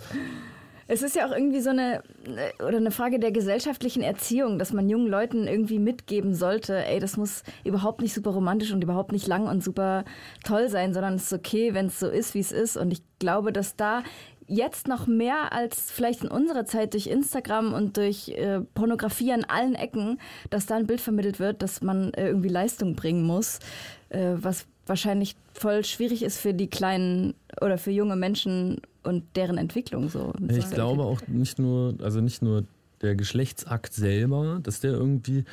Es 0.90 1.02
ist 1.02 1.14
ja 1.14 1.26
auch 1.28 1.32
irgendwie 1.32 1.60
so 1.60 1.70
eine 1.70 2.02
äh, 2.24 2.62
oder 2.64 2.78
eine 2.78 2.90
Frage 2.90 3.20
der 3.20 3.30
gesellschaftlichen 3.30 4.02
Erziehung, 4.02 4.58
dass 4.58 4.72
man 4.72 4.88
jungen 4.88 5.06
Leuten 5.06 5.46
irgendwie 5.46 5.78
mitgeben 5.78 6.34
sollte, 6.34 6.84
ey, 6.84 6.98
das 6.98 7.18
muss 7.18 7.42
überhaupt 7.62 8.00
nicht 8.00 8.14
super 8.14 8.30
romantisch 8.30 8.72
und 8.72 8.82
überhaupt 8.82 9.12
nicht 9.12 9.26
lang 9.26 9.46
und 9.46 9.62
super 9.62 10.04
toll 10.44 10.68
sein, 10.70 10.94
sondern 10.94 11.14
es 11.14 11.24
ist 11.24 11.32
okay, 11.34 11.74
wenn 11.74 11.86
es 11.86 12.00
so 12.00 12.08
ist, 12.08 12.34
wie 12.34 12.40
es 12.40 12.52
ist. 12.52 12.78
Und 12.78 12.90
ich 12.90 13.02
glaube, 13.18 13.52
dass 13.52 13.76
da 13.76 14.02
jetzt 14.46 14.88
noch 14.88 15.06
mehr 15.06 15.52
als 15.52 15.90
vielleicht 15.90 16.24
in 16.24 16.30
unserer 16.30 16.64
Zeit 16.64 16.94
durch 16.94 17.06
Instagram 17.06 17.74
und 17.74 17.98
durch 17.98 18.30
äh, 18.30 18.60
Pornografie 18.74 19.32
an 19.32 19.44
allen 19.44 19.74
Ecken, 19.74 20.18
dass 20.48 20.64
da 20.64 20.76
ein 20.76 20.86
Bild 20.86 21.02
vermittelt 21.02 21.38
wird, 21.38 21.60
dass 21.60 21.82
man 21.82 22.14
äh, 22.14 22.28
irgendwie 22.28 22.48
Leistung 22.48 22.96
bringen 22.96 23.24
muss, 23.24 23.58
äh, 24.08 24.32
was 24.36 24.66
wahrscheinlich 24.86 25.36
voll 25.52 25.84
schwierig 25.84 26.22
ist 26.22 26.38
für 26.38 26.54
die 26.54 26.70
kleinen 26.70 27.34
oder 27.60 27.76
für 27.76 27.90
junge 27.90 28.16
Menschen 28.16 28.80
und 29.08 29.24
deren 29.36 29.58
Entwicklung 29.58 30.08
so. 30.08 30.32
Ich 30.48 30.70
glaube 30.70 31.02
auch 31.02 31.26
nicht 31.26 31.58
nur, 31.58 31.94
also 32.02 32.20
nicht 32.20 32.42
nur 32.42 32.64
der 33.00 33.16
Geschlechtsakt 33.16 33.92
selber, 33.92 34.60
dass 34.62 34.80
der 34.80 34.92
irgendwie 34.92 35.44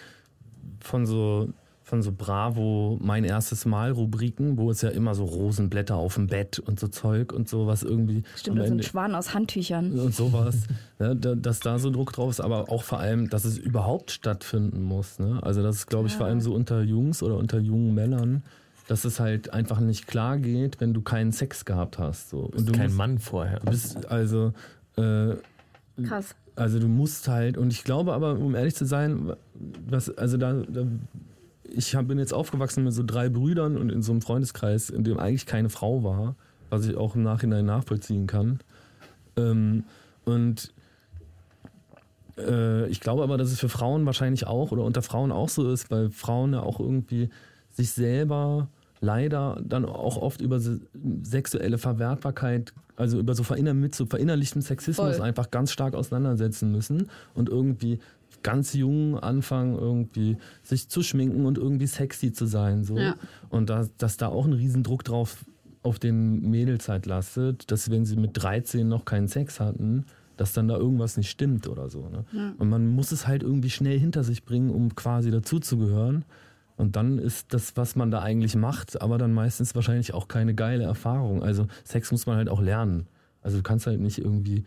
von 0.79 1.05
so 1.05 1.49
von 1.83 2.01
so 2.01 2.11
Bravo 2.11 2.97
mein 2.99 3.23
erstes 3.23 3.65
Mal 3.65 3.91
Rubriken, 3.91 4.57
wo 4.57 4.71
es 4.71 4.81
ja 4.81 4.89
immer 4.89 5.13
so 5.13 5.23
Rosenblätter 5.23 5.95
auf 5.95 6.15
dem 6.15 6.25
Bett 6.25 6.57
und 6.57 6.79
so 6.79 6.87
Zeug 6.87 7.31
und 7.31 7.47
so 7.47 7.67
was 7.67 7.83
irgendwie 7.83 8.23
Stimmt, 8.35 8.59
und 8.59 8.67
so 8.67 8.73
ein 8.73 8.81
Schwan 8.81 9.13
aus 9.13 9.35
Handtüchern. 9.35 9.97
und 9.99 10.15
sowas, 10.15 10.63
ne, 10.97 11.15
da, 11.15 11.35
dass 11.35 11.59
da 11.59 11.77
so 11.77 11.91
Druck 11.91 12.11
drauf 12.11 12.31
ist, 12.31 12.39
aber 12.39 12.71
auch 12.71 12.81
vor 12.81 12.99
allem, 12.99 13.29
dass 13.29 13.45
es 13.45 13.59
überhaupt 13.59 14.09
stattfinden 14.09 14.81
muss. 14.81 15.19
Ne? 15.19 15.39
Also 15.43 15.61
das 15.61 15.75
ist, 15.75 15.87
glaube 15.87 16.07
ich, 16.07 16.15
vor 16.15 16.25
allem 16.25 16.41
so 16.41 16.55
unter 16.55 16.81
Jungs 16.81 17.21
oder 17.21 17.37
unter 17.37 17.59
jungen 17.59 17.93
Männern, 17.93 18.41
dass 18.87 19.05
es 19.05 19.19
halt 19.19 19.51
einfach 19.51 19.79
nicht 19.79 20.07
klar 20.07 20.37
geht, 20.37 20.79
wenn 20.79 20.93
du 20.93 21.01
keinen 21.01 21.31
Sex 21.31 21.65
gehabt 21.65 21.97
hast. 21.97 22.29
So. 22.29 22.39
Und 22.39 22.67
du 22.67 22.73
Kein 22.73 22.87
musst, 22.87 22.97
Mann 22.97 23.19
vorher. 23.19 23.59
Du 23.59 23.71
bist 23.71 24.05
also 24.07 24.53
äh, 24.97 25.35
Krass. 26.03 26.35
also 26.55 26.79
du 26.79 26.87
musst 26.87 27.27
halt, 27.27 27.57
und 27.57 27.71
ich 27.71 27.83
glaube 27.83 28.13
aber, 28.13 28.37
um 28.37 28.55
ehrlich 28.55 28.75
zu 28.75 28.85
sein, 28.85 29.33
was, 29.87 30.15
also 30.17 30.37
da, 30.37 30.53
da 30.53 30.85
ich 31.63 31.95
hab, 31.95 32.07
bin 32.07 32.19
jetzt 32.19 32.33
aufgewachsen 32.33 32.83
mit 32.83 32.93
so 32.93 33.03
drei 33.03 33.29
Brüdern 33.29 33.77
und 33.77 33.91
in 33.91 34.01
so 34.03 34.11
einem 34.11 34.21
Freundeskreis, 34.21 34.89
in 34.89 35.03
dem 35.03 35.17
eigentlich 35.17 35.45
keine 35.45 35.69
Frau 35.69 36.03
war, 36.03 36.35
was 36.69 36.85
ich 36.85 36.95
auch 36.95 37.15
im 37.15 37.23
Nachhinein 37.23 37.65
nachvollziehen 37.65 38.27
kann. 38.27 38.59
Ähm, 39.35 39.83
und 40.25 40.73
äh, 42.37 42.87
ich 42.87 42.99
glaube 42.99 43.23
aber, 43.23 43.37
dass 43.37 43.51
es 43.51 43.59
für 43.59 43.69
Frauen 43.69 44.05
wahrscheinlich 44.05 44.45
auch 44.45 44.71
oder 44.71 44.83
unter 44.83 45.01
Frauen 45.01 45.31
auch 45.31 45.49
so 45.49 45.71
ist, 45.71 45.89
weil 45.89 46.11
Frauen 46.11 46.53
ja 46.53 46.61
auch 46.61 46.79
irgendwie 46.79 47.29
sich 47.71 47.91
selber 47.91 48.67
leider 49.01 49.61
dann 49.63 49.85
auch 49.85 50.17
oft 50.17 50.41
über 50.41 50.59
se- 50.59 50.81
sexuelle 51.23 51.77
Verwertbarkeit, 51.77 52.73
also 52.95 53.19
über 53.19 53.35
so 53.35 53.43
verinner 53.43 53.73
mit 53.73 53.93
so 53.95 54.05
verinnerlichtem 54.05 54.61
Sexismus 54.61 55.17
Voll. 55.17 55.25
einfach 55.25 55.51
ganz 55.51 55.71
stark 55.71 55.95
auseinandersetzen 55.95 56.71
müssen 56.71 57.09
und 57.33 57.49
irgendwie 57.49 57.99
ganz 58.43 58.73
jung 58.73 59.17
anfangen, 59.19 59.77
irgendwie 59.77 60.37
sich 60.63 60.87
zu 60.89 61.01
schminken 61.01 61.45
und 61.45 61.57
irgendwie 61.57 61.87
sexy 61.87 62.31
zu 62.31 62.45
sein. 62.45 62.83
So. 62.83 62.97
Ja. 62.97 63.15
Und 63.49 63.69
da, 63.69 63.87
dass 63.97 64.17
da 64.17 64.27
auch 64.27 64.45
ein 64.45 64.53
Riesendruck 64.53 65.03
drauf 65.03 65.45
auf 65.81 65.99
den 65.99 66.41
Mädels 66.49 66.87
halt 66.89 67.05
lastet, 67.05 67.71
dass 67.71 67.89
wenn 67.91 68.05
sie 68.05 68.15
mit 68.15 68.31
13 68.33 68.87
noch 68.87 69.05
keinen 69.05 69.27
Sex 69.27 69.59
hatten, 69.59 70.05
dass 70.37 70.51
dann 70.53 70.67
da 70.67 70.77
irgendwas 70.77 71.15
nicht 71.17 71.29
stimmt 71.29 71.67
oder 71.67 71.89
so. 71.89 72.09
Ne? 72.09 72.53
Und 72.57 72.69
man 72.69 72.87
muss 72.87 73.11
es 73.11 73.25
halt 73.27 73.41
irgendwie 73.41 73.69
schnell 73.69 73.97
hinter 73.99 74.23
sich 74.23 74.43
bringen, 74.43 74.69
um 74.69 74.93
quasi 74.95 75.31
dazuzugehören. 75.31 76.25
Und 76.77 76.95
dann 76.95 77.17
ist 77.19 77.53
das, 77.53 77.77
was 77.77 77.95
man 77.95 78.11
da 78.11 78.21
eigentlich 78.21 78.55
macht, 78.55 79.01
aber 79.01 79.17
dann 79.17 79.33
meistens 79.33 79.75
wahrscheinlich 79.75 80.13
auch 80.13 80.27
keine 80.27 80.53
geile 80.53 80.83
Erfahrung. 80.83 81.41
Also 81.41 81.67
Sex 81.83 82.11
muss 82.11 82.25
man 82.25 82.35
halt 82.35 82.49
auch 82.49 82.61
lernen. 82.61 83.07
Also 83.41 83.57
du 83.57 83.63
kannst 83.63 83.87
halt 83.87 84.01
nicht 84.01 84.17
irgendwie 84.17 84.65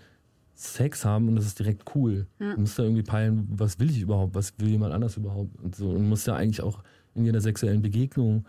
Sex 0.54 1.04
haben 1.04 1.28
und 1.28 1.36
das 1.36 1.46
ist 1.46 1.59
direkt 1.59 1.84
cool. 1.94 2.26
Du 2.38 2.61
musst 2.61 2.78
da 2.78 2.82
irgendwie 2.82 3.02
peilen, 3.02 3.46
was 3.50 3.78
will 3.78 3.90
ich 3.90 4.00
überhaupt, 4.00 4.34
was 4.34 4.54
will 4.59 4.68
jemand 4.68 4.94
anders 4.94 5.16
überhaupt 5.16 5.61
und 5.62 5.76
so. 5.76 5.90
Und 5.90 6.09
musst 6.09 6.26
ja 6.26 6.34
eigentlich 6.34 6.62
auch 6.62 6.82
in 7.14 7.24
jeder 7.24 7.40
sexuellen 7.40 7.82
Begegnung 7.82 8.44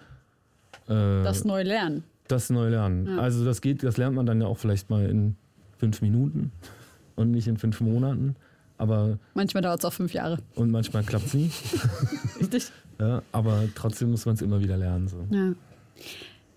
äh, 0.87 1.23
Das 1.23 1.43
neu 1.43 1.63
lernen. 1.63 2.03
Das 2.27 2.49
neu 2.49 2.69
lernen. 2.69 3.07
Ja. 3.07 3.17
Also 3.17 3.43
das 3.43 3.61
geht, 3.61 3.83
das 3.83 3.97
lernt 3.97 4.15
man 4.15 4.25
dann 4.25 4.39
ja 4.41 4.47
auch 4.47 4.57
vielleicht 4.57 4.89
mal 4.89 5.05
in 5.05 5.35
fünf 5.77 6.01
Minuten 6.01 6.51
und 7.15 7.31
nicht 7.31 7.47
in 7.47 7.57
fünf 7.57 7.81
Monaten. 7.81 8.35
Aber 8.79 9.19
Manchmal 9.35 9.61
dauert 9.61 9.79
es 9.79 9.85
auch 9.85 9.93
fünf 9.93 10.13
Jahre. 10.13 10.39
und 10.55 10.71
manchmal 10.71 11.03
klappt 11.03 11.27
es 11.27 11.33
nie. 11.35 11.51
Richtig? 12.39 12.71
Ja, 12.99 13.21
aber 13.31 13.63
trotzdem 13.75 14.09
muss 14.11 14.25
man 14.25 14.33
es 14.35 14.41
immer 14.41 14.59
wieder 14.61 14.77
lernen. 14.77 15.07
So. 15.07 15.17
Ja. 15.29 15.53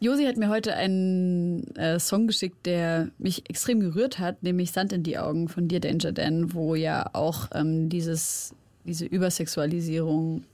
Josi 0.00 0.24
hat 0.24 0.36
mir 0.36 0.48
heute 0.48 0.74
einen 0.74 1.76
äh, 1.76 2.00
Song 2.00 2.26
geschickt, 2.26 2.64
der 2.66 3.08
mich 3.18 3.48
extrem 3.50 3.78
gerührt 3.80 4.18
hat, 4.18 4.42
nämlich 4.42 4.72
Sand 4.72 4.92
in 4.92 5.02
die 5.04 5.18
Augen 5.18 5.48
von 5.48 5.68
dir, 5.68 5.78
Danger 5.80 6.10
Dan, 6.12 6.54
wo 6.54 6.74
ja 6.74 7.10
auch 7.12 7.48
ähm, 7.54 7.88
dieses, 7.88 8.54
diese 8.84 9.04
Übersexualisierung 9.04 10.44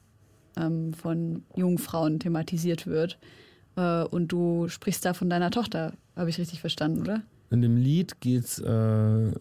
ähm, 0.57 0.93
von 0.93 1.45
jungen 1.57 1.79
Frauen 1.79 2.19
thematisiert 2.21 2.87
wird. 2.87 3.19
Äh, 3.77 4.05
und 4.05 4.29
du 4.33 4.69
sprichst 4.69 5.05
da 5.05 5.15
von 5.15 5.31
deiner 5.31 5.51
Tochter, 5.51 5.95
habe 6.17 6.29
ich 6.31 6.39
richtig 6.39 6.61
verstanden, 6.61 7.01
oder? 7.01 7.23
In 7.51 7.63
dem 7.63 7.77
Lied 7.79 8.21
geht's, 8.21 8.59
äh, 8.59 8.71
mh, 8.71 9.33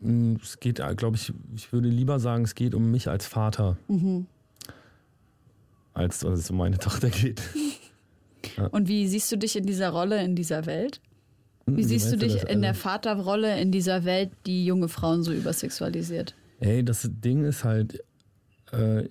es 0.00 0.60
geht, 0.60 0.80
glaube 0.96 1.16
ich, 1.16 1.32
ich 1.56 1.72
würde 1.72 1.88
lieber 1.88 2.20
sagen, 2.20 2.44
es 2.44 2.54
geht 2.54 2.74
um 2.74 2.90
mich 2.90 3.08
als 3.08 3.26
Vater, 3.26 3.76
Mhm. 3.88 4.26
als 5.94 6.20
dass 6.20 6.38
es 6.38 6.50
um 6.50 6.56
meine 6.56 6.78
Tochter 6.78 7.10
geht. 7.10 7.42
Und 8.70 8.88
wie 8.88 9.06
siehst 9.08 9.30
du 9.32 9.36
dich 9.36 9.56
in 9.56 9.66
dieser 9.66 9.90
Rolle, 9.90 10.22
in 10.22 10.34
dieser 10.36 10.66
Welt? 10.66 11.00
Wie 11.66 11.84
siehst 11.84 12.10
du 12.12 12.16
dich 12.16 12.34
das? 12.34 12.44
in 12.44 12.60
der 12.62 12.70
Also- 12.70 12.80
Vaterrolle 12.82 13.60
in 13.60 13.70
dieser 13.72 14.04
Welt, 14.04 14.30
die 14.46 14.64
junge 14.64 14.88
Frauen 14.88 15.22
so 15.22 15.32
übersexualisiert? 15.32 16.34
Ey, 16.60 16.82
das 16.84 17.08
Ding 17.10 17.44
ist 17.44 17.62
halt, 17.64 17.94
äh, 17.94 18.02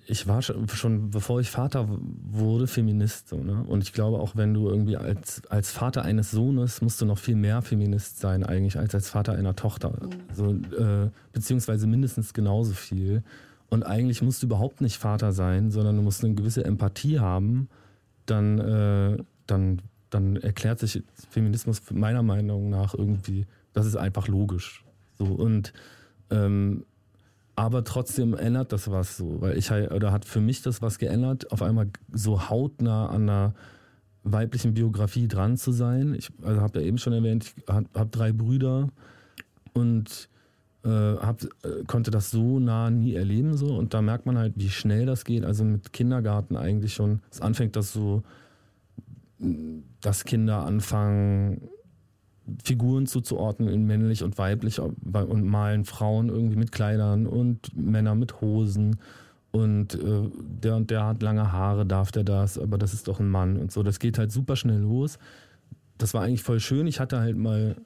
ich 0.06 0.28
war 0.28 0.40
schon, 0.40 1.10
bevor 1.10 1.40
ich 1.40 1.50
Vater 1.50 1.88
wurde, 1.88 2.68
Feminist. 2.68 3.28
So, 3.28 3.38
ne? 3.42 3.64
Und 3.66 3.82
ich 3.82 3.92
glaube 3.92 4.20
auch, 4.20 4.36
wenn 4.36 4.54
du 4.54 4.68
irgendwie 4.68 4.96
als, 4.96 5.42
als 5.48 5.72
Vater 5.72 6.02
eines 6.02 6.30
Sohnes, 6.30 6.80
musst 6.80 7.00
du 7.00 7.06
noch 7.06 7.18
viel 7.18 7.34
mehr 7.34 7.60
Feminist 7.62 8.20
sein 8.20 8.44
eigentlich 8.44 8.78
als 8.78 8.94
als 8.94 9.10
Vater 9.10 9.32
einer 9.32 9.56
Tochter. 9.56 9.92
So, 10.32 10.52
äh, 10.52 11.10
beziehungsweise 11.32 11.88
mindestens 11.88 12.34
genauso 12.34 12.72
viel. 12.72 13.24
Und 13.68 13.82
eigentlich 13.84 14.22
musst 14.22 14.42
du 14.42 14.46
überhaupt 14.46 14.80
nicht 14.80 14.96
Vater 14.96 15.32
sein, 15.32 15.70
sondern 15.70 15.96
du 15.96 16.02
musst 16.02 16.24
eine 16.24 16.34
gewisse 16.34 16.64
Empathie 16.64 17.18
haben. 17.18 17.68
Dann, 18.26 18.58
äh, 18.58 19.22
dann, 19.46 19.82
dann 20.10 20.36
erklärt 20.36 20.78
sich 20.78 21.02
Feminismus 21.30 21.82
meiner 21.90 22.22
Meinung 22.22 22.70
nach 22.70 22.94
irgendwie, 22.94 23.46
das 23.72 23.86
ist 23.86 23.96
einfach 23.96 24.28
logisch. 24.28 24.84
So 25.18 25.24
und 25.24 25.72
ähm, 26.30 26.84
aber 27.58 27.82
trotzdem 27.82 28.34
ändert 28.34 28.70
das 28.70 28.88
was 28.88 29.16
so, 29.16 29.40
weil 29.40 29.58
ich 29.58 29.72
oder 29.72 30.12
hat 30.12 30.24
für 30.24 30.40
mich 30.40 30.62
das 30.62 30.80
was 30.80 30.98
geändert, 30.98 31.50
auf 31.50 31.60
einmal 31.60 31.88
so 32.12 32.48
hautnah 32.48 33.08
an 33.08 33.22
einer 33.22 33.54
weiblichen 34.22 34.74
Biografie 34.74 35.26
dran 35.26 35.56
zu 35.56 35.72
sein. 35.72 36.14
Ich 36.14 36.30
also 36.44 36.60
habe 36.60 36.78
ja 36.78 36.86
eben 36.86 36.98
schon 36.98 37.12
erwähnt, 37.12 37.52
ich 37.56 37.68
habe 37.68 37.88
hab 37.94 38.12
drei 38.12 38.30
Brüder 38.30 38.90
und 39.72 40.28
äh, 40.84 40.88
hab, 40.88 41.42
äh, 41.42 41.82
konnte 41.88 42.12
das 42.12 42.30
so 42.30 42.60
nah 42.60 42.90
nie 42.90 43.14
erleben 43.14 43.56
so 43.56 43.74
und 43.74 43.92
da 43.92 44.02
merkt 44.02 44.24
man 44.24 44.38
halt, 44.38 44.52
wie 44.54 44.70
schnell 44.70 45.04
das 45.04 45.24
geht. 45.24 45.44
Also 45.44 45.64
mit 45.64 45.92
Kindergarten 45.92 46.54
eigentlich 46.54 46.94
schon. 46.94 47.22
Es 47.28 47.40
anfängt, 47.40 47.74
dass 47.74 47.92
so, 47.92 48.22
dass 50.00 50.24
Kinder 50.24 50.64
anfangen 50.64 51.68
Figuren 52.64 53.06
zuzuordnen 53.06 53.68
in 53.68 53.86
männlich 53.86 54.22
und 54.22 54.38
weiblich 54.38 54.80
und 54.80 55.44
malen 55.44 55.84
Frauen 55.84 56.28
irgendwie 56.28 56.56
mit 56.56 56.72
Kleidern 56.72 57.26
und 57.26 57.76
Männer 57.76 58.14
mit 58.14 58.40
Hosen 58.40 58.98
und 59.50 59.94
äh, 59.94 60.30
der 60.62 60.76
und 60.76 60.90
der 60.90 61.06
hat 61.06 61.22
lange 61.22 61.52
Haare, 61.52 61.86
darf 61.86 62.12
der 62.12 62.24
das, 62.24 62.58
aber 62.58 62.78
das 62.78 62.92
ist 62.92 63.08
doch 63.08 63.20
ein 63.20 63.28
Mann 63.28 63.56
und 63.56 63.72
so. 63.72 63.82
Das 63.82 63.98
geht 63.98 64.18
halt 64.18 64.30
super 64.30 64.56
schnell 64.56 64.80
los. 64.80 65.18
Das 65.96 66.14
war 66.14 66.22
eigentlich 66.22 66.42
voll 66.42 66.60
schön. 66.60 66.86
Ich 66.86 67.00
hatte 67.00 67.18
halt 67.18 67.36
mal 67.36 67.76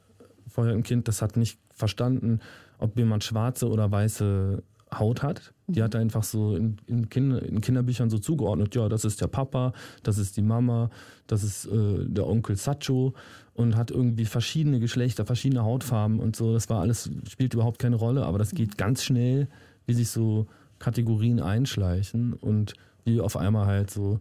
vorher 0.48 0.74
ein 0.74 0.82
Kind, 0.82 1.08
das 1.08 1.22
hat 1.22 1.36
nicht 1.36 1.58
verstanden, 1.70 2.40
ob 2.78 2.96
jemand 2.98 3.24
schwarze 3.24 3.68
oder 3.68 3.90
weiße 3.90 4.62
Haut 4.92 5.22
hat. 5.22 5.54
Die 5.68 5.82
hat 5.82 5.94
er 5.94 6.00
einfach 6.00 6.22
so 6.22 6.54
in, 6.54 6.76
in, 6.86 7.08
Kinder, 7.08 7.42
in 7.42 7.60
Kinderbüchern 7.60 8.10
so 8.10 8.18
zugeordnet. 8.18 8.74
Ja, 8.74 8.88
das 8.88 9.04
ist 9.04 9.20
der 9.20 9.28
Papa, 9.28 9.72
das 10.02 10.18
ist 10.18 10.36
die 10.36 10.42
Mama, 10.42 10.90
das 11.26 11.44
ist 11.44 11.66
äh, 11.66 12.04
der 12.06 12.26
Onkel 12.26 12.56
Sacho 12.56 13.14
und 13.54 13.76
hat 13.76 13.90
irgendwie 13.90 14.24
verschiedene 14.24 14.80
Geschlechter, 14.80 15.26
verschiedene 15.26 15.62
Hautfarben 15.62 16.20
und 16.20 16.36
so. 16.36 16.52
Das 16.52 16.70
war 16.70 16.80
alles, 16.80 17.10
spielt 17.28 17.54
überhaupt 17.54 17.78
keine 17.78 17.96
Rolle, 17.96 18.24
aber 18.24 18.38
das 18.38 18.52
geht 18.52 18.78
ganz 18.78 19.02
schnell, 19.02 19.48
wie 19.86 19.94
sich 19.94 20.08
so 20.08 20.46
Kategorien 20.78 21.40
einschleichen 21.40 22.32
und 22.32 22.74
wie 23.04 23.20
auf 23.20 23.36
einmal 23.36 23.66
halt 23.66 23.90
so 23.90 24.20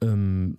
ähm, 0.00 0.58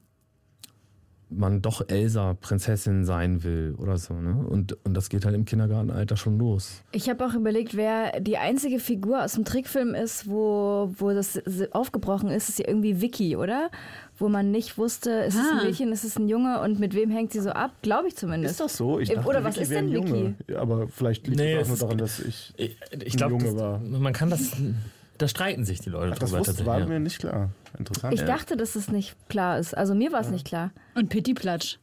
man 1.29 1.61
doch 1.61 1.87
Elsa 1.87 2.35
Prinzessin 2.35 3.03
sein 3.05 3.43
will 3.43 3.75
oder 3.77 3.97
so. 3.97 4.13
Ne? 4.13 4.45
Und, 4.47 4.77
und 4.85 4.93
das 4.93 5.09
geht 5.09 5.25
halt 5.25 5.35
im 5.35 5.45
Kindergartenalter 5.45 6.17
schon 6.17 6.37
los. 6.37 6.83
Ich 6.91 7.09
habe 7.09 7.25
auch 7.25 7.33
überlegt, 7.33 7.75
wer 7.75 8.19
die 8.19 8.37
einzige 8.37 8.79
Figur 8.79 9.23
aus 9.23 9.33
dem 9.33 9.43
Trickfilm 9.43 9.93
ist, 9.95 10.29
wo, 10.29 10.93
wo 10.97 11.11
das 11.11 11.41
aufgebrochen 11.71 12.29
ist, 12.29 12.49
ist 12.49 12.59
ja 12.59 12.67
irgendwie 12.67 13.01
Vicky, 13.01 13.35
oder? 13.35 13.69
Wo 14.17 14.29
man 14.29 14.49
nicht 14.51 14.77
wusste, 14.77 15.09
ist 15.11 15.35
es 15.35 15.41
Ah. 15.41 15.59
ein 15.59 15.67
Mädchen, 15.67 15.91
ist 15.91 16.05
es 16.05 16.15
ein 16.17 16.29
Junge 16.29 16.61
und 16.61 16.79
mit 16.79 16.93
wem 16.93 17.09
hängt 17.11 17.33
sie 17.33 17.41
so 17.41 17.49
ab? 17.49 17.71
Glaube 17.81 18.07
ich 18.07 18.15
zumindest. 18.15 18.51
Ist 18.53 18.59
das 18.61 18.77
so? 18.77 18.99
Ich 18.99 19.09
dachte, 19.09 19.27
oder 19.27 19.43
was 19.43 19.55
Vicky 19.55 19.63
ist 19.63 19.71
denn 19.73 19.89
Junge. 19.91 20.13
Vicky? 20.37 20.53
Ja, 20.53 20.59
aber 20.59 20.87
vielleicht 20.87 21.27
liegt 21.27 21.37
Nee, 21.39 21.53
es 21.55 21.57
auch 21.57 21.61
es 21.63 21.67
nur 21.69 21.77
daran, 21.89 21.97
dass 21.97 22.19
ich. 22.21 22.53
Ich, 22.55 22.77
ich 22.91 23.13
Ein 23.13 23.17
glaube, 23.17 23.33
Junge 23.43 23.59
war. 23.59 23.79
man 23.79 24.13
kann 24.13 24.29
das. 24.29 24.53
Da 25.17 25.27
streiten 25.27 25.65
sich 25.65 25.79
die 25.81 25.89
Leute 25.89 26.13
Ach, 26.13 26.19
das 26.19 26.31
drüber 26.31 26.65
war 26.65 26.79
ja. 26.79 26.85
mir 26.85 26.99
nicht 26.99 27.19
klar. 27.19 27.49
Interessant. 27.77 28.13
Ich 28.13 28.21
ja. 28.21 28.25
dachte, 28.25 28.55
dass 28.57 28.75
es 28.75 28.89
nicht 28.89 29.15
klar 29.29 29.59
ist. 29.59 29.75
Also 29.75 29.95
mir 29.95 30.11
war 30.13 30.21
es 30.21 30.29
nicht 30.29 30.45
klar. 30.45 30.71
Und 30.93 31.09
Pittiplatsch. 31.09 31.77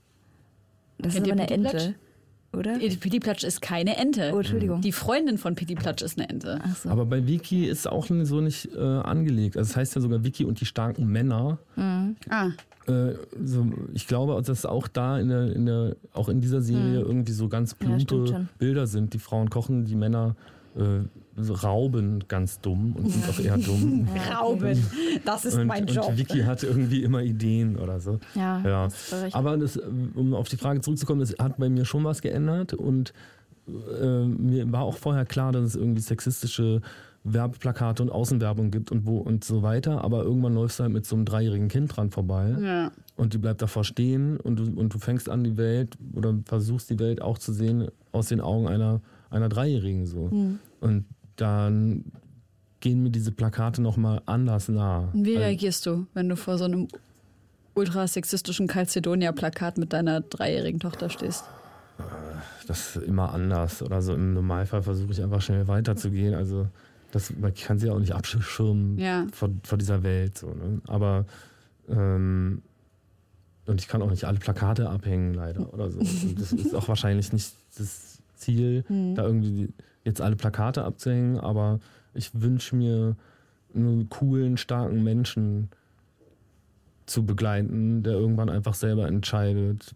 Das 0.99 1.15
Kennt 1.15 1.27
ist 1.27 1.33
aber 1.33 1.43
eine? 1.43 1.51
Ente, 1.51 1.95
oder? 2.53 2.79
Pittiplatsch 2.79 3.45
ist 3.45 3.63
keine 3.63 3.97
Ente. 3.97 4.31
Oh, 4.35 4.39
Entschuldigung. 4.39 4.81
Die 4.81 4.93
Freundin 4.93 5.39
von 5.39 5.55
Pittiplatsch 5.55 6.03
ist 6.03 6.19
eine 6.19 6.29
Ente. 6.29 6.61
Ach 6.63 6.77
so. 6.77 6.89
Aber 6.91 7.07
bei 7.07 7.27
Wiki 7.27 7.67
ist 7.67 7.89
auch 7.89 8.07
so 8.23 8.41
nicht 8.41 8.75
äh, 8.75 8.79
angelegt. 8.79 9.57
Also 9.57 9.71
es 9.71 9.77
heißt 9.77 9.95
ja 9.95 10.01
sogar 10.01 10.25
Wiki 10.25 10.45
und 10.45 10.61
die 10.61 10.67
starken 10.67 11.07
Männer. 11.07 11.59
Ah, 11.77 12.49
Äh, 12.89 13.15
so, 13.45 13.73
ich 13.95 14.09
glaube, 14.09 14.41
dass 14.43 14.67
auch 14.67 14.89
da 14.89 15.19
in 15.21 15.29
der, 15.29 15.53
in 15.55 15.67
der, 15.67 15.95
auch 16.13 16.29
in 16.29 16.41
dieser 16.41 16.61
Serie 16.61 17.01
irgendwie 17.01 17.33
so 17.33 17.49
ganz 17.49 17.77
Ja, 17.81 17.87
plumpe 17.87 18.27
schon. 18.27 18.49
Bilder 18.59 18.87
sind. 18.89 19.15
Die 19.15 19.21
Frauen 19.21 19.51
kochen, 19.51 19.85
die 19.85 19.95
Männer 19.95 20.35
äh, 20.77 21.01
rauben 21.63 22.25
ganz 22.29 22.61
dumm 22.61 22.93
und 22.97 23.09
sind 23.11 23.29
auch 23.29 23.39
eher 23.39 23.57
dumm. 23.59 24.07
Rauben. 24.39 24.83
Das 25.25 25.45
ist 25.45 25.55
Und, 25.57 25.67
mein 25.67 25.87
Job. 25.87 26.09
und 26.09 26.19
Vicky 26.19 26.41
hat 26.43 26.63
irgendwie 26.63 27.03
immer 27.03 27.23
Ideen 27.23 27.77
oder 27.79 28.01
so. 28.01 28.19
Ja, 28.35 28.61
Ja. 28.65 28.89
recht. 29.23 29.35
Aber 29.35 29.57
das, 29.57 29.77
um 30.15 30.35
auf 30.35 30.49
die 30.49 30.57
Frage 30.57 30.81
zurückzukommen, 30.81 31.21
das 31.21 31.35
hat 31.39 31.57
bei 31.59 31.69
mir 31.69 31.85
schon 31.85 32.05
was 32.05 32.21
geändert 32.23 32.75
und 32.75 33.13
äh, 33.69 34.25
mir 34.25 34.71
war 34.73 34.83
auch 34.83 34.97
vorher 34.97 35.25
klar, 35.25 35.53
dass 35.53 35.65
es 35.65 35.77
irgendwie 35.77 36.03
sexistische 36.03 36.81
Werbeplakate 37.25 38.03
und 38.03 38.11
Außenwerbung 38.11 38.73
gibt 38.73 38.91
und 38.91 39.07
wo 39.07 39.19
und 39.19 39.45
so 39.45 39.63
weiter, 39.63 40.03
aber 40.03 40.25
irgendwann 40.25 40.55
läufst 40.55 40.81
du 40.81 40.83
halt 40.83 40.93
mit 40.93 41.07
so 41.07 41.15
einem 41.15 41.25
dreijährigen 41.25 41.69
Kind 41.69 41.97
dran 41.97 42.11
vorbei 42.11 42.57
Ja. 42.61 42.91
und 43.17 43.33
die 43.33 43.39
bleibt 43.39 43.63
davor 43.63 43.85
stehen 43.85 44.39
und 44.39 44.57
du, 44.59 44.65
und 44.79 44.93
du 44.93 44.99
fängst 44.99 45.29
an, 45.29 45.45
die 45.45 45.57
Welt 45.57 45.97
oder 46.15 46.35
versuchst 46.45 46.91
die 46.91 46.99
Welt 46.99 47.23
auch 47.23 47.39
zu 47.39 47.53
sehen 47.53 47.87
aus 48.11 48.27
den 48.27 48.41
Augen 48.41 48.67
einer, 48.67 49.01
einer 49.31 49.49
Dreijährigen 49.49 50.05
so. 50.07 50.31
Und 50.81 51.05
dann 51.43 52.05
gehen 52.81 53.03
mir 53.03 53.11
diese 53.11 53.33
Plakate 53.33 53.83
nochmal 53.83 54.23
anders 54.27 54.69
nah. 54.69 55.09
Wie 55.13 55.31
Also- 55.37 55.41
reagierst 55.41 55.87
du, 55.87 56.07
wenn 56.15 56.29
du 56.29 56.37
vor 56.37 56.57
so 56.59 56.65
einem 56.65 56.89
ultrasexistischen 57.75 58.67
Calcedonia-Plakat 58.67 59.79
mit 59.79 59.93
deiner 59.93 60.21
dreijährigen 60.21 60.81
Tochter 60.81 61.11
stehst? 61.11 61.45
das 62.67 62.97
ist 62.97 63.05
immer 63.05 63.33
anders. 63.33 63.83
Oder 63.83 64.01
so 64.03 64.15
im 64.15 64.35
Normalfall 64.35 64.83
versuche 64.83 65.13
ich 65.13 65.23
einfach 65.23 65.43
schnell 65.43 65.67
weiterzugehen. 65.69 66.35
Also 66.35 66.69
das, 67.11 67.33
man 67.37 67.53
kann 67.55 67.79
sie 67.79 67.89
ja 67.89 67.93
auch 67.93 67.99
nicht 67.99 68.13
abschirmen 68.15 68.99
Ja. 68.99 69.27
vor, 69.33 69.51
vor 69.65 69.79
dieser 69.79 70.03
Welt. 70.03 70.39
So, 70.39 70.49
ne? 70.49 70.81
Aber 70.87 71.27
ähm, 71.89 72.63
und 73.67 73.81
ich 73.81 73.89
kann 73.89 74.01
auch 74.03 74.11
nicht 74.11 74.25
alle 74.25 74.39
Plakate 74.39 74.89
abhängen, 74.89 75.35
leider. 75.35 75.73
Oder 75.75 75.91
so. 75.91 75.99
Und 76.01 76.41
das 76.41 76.53
ist 76.53 76.75
auch 76.75 76.89
wahrscheinlich 76.89 77.33
nicht 77.33 77.53
das 77.79 78.19
Ziel, 78.37 78.85
da 79.15 79.25
irgendwie 79.25 79.69
jetzt 80.05 80.21
alle 80.21 80.37
Plakate 80.37 80.85
abzuhängen, 80.85 81.39
aber 81.39 81.81
ich 82.15 82.31
wünsche 82.41 82.77
mir 82.77 83.17
einen 83.75 84.09
coolen, 84.09 84.57
starken 84.57 85.03
Menschen 85.03 85.71
zu 87.07 87.25
begleiten, 87.25 88.03
der 88.03 88.15
irgendwann 88.15 88.49
einfach 88.49 88.75
selber 88.75 89.07
entscheidet, 89.09 89.95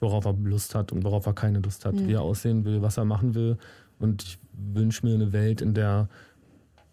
worauf 0.00 0.24
er 0.24 0.34
Lust 0.34 0.74
hat 0.74 0.92
und 0.92 1.04
worauf 1.04 1.26
er 1.26 1.34
keine 1.34 1.60
Lust 1.60 1.84
hat, 1.84 1.94
wie 2.06 2.12
er 2.12 2.22
aussehen 2.22 2.64
will, 2.64 2.82
was 2.82 2.96
er 2.96 3.04
machen 3.04 3.34
will. 3.34 3.58
Und 3.98 4.22
ich 4.22 4.38
wünsche 4.52 5.04
mir 5.04 5.14
eine 5.14 5.32
Welt, 5.32 5.60
in 5.60 5.74
der 5.74 6.08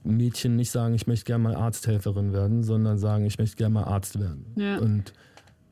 Mädchen 0.03 0.55
nicht 0.55 0.71
sagen, 0.71 0.93
ich 0.93 1.07
möchte 1.07 1.25
gerne 1.25 1.43
mal 1.43 1.55
Arzthelferin 1.55 2.33
werden, 2.33 2.63
sondern 2.63 2.97
sagen, 2.97 3.25
ich 3.25 3.37
möchte 3.37 3.57
gerne 3.57 3.73
mal 3.73 3.83
Arzt 3.83 4.19
werden. 4.19 4.45
Ja. 4.55 4.77
Und 4.77 5.13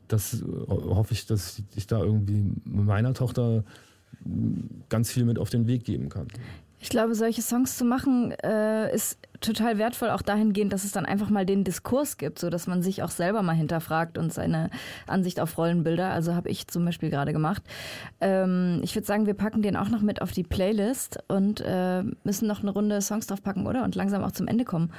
das 0.08 0.42
äh, 0.42 0.46
hoffe 0.68 1.14
ich, 1.14 1.26
dass 1.26 1.62
ich 1.76 1.88
da 1.88 2.00
irgendwie 2.00 2.52
meiner 2.66 3.14
Tochter 3.14 3.64
ganz 4.90 5.12
viel 5.12 5.26
mit 5.26 5.40
auf 5.40 5.50
den 5.50 5.68
Weg 5.68 5.84
geben 5.86 6.10
kann. 6.10 6.28
Ich 6.84 6.90
glaube, 6.90 7.16
solche 7.16 7.42
Songs 7.42 7.78
zu 7.78 7.86
machen 7.86 8.34
äh, 8.44 8.94
ist 8.94 9.18
total 9.40 9.78
wertvoll, 9.78 10.10
auch 10.10 10.22
dahingehend, 10.22 10.74
dass 10.74 10.84
es 10.84 10.92
dann 10.92 11.06
einfach 11.06 11.30
mal 11.30 11.46
den 11.46 11.64
Diskurs 11.64 12.18
gibt, 12.18 12.40
so 12.40 12.50
dass 12.50 12.68
man 12.68 12.84
sich 12.84 13.04
auch 13.04 13.10
selber 13.10 13.42
mal 13.42 13.56
hinterfragt 13.56 14.18
und 14.18 14.34
seine 14.34 14.70
Ansicht 15.08 15.40
auf 15.40 15.58
Rollenbilder. 15.58 16.10
Also 16.10 16.36
habe 16.36 16.50
ich 16.50 16.68
zum 16.68 16.84
Beispiel 16.84 17.10
gerade 17.10 17.32
gemacht. 17.32 17.64
Ähm, 18.20 18.82
ich 18.84 18.94
würde 18.96 19.08
sagen, 19.08 19.28
wir 19.28 19.34
packen 19.34 19.62
den 19.62 19.78
auch 19.78 19.88
noch 19.88 20.02
mit 20.02 20.22
auf 20.22 20.34
die 20.34 20.44
Playlist 20.44 21.20
und 21.30 21.62
äh, 21.66 22.04
müssen 22.26 22.50
noch 22.50 22.64
eine 22.64 22.72
Runde 22.72 23.02
Songs 23.02 23.28
drauf 23.28 23.42
packen, 23.42 23.66
oder? 23.66 23.86
Und 23.86 23.96
langsam 23.96 24.22
auch 24.22 24.34
zum 24.34 24.50
Ende 24.50 24.66
kommen. 24.66 24.92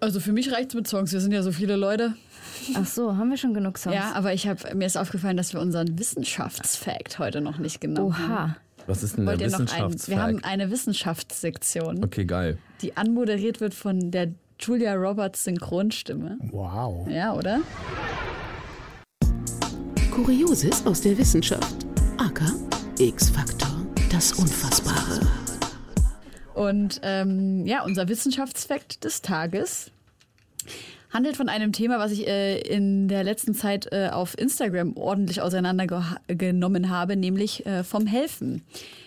Also 0.00 0.18
für 0.18 0.32
mich 0.32 0.50
reicht's 0.50 0.74
mit 0.74 0.88
Songs. 0.88 1.12
Wir 1.12 1.20
sind 1.20 1.32
ja 1.32 1.42
so 1.42 1.52
viele 1.52 1.76
Leute. 1.76 2.14
Ach 2.74 2.86
so, 2.86 3.18
haben 3.18 3.28
wir 3.28 3.36
schon 3.36 3.52
genug 3.52 3.76
Songs? 3.76 3.96
Ja, 3.96 4.12
aber 4.14 4.32
ich 4.32 4.48
hab, 4.48 4.74
mir 4.74 4.86
ist 4.86 4.96
aufgefallen, 4.96 5.36
dass 5.36 5.52
wir 5.52 5.60
unseren 5.60 5.98
Wissenschaftsfact 5.98 7.18
heute 7.18 7.42
noch 7.42 7.58
nicht 7.58 7.82
genau 7.82 8.14
haben. 8.14 8.56
Was 8.86 9.02
ist 9.02 9.16
denn 9.16 9.26
der 9.26 9.38
Wollt 9.38 9.50
noch 9.52 9.72
einen? 9.72 10.06
Wir 10.06 10.22
haben 10.22 10.44
eine 10.44 10.70
Wissenschaftssektion, 10.70 12.04
Okay, 12.04 12.24
geil. 12.24 12.58
die 12.80 12.96
anmoderiert 12.96 13.60
wird 13.60 13.74
von 13.74 14.10
der 14.10 14.28
Julia 14.58 14.94
Roberts 14.94 15.44
Synchronstimme. 15.44 16.38
Wow. 16.50 17.08
Ja, 17.08 17.34
oder? 17.34 17.60
Kurioses 20.12 20.84
aus 20.86 21.00
der 21.00 21.16
Wissenschaft. 21.18 21.86
Aka 22.18 22.52
X-Faktor. 22.98 23.86
Das 24.10 24.32
Unfassbare. 24.34 25.20
Und 26.54 27.00
ähm, 27.02 27.66
ja, 27.66 27.82
unser 27.82 28.08
Wissenschaftsfakt 28.08 29.04
des 29.04 29.22
Tages 29.22 29.90
handelt 31.12 31.36
von 31.36 31.48
einem 31.48 31.72
Thema, 31.72 31.98
was 31.98 32.12
ich 32.12 32.26
äh, 32.26 32.58
in 32.60 33.08
der 33.08 33.22
letzten 33.22 33.54
Zeit 33.54 33.88
äh, 33.92 34.08
auf 34.10 34.36
Instagram 34.38 34.96
ordentlich 34.96 35.42
auseinandergenommen 35.42 36.88
habe, 36.88 37.16
nämlich 37.16 37.66
äh, 37.66 37.84
vom 37.84 38.06
Helfen. 38.06 38.62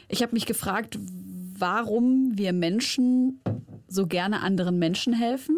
Ich 0.08 0.22
habe 0.22 0.34
mich 0.34 0.46
gefragt, 0.46 1.00
warum 1.58 2.38
wir 2.38 2.54
Menschen 2.54 3.42
so 3.88 4.06
gerne 4.06 4.42
anderen 4.42 4.78
Menschen 4.78 5.14
helfen 5.14 5.58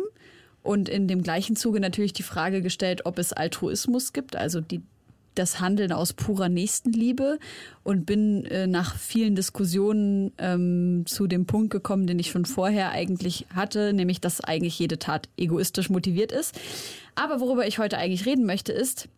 und 0.63 0.89
in 0.89 1.07
dem 1.07 1.23
gleichen 1.23 1.55
Zuge 1.55 1.79
natürlich 1.79 2.13
die 2.13 2.23
Frage 2.23 2.61
gestellt, 2.61 3.05
ob 3.05 3.19
es 3.19 3.33
Altruismus 3.33 4.13
gibt, 4.13 4.35
also 4.35 4.61
die 4.61 4.81
das 5.37 5.59
Handeln 5.59 5.91
aus 5.91 6.13
purer 6.13 6.49
Nächstenliebe 6.49 7.39
und 7.83 8.05
bin 8.05 8.45
äh, 8.45 8.67
nach 8.67 8.97
vielen 8.97 9.35
Diskussionen 9.35 10.31
ähm, 10.37 11.03
zu 11.05 11.27
dem 11.27 11.45
Punkt 11.45 11.71
gekommen, 11.71 12.07
den 12.07 12.19
ich 12.19 12.31
schon 12.31 12.45
vorher 12.45 12.91
eigentlich 12.91 13.45
hatte, 13.53 13.93
nämlich 13.93 14.21
dass 14.21 14.41
eigentlich 14.41 14.77
jede 14.79 14.99
Tat 14.99 15.29
egoistisch 15.37 15.89
motiviert 15.89 16.31
ist. 16.31 16.59
Aber 17.15 17.39
worüber 17.39 17.67
ich 17.67 17.79
heute 17.79 17.97
eigentlich 17.97 18.25
reden 18.25 18.45
möchte, 18.45 18.71
ist, 18.71 19.09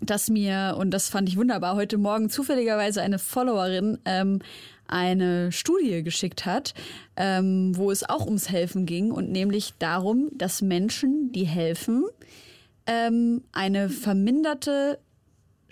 dass 0.00 0.28
mir, 0.28 0.76
und 0.78 0.90
das 0.90 1.08
fand 1.08 1.28
ich 1.28 1.36
wunderbar, 1.36 1.76
heute 1.76 1.98
Morgen 1.98 2.28
zufälligerweise 2.30 3.00
eine 3.00 3.18
Followerin 3.18 3.98
ähm, 4.04 4.40
eine 4.86 5.50
Studie 5.50 6.02
geschickt 6.02 6.44
hat, 6.46 6.74
ähm, 7.16 7.76
wo 7.76 7.90
es 7.90 8.08
auch 8.08 8.26
ums 8.26 8.50
Helfen 8.50 8.86
ging 8.86 9.10
und 9.10 9.30
nämlich 9.30 9.74
darum, 9.78 10.30
dass 10.34 10.62
Menschen, 10.62 11.32
die 11.32 11.44
helfen, 11.44 12.04
ähm, 12.86 13.42
eine 13.52 13.88
verminderte 13.88 14.98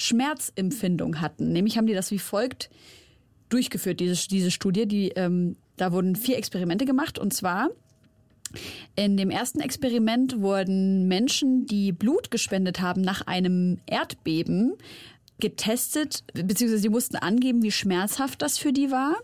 Schmerzempfindung 0.03 1.21
hatten. 1.21 1.53
Nämlich 1.53 1.77
haben 1.77 1.87
die 1.87 1.95
das 1.95 2.11
wie 2.11 2.19
folgt 2.19 2.71
durchgeführt, 3.49 4.01
diese, 4.01 4.29
diese 4.29 4.51
Studie. 4.51 4.87
Die, 4.87 5.09
ähm, 5.11 5.57
da 5.77 5.93
wurden 5.93 6.17
vier 6.17 6.39
Experimente 6.39 6.85
gemacht 6.85 7.19
und 7.19 7.33
zwar 7.33 7.71
in 8.97 9.17
dem 9.17 9.31
ersten 9.31 9.61
Experiment 9.61 10.41
wurden 10.41 11.09
Menschen, 11.09 11.67
die 11.67 11.93
Blut 11.93 12.31
gespendet 12.31 12.81
haben 12.81 13.01
nach 13.01 13.27
einem 13.27 13.79
Erdbeben, 13.87 14.75
getestet, 15.41 16.25
beziehungsweise 16.35 16.83
sie 16.83 16.89
mussten 16.89 17.17
angeben, 17.17 17.63
wie 17.63 17.73
schmerzhaft 17.73 18.43
das 18.43 18.59
für 18.59 18.73
die 18.73 18.91
war. 18.91 19.17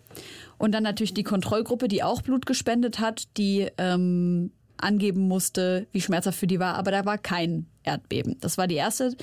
Und 0.56 0.72
dann 0.72 0.82
natürlich 0.82 1.14
die 1.14 1.22
Kontrollgruppe, 1.22 1.88
die 1.88 2.02
auch 2.02 2.22
Blut 2.22 2.46
gespendet 2.46 2.98
hat, 2.98 3.24
die 3.36 3.68
ähm, 3.76 4.50
angeben 4.78 5.28
musste, 5.28 5.86
wie 5.92 6.00
schmerzhaft 6.00 6.38
für 6.38 6.46
die 6.46 6.58
war. 6.58 6.74
Aber 6.74 6.90
da 6.90 7.04
war 7.04 7.18
kein 7.18 7.66
Erdbeben. 7.84 8.36
Das 8.40 8.58
war 8.58 8.66
die 8.66 8.74
erste 8.74 9.14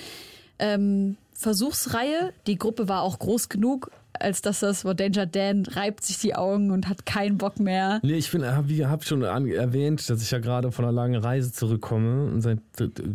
ähm, 0.60 1.18
Versuchsreihe. 1.36 2.34
Die 2.48 2.58
Gruppe 2.58 2.88
war 2.88 3.02
auch 3.02 3.20
groß 3.20 3.50
genug, 3.50 3.92
als 4.14 4.42
dass 4.42 4.62
das, 4.62 4.86
wo 4.86 4.94
Danger 4.94 5.26
Dan 5.26 5.66
reibt 5.66 6.04
sich 6.04 6.18
die 6.18 6.34
Augen 6.34 6.72
und 6.72 6.88
hat 6.88 7.06
keinen 7.06 7.38
Bock 7.38 7.60
mehr. 7.60 8.00
Nee, 8.04 8.16
ich 8.16 8.32
bin, 8.32 8.42
wie 8.42 8.86
hab 8.86 9.04
schon 9.04 9.24
an, 9.24 9.48
erwähnt, 9.48 10.10
dass 10.10 10.22
ich 10.22 10.32
ja 10.32 10.40
gerade 10.40 10.72
von 10.72 10.86
einer 10.86 10.94
langen 10.94 11.22
Reise 11.22 11.52
zurückkomme 11.52 12.32
und 12.32 12.42
seit 12.42 12.60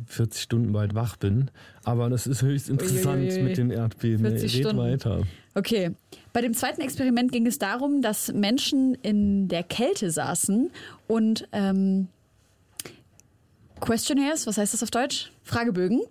40 0.06 0.42
Stunden 0.42 0.72
bald 0.72 0.94
wach 0.94 1.16
bin. 1.16 1.50
Aber 1.84 2.10
das 2.10 2.26
ist 2.26 2.42
höchst 2.42 2.68
interessant 2.68 3.22
Uiuiui. 3.22 3.42
mit 3.42 3.56
den 3.56 3.70
Erdbeben. 3.70 4.26
40 4.26 4.42
Red 4.42 4.60
Stunden. 4.60 4.78
weiter. 4.78 5.22
Okay. 5.54 5.92
Bei 6.32 6.42
dem 6.42 6.54
zweiten 6.54 6.82
Experiment 6.82 7.32
ging 7.32 7.46
es 7.46 7.58
darum, 7.58 8.02
dass 8.02 8.32
Menschen 8.32 8.94
in 8.96 9.48
der 9.48 9.62
Kälte 9.64 10.10
saßen 10.10 10.70
und 11.08 11.48
ähm, 11.52 12.08
Questionnaires, 13.80 14.46
was 14.46 14.58
heißt 14.58 14.74
das 14.74 14.82
auf 14.82 14.90
Deutsch? 14.90 15.32
Fragebögen 15.42 16.02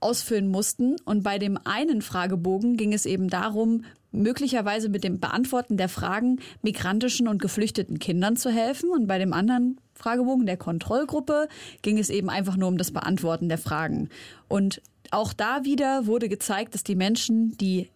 ausfüllen 0.00 0.48
mussten. 0.48 0.96
Und 1.04 1.22
bei 1.22 1.38
dem 1.38 1.58
einen 1.64 2.02
Fragebogen 2.02 2.76
ging 2.76 2.92
es 2.92 3.06
eben 3.06 3.28
darum, 3.28 3.84
möglicherweise 4.12 4.88
mit 4.88 5.04
dem 5.04 5.20
Beantworten 5.20 5.76
der 5.76 5.88
Fragen 5.88 6.40
migrantischen 6.62 7.28
und 7.28 7.40
geflüchteten 7.40 7.98
Kindern 7.98 8.36
zu 8.36 8.50
helfen. 8.50 8.90
Und 8.90 9.06
bei 9.06 9.18
dem 9.18 9.32
anderen 9.32 9.80
Fragebogen 9.94 10.46
der 10.46 10.56
Kontrollgruppe 10.56 11.48
ging 11.82 11.98
es 11.98 12.10
eben 12.10 12.30
einfach 12.30 12.56
nur 12.56 12.68
um 12.68 12.78
das 12.78 12.90
Beantworten 12.90 13.48
der 13.48 13.58
Fragen. 13.58 14.08
Und 14.48 14.82
auch 15.10 15.32
da 15.32 15.64
wieder 15.64 16.06
wurde 16.06 16.28
gezeigt, 16.28 16.74
dass 16.74 16.84
die 16.84 16.96
Menschen, 16.96 17.56
die 17.58 17.90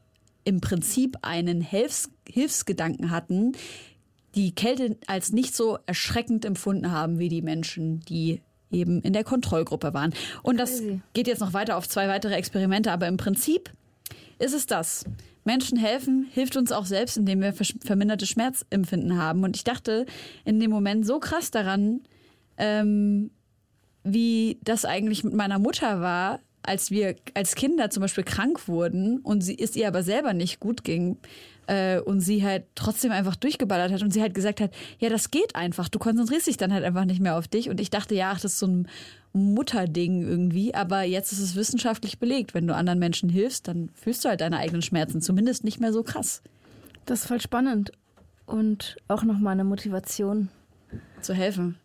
im 0.44 0.60
Prinzip 0.60 1.16
einen 1.22 1.60
Hilfs 1.60 2.10
Hilfsgedanken 2.28 3.10
hatten, 3.10 3.52
die 4.34 4.54
Kälte 4.54 4.96
als 5.06 5.32
nicht 5.32 5.54
so 5.54 5.78
erschreckend 5.86 6.44
empfunden 6.44 6.90
haben 6.90 7.18
wie 7.18 7.28
die 7.28 7.42
Menschen, 7.42 8.00
die 8.00 8.40
eben 8.74 9.00
in 9.00 9.12
der 9.12 9.24
Kontrollgruppe 9.24 9.94
waren. 9.94 10.12
Und 10.42 10.58
das 10.58 10.78
Crazy. 10.78 11.00
geht 11.12 11.26
jetzt 11.26 11.40
noch 11.40 11.52
weiter 11.52 11.76
auf 11.76 11.88
zwei 11.88 12.08
weitere 12.08 12.34
Experimente, 12.34 12.92
aber 12.92 13.08
im 13.08 13.16
Prinzip 13.16 13.72
ist 14.38 14.54
es 14.54 14.66
das. 14.66 15.04
Menschen 15.44 15.78
helfen, 15.78 16.26
hilft 16.32 16.56
uns 16.56 16.72
auch 16.72 16.86
selbst, 16.86 17.16
indem 17.16 17.40
wir 17.40 17.52
verminderte 17.52 18.26
Schmerzempfinden 18.26 19.18
haben. 19.18 19.44
Und 19.44 19.56
ich 19.56 19.64
dachte 19.64 20.06
in 20.44 20.58
dem 20.58 20.70
Moment 20.70 21.06
so 21.06 21.20
krass 21.20 21.50
daran, 21.50 22.00
ähm, 22.56 23.30
wie 24.02 24.58
das 24.62 24.84
eigentlich 24.84 25.24
mit 25.24 25.34
meiner 25.34 25.58
Mutter 25.58 26.00
war, 26.00 26.40
als 26.62 26.90
wir 26.90 27.16
als 27.34 27.54
Kinder 27.54 27.90
zum 27.90 28.00
Beispiel 28.00 28.24
krank 28.24 28.68
wurden 28.68 29.18
und 29.18 29.42
sie 29.42 29.58
es 29.58 29.76
ihr 29.76 29.86
aber 29.86 30.02
selber 30.02 30.32
nicht 30.32 30.60
gut 30.60 30.82
ging 30.82 31.18
äh, 31.66 31.98
und 32.00 32.20
sie 32.20 32.44
halt 32.44 32.64
trotzdem 32.74 33.12
einfach 33.12 33.36
durchgeballert 33.36 33.92
hat 33.92 34.02
und 34.02 34.12
sie 34.12 34.22
halt 34.22 34.34
gesagt 34.34 34.60
hat, 34.60 34.70
ja, 34.98 35.08
das 35.08 35.30
geht 35.30 35.56
einfach, 35.56 35.88
du 35.88 35.98
konzentrierst 35.98 36.46
dich 36.46 36.56
dann 36.56 36.72
halt 36.72 36.84
einfach 36.84 37.04
nicht 37.04 37.20
mehr 37.20 37.36
auf 37.36 37.48
dich 37.48 37.70
und 37.70 37.80
ich 37.80 37.90
dachte, 37.90 38.14
ja, 38.14 38.32
ach, 38.32 38.40
das 38.40 38.52
ist 38.52 38.58
so 38.58 38.66
ein 38.66 38.88
Mutterding 39.32 40.22
irgendwie, 40.22 40.74
aber 40.74 41.02
jetzt 41.02 41.32
ist 41.32 41.40
es 41.40 41.56
wissenschaftlich 41.56 42.18
belegt, 42.18 42.54
wenn 42.54 42.66
du 42.66 42.74
anderen 42.74 42.98
Menschen 42.98 43.28
hilfst, 43.28 43.66
dann 43.66 43.90
fühlst 43.94 44.24
du 44.24 44.28
halt 44.28 44.40
deine 44.40 44.58
eigenen 44.58 44.82
Schmerzen, 44.82 45.20
zumindest 45.20 45.64
nicht 45.64 45.80
mehr 45.80 45.92
so 45.92 46.02
krass 46.02 46.42
Das 47.06 47.22
ist 47.22 47.26
voll 47.26 47.40
spannend. 47.40 47.92
Und 48.46 48.96
auch 49.08 49.22
nochmal 49.22 49.52
eine 49.52 49.64
Motivation. 49.64 50.50
zu 51.22 51.32
helfen. 51.34 51.76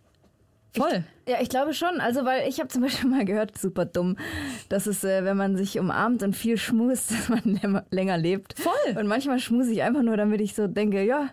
Voll. 0.75 1.03
Ja, 1.27 1.37
ich 1.41 1.49
glaube 1.49 1.73
schon. 1.73 1.99
Also, 1.99 2.25
weil 2.25 2.47
ich 2.47 2.59
habe 2.59 2.69
zum 2.69 2.81
Beispiel 2.83 3.09
mal 3.09 3.25
gehört, 3.25 3.57
super 3.57 3.85
dumm, 3.85 4.17
dass 4.69 4.87
es, 4.87 5.03
äh, 5.03 5.23
wenn 5.23 5.37
man 5.37 5.57
sich 5.57 5.79
umarmt 5.79 6.23
und 6.23 6.35
viel 6.35 6.57
schmust, 6.57 7.11
dass 7.11 7.29
man 7.29 7.41
länger, 7.43 7.85
länger 7.91 8.17
lebt. 8.17 8.55
Voll. 8.59 8.97
Und 8.97 9.07
manchmal 9.07 9.39
schmuse 9.39 9.71
ich 9.71 9.83
einfach 9.83 10.03
nur, 10.03 10.17
damit 10.17 10.41
ich 10.41 10.55
so 10.55 10.67
denke, 10.67 11.03
ja, 11.03 11.29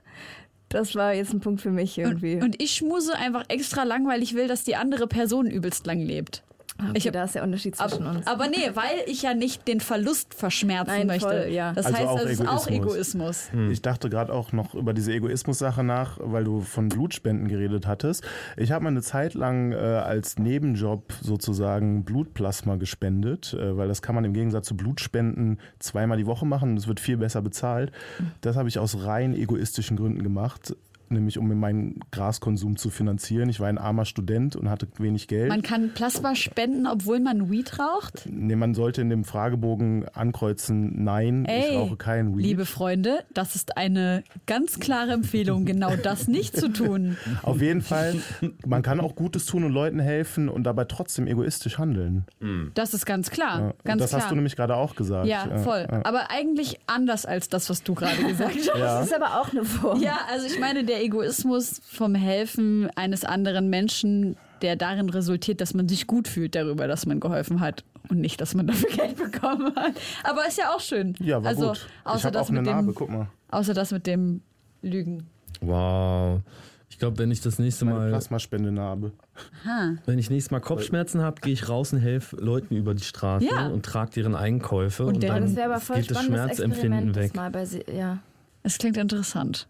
das 0.69 0.95
war 0.95 1.15
jetzt 1.15 1.33
ein 1.33 1.41
Punkt 1.41 1.61
für 1.61 1.71
mich 1.71 1.97
irgendwie. 1.97 2.37
Und, 2.37 2.43
und 2.43 2.63
ich 2.63 2.73
schmuse 2.73 3.15
einfach 3.15 3.45
extra 3.49 3.85
lang, 3.85 4.07
weil 4.09 4.23
ich 4.23 4.35
will, 4.35 4.49
dass 4.49 4.65
die 4.65 4.77
andere 4.77 5.07
Person 5.07 5.47
übelst 5.47 5.87
lang 5.87 6.01
lebt. 6.01 6.43
Okay, 6.81 6.91
ich 6.95 7.07
hab- 7.07 7.13
da 7.15 7.25
ist 7.25 7.35
der 7.35 7.43
Unterschied 7.43 7.77
zwischen 7.77 8.03
Aber, 8.07 8.17
uns. 8.19 8.27
aber 8.27 8.49
nee, 8.49 8.71
weil 8.75 8.97
ich 9.07 9.23
ja 9.23 9.35
nicht 9.35 9.67
den 9.69 9.81
Verlust 9.81 10.35
verschmerzen 10.35 10.91
Nein, 10.91 11.07
möchte. 11.07 11.27
voll, 11.29 11.47
ja. 11.51 11.73
Das 11.73 11.87
Also 11.87 11.99
heißt, 11.99 12.07
auch 12.09 12.21
das 12.21 12.31
ist 12.31 12.41
auch 12.49 12.67
Egoismus. 12.69 13.49
Egoismus. 13.51 13.73
Ich 13.73 13.83
dachte 13.83 14.09
gerade 14.11 14.33
auch 14.33 14.53
noch 14.53 14.75
über 14.75 14.93
diese 14.95 15.13
Egoismus-Sache 15.13 15.83
nach, 15.85 16.19
weil 16.21 16.45
du 16.45 16.61
von 16.61 16.89
Blutspenden 16.89 17.49
geredet 17.49 17.87
hattest. 17.87 18.25
Ich 18.57 18.73
habe 18.73 18.85
mal 18.85 18.91
eine 18.91 19.03
Zeit 19.03 19.35
lang 19.35 19.73
äh, 19.73 19.77
als 19.77 20.39
Nebenjob 20.39 21.13
sozusagen 21.23 22.05
Blutplasma 22.05 22.77
gespendet, 22.77 23.55
äh, 23.55 23.77
weil 23.77 23.89
das 23.89 24.03
kann 24.03 24.15
man 24.15 24.25
im 24.25 24.33
Gegensatz 24.33 24.67
zu 24.67 24.77
Blutspenden 24.77 25.59
zweimal 25.79 26.17
die 26.19 26.27
Woche 26.27 26.47
machen 26.47 26.71
und 26.71 26.77
es 26.77 26.87
wird 26.89 27.01
viel 27.01 27.17
besser 27.17 27.43
bezahlt. 27.43 27.93
Das 28.41 28.57
habe 28.57 28.69
ich 28.69 28.79
aus 28.79 29.05
rein 29.05 29.35
egoistischen 29.35 29.97
Gründen 29.97 30.23
gemacht. 30.23 30.75
Nämlich 31.09 31.39
um 31.39 31.49
meinen 31.59 32.01
Graskonsum 32.11 32.77
zu 32.77 32.91
finanzieren. 32.91 33.49
Ich 33.49 33.61
war 33.61 33.69
ein 33.69 33.79
armer 33.79 34.05
Student 34.05 34.57
und 34.57 34.69
hatte 34.69 34.89
wenig 34.99 35.29
Geld. 35.29 35.49
Man 35.49 35.63
kann 35.63 35.91
Plasma 35.95 36.35
spenden, 36.35 36.87
obwohl 36.87 37.21
man 37.21 37.51
Weed 37.51 37.79
raucht. 37.79 38.27
nee, 38.29 38.57
man 38.57 38.75
sollte 38.75 39.01
in 39.03 39.11
dem 39.11 39.25
Fragebogen 39.25 40.07
ankreuzen, 40.09 41.05
nein, 41.05 41.45
ich 41.49 41.71
Ey, 41.71 41.77
rauche 41.77 41.97
kein 41.97 42.37
Weed. 42.37 42.45
Liebe 42.45 42.67
Freunde, 42.67 43.25
das 43.33 43.55
ist 43.55 43.77
eine 43.77 44.25
ganz 44.47 44.81
klare 44.81 45.13
Empfehlung, 45.13 45.65
genau 45.65 45.95
das 45.97 46.29
nicht 46.29 46.57
zu 46.57 46.73
tun. 46.73 47.17
Auf 47.43 47.61
jeden 47.61 47.83
Fall, 47.83 48.17
man 48.67 48.83
kann 48.83 49.01
auch 49.01 49.15
Gutes 49.15 49.47
tun 49.47 49.65
und 49.65 49.73
Leuten 49.73 50.01
helfen 50.01 50.49
und 50.49 50.65
dabei 50.65 50.85
trotzdem 50.85 51.27
egoistisch 51.27 51.79
handeln. 51.79 52.25
Das 52.75 52.95
ist 52.95 53.07
ganz 53.07 53.31
klar. 53.31 53.61
Ja, 53.61 53.75
ganz 53.85 54.03
das 54.03 54.11
klar. 54.11 54.23
hast 54.23 54.31
du 54.31 54.35
nämlich 54.35 54.57
gerade 54.57 54.77
auch 54.77 54.95
gesagt. 54.97 55.27
ja, 55.27 55.59
voll. 55.59 55.87
ja. 55.91 56.01
Aber 56.05 56.31
eigentlich 56.31 56.79
anders 56.87 57.27
als 57.27 57.49
das, 57.49 57.71
was 57.71 57.83
du 57.83 57.95
gerade 57.95 58.23
gesagt 58.25 58.55
hast. 58.57 58.67
Ja. 58.67 58.77
Das 58.77 59.07
ist 59.07 59.15
aber 59.15 59.41
auch 59.41 59.51
eine 59.53 59.65
Form. 59.65 60.01
Ja, 60.01 60.19
also 60.31 60.47
ich 60.47 60.59
meine, 60.59 60.85
der 60.85 60.96
der 60.97 61.05
Egoismus 61.05 61.81
vom 61.85 62.15
Helfen 62.15 62.89
eines 62.97 63.25
anderen 63.25 63.69
Menschen, 63.69 64.37
der 64.63 64.77
darin 64.77 65.11
resultiert, 65.11 65.61
dass 65.61 65.75
man 65.75 65.89
sich 65.89 66.07
gut 66.07 66.27
fühlt 66.27 66.55
darüber, 66.55 66.87
dass 66.89 67.05
man 67.07 67.21
geholfen 67.21 67.61
hat 67.61 67.85
und 68.09 68.19
nicht, 68.21 68.41
dass 68.41 68.55
man 68.55 68.67
dafür 68.67 68.89
Geld 68.97 69.17
bekommen 69.17 69.75
hat. 69.77 69.93
Aber 70.25 70.47
ist 70.47 70.57
ja 70.59 70.71
auch 70.75 70.81
schön. 70.81 71.15
Ja, 71.19 71.43
war 71.43 71.51
also, 71.51 71.69
gut. 71.69 71.77
Ich 71.77 72.07
Außer 72.11 72.25
habe 72.25 72.33
das 72.39 72.47
auch 72.47 72.51
eine 72.51 72.63
mit 72.63 72.71
Narbe, 72.71 72.87
dem, 72.89 72.95
guck 72.95 73.11
mal. 73.11 73.29
außer 73.51 73.75
das 73.75 73.91
mit 73.93 74.07
dem 74.07 74.41
Lügen. 74.83 75.27
Wow. 75.61 76.41
Ich 76.89 76.99
glaube, 76.99 77.19
wenn 77.19 77.31
ich 77.31 77.43
das 77.43 77.59
nächste 77.59 77.85
Meine 77.85 77.99
Mal, 77.99 78.09
Plasmaspendenarbe. 78.11 79.13
wenn 80.07 80.19
ich 80.19 80.31
nächstes 80.31 80.51
Mal 80.51 80.61
Kopfschmerzen 80.61 81.21
habe, 81.21 81.41
gehe 81.43 81.53
ich 81.53 81.69
raus 81.69 81.93
und 81.93 81.99
helfe 81.99 82.37
Leuten 82.37 82.75
über 82.75 82.95
die 82.95 83.05
Straße 83.05 83.45
Ja. 83.45 83.67
und 83.67 83.85
trage 83.85 84.13
deren 84.13 84.35
Einkäufe 84.35 85.05
und, 85.05 85.15
Und 85.17 85.23
der- 85.23 85.35
dann 85.35 85.55
Das 85.55 85.89
geht 85.89 86.11
das 86.11 86.25
Schmerzempfinden 86.25 87.11
Experiment, 87.11 87.17
weg. 87.17 87.33
das 87.33 87.35
mal 87.35 87.51
bei 87.51 87.65
sie, 87.67 87.85
ja. 87.95 88.19
Es 88.63 88.79
klingt 88.79 88.97
interessant. 88.97 89.67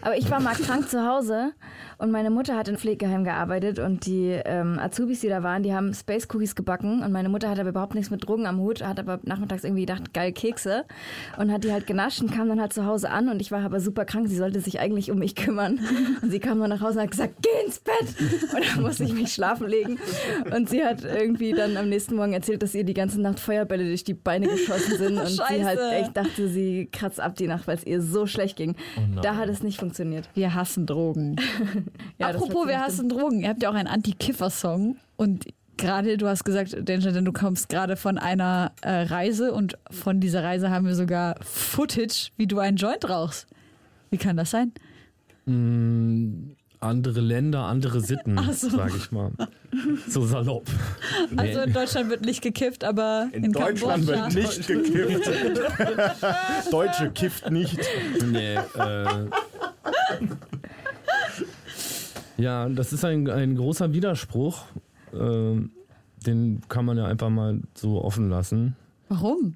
Aber 0.00 0.16
ich 0.16 0.30
war 0.30 0.40
mal 0.40 0.54
krank 0.54 0.88
zu 0.88 1.06
Hause 1.06 1.52
und 2.00 2.10
meine 2.10 2.30
Mutter 2.30 2.56
hat 2.56 2.66
in 2.66 2.78
Pflegeheim 2.78 3.24
gearbeitet 3.24 3.78
und 3.78 4.06
die 4.06 4.30
ähm, 4.46 4.78
Azubis, 4.78 5.20
die 5.20 5.28
da 5.28 5.42
waren, 5.42 5.62
die 5.62 5.74
haben 5.74 5.92
Space 5.92 6.26
Cookies 6.32 6.54
gebacken. 6.54 7.02
Und 7.02 7.12
meine 7.12 7.28
Mutter 7.28 7.50
hat 7.50 7.58
aber 7.58 7.68
überhaupt 7.68 7.94
nichts 7.94 8.10
mit 8.10 8.26
Drogen 8.26 8.46
am 8.46 8.58
Hut, 8.58 8.82
hat 8.82 8.98
aber 8.98 9.20
nachmittags 9.22 9.64
irgendwie 9.64 9.82
gedacht, 9.82 10.14
geil 10.14 10.32
Kekse. 10.32 10.86
Und 11.36 11.52
hat 11.52 11.62
die 11.62 11.72
halt 11.72 11.86
genascht 11.86 12.22
und 12.22 12.32
kam 12.32 12.48
dann 12.48 12.58
halt 12.58 12.72
zu 12.72 12.86
Hause 12.86 13.10
an. 13.10 13.28
Und 13.28 13.42
ich 13.42 13.52
war 13.52 13.62
aber 13.62 13.80
super 13.80 14.06
krank, 14.06 14.28
sie 14.28 14.36
sollte 14.36 14.60
sich 14.60 14.80
eigentlich 14.80 15.10
um 15.10 15.18
mich 15.18 15.34
kümmern. 15.34 15.78
Und 16.22 16.30
sie 16.30 16.40
kam 16.40 16.58
dann 16.58 16.70
nach 16.70 16.80
Hause 16.80 17.00
und 17.00 17.02
hat 17.02 17.10
gesagt, 17.10 17.34
geh 17.42 17.66
ins 17.66 17.80
Bett! 17.80 18.54
Und 18.54 18.64
dann 18.66 18.82
musste 18.82 19.04
ich 19.04 19.12
mich 19.12 19.34
schlafen 19.34 19.68
legen. 19.68 19.98
Und 20.56 20.70
sie 20.70 20.82
hat 20.82 21.04
irgendwie 21.04 21.52
dann 21.52 21.76
am 21.76 21.90
nächsten 21.90 22.16
Morgen 22.16 22.32
erzählt, 22.32 22.62
dass 22.62 22.74
ihr 22.74 22.84
die 22.84 22.94
ganze 22.94 23.20
Nacht 23.20 23.40
Feuerbälle 23.40 23.84
durch 23.84 24.04
die 24.04 24.14
Beine 24.14 24.48
geschossen 24.48 24.96
sind. 24.96 25.18
Und 25.18 25.26
sie 25.26 25.36
Scheiße. 25.36 25.64
halt 25.64 25.80
echt 25.92 26.16
dachte, 26.16 26.48
sie 26.48 26.88
kratzt 26.90 27.20
ab 27.20 27.34
die 27.36 27.46
Nacht, 27.46 27.68
weil 27.68 27.76
es 27.76 27.84
ihr 27.84 28.00
so 28.00 28.26
schlecht 28.26 28.56
ging. 28.56 28.74
da 29.20 29.36
hat 29.36 29.50
es 29.50 29.62
nicht 29.62 29.78
funktioniert. 29.78 30.30
Wir 30.32 30.54
hassen 30.54 30.86
Drogen. 30.86 31.36
Ja, 32.18 32.28
Apropos, 32.28 32.66
wir 32.66 32.78
bestimmt. 32.78 32.82
hassen 32.84 33.08
Drogen. 33.08 33.40
Ihr 33.40 33.48
habt 33.48 33.62
ja 33.62 33.70
auch 33.70 33.74
einen 33.74 33.88
Anti-Kiffer-Song. 33.88 34.96
Und 35.16 35.46
gerade, 35.76 36.16
du 36.16 36.26
hast 36.26 36.44
gesagt, 36.44 36.76
Danger, 36.88 37.12
denn 37.12 37.24
du 37.24 37.32
kommst 37.32 37.68
gerade 37.68 37.96
von 37.96 38.18
einer 38.18 38.72
äh, 38.82 38.90
Reise 39.02 39.52
und 39.52 39.78
von 39.90 40.20
dieser 40.20 40.42
Reise 40.44 40.70
haben 40.70 40.86
wir 40.86 40.94
sogar 40.94 41.36
Footage, 41.42 42.30
wie 42.36 42.46
du 42.46 42.58
einen 42.58 42.76
Joint 42.76 43.08
rauchst. 43.08 43.46
Wie 44.10 44.18
kann 44.18 44.36
das 44.36 44.50
sein? 44.50 44.72
Mm, 45.46 46.50
andere 46.80 47.20
Länder, 47.20 47.64
andere 47.64 48.00
Sitten, 48.00 48.38
so. 48.52 48.68
sage 48.70 48.94
ich 48.96 49.10
mal. 49.12 49.32
So 50.08 50.26
salopp. 50.26 50.66
Also 51.36 51.60
in 51.60 51.72
Deutschland 51.72 52.10
wird 52.10 52.22
nicht 52.24 52.42
gekifft, 52.42 52.82
aber 52.82 53.28
in, 53.32 53.44
In, 53.44 53.52
Deutschland 53.52 54.04
Kambodscha. 54.08 54.34
wird 54.34 54.56
nicht 54.56 54.66
gekifft. 54.66 55.30
Deutsche 56.72 57.10
kifft 57.12 57.50
nicht. 57.52 57.78
Nee, 58.26 58.54
äh. 58.56 59.26
Ja, 62.40 62.68
das 62.68 62.92
ist 62.92 63.04
ein, 63.04 63.28
ein 63.28 63.56
großer 63.56 63.92
Widerspruch. 63.92 64.64
Ähm, 65.14 65.70
den 66.26 66.60
kann 66.68 66.84
man 66.84 66.98
ja 66.98 67.06
einfach 67.06 67.30
mal 67.30 67.60
so 67.74 68.02
offen 68.04 68.28
lassen. 68.28 68.76
Warum? 69.08 69.54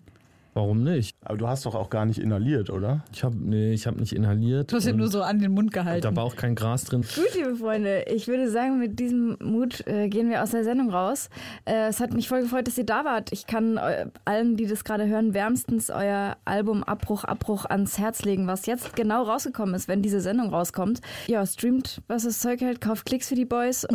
Warum 0.55 0.83
nicht? 0.85 1.17
Aber 1.21 1.37
du 1.37 1.49
hast 1.49 1.67
doch 1.67 1.75
auch 1.75 1.91
gar 1.91 2.07
nicht 2.07 2.19
inhaliert, 2.19 2.71
oder? 2.71 3.05
Ich 3.13 3.25
habe 3.25 3.37
nee, 3.37 3.73
ich 3.73 3.87
hab 3.87 3.97
nicht 3.99 4.13
inhaliert. 4.13 4.71
Du 4.73 4.77
hast 4.77 4.87
ihn 4.87 4.97
nur 4.97 5.09
so 5.09 5.23
an 5.23 5.41
den 5.41 5.53
Mund 5.53 5.73
gehalten. 5.73 6.03
Da 6.03 6.15
war 6.15 6.23
auch 6.25 6.37
kein 6.37 6.55
Gras 6.55 6.85
drin. 6.85 7.03
Gut, 7.03 7.35
liebe 7.37 7.57
Freunde, 7.57 8.05
ich 8.15 8.29
würde 8.29 8.49
sagen, 8.51 8.79
mit 8.79 8.99
diesem 9.01 9.37
Mut 9.43 9.85
äh, 9.87 10.09
gehen 10.09 10.31
wir 10.31 10.43
aus 10.43 10.53
der 10.53 10.63
Sendung 10.65 10.91
raus. 10.91 11.29
Äh, 11.65 11.89
es 11.89 11.99
hat 12.01 12.15
mich 12.15 12.29
voll 12.29 12.43
gefreut, 12.43 12.67
dass 12.69 12.79
ihr 12.79 12.87
da 12.87 13.05
wart. 13.05 13.33
Ich 13.33 13.47
kann 13.49 13.79
eu- 13.79 14.07
allen, 14.25 14.57
die 14.57 14.67
das 14.67 14.85
gerade 14.85 15.07
hören, 15.07 15.35
wärmstens 15.35 15.91
euer 15.91 16.37
Album 16.45 16.85
Abbruch, 16.85 17.25
Abbruch 17.25 17.65
ans 17.65 17.99
Herz 17.99 18.23
legen, 18.25 18.47
was 18.47 18.67
jetzt 18.67 18.95
genau 18.95 19.25
rausgekommen 19.25 19.75
ist, 19.75 19.89
wenn 19.89 20.03
diese 20.03 20.21
Sendung 20.21 20.51
rauskommt. 20.51 21.01
Ja, 21.27 21.45
streamt, 21.47 22.01
was 22.07 22.23
das 22.25 22.39
Zeug 22.39 22.61
hält, 22.61 22.81
kauft 22.81 23.07
Klicks 23.07 23.29
für 23.29 23.35
die 23.35 23.45
Boys. 23.45 23.85
Äh, 23.85 23.95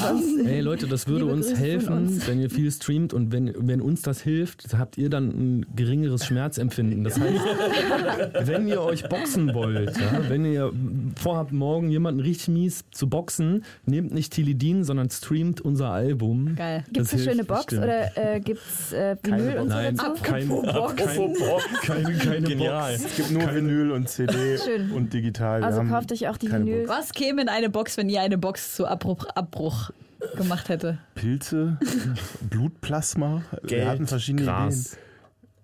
sonst- 0.00 0.44
Hey 0.44 0.60
Leute, 0.60 0.86
das 0.88 1.06
würde 1.06 1.20
Liebe 1.26 1.34
uns 1.36 1.54
helfen, 1.56 1.96
uns. 2.08 2.26
wenn 2.26 2.40
ihr 2.40 2.50
viel 2.50 2.70
streamt 2.72 3.14
und 3.14 3.30
wenn, 3.32 3.52
wenn 3.56 3.80
uns 3.80 4.02
das 4.02 4.20
hilft, 4.20 4.66
habt 4.76 4.98
ihr 4.98 5.08
dann 5.08 5.28
ein 5.28 5.66
geringeres 6.00 6.24
Schmerzempfinden. 6.26 7.04
Das 7.04 7.18
heißt, 7.20 8.46
wenn 8.46 8.66
ihr 8.66 8.80
euch 8.82 9.08
boxen 9.08 9.54
wollt, 9.54 9.96
ja, 9.98 10.28
wenn 10.28 10.44
ihr 10.44 10.72
vorhabt, 11.16 11.52
morgen 11.52 11.90
jemanden 11.90 12.20
richtig 12.20 12.48
mies 12.48 12.84
zu 12.90 13.08
boxen, 13.08 13.64
nehmt 13.84 14.12
nicht 14.12 14.32
Tilidin, 14.32 14.84
sondern 14.84 15.10
streamt 15.10 15.60
unser 15.60 15.90
Album. 15.90 16.54
Geil. 16.56 16.84
Gibt's 16.92 17.10
Das 17.10 17.20
eine 17.20 17.30
schöne 17.30 17.44
Box 17.44 17.66
bestimmt. 17.66 17.84
oder 17.84 18.16
äh, 18.34 18.40
gibt's 18.40 18.92
äh, 18.92 19.16
Vinyl 19.22 19.58
und 19.58 19.68
so 19.68 19.74
Nein, 19.74 19.96
dazu? 19.96 20.22
kein, 20.22 20.48
kein, 20.48 21.34
keine, 21.82 22.18
keine 22.18 22.40
Genial. 22.48 22.92
Box. 22.92 23.04
Es 23.04 23.16
gibt 23.16 23.30
nur 23.30 23.54
Vinyl 23.54 23.90
und 23.92 24.08
CD 24.08 24.58
Schön. 24.58 24.90
und 24.92 25.12
digital. 25.12 25.60
Wir 25.60 25.66
Also 25.66 25.82
kauft 25.84 26.12
euch 26.12 26.28
auch 26.28 26.36
die 26.36 26.46
keine 26.48 26.64
Vinyl. 26.64 26.88
Was 26.88 27.12
käme 27.12 27.42
in 27.42 27.48
eine 27.48 27.70
Box, 27.70 27.96
wenn 27.96 28.08
ihr 28.08 28.20
eine 28.20 28.38
Box 28.38 28.74
zu 28.74 28.86
Abbruch, 28.86 29.26
Abbruch 29.34 29.90
gemacht 30.36 30.68
hätte? 30.68 30.98
Pilze, 31.14 31.78
Blutplasma. 32.50 33.42
Wir 33.62 33.68
Geld, 33.68 33.88
hatten 33.88 34.06
verschiedene 34.06 34.44
Gras, 34.44 34.96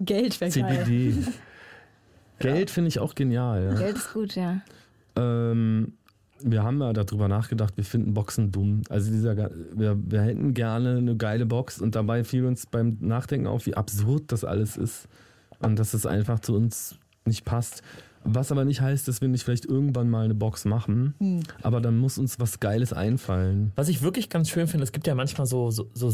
Geld 0.01 0.41
wäre 0.41 0.51
geil. 0.51 0.85
CBD. 0.85 1.15
Geld 2.39 2.71
finde 2.71 2.89
ich 2.89 2.99
auch 2.99 3.15
genial. 3.15 3.65
Ja. 3.65 3.75
Geld 3.75 3.97
ist 3.97 4.13
gut, 4.13 4.35
ja. 4.35 4.61
Ähm, 5.17 5.95
wir 6.41 6.63
haben 6.63 6.81
ja 6.81 6.93
darüber 6.93 7.29
nachgedacht, 7.29 7.77
wir 7.77 7.85
finden 7.85 8.15
Boxen 8.15 8.53
dumm. 8.53 8.83
Also 8.89 9.11
dieser, 9.11 9.37
wir, 9.37 9.97
wir 9.99 10.21
hätten 10.21 10.55
gerne 10.55 10.99
eine 10.99 11.17
geile 11.17 11.47
Box 11.47 11.81
und 11.81 11.95
dabei 11.95 12.25
fiel 12.25 12.45
uns 12.45 12.67
beim 12.67 12.99
Nachdenken 13.01 13.47
auf, 13.47 13.67
wie 13.67 13.75
absurd 13.75 14.25
das 14.29 14.45
alles 14.45 14.77
ist 14.77 15.09
und 15.61 15.79
dass 15.79 15.95
es 15.95 16.05
einfach 16.05 16.41
zu 16.41 16.55
uns 16.55 16.97
nicht 17.25 17.45
passt. 17.45 17.83
Was 18.29 18.51
aber 18.51 18.65
nicht 18.65 18.81
heißt, 18.81 19.07
dass 19.07 19.21
wir 19.21 19.29
nicht 19.29 19.45
vielleicht 19.45 19.67
irgendwann 19.67 20.11
mal 20.11 20.25
eine 20.25 20.35
Box 20.35 20.65
machen, 20.65 21.15
aber 21.63 21.81
dann 21.81 21.97
muss 21.97 22.19
uns 22.19 22.41
was 22.41 22.59
Geiles 22.59 22.93
einfallen. 22.93 23.71
Was 23.77 23.89
ich 23.89 24.03
wirklich 24.03 24.29
ganz 24.29 24.51
schön 24.51 24.67
finde, 24.67 24.83
es 24.83 24.91
gibt 24.91 25.07
ja 25.07 25.15
manchmal 25.15 25.47
so, 25.47 25.71
so, 25.71 25.89
so 25.95 26.11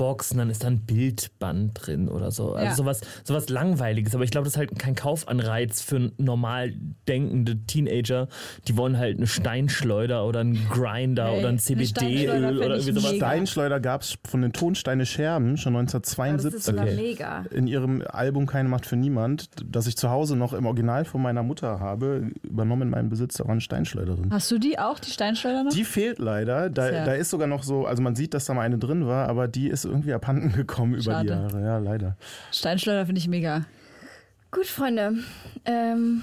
Sammlerboxen, 0.00 0.38
dann 0.38 0.50
ist 0.50 0.64
da 0.64 0.68
ein 0.68 0.80
Bildband 0.80 1.72
drin 1.74 2.08
oder 2.08 2.30
so. 2.30 2.52
Also 2.54 2.64
Ja. 2.66 2.74
sowas, 2.74 3.00
sowas 3.24 3.48
Langweiliges. 3.48 4.14
Aber 4.14 4.24
ich 4.24 4.30
glaube, 4.30 4.44
das 4.46 4.54
ist 4.54 4.58
halt 4.58 4.78
kein 4.78 4.94
Kaufanreiz 4.94 5.82
für 5.82 6.10
normal 6.18 6.72
denkende 7.06 7.56
Teenager. 7.66 8.28
Die 8.66 8.76
wollen 8.76 8.96
halt 8.98 9.18
eine 9.18 9.26
Steinschleuder 9.26 10.26
oder 10.26 10.40
einen 10.40 10.68
Grinder 10.68 11.28
Hey, 11.30 11.38
oder 11.38 11.48
ein 11.48 11.58
CBD-Öl 11.58 12.58
oder 12.58 12.76
irgendwie 12.76 12.92
sowas. 12.92 13.12
mega. 13.12 13.26
Steinschleuder 13.26 13.80
gab 13.80 14.02
es 14.02 14.16
von 14.26 14.42
den 14.42 14.52
Tonsteine 14.52 15.06
Scherben 15.06 15.56
schon 15.56 15.76
Aber 15.76 15.84
das 15.84 15.94
ist 15.94 16.18
1972 16.18 16.62
sogar 16.64 16.84
Okay. 16.84 16.96
mega. 16.96 17.44
in 17.50 17.66
ihrem 17.66 18.02
Album 18.08 18.46
Keine 18.46 18.68
Macht 18.68 18.86
für 18.86 18.96
niemand, 18.96 19.48
das 19.64 19.86
ich 19.86 19.96
zu 19.96 20.10
Hause 20.10 20.36
noch 20.36 20.52
im 20.52 20.66
Original 20.66 21.04
von 21.04 21.20
meiner 21.22 21.42
Mutter 21.42 21.78
habe, 21.80 22.30
übernommen 22.42 22.82
in 22.82 22.90
meinen 22.90 23.08
Besitz, 23.08 23.34
da 23.36 23.44
war 23.44 23.52
eine 23.52 23.60
Steinschleuder 23.60 24.14
drin. 24.16 24.28
Hast 24.30 24.50
du 24.50 24.58
die 24.58 24.78
auch, 24.78 24.98
die 24.98 25.10
Steinschleuder 25.10 25.64
noch? 25.64 25.72
Die 25.72 25.84
fehlt 25.84 26.18
leider. 26.18 26.70
Da, 26.70 26.90
da 26.90 27.12
ist 27.12 27.30
sogar 27.30 27.46
noch 27.46 27.62
so, 27.62 27.86
also 27.86 28.02
man 28.02 28.14
sieht, 28.14 28.34
dass 28.34 28.44
da 28.46 28.54
mal 28.54 28.62
eine 28.62 28.78
drin 28.78 29.06
war, 29.06 29.28
aber 29.28 29.48
die 29.48 29.68
ist 29.68 29.84
irgendwie 29.90 30.12
abhanden 30.14 30.52
gekommen 30.52 30.94
über 30.94 31.02
Schade. 31.12 31.24
die 31.24 31.28
Jahre. 31.34 31.62
Ja, 31.62 31.78
leider. 31.78 32.16
Steinschleuder 32.52 33.06
finde 33.06 33.18
ich 33.20 33.28
mega. 33.28 33.64
Gut, 34.50 34.66
Freunde. 34.66 35.14
Ähm, 35.64 36.22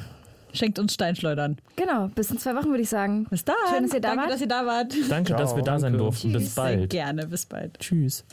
Schenkt 0.53 0.80
uns 0.80 0.93
Steinschleudern. 0.95 1.57
genau, 1.76 2.07
bis 2.07 2.32
in 2.32 2.39
zwei 2.39 2.55
Wochen 2.55 2.70
würde 2.70 2.82
ich 2.82 2.89
sagen. 2.89 3.26
Bis 3.30 3.45
dann. 3.45 3.55
Schön, 3.70 3.84
dass 3.84 3.93
ihr 3.93 4.01
da 4.01 4.09
Danke, 4.09 4.22
wart. 4.24 4.32
dass 4.34 4.41
ihr 4.41 4.47
da 4.47 4.65
wart. 4.65 4.93
Danke, 5.09 5.34
dass 5.34 5.55
wir 5.55 5.63
da 5.63 5.80
sein 5.80 5.93
durften. 5.93 6.34
Bis 6.34 6.55
Sehr 6.55 6.63
bald. 6.63 6.89
gerne. 6.89 7.28
Bis 7.28 7.45
bald. 7.45 7.78
Tschüss. 7.80 8.26